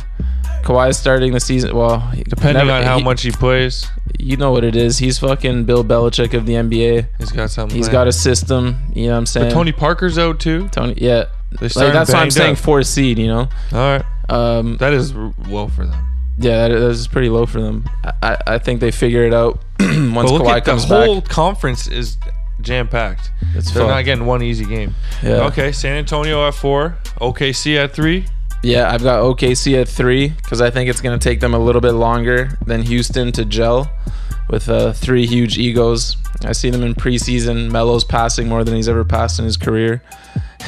Kawhi's 0.62 0.96
starting 0.96 1.32
the 1.32 1.40
season. 1.40 1.74
Well, 1.76 2.08
depending 2.28 2.66
never- 2.68 2.78
on 2.78 2.84
how 2.84 2.98
he- 2.98 3.04
much 3.04 3.22
he 3.22 3.32
plays. 3.32 3.88
you 4.20 4.36
know 4.36 4.52
what 4.52 4.62
it 4.62 4.76
is. 4.76 4.98
He's 4.98 5.18
fucking 5.18 5.64
Bill 5.64 5.82
Belichick 5.84 6.34
of 6.34 6.46
the 6.46 6.54
NBA. 6.54 7.06
He's 7.18 7.32
got 7.32 7.50
something. 7.50 7.74
He's 7.76 7.86
planned. 7.88 7.92
got 7.92 8.06
a 8.08 8.12
system. 8.12 8.76
You 8.94 9.06
know 9.06 9.12
what 9.12 9.18
I'm 9.18 9.26
saying? 9.26 9.48
But 9.48 9.54
Tony 9.54 9.72
Parker's 9.72 10.18
out 10.18 10.38
too. 10.38 10.68
Tony. 10.68 10.94
Yeah. 10.98 11.24
Like, 11.60 11.72
that's 11.92 12.12
why 12.12 12.20
I'm 12.20 12.30
saying 12.30 12.52
up. 12.52 12.58
fourth 12.58 12.86
seed. 12.86 13.18
You 13.18 13.26
know. 13.26 13.48
All 13.72 13.78
right, 13.78 14.02
Um. 14.28 14.76
that 14.78 14.92
is 14.92 15.14
low 15.14 15.68
for 15.68 15.86
them. 15.86 16.08
Yeah, 16.38 16.68
that, 16.68 16.72
is 16.72 17.08
pretty 17.08 17.28
low 17.28 17.46
for 17.46 17.60
them. 17.60 17.84
I, 18.22 18.38
I, 18.46 18.58
think 18.58 18.80
they 18.80 18.90
figure 18.90 19.24
it 19.24 19.34
out 19.34 19.62
once 19.80 20.30
But 20.30 20.32
look 20.32 20.42
Kawhi 20.42 20.56
at 20.56 20.64
the 20.64 20.76
whole 20.76 21.20
back. 21.20 21.28
conference 21.30 21.88
is 21.88 22.16
jam 22.62 22.88
packed. 22.88 23.30
It's 23.54 23.70
They're 23.70 23.82
fucked. 23.82 23.90
not 23.90 24.04
getting 24.04 24.24
one 24.24 24.42
easy 24.42 24.64
game. 24.64 24.94
Yeah. 25.22 25.44
Okay, 25.46 25.72
San 25.72 25.96
Antonio 25.98 26.46
at 26.48 26.54
four, 26.54 26.96
OKC 27.20 27.76
at 27.76 27.92
three. 27.92 28.24
Yeah, 28.62 28.90
I've 28.92 29.02
got 29.02 29.22
OKC 29.22 29.80
at 29.80 29.88
three 29.88 30.28
because 30.28 30.60
I 30.60 30.70
think 30.70 30.88
it's 30.88 31.00
going 31.00 31.18
to 31.18 31.22
take 31.22 31.40
them 31.40 31.52
a 31.52 31.58
little 31.58 31.80
bit 31.80 31.92
longer 31.92 32.58
than 32.64 32.82
Houston 32.82 33.32
to 33.32 33.44
gel 33.44 33.90
with 34.52 34.68
uh, 34.68 34.92
three 34.92 35.26
huge 35.26 35.58
egos. 35.58 36.16
I 36.44 36.52
see 36.52 36.68
them 36.70 36.82
in 36.82 36.94
preseason. 36.94 37.70
Melo's 37.70 38.04
passing 38.04 38.48
more 38.48 38.62
than 38.64 38.74
he's 38.74 38.88
ever 38.88 39.02
passed 39.04 39.38
in 39.38 39.44
his 39.46 39.56
career. 39.56 40.02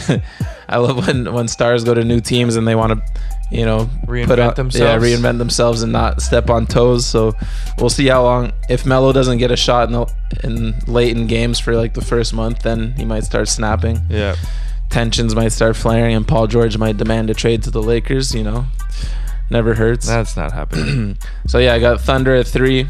I 0.69 0.78
love 0.78 1.06
when, 1.06 1.32
when 1.32 1.47
stars 1.48 1.85
go 1.85 1.93
to 1.94 2.02
new 2.02 2.20
teams 2.20 2.56
and 2.56 2.66
they 2.66 2.74
want 2.74 2.93
to, 2.94 3.20
you 3.51 3.66
know, 3.66 3.90
Reinvent 4.06 4.39
out, 4.39 4.56
themselves. 4.56 5.05
Yeah, 5.05 5.16
reinvent 5.16 5.36
themselves 5.39 5.82
and 5.82 5.93
not 5.93 6.23
step 6.23 6.48
on 6.48 6.66
toes. 6.66 7.05
So 7.06 7.35
we'll 7.78 7.90
see 7.90 8.06
how 8.06 8.23
long. 8.23 8.52
If 8.70 8.86
Melo 8.86 9.12
doesn't 9.12 9.36
get 9.39 9.51
a 9.51 9.56
shot 9.56 9.89
in, 9.89 9.93
the, 9.93 10.06
in 10.43 10.74
late 10.93 11.15
in 11.16 11.27
games 11.27 11.61
for 11.61 11.77
like 11.77 11.93
the 11.93 12.01
first 12.01 12.32
month, 12.32 12.62
then 12.62 12.93
he 12.93 13.05
might 13.05 13.24
start 13.24 13.48
snapping 13.48 14.01
Yeah. 14.09 14.35
tensions 14.89 15.35
might 15.35 15.52
start 15.52 15.77
flaring 15.77 16.15
and 16.15 16.27
Paul 16.27 16.47
George 16.47 16.78
might 16.78 16.97
demand 16.97 17.28
a 17.28 17.35
trade 17.35 17.62
to 17.65 17.70
the 17.70 17.82
Lakers, 17.82 18.35
you 18.35 18.43
know. 18.43 18.65
Never 19.51 19.74
hurts. 19.74 20.06
That's 20.06 20.36
not 20.36 20.52
happening. 20.52 21.19
so 21.47 21.59
yeah, 21.59 21.74
I 21.74 21.78
got 21.78 22.01
Thunder 22.01 22.35
at 22.35 22.47
3, 22.47 22.86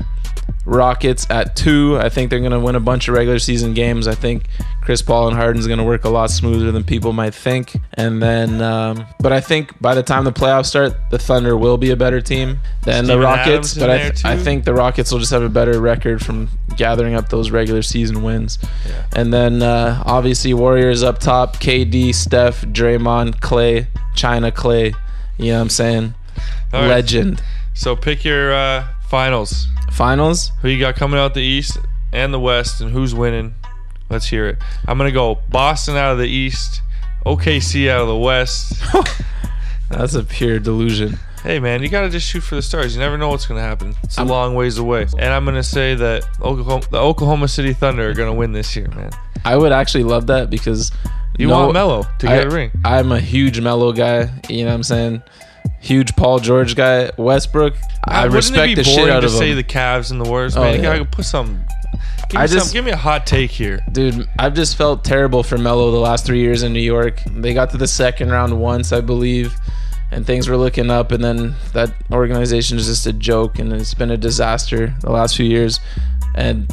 Rockets 0.67 1.27
at 1.31 1.57
two. 1.57 1.99
I 1.99 2.09
think 2.09 2.31
they're 2.31 2.41
going 2.41 2.53
to 2.53 2.61
win 2.61 2.75
a 2.75 2.81
bunch 2.81 3.09
of 3.09 3.15
regular 3.15 3.39
season 3.39 3.75
games. 3.75 4.09
I 4.09 4.15
think 4.15 4.45
Chris 4.83 5.03
Paul 5.03 5.29
and 5.29 5.37
Harden's 5.37 5.67
going 5.67 5.79
to 5.79 5.85
work 5.85 6.05
a 6.05 6.09
lot 6.09 6.31
smoother 6.31 6.73
than 6.73 6.85
people 6.85 7.13
might 7.13 7.35
think. 7.35 7.77
And 7.95 8.23
then, 8.23 8.63
um, 8.63 9.07
but 9.21 9.33
I 9.33 9.41
think 9.41 9.79
by 9.81 9.95
the 9.95 10.03
time 10.03 10.25
the 10.25 10.33
playoffs 10.33 10.67
start, 10.67 10.95
the 11.11 11.19
Thunder 11.19 11.57
will 11.57 11.77
be 11.77 11.91
a 11.91 11.97
better 11.97 12.21
team 12.21 12.59
than 12.83 13.07
the 13.07 13.19
Rockets. 13.19 13.75
But 13.75 13.91
I, 13.91 13.99
th- 13.99 14.25
I 14.25 14.37
think 14.39 14.65
the 14.65 14.75
Rockets 14.75 15.13
will 15.13 15.19
just 15.19 15.33
have 15.33 15.43
a 15.43 15.49
better 15.49 15.81
record 15.81 16.25
from 16.25 16.49
gathering 16.77 17.15
up 17.15 17.29
those 17.29 17.51
regular 17.51 17.83
season 17.83 18.23
wins. 18.23 18.59
And 19.15 19.33
then 19.33 19.63
uh, 19.63 20.03
obviously 20.07 20.55
Warriors 20.55 21.03
up 21.03 21.19
top: 21.19 21.59
KD, 21.59 22.15
Steph, 22.15 22.63
Draymond, 22.63 23.41
Clay, 23.41 23.89
China, 24.15 24.51
Clay. 24.51 24.95
You 25.37 25.53
know 25.53 25.57
what 25.57 25.63
I'm 25.63 25.69
saying? 25.69 26.15
Right. 26.73 26.89
Legend. 26.89 27.43
So 27.75 27.97
pick 27.97 28.25
your 28.25 28.53
uh, 28.53 28.87
finals. 29.09 29.67
Finals. 29.93 30.53
Who 30.63 30.69
you 30.69 30.79
got 30.81 30.97
coming 30.97 31.19
out 31.21 31.35
the 31.35 31.41
East 31.43 31.79
and 32.13 32.33
the 32.33 32.41
West, 32.41 32.81
and 32.81 32.91
who's 32.91 33.15
winning? 33.15 33.55
Let's 34.11 34.27
hear 34.27 34.47
it. 34.49 34.59
I'm 34.87 34.99
gonna 34.99 35.11
go 35.13 35.39
Boston 35.49 35.97
out 35.97 36.13
of 36.13 36.19
the 36.19 36.29
East, 36.29 36.81
OKC 37.27 37.89
out 37.89 38.01
of 38.03 38.09
the 38.09 38.17
West. 38.17 38.75
That's 39.91 40.15
a 40.15 40.25
pure 40.25 40.59
delusion. 40.59 41.19
hey 41.43 41.59
man, 41.61 41.83
you 41.83 41.89
gotta 41.89 42.09
just 42.09 42.27
shoot 42.29 42.41
for 42.41 42.55
the 42.55 42.63
stars. 42.63 42.95
You 42.95 43.01
never 43.01 43.17
know 43.19 43.29
what's 43.29 43.47
gonna 43.47 43.61
happen. 43.61 43.95
It's 44.03 44.19
a 44.19 44.25
long 44.25 44.55
ways 44.55 44.79
away. 44.79 45.03
And 45.19 45.33
I'm 45.33 45.45
gonna 45.45 45.63
say 45.63 45.95
that 45.95 46.25
Oklahoma, 46.41 46.85
the 46.91 46.99
Oklahoma 46.99 47.49
City 47.49 47.73
Thunder 47.73 48.09
are 48.11 48.15
gonna 48.15 48.35
win 48.35 48.53
this 48.53 48.75
year, 48.77 48.89
man. 48.95 49.11
I 49.45 49.57
would 49.57 49.73
actually 49.73 50.05
love 50.05 50.27
that 50.29 50.51
because 50.51 50.91
You 51.39 51.49
no- 51.49 51.61
want 51.61 51.75
Melo 51.75 52.07
to 52.19 52.27
get 52.27 52.47
a 52.47 52.51
ring. 52.51 52.71
I'm 52.85 53.13
a 53.13 53.21
huge 53.21 53.61
Melo 53.61 53.93
guy. 53.93 54.31
You 54.49 54.65
know 54.65 54.71
what 54.71 54.75
I'm 54.77 54.83
saying? 54.83 55.23
Huge 55.81 56.15
Paul 56.17 56.39
George 56.41 56.77
guy. 56.77 57.11
Westbrook. 57.19 57.75
I 58.07 58.25
Wouldn't 58.25 58.35
respect 58.35 58.65
it 58.65 58.67
be 58.67 58.75
the 58.75 58.85
shit 58.85 58.97
boring 58.99 59.13
out 59.15 59.21
to 59.21 59.27
of 59.27 59.33
say 59.33 59.51
him. 59.51 59.57
the 59.57 59.65
Cavs 59.65 60.11
and 60.11 60.21
the 60.21 60.29
Warriors, 60.29 60.57
Oh, 60.57 60.61
man? 60.63 60.75
Yeah. 60.83 60.83
gotta 60.99 61.05
put 61.05 61.25
some. 61.25 61.61
Give 62.31 62.39
me, 62.39 62.43
I 62.43 62.47
some, 62.47 62.59
just- 62.59 62.73
give 62.73 62.85
me 62.85 62.91
a 62.91 62.97
hot 62.97 63.27
take 63.27 63.51
here. 63.51 63.81
Dude, 63.93 64.29
I've 64.39 64.55
just 64.55 64.77
felt 64.77 65.05
terrible 65.05 65.43
for 65.43 65.57
Melo 65.59 65.91
the 65.91 65.99
last 65.99 66.25
three 66.27 66.41
years 66.41 66.63
in 66.63 66.73
New 66.73 66.81
York. 66.81 67.21
They 67.31 67.55
got 67.55 67.71
to 67.71 67.77
the 67.77 67.87
second 67.87 68.31
round 68.31 68.59
once, 68.61 68.93
I 68.93 69.01
believe, 69.01 69.55
and 70.11 70.27
things 70.27 70.49
were 70.49 70.57
looking 70.57 70.91
up. 70.91 71.13
And 71.13 71.23
then 71.23 71.55
that 71.73 71.93
organization 72.13 72.79
is 72.79 72.87
just 72.87 73.07
a 73.07 73.13
joke, 73.13 73.59
and 73.59 73.73
it's 73.73 73.95
been 73.95 74.11
a 74.11 74.17
disaster 74.17 74.95
the 75.01 75.11
last 75.13 75.37
few 75.37 75.47
years. 75.47 75.81
And 76.35 76.71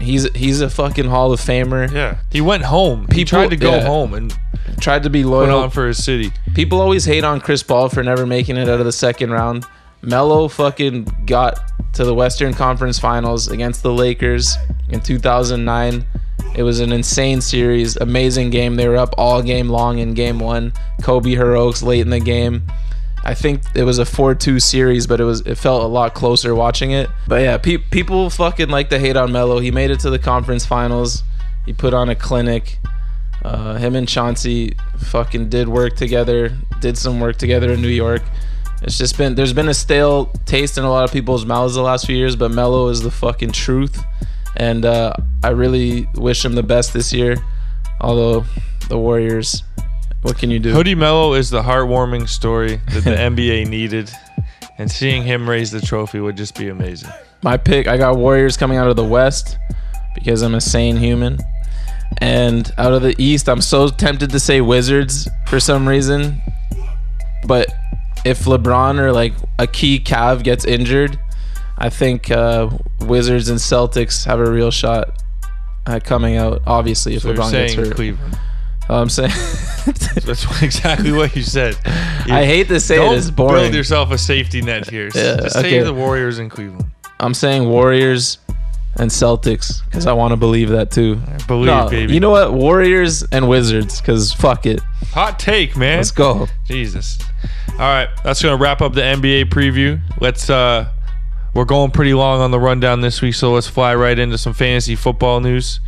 he's 0.00 0.32
he's 0.34 0.60
a 0.60 0.70
fucking 0.70 1.06
Hall 1.06 1.32
of 1.32 1.40
Famer. 1.40 1.90
Yeah, 1.92 2.18
he 2.30 2.40
went 2.40 2.64
home. 2.64 3.02
he 3.10 3.24
People- 3.24 3.38
tried 3.40 3.50
to 3.50 3.56
go 3.56 3.76
yeah. 3.76 3.84
home 3.86 4.14
and 4.14 4.34
Tried 4.80 5.02
to 5.02 5.10
be 5.10 5.24
loyal. 5.24 5.58
on 5.58 5.70
for 5.70 5.88
his 5.88 6.02
city. 6.02 6.32
People 6.54 6.80
always 6.80 7.04
hate 7.04 7.24
on 7.24 7.40
Chris 7.40 7.62
Paul 7.62 7.88
for 7.88 8.02
never 8.02 8.24
making 8.26 8.56
it 8.56 8.68
out 8.68 8.78
of 8.80 8.86
the 8.86 8.92
second 8.92 9.30
round. 9.30 9.66
Melo 10.02 10.48
fucking 10.48 11.04
got 11.26 11.60
to 11.94 12.04
the 12.04 12.14
Western 12.14 12.54
Conference 12.54 12.98
Finals 12.98 13.48
against 13.48 13.82
the 13.82 13.92
Lakers 13.92 14.56
in 14.88 15.00
2009. 15.00 16.04
It 16.56 16.62
was 16.62 16.80
an 16.80 16.92
insane 16.92 17.40
series, 17.40 17.96
amazing 17.96 18.50
game. 18.50 18.76
They 18.76 18.88
were 18.88 18.96
up 18.96 19.14
all 19.18 19.42
game 19.42 19.68
long 19.68 19.98
in 19.98 20.14
game 20.14 20.38
one. 20.38 20.72
Kobe 21.02 21.30
heroics 21.30 21.82
late 21.82 22.00
in 22.00 22.10
the 22.10 22.20
game. 22.20 22.64
I 23.22 23.34
think 23.34 23.62
it 23.74 23.84
was 23.84 23.98
a 23.98 24.04
4-2 24.04 24.60
series, 24.62 25.06
but 25.06 25.20
it 25.20 25.24
was 25.24 25.42
it 25.42 25.56
felt 25.56 25.82
a 25.82 25.86
lot 25.86 26.14
closer 26.14 26.54
watching 26.54 26.92
it. 26.92 27.10
But 27.28 27.42
yeah, 27.42 27.58
pe- 27.58 27.76
people 27.76 28.30
fucking 28.30 28.70
like 28.70 28.88
to 28.90 28.98
hate 28.98 29.16
on 29.16 29.30
Melo. 29.30 29.58
He 29.58 29.70
made 29.70 29.90
it 29.90 30.00
to 30.00 30.10
the 30.10 30.18
conference 30.18 30.64
finals. 30.64 31.22
He 31.66 31.72
put 31.72 31.92
on 31.92 32.08
a 32.08 32.14
clinic. 32.14 32.78
Uh, 33.44 33.76
him 33.76 33.94
and 33.94 34.08
Chauncey 34.08 34.76
fucking 34.98 35.48
did 35.48 35.68
work 35.68 35.96
together, 35.96 36.50
did 36.80 36.96
some 36.96 37.20
work 37.20 37.36
together 37.36 37.72
in 37.72 37.82
New 37.82 37.88
York. 37.88 38.22
It's 38.82 38.96
just 38.96 39.18
been 39.18 39.34
there's 39.34 39.52
been 39.52 39.68
a 39.68 39.74
stale 39.74 40.26
taste 40.46 40.78
in 40.78 40.84
a 40.84 40.90
lot 40.90 41.04
of 41.04 41.12
people's 41.12 41.44
mouths 41.44 41.74
the 41.74 41.82
last 41.82 42.06
few 42.06 42.16
years, 42.16 42.36
but 42.36 42.50
Melo 42.50 42.88
is 42.88 43.02
the 43.02 43.10
fucking 43.10 43.52
truth, 43.52 44.02
and 44.56 44.84
uh, 44.84 45.12
I 45.42 45.50
really 45.50 46.08
wish 46.14 46.44
him 46.44 46.54
the 46.54 46.62
best 46.62 46.92
this 46.92 47.12
year. 47.12 47.36
Although 48.00 48.44
the 48.88 48.98
Warriors, 48.98 49.62
what 50.22 50.38
can 50.38 50.50
you 50.50 50.58
do? 50.58 50.72
Hoodie 50.72 50.94
Melo 50.94 51.34
is 51.34 51.50
the 51.50 51.62
heartwarming 51.62 52.28
story 52.28 52.80
that 52.92 53.04
the 53.04 53.10
NBA 53.10 53.68
needed, 53.68 54.10
and 54.78 54.90
seeing 54.90 55.22
him 55.24 55.48
raise 55.48 55.70
the 55.70 55.80
trophy 55.80 56.20
would 56.20 56.36
just 56.36 56.56
be 56.56 56.68
amazing. 56.68 57.10
My 57.42 57.56
pick, 57.56 57.86
I 57.86 57.98
got 57.98 58.16
Warriors 58.16 58.56
coming 58.56 58.78
out 58.78 58.88
of 58.88 58.96
the 58.96 59.04
West 59.04 59.58
because 60.14 60.42
I'm 60.42 60.54
a 60.54 60.60
sane 60.60 60.96
human. 60.96 61.38
And 62.18 62.70
out 62.76 62.92
of 62.92 63.02
the 63.02 63.14
East, 63.18 63.48
I'm 63.48 63.60
so 63.60 63.88
tempted 63.88 64.30
to 64.30 64.40
say 64.40 64.60
Wizards 64.60 65.28
for 65.46 65.60
some 65.60 65.88
reason. 65.88 66.40
But 67.46 67.68
if 68.24 68.44
LeBron 68.44 68.98
or 68.98 69.12
like 69.12 69.32
a 69.58 69.66
key 69.66 69.98
Cav 70.00 70.42
gets 70.42 70.64
injured, 70.64 71.18
I 71.78 71.88
think 71.88 72.30
uh, 72.30 72.70
Wizards 73.00 73.48
and 73.48 73.58
Celtics 73.58 74.24
have 74.26 74.38
a 74.40 74.50
real 74.50 74.70
shot 74.70 75.22
at 75.86 76.04
coming 76.04 76.36
out. 76.36 76.62
Obviously, 76.66 77.14
if 77.14 77.22
So 77.22 77.32
LeBron 77.32 77.50
gets 77.52 77.74
hurt, 77.74 77.94
Cleveland. 77.94 78.38
I'm 78.88 79.08
saying 79.08 79.30
That's 80.26 80.48
what- 80.48 80.62
exactly 80.64 81.12
what 81.12 81.34
you 81.36 81.42
said. 81.42 81.74
You- 82.26 82.34
I 82.34 82.44
hate 82.44 82.68
to 82.68 82.80
say 82.80 82.96
Don't 82.96 83.14
it, 83.14 83.18
it's 83.18 83.30
boring. 83.30 83.62
build 83.62 83.74
yourself 83.74 84.10
a 84.10 84.18
safety 84.18 84.62
net 84.62 84.90
here. 84.90 85.06
Yeah, 85.14 85.36
Just 85.36 85.56
okay. 85.56 85.70
say 85.70 85.82
the 85.82 85.94
Warriors 85.94 86.38
in 86.40 86.48
Cleveland. 86.48 86.90
I'm 87.20 87.34
saying 87.34 87.68
Warriors 87.68 88.38
and 88.96 89.10
Celtics 89.10 89.84
because 89.84 90.06
I 90.06 90.12
want 90.12 90.32
to 90.32 90.36
believe 90.36 90.68
that 90.70 90.90
too. 90.90 91.16
Believe, 91.46 91.66
No, 91.66 91.88
baby. 91.88 92.12
you 92.12 92.20
know 92.20 92.30
what? 92.30 92.52
Warriors 92.52 93.22
and 93.24 93.48
Wizards 93.48 94.00
because 94.00 94.32
fuck 94.32 94.66
it. 94.66 94.80
Hot 95.12 95.38
take, 95.38 95.76
man. 95.76 95.98
Let's 95.98 96.10
go. 96.10 96.48
Jesus. 96.66 97.18
All 97.72 97.78
right, 97.78 98.08
that's 98.24 98.42
gonna 98.42 98.56
wrap 98.56 98.80
up 98.82 98.92
the 98.94 99.00
NBA 99.02 99.44
preview. 99.46 100.00
Let's 100.20 100.50
uh 100.50 100.88
we're 101.54 101.64
going 101.64 101.90
pretty 101.90 102.14
long 102.14 102.40
on 102.40 102.50
the 102.52 102.60
rundown 102.60 103.00
this 103.00 103.20
week, 103.22 103.34
so 103.34 103.52
let's 103.52 103.66
fly 103.66 103.94
right 103.94 104.16
into 104.18 104.38
some 104.38 104.52
fantasy 104.52 104.94
football 104.96 105.40
news. 105.40 105.80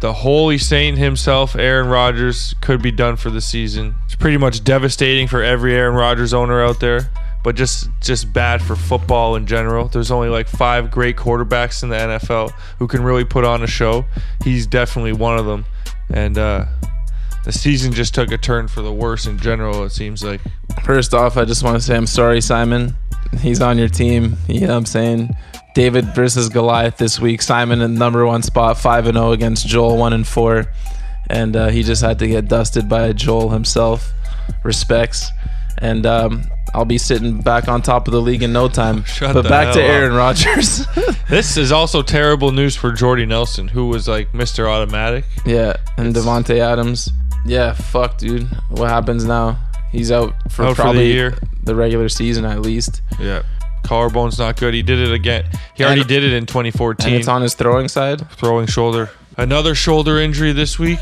The 0.00 0.12
holy 0.14 0.56
saint 0.58 0.96
himself, 0.98 1.54
Aaron 1.56 1.88
Rodgers, 1.88 2.54
could 2.62 2.80
be 2.82 2.90
done 2.90 3.16
for 3.16 3.28
the 3.30 3.40
season. 3.40 3.94
It's 4.06 4.14
pretty 4.14 4.38
much 4.38 4.64
devastating 4.64 5.28
for 5.28 5.42
every 5.42 5.74
Aaron 5.74 5.94
Rodgers 5.94 6.32
owner 6.34 6.62
out 6.64 6.80
there, 6.80 7.10
but 7.42 7.56
just 7.56 7.88
just 8.00 8.32
bad 8.32 8.62
for 8.62 8.76
football 8.76 9.36
in 9.36 9.46
general. 9.46 9.88
There's 9.88 10.10
only 10.10 10.28
like 10.28 10.48
five 10.48 10.90
great 10.90 11.16
quarterbacks 11.16 11.82
in 11.82 11.88
the 11.88 11.96
NFL 11.96 12.50
who 12.78 12.86
can 12.86 13.02
really 13.02 13.24
put 13.24 13.44
on 13.44 13.62
a 13.62 13.66
show. 13.66 14.04
He's 14.44 14.66
definitely 14.66 15.12
one 15.12 15.38
of 15.38 15.46
them, 15.46 15.64
and 16.10 16.36
uh, 16.36 16.66
the 17.44 17.52
season 17.52 17.92
just 17.92 18.14
took 18.14 18.30
a 18.32 18.38
turn 18.38 18.68
for 18.68 18.82
the 18.82 18.92
worse 18.92 19.26
in 19.26 19.38
general. 19.38 19.84
It 19.84 19.90
seems 19.90 20.22
like. 20.22 20.40
First 20.84 21.14
off, 21.14 21.36
I 21.36 21.44
just 21.44 21.62
want 21.62 21.76
to 21.76 21.82
say 21.82 21.96
I'm 21.96 22.06
sorry, 22.06 22.40
Simon. 22.40 22.96
He's 23.40 23.60
on 23.60 23.78
your 23.78 23.88
team. 23.88 24.36
You 24.48 24.62
know 24.62 24.68
what 24.68 24.76
I'm 24.76 24.86
saying? 24.86 25.36
David 25.74 26.06
versus 26.14 26.48
Goliath 26.48 26.96
this 26.96 27.20
week. 27.20 27.42
Simon 27.42 27.80
in 27.80 27.94
number 27.94 28.26
one 28.26 28.42
spot, 28.42 28.76
5 28.76 29.06
and 29.06 29.16
0 29.16 29.32
against 29.32 29.66
Joel, 29.66 29.96
1 29.96 30.12
and 30.12 30.26
4. 30.26 30.66
And 31.28 31.54
uh, 31.54 31.68
he 31.68 31.82
just 31.82 32.02
had 32.02 32.18
to 32.18 32.26
get 32.26 32.48
dusted 32.48 32.88
by 32.88 33.12
Joel 33.12 33.50
himself. 33.50 34.12
Respects. 34.64 35.30
And 35.78 36.06
um, 36.06 36.42
I'll 36.74 36.84
be 36.84 36.98
sitting 36.98 37.40
back 37.40 37.68
on 37.68 37.82
top 37.82 38.06
of 38.08 38.12
the 38.12 38.20
league 38.20 38.42
in 38.42 38.52
no 38.52 38.68
time. 38.68 39.04
Shut 39.04 39.34
but 39.34 39.48
back 39.48 39.74
to. 39.74 39.82
Aaron 39.82 40.14
Rodgers. 40.14 40.86
This 41.30 41.56
is 41.56 41.70
also 41.70 42.02
terrible 42.02 42.50
news 42.50 42.74
for 42.74 42.90
Jordy 42.90 43.24
Nelson, 43.24 43.68
who 43.68 43.86
was 43.86 44.08
like 44.08 44.32
Mr. 44.32 44.68
Automatic. 44.68 45.24
yeah, 45.46 45.74
and 45.96 46.12
Davante 46.12 46.58
Adams. 46.58 47.08
Yeah, 47.46 47.72
fuck, 47.72 48.18
dude. 48.18 48.48
What 48.68 48.88
happens 48.88 49.24
now? 49.24 49.56
He's 49.92 50.10
out 50.10 50.34
for 50.50 50.64
Out 50.64 50.70
for 50.70 50.74
the 50.74 50.82
probably 50.82 51.12
year. 51.12 51.38
the 51.62 51.76
regular 51.76 52.08
season 52.08 52.44
at 52.44 52.60
least. 52.62 53.00
Yeah. 53.20 53.42
Collarbone's 53.84 54.38
not 54.40 54.58
good. 54.58 54.74
He 54.74 54.82
did 54.82 54.98
it 54.98 55.12
again. 55.12 55.44
He 55.74 55.84
already 55.84 56.00
And- 56.00 56.08
did 56.08 56.24
it 56.24 56.32
in 56.32 56.38
And 56.38 56.48
2014. 56.48 57.14
it's 57.14 57.28
on 57.28 57.42
his 57.42 57.54
throwing 57.54 57.86
side. 57.88 58.28
throwing 58.32 58.66
shoulder. 58.66 59.10
Another 59.36 59.74
shoulder 59.76 60.18
injury 60.18 60.50
this 60.52 60.78
week. 60.80 60.98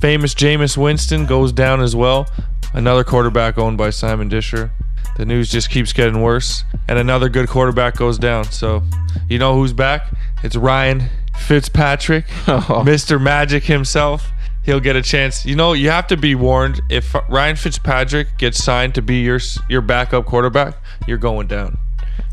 Famous 0.00 0.34
Jameis 0.34 0.76
Winston 0.78 1.26
goes 1.26 1.52
down 1.52 1.80
as 1.82 1.94
well. 1.94 2.26
Another 2.72 3.04
quarterback 3.04 3.58
owned 3.58 3.76
by 3.78 3.90
Simon 3.90 4.28
Disher. 4.28 4.70
The 5.18 5.26
news 5.26 5.50
just 5.50 5.68
keeps 5.70 5.92
getting 5.92 6.22
worse. 6.22 6.64
And 6.88 6.98
another 6.98 7.28
good 7.28 7.48
quarterback 7.48 7.96
goes 7.96 8.18
down. 8.18 8.44
So, 8.44 8.82
you 9.28 9.38
know 9.38 9.54
who's 9.54 9.72
back? 9.72 10.08
It's 10.42 10.56
Ryan 10.56 11.08
Fitzpatrick, 11.46 12.24
Oh. 12.48 12.82
Mr. 12.86 13.20
Magic 13.20 13.64
himself. 13.64 14.30
He'll 14.62 14.80
get 14.80 14.96
a 14.96 15.02
chance. 15.02 15.44
You 15.46 15.56
know, 15.56 15.72
you 15.72 15.90
have 15.90 16.06
to 16.08 16.16
be 16.16 16.34
warned. 16.34 16.80
If 16.90 17.14
Ryan 17.28 17.56
Fitzpatrick 17.56 18.36
gets 18.38 18.62
signed 18.62 18.94
to 18.96 19.02
be 19.02 19.22
your 19.22 19.40
your 19.68 19.80
backup 19.80 20.26
quarterback, 20.26 20.74
you're 21.06 21.16
going 21.18 21.46
down. 21.46 21.78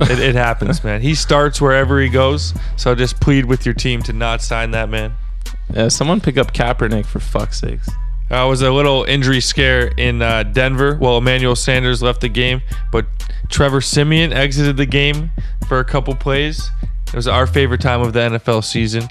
It, 0.01 0.19
it 0.19 0.35
happens, 0.35 0.83
man. 0.83 1.01
He 1.01 1.15
starts 1.15 1.61
wherever 1.61 2.01
he 2.01 2.09
goes. 2.09 2.53
So 2.75 2.93
just 2.93 3.21
plead 3.21 3.45
with 3.45 3.65
your 3.65 3.73
team 3.73 4.01
to 4.03 4.13
not 4.13 4.41
sign 4.41 4.71
that 4.71 4.89
man. 4.89 5.13
Yeah, 5.73 5.87
someone 5.87 6.19
pick 6.19 6.37
up 6.37 6.53
Kaepernick 6.53 7.05
for 7.05 7.19
fuck's 7.21 7.61
sakes. 7.61 7.89
Uh, 8.31 8.45
was 8.47 8.61
a 8.61 8.71
little 8.71 9.03
injury 9.03 9.39
scare 9.39 9.87
in 9.97 10.21
uh, 10.21 10.43
Denver. 10.43 10.97
Well, 10.99 11.17
Emmanuel 11.17 11.55
Sanders 11.55 12.01
left 12.01 12.21
the 12.21 12.29
game, 12.29 12.61
but 12.91 13.05
Trevor 13.49 13.81
Siemian 13.81 14.33
exited 14.33 14.77
the 14.77 14.85
game 14.85 15.29
for 15.67 15.79
a 15.79 15.85
couple 15.85 16.15
plays. 16.15 16.71
It 17.07 17.13
was 17.13 17.27
our 17.27 17.45
favorite 17.45 17.81
time 17.81 18.01
of 18.01 18.13
the 18.13 18.19
NFL 18.19 18.63
season. 18.63 19.03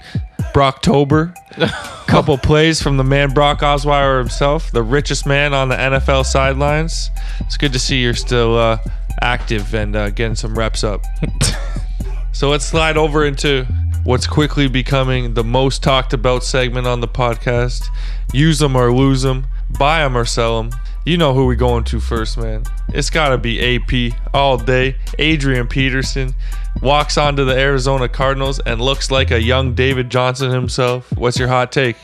Brocktober, 0.53 1.33
couple 2.07 2.37
plays 2.37 2.81
from 2.81 2.97
the 2.97 3.03
man 3.03 3.33
Brock 3.33 3.59
Osweiler 3.59 4.19
himself, 4.19 4.71
the 4.71 4.83
richest 4.83 5.25
man 5.25 5.53
on 5.53 5.69
the 5.69 5.75
NFL 5.75 6.25
sidelines. 6.25 7.09
It's 7.39 7.57
good 7.57 7.73
to 7.73 7.79
see 7.79 8.01
you're 8.01 8.13
still 8.13 8.57
uh, 8.57 8.77
active 9.21 9.73
and 9.73 9.95
uh, 9.95 10.09
getting 10.09 10.35
some 10.35 10.57
reps 10.57 10.83
up. 10.83 11.03
So 12.35 12.49
let's 12.49 12.65
slide 12.65 12.97
over 12.97 13.25
into 13.25 13.65
what's 14.05 14.27
quickly 14.27 14.67
becoming 14.67 15.33
the 15.33 15.43
most 15.43 15.83
talked 15.83 16.13
about 16.13 16.43
segment 16.43 16.87
on 16.87 17.01
the 17.01 17.07
podcast. 17.07 17.87
Use 18.31 18.59
them 18.59 18.75
or 18.75 18.93
lose 18.93 19.23
them, 19.23 19.47
buy 19.77 19.99
them 19.99 20.15
or 20.15 20.25
sell 20.25 20.61
them. 20.61 20.79
You 21.05 21.17
know 21.17 21.33
who 21.33 21.45
we 21.45 21.55
going 21.55 21.83
to 21.85 21.99
first, 21.99 22.37
man. 22.37 22.63
It's 22.89 23.09
got 23.09 23.29
to 23.29 23.37
be 23.37 23.75
AP 23.75 24.13
all 24.33 24.57
day. 24.57 24.95
Adrian 25.19 25.67
Peterson 25.67 26.33
walks 26.81 27.17
onto 27.17 27.45
the 27.45 27.57
Arizona 27.57 28.07
Cardinals 28.07 28.59
and 28.59 28.79
looks 28.79 29.11
like 29.11 29.31
a 29.31 29.41
young 29.41 29.73
David 29.73 30.09
Johnson 30.09 30.51
himself. 30.51 31.11
What's 31.17 31.37
your 31.37 31.47
hot 31.47 31.71
take? 31.71 31.97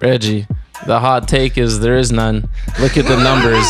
Reggie, 0.00 0.46
the 0.86 0.98
hot 0.98 1.28
take 1.28 1.58
is 1.58 1.80
there 1.80 1.96
is 1.96 2.10
none. 2.10 2.48
Look 2.80 2.96
at 2.96 3.06
the 3.06 3.22
numbers. 3.22 3.68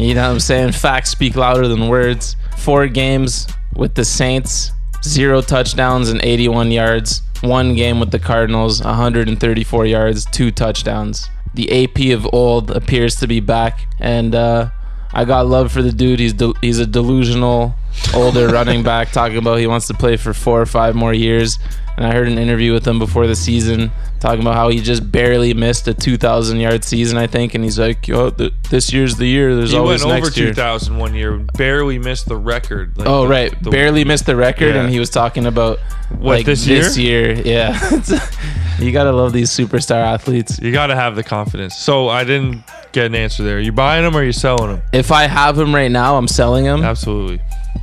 you 0.00 0.14
know 0.14 0.22
what 0.22 0.34
I'm 0.34 0.40
saying? 0.40 0.72
Facts 0.72 1.10
speak 1.10 1.36
louder 1.36 1.66
than 1.68 1.88
words. 1.88 2.36
Four 2.56 2.86
games 2.88 3.46
with 3.74 3.94
the 3.94 4.04
Saints, 4.04 4.72
zero 5.04 5.40
touchdowns 5.40 6.08
and 6.08 6.22
81 6.22 6.70
yards. 6.70 7.22
One 7.40 7.74
game 7.74 8.00
with 8.00 8.10
the 8.10 8.18
Cardinals, 8.18 8.82
134 8.82 9.86
yards, 9.86 10.24
two 10.26 10.50
touchdowns. 10.50 11.28
The 11.54 11.84
AP 11.84 12.16
of 12.16 12.28
old 12.32 12.70
appears 12.70 13.14
to 13.16 13.26
be 13.26 13.40
back, 13.40 13.86
and 14.00 14.34
uh, 14.34 14.70
I 15.12 15.24
got 15.24 15.46
love 15.46 15.72
for 15.72 15.82
the 15.82 15.92
dude. 15.92 16.20
He's 16.20 16.32
del- 16.32 16.54
he's 16.60 16.78
a 16.78 16.86
delusional 16.86 17.74
older 18.14 18.48
running 18.52 18.82
back 18.82 19.12
talking 19.12 19.38
about 19.38 19.58
he 19.58 19.66
wants 19.66 19.86
to 19.86 19.94
play 19.94 20.16
for 20.16 20.34
four 20.34 20.60
or 20.60 20.66
five 20.66 20.94
more 20.94 21.14
years. 21.14 21.58
And 21.98 22.06
I 22.06 22.12
heard 22.14 22.28
an 22.28 22.38
interview 22.38 22.72
with 22.72 22.86
him 22.86 23.00
before 23.00 23.26
the 23.26 23.34
season 23.34 23.90
talking 24.20 24.40
about 24.40 24.54
how 24.54 24.68
he 24.68 24.80
just 24.80 25.10
barely 25.10 25.52
missed 25.52 25.88
a 25.88 25.94
2,000 25.94 26.60
yard 26.60 26.84
season, 26.84 27.18
I 27.18 27.26
think. 27.26 27.56
And 27.56 27.64
he's 27.64 27.76
like, 27.76 28.06
Yo, 28.06 28.30
th- 28.30 28.52
this 28.70 28.92
year's 28.92 29.16
the 29.16 29.26
year. 29.26 29.56
There's 29.56 29.74
always 29.74 30.02
a 30.02 30.04
season. 30.04 30.08
He 30.08 30.14
always 30.14 30.22
went 30.24 30.32
over 30.36 30.40
year. 30.44 30.54
2,000 30.54 30.96
one 30.98 31.14
year, 31.14 31.38
barely 31.56 31.98
missed 31.98 32.26
the 32.28 32.36
record. 32.36 32.96
Like 32.96 33.08
Oh 33.08 33.22
the- 33.22 33.28
right, 33.28 33.62
the- 33.64 33.70
barely 33.70 34.04
missed 34.04 34.26
the 34.26 34.36
record, 34.36 34.76
Yeah. 34.76 34.82
and 34.82 34.90
he 34.92 35.00
was 35.00 35.10
talking 35.10 35.44
about 35.46 35.80
What, 36.10 36.36
like 36.36 36.46
this 36.46 36.68
year. 36.68 37.32
Yeah, 37.32 37.76
you 38.78 38.92
gotta 38.92 39.10
love 39.10 39.32
these 39.32 39.50
superstar 39.50 39.96
athletes. 40.00 40.60
You 40.60 40.70
got 40.70 40.86
to 40.88 40.94
have 40.94 41.16
the 41.16 41.24
confidence. 41.24 41.74
So 41.76 42.08
I 42.08 42.22
didn't 42.22 42.62
get 42.92 43.06
an 43.06 43.16
answer 43.16 43.42
there. 43.42 43.58
You 43.58 43.72
buying 43.72 44.04
them 44.04 44.16
or 44.16 44.22
you 44.22 44.30
selling 44.32 44.70
them? 44.70 44.82
If 44.92 45.10
I 45.10 45.24
have 45.26 45.58
him 45.58 45.74
right 45.74 45.90
now, 45.90 46.16
I'm 46.16 46.28
selling 46.28 46.64
him, 46.64 46.84
Absolutely. 46.84 47.40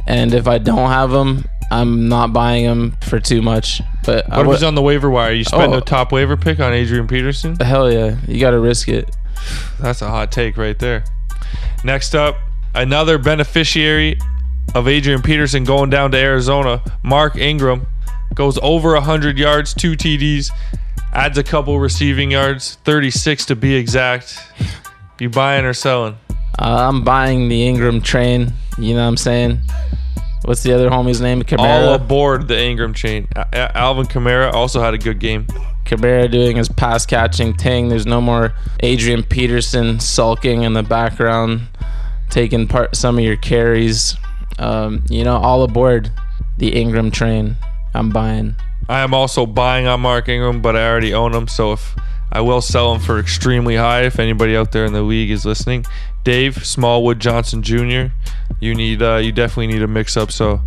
and 0.08 0.34
if 0.34 0.48
I 0.48 0.58
don't 0.58 0.90
have 0.90 1.12
him, 1.12 1.44
I'm 1.72 2.08
not 2.10 2.32
buying 2.32 2.64
him 2.66 2.96
for 3.02 3.20
too 3.20 3.42
much. 3.42 3.82
But 4.06 4.26
I 4.32 4.38
What 4.38 4.42
if 4.42 4.48
would, 4.48 4.54
he's 4.58 4.64
on 4.64 4.76
the 4.76 4.82
waiver 4.82 5.10
wire? 5.10 5.34
You 5.34 5.44
spend 5.44 5.74
Oh. 5.74 5.78
a 5.78 5.82
top 5.82 6.12
waiver 6.12 6.38
pick 6.38 6.60
on 6.60 6.74
Adrian 6.74 7.08
Peterson? 7.08 7.56
hell 7.60 7.92
yeah, 7.92 8.16
you 8.28 8.40
gotta 8.40 8.60
risk 8.60 8.88
it. 8.88 9.16
That's 9.80 10.02
a 10.02 10.10
hot 10.10 10.32
take 10.32 10.58
right 10.58 10.78
there. 10.78 11.04
Next 11.84 12.16
up, 12.16 12.38
another 12.74 13.18
beneficiary 13.18 14.20
of 14.74 14.88
Adrian 14.88 15.22
Peterson 15.22 15.64
going 15.64 15.90
down 15.90 16.12
to 16.12 16.18
Arizona, 16.18 16.82
Mark 17.04 17.36
Ingram, 17.36 17.86
goes 18.34 18.58
over 18.62 18.94
100 18.94 19.38
yards, 19.38 19.74
two 19.74 19.94
TDs, 19.96 20.52
adds 21.14 21.38
a 21.38 21.44
couple 21.44 21.80
receiving 21.80 22.32
yards, 22.32 22.78
36 22.86 23.46
to 23.46 23.56
be 23.56 23.76
exact. 23.76 24.38
You 25.20 25.30
buying 25.30 25.64
or 25.66 25.74
selling? 25.74 26.18
Uh, 26.60 26.88
I'm 26.90 27.04
buying 27.04 27.48
the 27.50 27.68
Ingram 27.68 28.02
train. 28.02 28.54
You 28.78 28.94
know 28.96 29.02
what 29.04 29.08
I'm 29.10 29.18
saying? 29.18 29.62
What's 30.46 30.64
the 30.64 30.74
other 30.74 30.90
homie's 30.90 31.20
name? 31.22 31.44
All 31.58 31.94
aboard 31.96 32.48
the 32.48 32.60
Ingram 32.62 32.94
chain. 32.94 33.28
A- 33.36 33.48
A- 33.54 33.78
Alvin 33.78 34.06
Kamara 34.06 34.54
also 34.54 34.82
had 34.82 34.94
a 34.94 34.98
good 34.98 35.20
game. 35.20 35.48
Cabrera 35.86 36.28
doing 36.28 36.58
his 36.58 36.70
pass 36.70 37.06
catching 37.06 37.54
thing. 37.54 37.90
There's 37.90 38.06
no 38.08 38.20
more 38.22 38.54
Adrian 38.82 39.24
Peterson 39.24 40.00
sulking 40.00 40.64
in 40.64 40.74
the 40.74 40.84
background, 40.84 41.62
taking 42.30 42.68
part 42.68 42.96
some 42.96 43.18
of 43.18 43.24
your 43.24 43.38
carries. 43.38 44.16
Um, 44.58 45.04
you 45.10 45.24
know, 45.24 45.36
all 45.38 45.64
aboard 45.64 46.12
the 46.58 46.70
Ingram 46.76 47.12
train. 47.12 47.56
I'm 47.94 48.10
buying. 48.10 48.56
I 48.90 49.00
am 49.02 49.14
also 49.14 49.46
buying 49.46 49.88
on 49.88 50.02
Mark 50.02 50.28
Ingram, 50.30 50.62
but 50.62 50.76
I 50.76 50.88
already 50.88 51.14
own 51.14 51.34
him. 51.34 51.48
So 51.48 51.74
if 51.74 51.96
I 52.32 52.42
will 52.42 52.62
sell 52.62 52.94
him 52.94 53.02
for 53.02 53.20
extremely 53.20 53.76
high, 53.76 54.04
if 54.04 54.20
anybody 54.20 54.56
out 54.56 54.72
there 54.72 54.86
in 54.86 54.94
the 54.94 55.02
league 55.02 55.32
is 55.32 55.46
listening, 55.46 55.86
Dave 56.26 56.66
Smallwood 56.66 57.20
Johnson 57.20 57.62
Jr., 57.62 58.08
you 58.60 58.74
need 58.74 59.02
uh, 59.02 59.18
you 59.18 59.32
definitely 59.32 59.68
need 59.68 59.84
a 59.84 59.88
mix 59.88 60.18
up. 60.18 60.32
So 60.32 60.60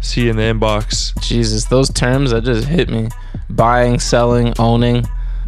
see 0.00 0.24
you 0.24 0.30
in 0.30 0.36
the 0.36 0.42
inbox. 0.42 1.18
Jesus, 1.22 1.66
those 1.66 1.90
terms 1.90 2.30
that 2.30 2.44
just 2.44 2.66
hit 2.66 2.88
me. 2.88 3.08
Buying, 3.50 4.00
selling, 4.00 4.54
owning. 4.58 5.06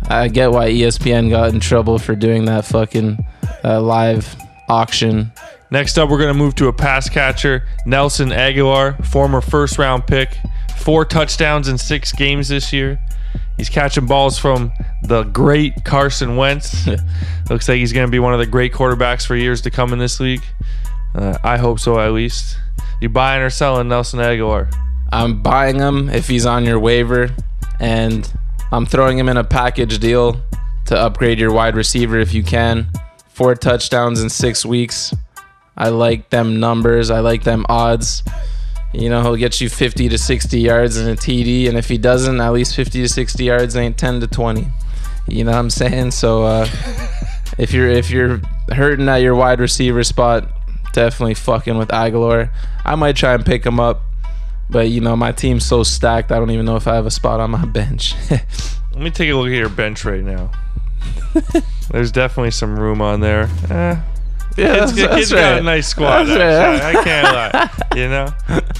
I 0.09 0.29
get 0.29 0.53
why 0.53 0.71
ESPN 0.71 1.31
got 1.31 1.55
in 1.55 1.61
trouble 1.61 1.99
for 1.99 2.15
doing 2.15 2.45
that 2.45 2.67
fucking 2.67 3.19
uh, 3.65 3.81
live 3.81 4.37
auction. 4.69 5.33
Next 5.71 5.97
up, 5.97 6.11
we're 6.11 6.19
gonna 6.19 6.35
move 6.35 6.55
to 6.57 6.69
a 6.69 6.73
pass 6.73 7.09
catcher, 7.09 7.67
Nelson 7.87 8.29
Agholor, 8.29 9.03
former 9.07 9.41
first 9.41 9.79
round 9.79 10.07
pick, 10.07 10.37
four 10.77 11.07
touchdowns 11.07 11.69
in 11.69 11.79
six 11.79 12.13
games 12.13 12.49
this 12.49 12.73
year. 12.73 12.99
He's 13.57 13.69
catching 13.69 14.07
balls 14.07 14.39
from 14.39 14.73
the 15.03 15.25
great 15.25 15.85
Carson 15.85 16.37
Wentz. 16.37 16.87
Looks 17.51 17.69
like 17.69 17.79
he's 17.79 17.93
going 17.93 18.07
to 18.07 18.11
be 18.11 18.19
one 18.19 18.33
of 18.33 18.41
the 18.41 18.47
great 18.47 18.73
quarterbacks 18.73 19.27
for 19.27 19.37
years 19.37 19.61
to 19.63 19.71
come 19.71 19.93
in 19.93 19.99
this 19.99 20.21
league. 20.21 20.43
Uh, 21.15 21.37
I 21.45 21.59
hope 21.59 21.79
so, 21.79 22.01
at 22.01 22.13
least. 22.13 22.59
You 23.01 23.09
buying 23.09 23.43
or 23.43 23.51
selling 23.51 23.89
Nelson 23.89 24.21
Agholor? 24.21 24.73
I'm 25.13 25.43
buying 25.43 25.79
him 25.79 26.09
if 26.09 26.27
he's 26.27 26.47
on 26.47 26.65
your 26.65 26.79
waiver, 26.79 27.31
and 27.79 28.31
I'm 28.73 28.87
throwing 28.87 29.19
him 29.19 29.29
in 29.29 29.37
a 29.37 29.45
package 29.45 29.99
deal 29.99 30.41
to 30.87 30.99
upgrade 30.99 31.39
your 31.39 31.53
wide 31.53 31.77
receiver 31.77 32.19
if 32.19 32.33
you 32.33 32.43
can. 32.43 32.89
Four 33.29 33.55
touchdowns 33.55 34.23
in 34.23 34.31
six 34.31 34.65
weeks. 34.65 35.15
I 35.77 35.89
like 35.89 36.31
them 36.31 36.61
numbers. 36.61 37.11
I 37.11 37.21
like 37.21 37.45
them 37.45 37.67
odds. 37.69 38.23
You 38.93 39.09
know, 39.09 39.23
he'll 39.23 39.37
get 39.37 39.61
you 39.61 39.69
50 39.69 40.09
to 40.11 40.19
60 40.19 40.61
yards 40.61 40.97
in 40.99 41.09
a 41.09 41.17
TD, 41.17 41.69
and 41.69 41.79
if 41.79 41.89
he 41.89 41.97
doesn't, 41.97 42.41
at 42.41 42.53
least 42.53 42.77
50 42.77 43.03
to 43.03 43.09
60 43.09 43.45
yards 43.45 43.75
ain't 43.75 43.97
10 43.97 44.21
to 44.21 44.27
20. 44.27 44.67
You 45.29 45.45
know 45.45 45.53
what 45.53 45.59
I'm 45.59 45.71
saying? 45.71 46.11
So 46.11 46.43
uh, 46.43 46.69
if 47.59 47.73
you're 47.73 47.89
if 47.89 48.11
you're 48.11 48.41
hurting 48.71 49.09
at 49.09 49.17
your 49.17 49.35
wide 49.35 49.61
receiver 49.61 50.05
spot, 50.05 50.49
definitely 50.93 51.35
fucking 51.35 51.79
with 51.79 51.89
Agholor. 51.89 52.51
I 52.85 52.95
might 52.97 53.17
try 53.17 53.35
and 53.35 53.45
pick 53.45 53.65
him 53.65 53.81
up. 53.81 54.03
But 54.69 54.89
you 54.89 55.01
know, 55.01 55.15
my 55.17 55.33
team's 55.33 55.67
so 55.67 55.83
stacked, 55.83 56.33
I 56.33 56.39
don't 56.39 56.51
even 56.51 56.65
know 56.65 56.77
if 56.77 56.87
I 56.89 56.95
have 56.95 57.07
a 57.07 57.11
spot 57.11 57.41
on 57.41 57.51
my 57.51 57.65
bench. 57.67 58.15
Let 58.31 59.01
me 59.01 59.11
take 59.11 59.31
a 59.31 59.35
look 59.35 59.49
at 59.49 59.53
your 59.53 59.69
bench 59.69 60.05
right 60.05 60.23
now. 60.23 60.51
There's 61.91 62.11
definitely 62.11 62.53
some 62.53 62.79
room 62.79 63.03
on 63.03 63.21
there. 63.21 63.51
Eh, 63.71 64.01
yeah, 64.57 64.87
Kid's, 64.87 64.93
kid's 64.93 65.33
got 65.33 65.59
a 65.59 65.63
nice 65.63 65.89
squad. 65.89 66.25
That's 66.25 66.83
right. 66.83 66.97
I 66.97 67.05
can't 67.05 67.25
lie. 67.25 67.71
You 67.97 68.09
know. 68.09 68.27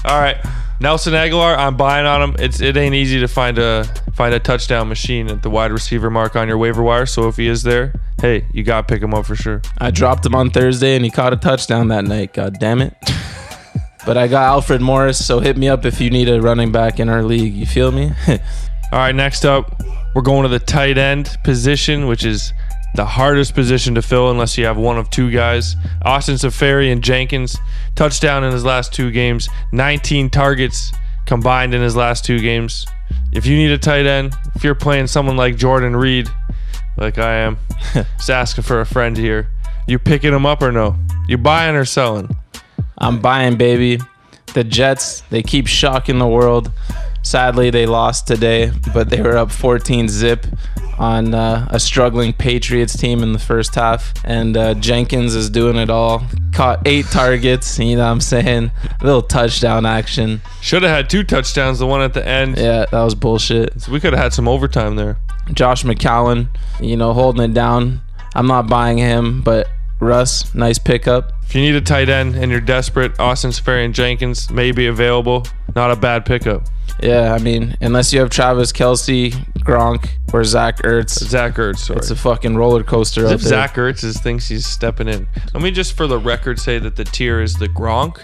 All 0.05 0.19
right, 0.19 0.37
Nelson 0.79 1.13
Agholor. 1.13 1.55
I'm 1.55 1.77
buying 1.77 2.07
on 2.07 2.21
him. 2.21 2.35
It's 2.39 2.61
it 2.61 2.75
ain't 2.75 2.95
easy 2.95 3.19
to 3.19 3.27
find 3.27 3.59
a 3.59 3.83
find 4.13 4.33
a 4.33 4.39
touchdown 4.39 4.89
machine 4.89 5.29
at 5.29 5.43
the 5.43 5.49
wide 5.49 5.71
receiver 5.71 6.09
mark 6.09 6.35
on 6.35 6.47
your 6.47 6.57
waiver 6.57 6.81
wire. 6.81 7.05
So 7.05 7.27
if 7.27 7.37
he 7.37 7.47
is 7.47 7.61
there, 7.63 7.93
hey, 8.21 8.47
you 8.53 8.63
got 8.63 8.87
to 8.87 8.93
pick 8.93 9.03
him 9.03 9.13
up 9.13 9.25
for 9.25 9.35
sure. 9.35 9.61
I 9.77 9.91
dropped 9.91 10.25
him 10.25 10.33
on 10.33 10.49
Thursday 10.49 10.95
and 10.95 11.05
he 11.05 11.11
caught 11.11 11.33
a 11.33 11.35
touchdown 11.35 11.89
that 11.89 12.05
night. 12.05 12.33
God 12.33 12.57
damn 12.59 12.81
it. 12.81 12.95
but 14.05 14.17
I 14.17 14.27
got 14.27 14.43
Alfred 14.43 14.81
Morris, 14.81 15.23
so 15.23 15.39
hit 15.39 15.57
me 15.57 15.69
up 15.69 15.85
if 15.85 15.99
you 16.01 16.09
need 16.09 16.29
a 16.29 16.41
running 16.41 16.71
back 16.71 16.99
in 16.99 17.09
our 17.09 17.23
league. 17.23 17.53
You 17.53 17.65
feel 17.65 17.91
me? 17.91 18.11
All 18.27 18.99
right, 18.99 19.15
next 19.15 19.45
up, 19.45 19.81
we're 20.13 20.21
going 20.21 20.43
to 20.43 20.49
the 20.49 20.59
tight 20.59 20.97
end 20.97 21.37
position, 21.43 22.07
which 22.07 22.23
is 22.25 22.53
the 22.95 23.05
hardest 23.05 23.55
position 23.55 23.95
to 23.95 24.01
fill 24.01 24.29
unless 24.29 24.57
you 24.57 24.65
have 24.65 24.77
one 24.77 24.97
of 24.97 25.09
two 25.09 25.31
guys. 25.31 25.75
Austin 26.03 26.35
Seferian-Jenkins, 26.35 27.57
touchdown 27.95 28.43
in 28.43 28.51
his 28.51 28.63
last 28.63 28.93
two 28.93 29.11
games, 29.11 29.49
19 29.71 30.29
targets 30.29 30.91
combined 31.25 31.73
in 31.73 31.81
his 31.81 31.95
last 31.95 32.25
two 32.25 32.39
games. 32.39 32.85
If 33.31 33.45
you 33.45 33.55
need 33.55 33.71
a 33.71 33.77
tight 33.77 34.05
end, 34.05 34.35
if 34.55 34.63
you're 34.63 34.75
playing 34.75 35.07
someone 35.07 35.37
like 35.37 35.55
Jordan 35.55 35.95
Reed, 35.95 36.29
like 36.97 37.17
I 37.17 37.35
am, 37.37 37.57
just 37.93 38.29
asking 38.29 38.63
for 38.63 38.81
a 38.81 38.85
friend 38.85 39.17
here, 39.17 39.49
you 39.87 39.99
picking 39.99 40.33
him 40.33 40.45
up 40.45 40.61
or 40.61 40.71
no? 40.71 40.95
You 41.27 41.37
buying 41.37 41.75
or 41.75 41.85
selling? 41.85 42.29
I'm 42.97 43.19
buying, 43.19 43.57
baby. 43.57 43.99
The 44.53 44.63
Jets, 44.63 45.21
they 45.29 45.41
keep 45.41 45.67
shocking 45.67 46.19
the 46.19 46.27
world. 46.27 46.71
Sadly, 47.23 47.69
they 47.69 47.85
lost 47.85 48.27
today, 48.27 48.71
but 48.93 49.09
they 49.09 49.21
were 49.21 49.37
up 49.37 49.51
14 49.51 50.09
zip 50.09 50.45
on 50.99 51.33
uh, 51.33 51.67
a 51.71 51.79
struggling 51.79 52.33
Patriots 52.33 52.95
team 52.97 53.23
in 53.23 53.33
the 53.33 53.39
first 53.39 53.73
half. 53.75 54.13
And 54.23 54.55
uh, 54.55 54.73
Jenkins 54.75 55.33
is 55.33 55.49
doing 55.49 55.77
it 55.77 55.89
all. 55.89 56.23
Caught 56.53 56.85
eight 56.85 57.05
targets, 57.07 57.79
you 57.79 57.95
know 57.95 58.03
what 58.03 58.11
I'm 58.11 58.21
saying? 58.21 58.71
A 59.01 59.05
little 59.05 59.21
touchdown 59.21 59.85
action. 59.85 60.41
Should 60.61 60.83
have 60.83 60.91
had 60.91 61.09
two 61.09 61.23
touchdowns, 61.23 61.79
the 61.79 61.87
one 61.87 62.01
at 62.01 62.13
the 62.13 62.27
end. 62.27 62.57
Yeah, 62.57 62.85
that 62.91 63.03
was 63.03 63.15
bullshit. 63.15 63.81
So 63.81 63.91
we 63.91 63.99
could 63.99 64.13
have 64.13 64.21
had 64.21 64.33
some 64.33 64.47
overtime 64.47 64.95
there. 64.95 65.17
Josh 65.53 65.83
McCown, 65.83 66.47
you 66.79 66.95
know, 66.95 67.13
holding 67.13 67.49
it 67.49 67.53
down. 67.53 68.01
I'm 68.35 68.47
not 68.47 68.67
buying 68.67 68.97
him, 68.97 69.41
but 69.41 69.67
Russ, 69.99 70.53
nice 70.53 70.77
pickup. 70.77 71.31
If 71.43 71.55
you 71.55 71.61
need 71.61 71.75
a 71.75 71.81
tight 71.81 72.09
end 72.09 72.35
and 72.35 72.51
you're 72.51 72.61
desperate, 72.61 73.19
Austin 73.19 73.51
Safari 73.51 73.85
and 73.85 73.93
Jenkins 73.93 74.49
may 74.49 74.71
be 74.71 74.87
available. 74.87 75.45
Not 75.75 75.91
a 75.91 75.95
bad 75.95 76.25
pickup. 76.25 76.63
Yeah, 77.01 77.33
I 77.33 77.39
mean, 77.39 77.75
unless 77.81 78.13
you 78.13 78.19
have 78.19 78.29
Travis 78.29 78.71
Kelce, 78.71 79.31
Gronk, 79.59 80.09
or 80.33 80.43
Zach 80.43 80.77
Ertz, 80.83 81.19
Zach 81.23 81.55
Ertz, 81.55 81.79
sorry. 81.79 81.99
it's 81.99 82.11
a 82.11 82.15
fucking 82.15 82.55
roller 82.55 82.83
coaster 82.83 83.25
As 83.25 83.31
if 83.31 83.41
there. 83.41 83.49
Zach 83.49 83.75
Ertz 83.75 84.03
is, 84.03 84.19
thinks 84.19 84.47
he's 84.47 84.65
stepping 84.65 85.07
in. 85.07 85.27
Let 85.53 85.63
me 85.63 85.71
just 85.71 85.97
for 85.97 86.07
the 86.07 86.17
record 86.17 86.59
say 86.59 86.79
that 86.79 86.95
the 86.95 87.03
tier 87.03 87.41
is 87.41 87.55
the 87.55 87.67
Gronk, 87.67 88.19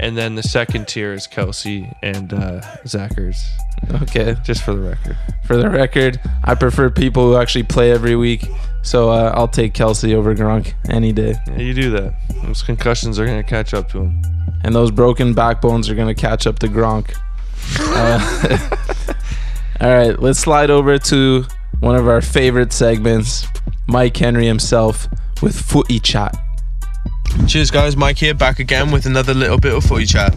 and 0.00 0.16
then 0.16 0.34
the 0.34 0.42
second 0.42 0.88
tier 0.88 1.12
is 1.12 1.26
Kelce 1.26 1.92
and 2.02 2.32
uh, 2.32 2.60
Ertz. 2.84 3.36
Okay. 4.02 4.36
Just 4.42 4.62
for 4.62 4.74
the 4.74 4.80
record. 4.80 5.16
For 5.46 5.56
the 5.56 5.68
record, 5.68 6.20
I 6.44 6.54
prefer 6.54 6.90
people 6.90 7.28
who 7.28 7.36
actually 7.36 7.64
play 7.64 7.92
every 7.92 8.16
week. 8.16 8.46
So 8.82 9.10
uh, 9.10 9.32
I'll 9.34 9.48
take 9.48 9.72
Kelce 9.74 10.14
over 10.14 10.34
Gronk 10.34 10.74
any 10.88 11.12
day. 11.12 11.34
Yeah, 11.46 11.58
you 11.58 11.74
do 11.74 11.90
that. 11.90 12.14
Those 12.42 12.62
concussions 12.62 13.18
are 13.18 13.26
going 13.26 13.42
to 13.42 13.48
catch 13.48 13.74
up 13.74 13.90
to 13.90 14.00
him. 14.02 14.22
And 14.62 14.74
those 14.74 14.90
broken 14.90 15.34
backbones 15.34 15.88
are 15.90 15.94
going 15.94 16.14
to 16.14 16.20
catch 16.20 16.46
up 16.46 16.58
to 16.60 16.68
Gronk. 16.68 17.14
Uh, 17.80 18.58
all 19.80 19.88
right, 19.88 20.18
let's 20.20 20.38
slide 20.38 20.70
over 20.70 20.98
to 20.98 21.44
one 21.80 21.96
of 21.96 22.08
our 22.08 22.20
favorite 22.20 22.72
segments 22.72 23.46
Mike 23.86 24.16
Henry 24.16 24.46
himself 24.46 25.08
with 25.42 25.58
Footy 25.58 26.00
Chat. 26.00 26.36
Cheers, 27.46 27.70
guys. 27.70 27.96
Mike 27.96 28.16
here, 28.16 28.32
back 28.32 28.58
again 28.58 28.90
with 28.90 29.06
another 29.06 29.34
little 29.34 29.58
bit 29.58 29.74
of 29.74 29.84
footy 29.84 30.06
chat. 30.06 30.34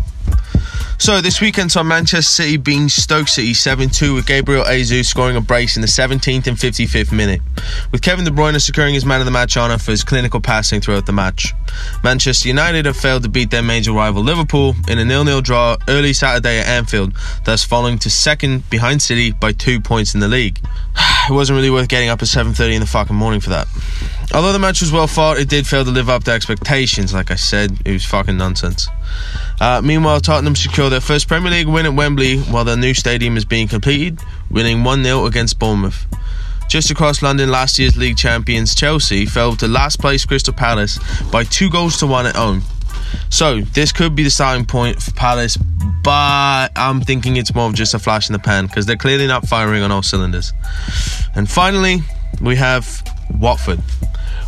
So 0.99 1.21
this 1.21 1.39
weekend 1.39 1.71
saw 1.71 1.83
Manchester 1.83 2.43
City 2.43 2.57
being 2.57 2.89
Stoke 2.89 3.27
City 3.27 3.53
7-2 3.53 4.15
with 4.15 4.25
Gabriel 4.25 4.65
Jesus 4.65 5.07
scoring 5.07 5.35
a 5.35 5.41
brace 5.41 5.75
in 5.75 5.81
the 5.81 5.87
17th 5.87 6.47
and 6.47 6.57
55th 6.57 7.11
minute, 7.11 7.39
with 7.91 8.01
Kevin 8.01 8.25
De 8.25 8.31
Bruyne 8.31 8.59
securing 8.59 8.95
his 8.95 9.05
man 9.05 9.19
of 9.19 9.25
the 9.25 9.31
match 9.31 9.55
honour 9.57 9.77
for 9.77 9.91
his 9.91 10.03
clinical 10.03 10.41
passing 10.41 10.81
throughout 10.81 11.05
the 11.05 11.13
match. 11.13 11.53
Manchester 12.03 12.47
United 12.47 12.87
have 12.87 12.97
failed 12.97 13.21
to 13.23 13.29
beat 13.29 13.51
their 13.51 13.61
major 13.61 13.91
rival 13.91 14.23
Liverpool 14.23 14.73
in 14.87 14.97
a 14.97 15.05
nil-nil 15.05 15.41
draw 15.41 15.77
early 15.87 16.13
Saturday 16.13 16.59
at 16.59 16.65
Anfield, 16.65 17.13
thus 17.45 17.63
falling 17.63 17.99
to 17.99 18.09
second 18.09 18.67
behind 18.71 18.99
City 18.99 19.31
by 19.31 19.51
two 19.51 19.79
points 19.79 20.15
in 20.15 20.19
the 20.19 20.27
league. 20.27 20.59
It 21.29 21.33
wasn't 21.33 21.57
really 21.57 21.69
worth 21.69 21.89
getting 21.89 22.07
up 22.07 22.21
at 22.21 22.29
7.30 22.29 22.75
in 22.75 22.79
the 22.79 22.87
fucking 22.87 23.13
morning 23.15 23.41
for 23.41 23.49
that. 23.49 23.67
Although 24.33 24.53
the 24.53 24.59
match 24.59 24.79
was 24.79 24.93
well 24.93 25.07
fought, 25.07 25.37
it 25.37 25.49
did 25.49 25.67
fail 25.67 25.83
to 25.83 25.91
live 25.91 26.09
up 26.09 26.23
to 26.23 26.31
expectations. 26.31 27.13
Like 27.13 27.31
I 27.31 27.35
said, 27.35 27.77
it 27.83 27.91
was 27.91 28.05
fucking 28.05 28.37
nonsense. 28.37 28.87
Uh, 29.59 29.81
meanwhile, 29.83 30.19
Tottenham 30.19 30.55
secured 30.55 30.91
their 30.91 31.01
first 31.01 31.27
Premier 31.27 31.51
League 31.51 31.67
win 31.67 31.85
at 31.85 31.93
Wembley 31.93 32.39
while 32.39 32.63
their 32.63 32.77
new 32.77 32.93
stadium 32.93 33.37
is 33.37 33.45
being 33.45 33.67
completed, 33.67 34.19
winning 34.51 34.83
1 34.83 35.03
0 35.03 35.25
against 35.25 35.57
Bournemouth. 35.57 36.05
Just 36.69 36.91
across 36.91 37.21
London, 37.21 37.49
last 37.49 37.79
year's 37.79 37.95
league 37.95 38.17
champions 38.17 38.75
Chelsea 38.75 39.25
fell 39.25 39.55
to 39.55 39.67
last 39.67 39.99
place 39.99 40.25
Crystal 40.25 40.53
Palace 40.53 40.99
by 41.31 41.43
two 41.45 41.69
goals 41.69 41.97
to 41.97 42.07
one 42.07 42.25
at 42.25 42.35
home. 42.35 42.61
So, 43.29 43.61
this 43.61 43.91
could 43.91 44.15
be 44.15 44.23
the 44.23 44.29
starting 44.29 44.65
point 44.65 45.01
for 45.01 45.11
Palace, 45.11 45.57
but 46.03 46.69
I'm 46.75 47.01
thinking 47.01 47.37
it's 47.37 47.55
more 47.55 47.67
of 47.67 47.73
just 47.73 47.93
a 47.93 47.99
flash 47.99 48.29
in 48.29 48.33
the 48.33 48.39
pan 48.39 48.67
because 48.67 48.85
they're 48.85 48.97
clearly 48.97 49.27
not 49.27 49.47
firing 49.47 49.81
on 49.81 49.91
all 49.91 50.01
cylinders. 50.01 50.51
And 51.35 51.49
finally, 51.49 51.99
we 52.41 52.57
have 52.57 53.01
Watford. 53.39 53.79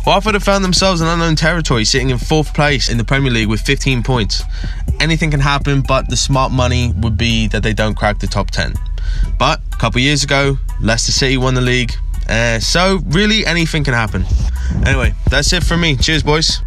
Watford 0.06 0.34
have 0.34 0.42
found 0.42 0.64
themselves 0.64 1.00
in 1.00 1.06
unknown 1.06 1.36
territory, 1.36 1.84
sitting 1.84 2.10
in 2.10 2.18
fourth 2.18 2.54
place 2.54 2.88
in 2.88 2.96
the 2.96 3.04
Premier 3.04 3.30
League 3.30 3.48
with 3.48 3.60
15 3.60 4.02
points. 4.02 4.42
Anything 4.98 5.30
can 5.30 5.40
happen, 5.40 5.82
but 5.82 6.08
the 6.08 6.16
smart 6.16 6.52
money 6.52 6.92
would 6.96 7.18
be 7.18 7.48
that 7.48 7.62
they 7.62 7.74
don't 7.74 7.94
crack 7.94 8.18
the 8.18 8.26
top 8.26 8.50
10. 8.50 8.74
But 9.38 9.60
a 9.72 9.76
couple 9.76 10.00
years 10.00 10.24
ago, 10.24 10.58
Leicester 10.80 11.12
City 11.12 11.36
won 11.36 11.54
the 11.54 11.60
league, 11.60 11.92
uh, 12.28 12.60
so 12.60 13.00
really 13.06 13.44
anything 13.44 13.84
can 13.84 13.94
happen. 13.94 14.24
Anyway, 14.86 15.12
that's 15.28 15.52
it 15.52 15.62
for 15.62 15.76
me. 15.76 15.96
Cheers, 15.96 16.22
boys. 16.22 16.60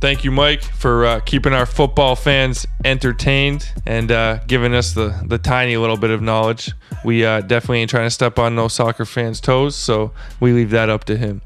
Thank 0.00 0.22
you, 0.22 0.30
Mike, 0.30 0.62
for 0.62 1.06
uh, 1.06 1.20
keeping 1.20 1.52
our 1.52 1.66
football 1.66 2.14
fans 2.14 2.66
entertained 2.84 3.68
and 3.84 4.12
uh, 4.12 4.38
giving 4.46 4.74
us 4.74 4.92
the, 4.92 5.18
the 5.26 5.38
tiny 5.38 5.76
little 5.76 5.96
bit 5.96 6.10
of 6.10 6.22
knowledge. 6.22 6.72
We 7.04 7.24
uh, 7.24 7.40
definitely 7.40 7.80
ain't 7.80 7.90
trying 7.90 8.06
to 8.06 8.10
step 8.10 8.38
on 8.38 8.54
no 8.54 8.68
soccer 8.68 9.04
fans' 9.04 9.40
toes, 9.40 9.74
so 9.74 10.12
we 10.38 10.52
leave 10.52 10.70
that 10.70 10.88
up 10.88 11.04
to 11.04 11.16
him. 11.16 11.40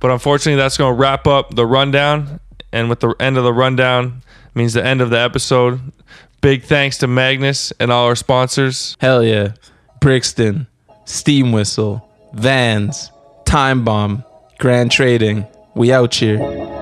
But 0.00 0.10
unfortunately, 0.10 0.60
that's 0.60 0.76
going 0.76 0.94
to 0.94 1.00
wrap 1.00 1.26
up 1.26 1.54
the 1.54 1.66
rundown. 1.66 2.40
And 2.72 2.88
with 2.88 3.00
the 3.00 3.14
end 3.18 3.38
of 3.38 3.44
the 3.44 3.52
rundown, 3.52 4.22
means 4.54 4.74
the 4.74 4.84
end 4.84 5.00
of 5.00 5.10
the 5.10 5.18
episode. 5.18 5.80
Big 6.40 6.64
thanks 6.64 6.98
to 6.98 7.06
Magnus 7.06 7.72
and 7.80 7.90
all 7.90 8.06
our 8.06 8.16
sponsors. 8.16 8.96
Hell 9.00 9.24
yeah. 9.24 9.52
Brixton, 10.00 10.66
Steam 11.04 11.50
Whistle, 11.52 12.08
Vans, 12.34 13.10
Time 13.44 13.84
Bomb, 13.84 14.24
Grand 14.58 14.92
Trading. 14.92 15.46
We 15.74 15.92
out 15.92 16.14
here. 16.14 16.77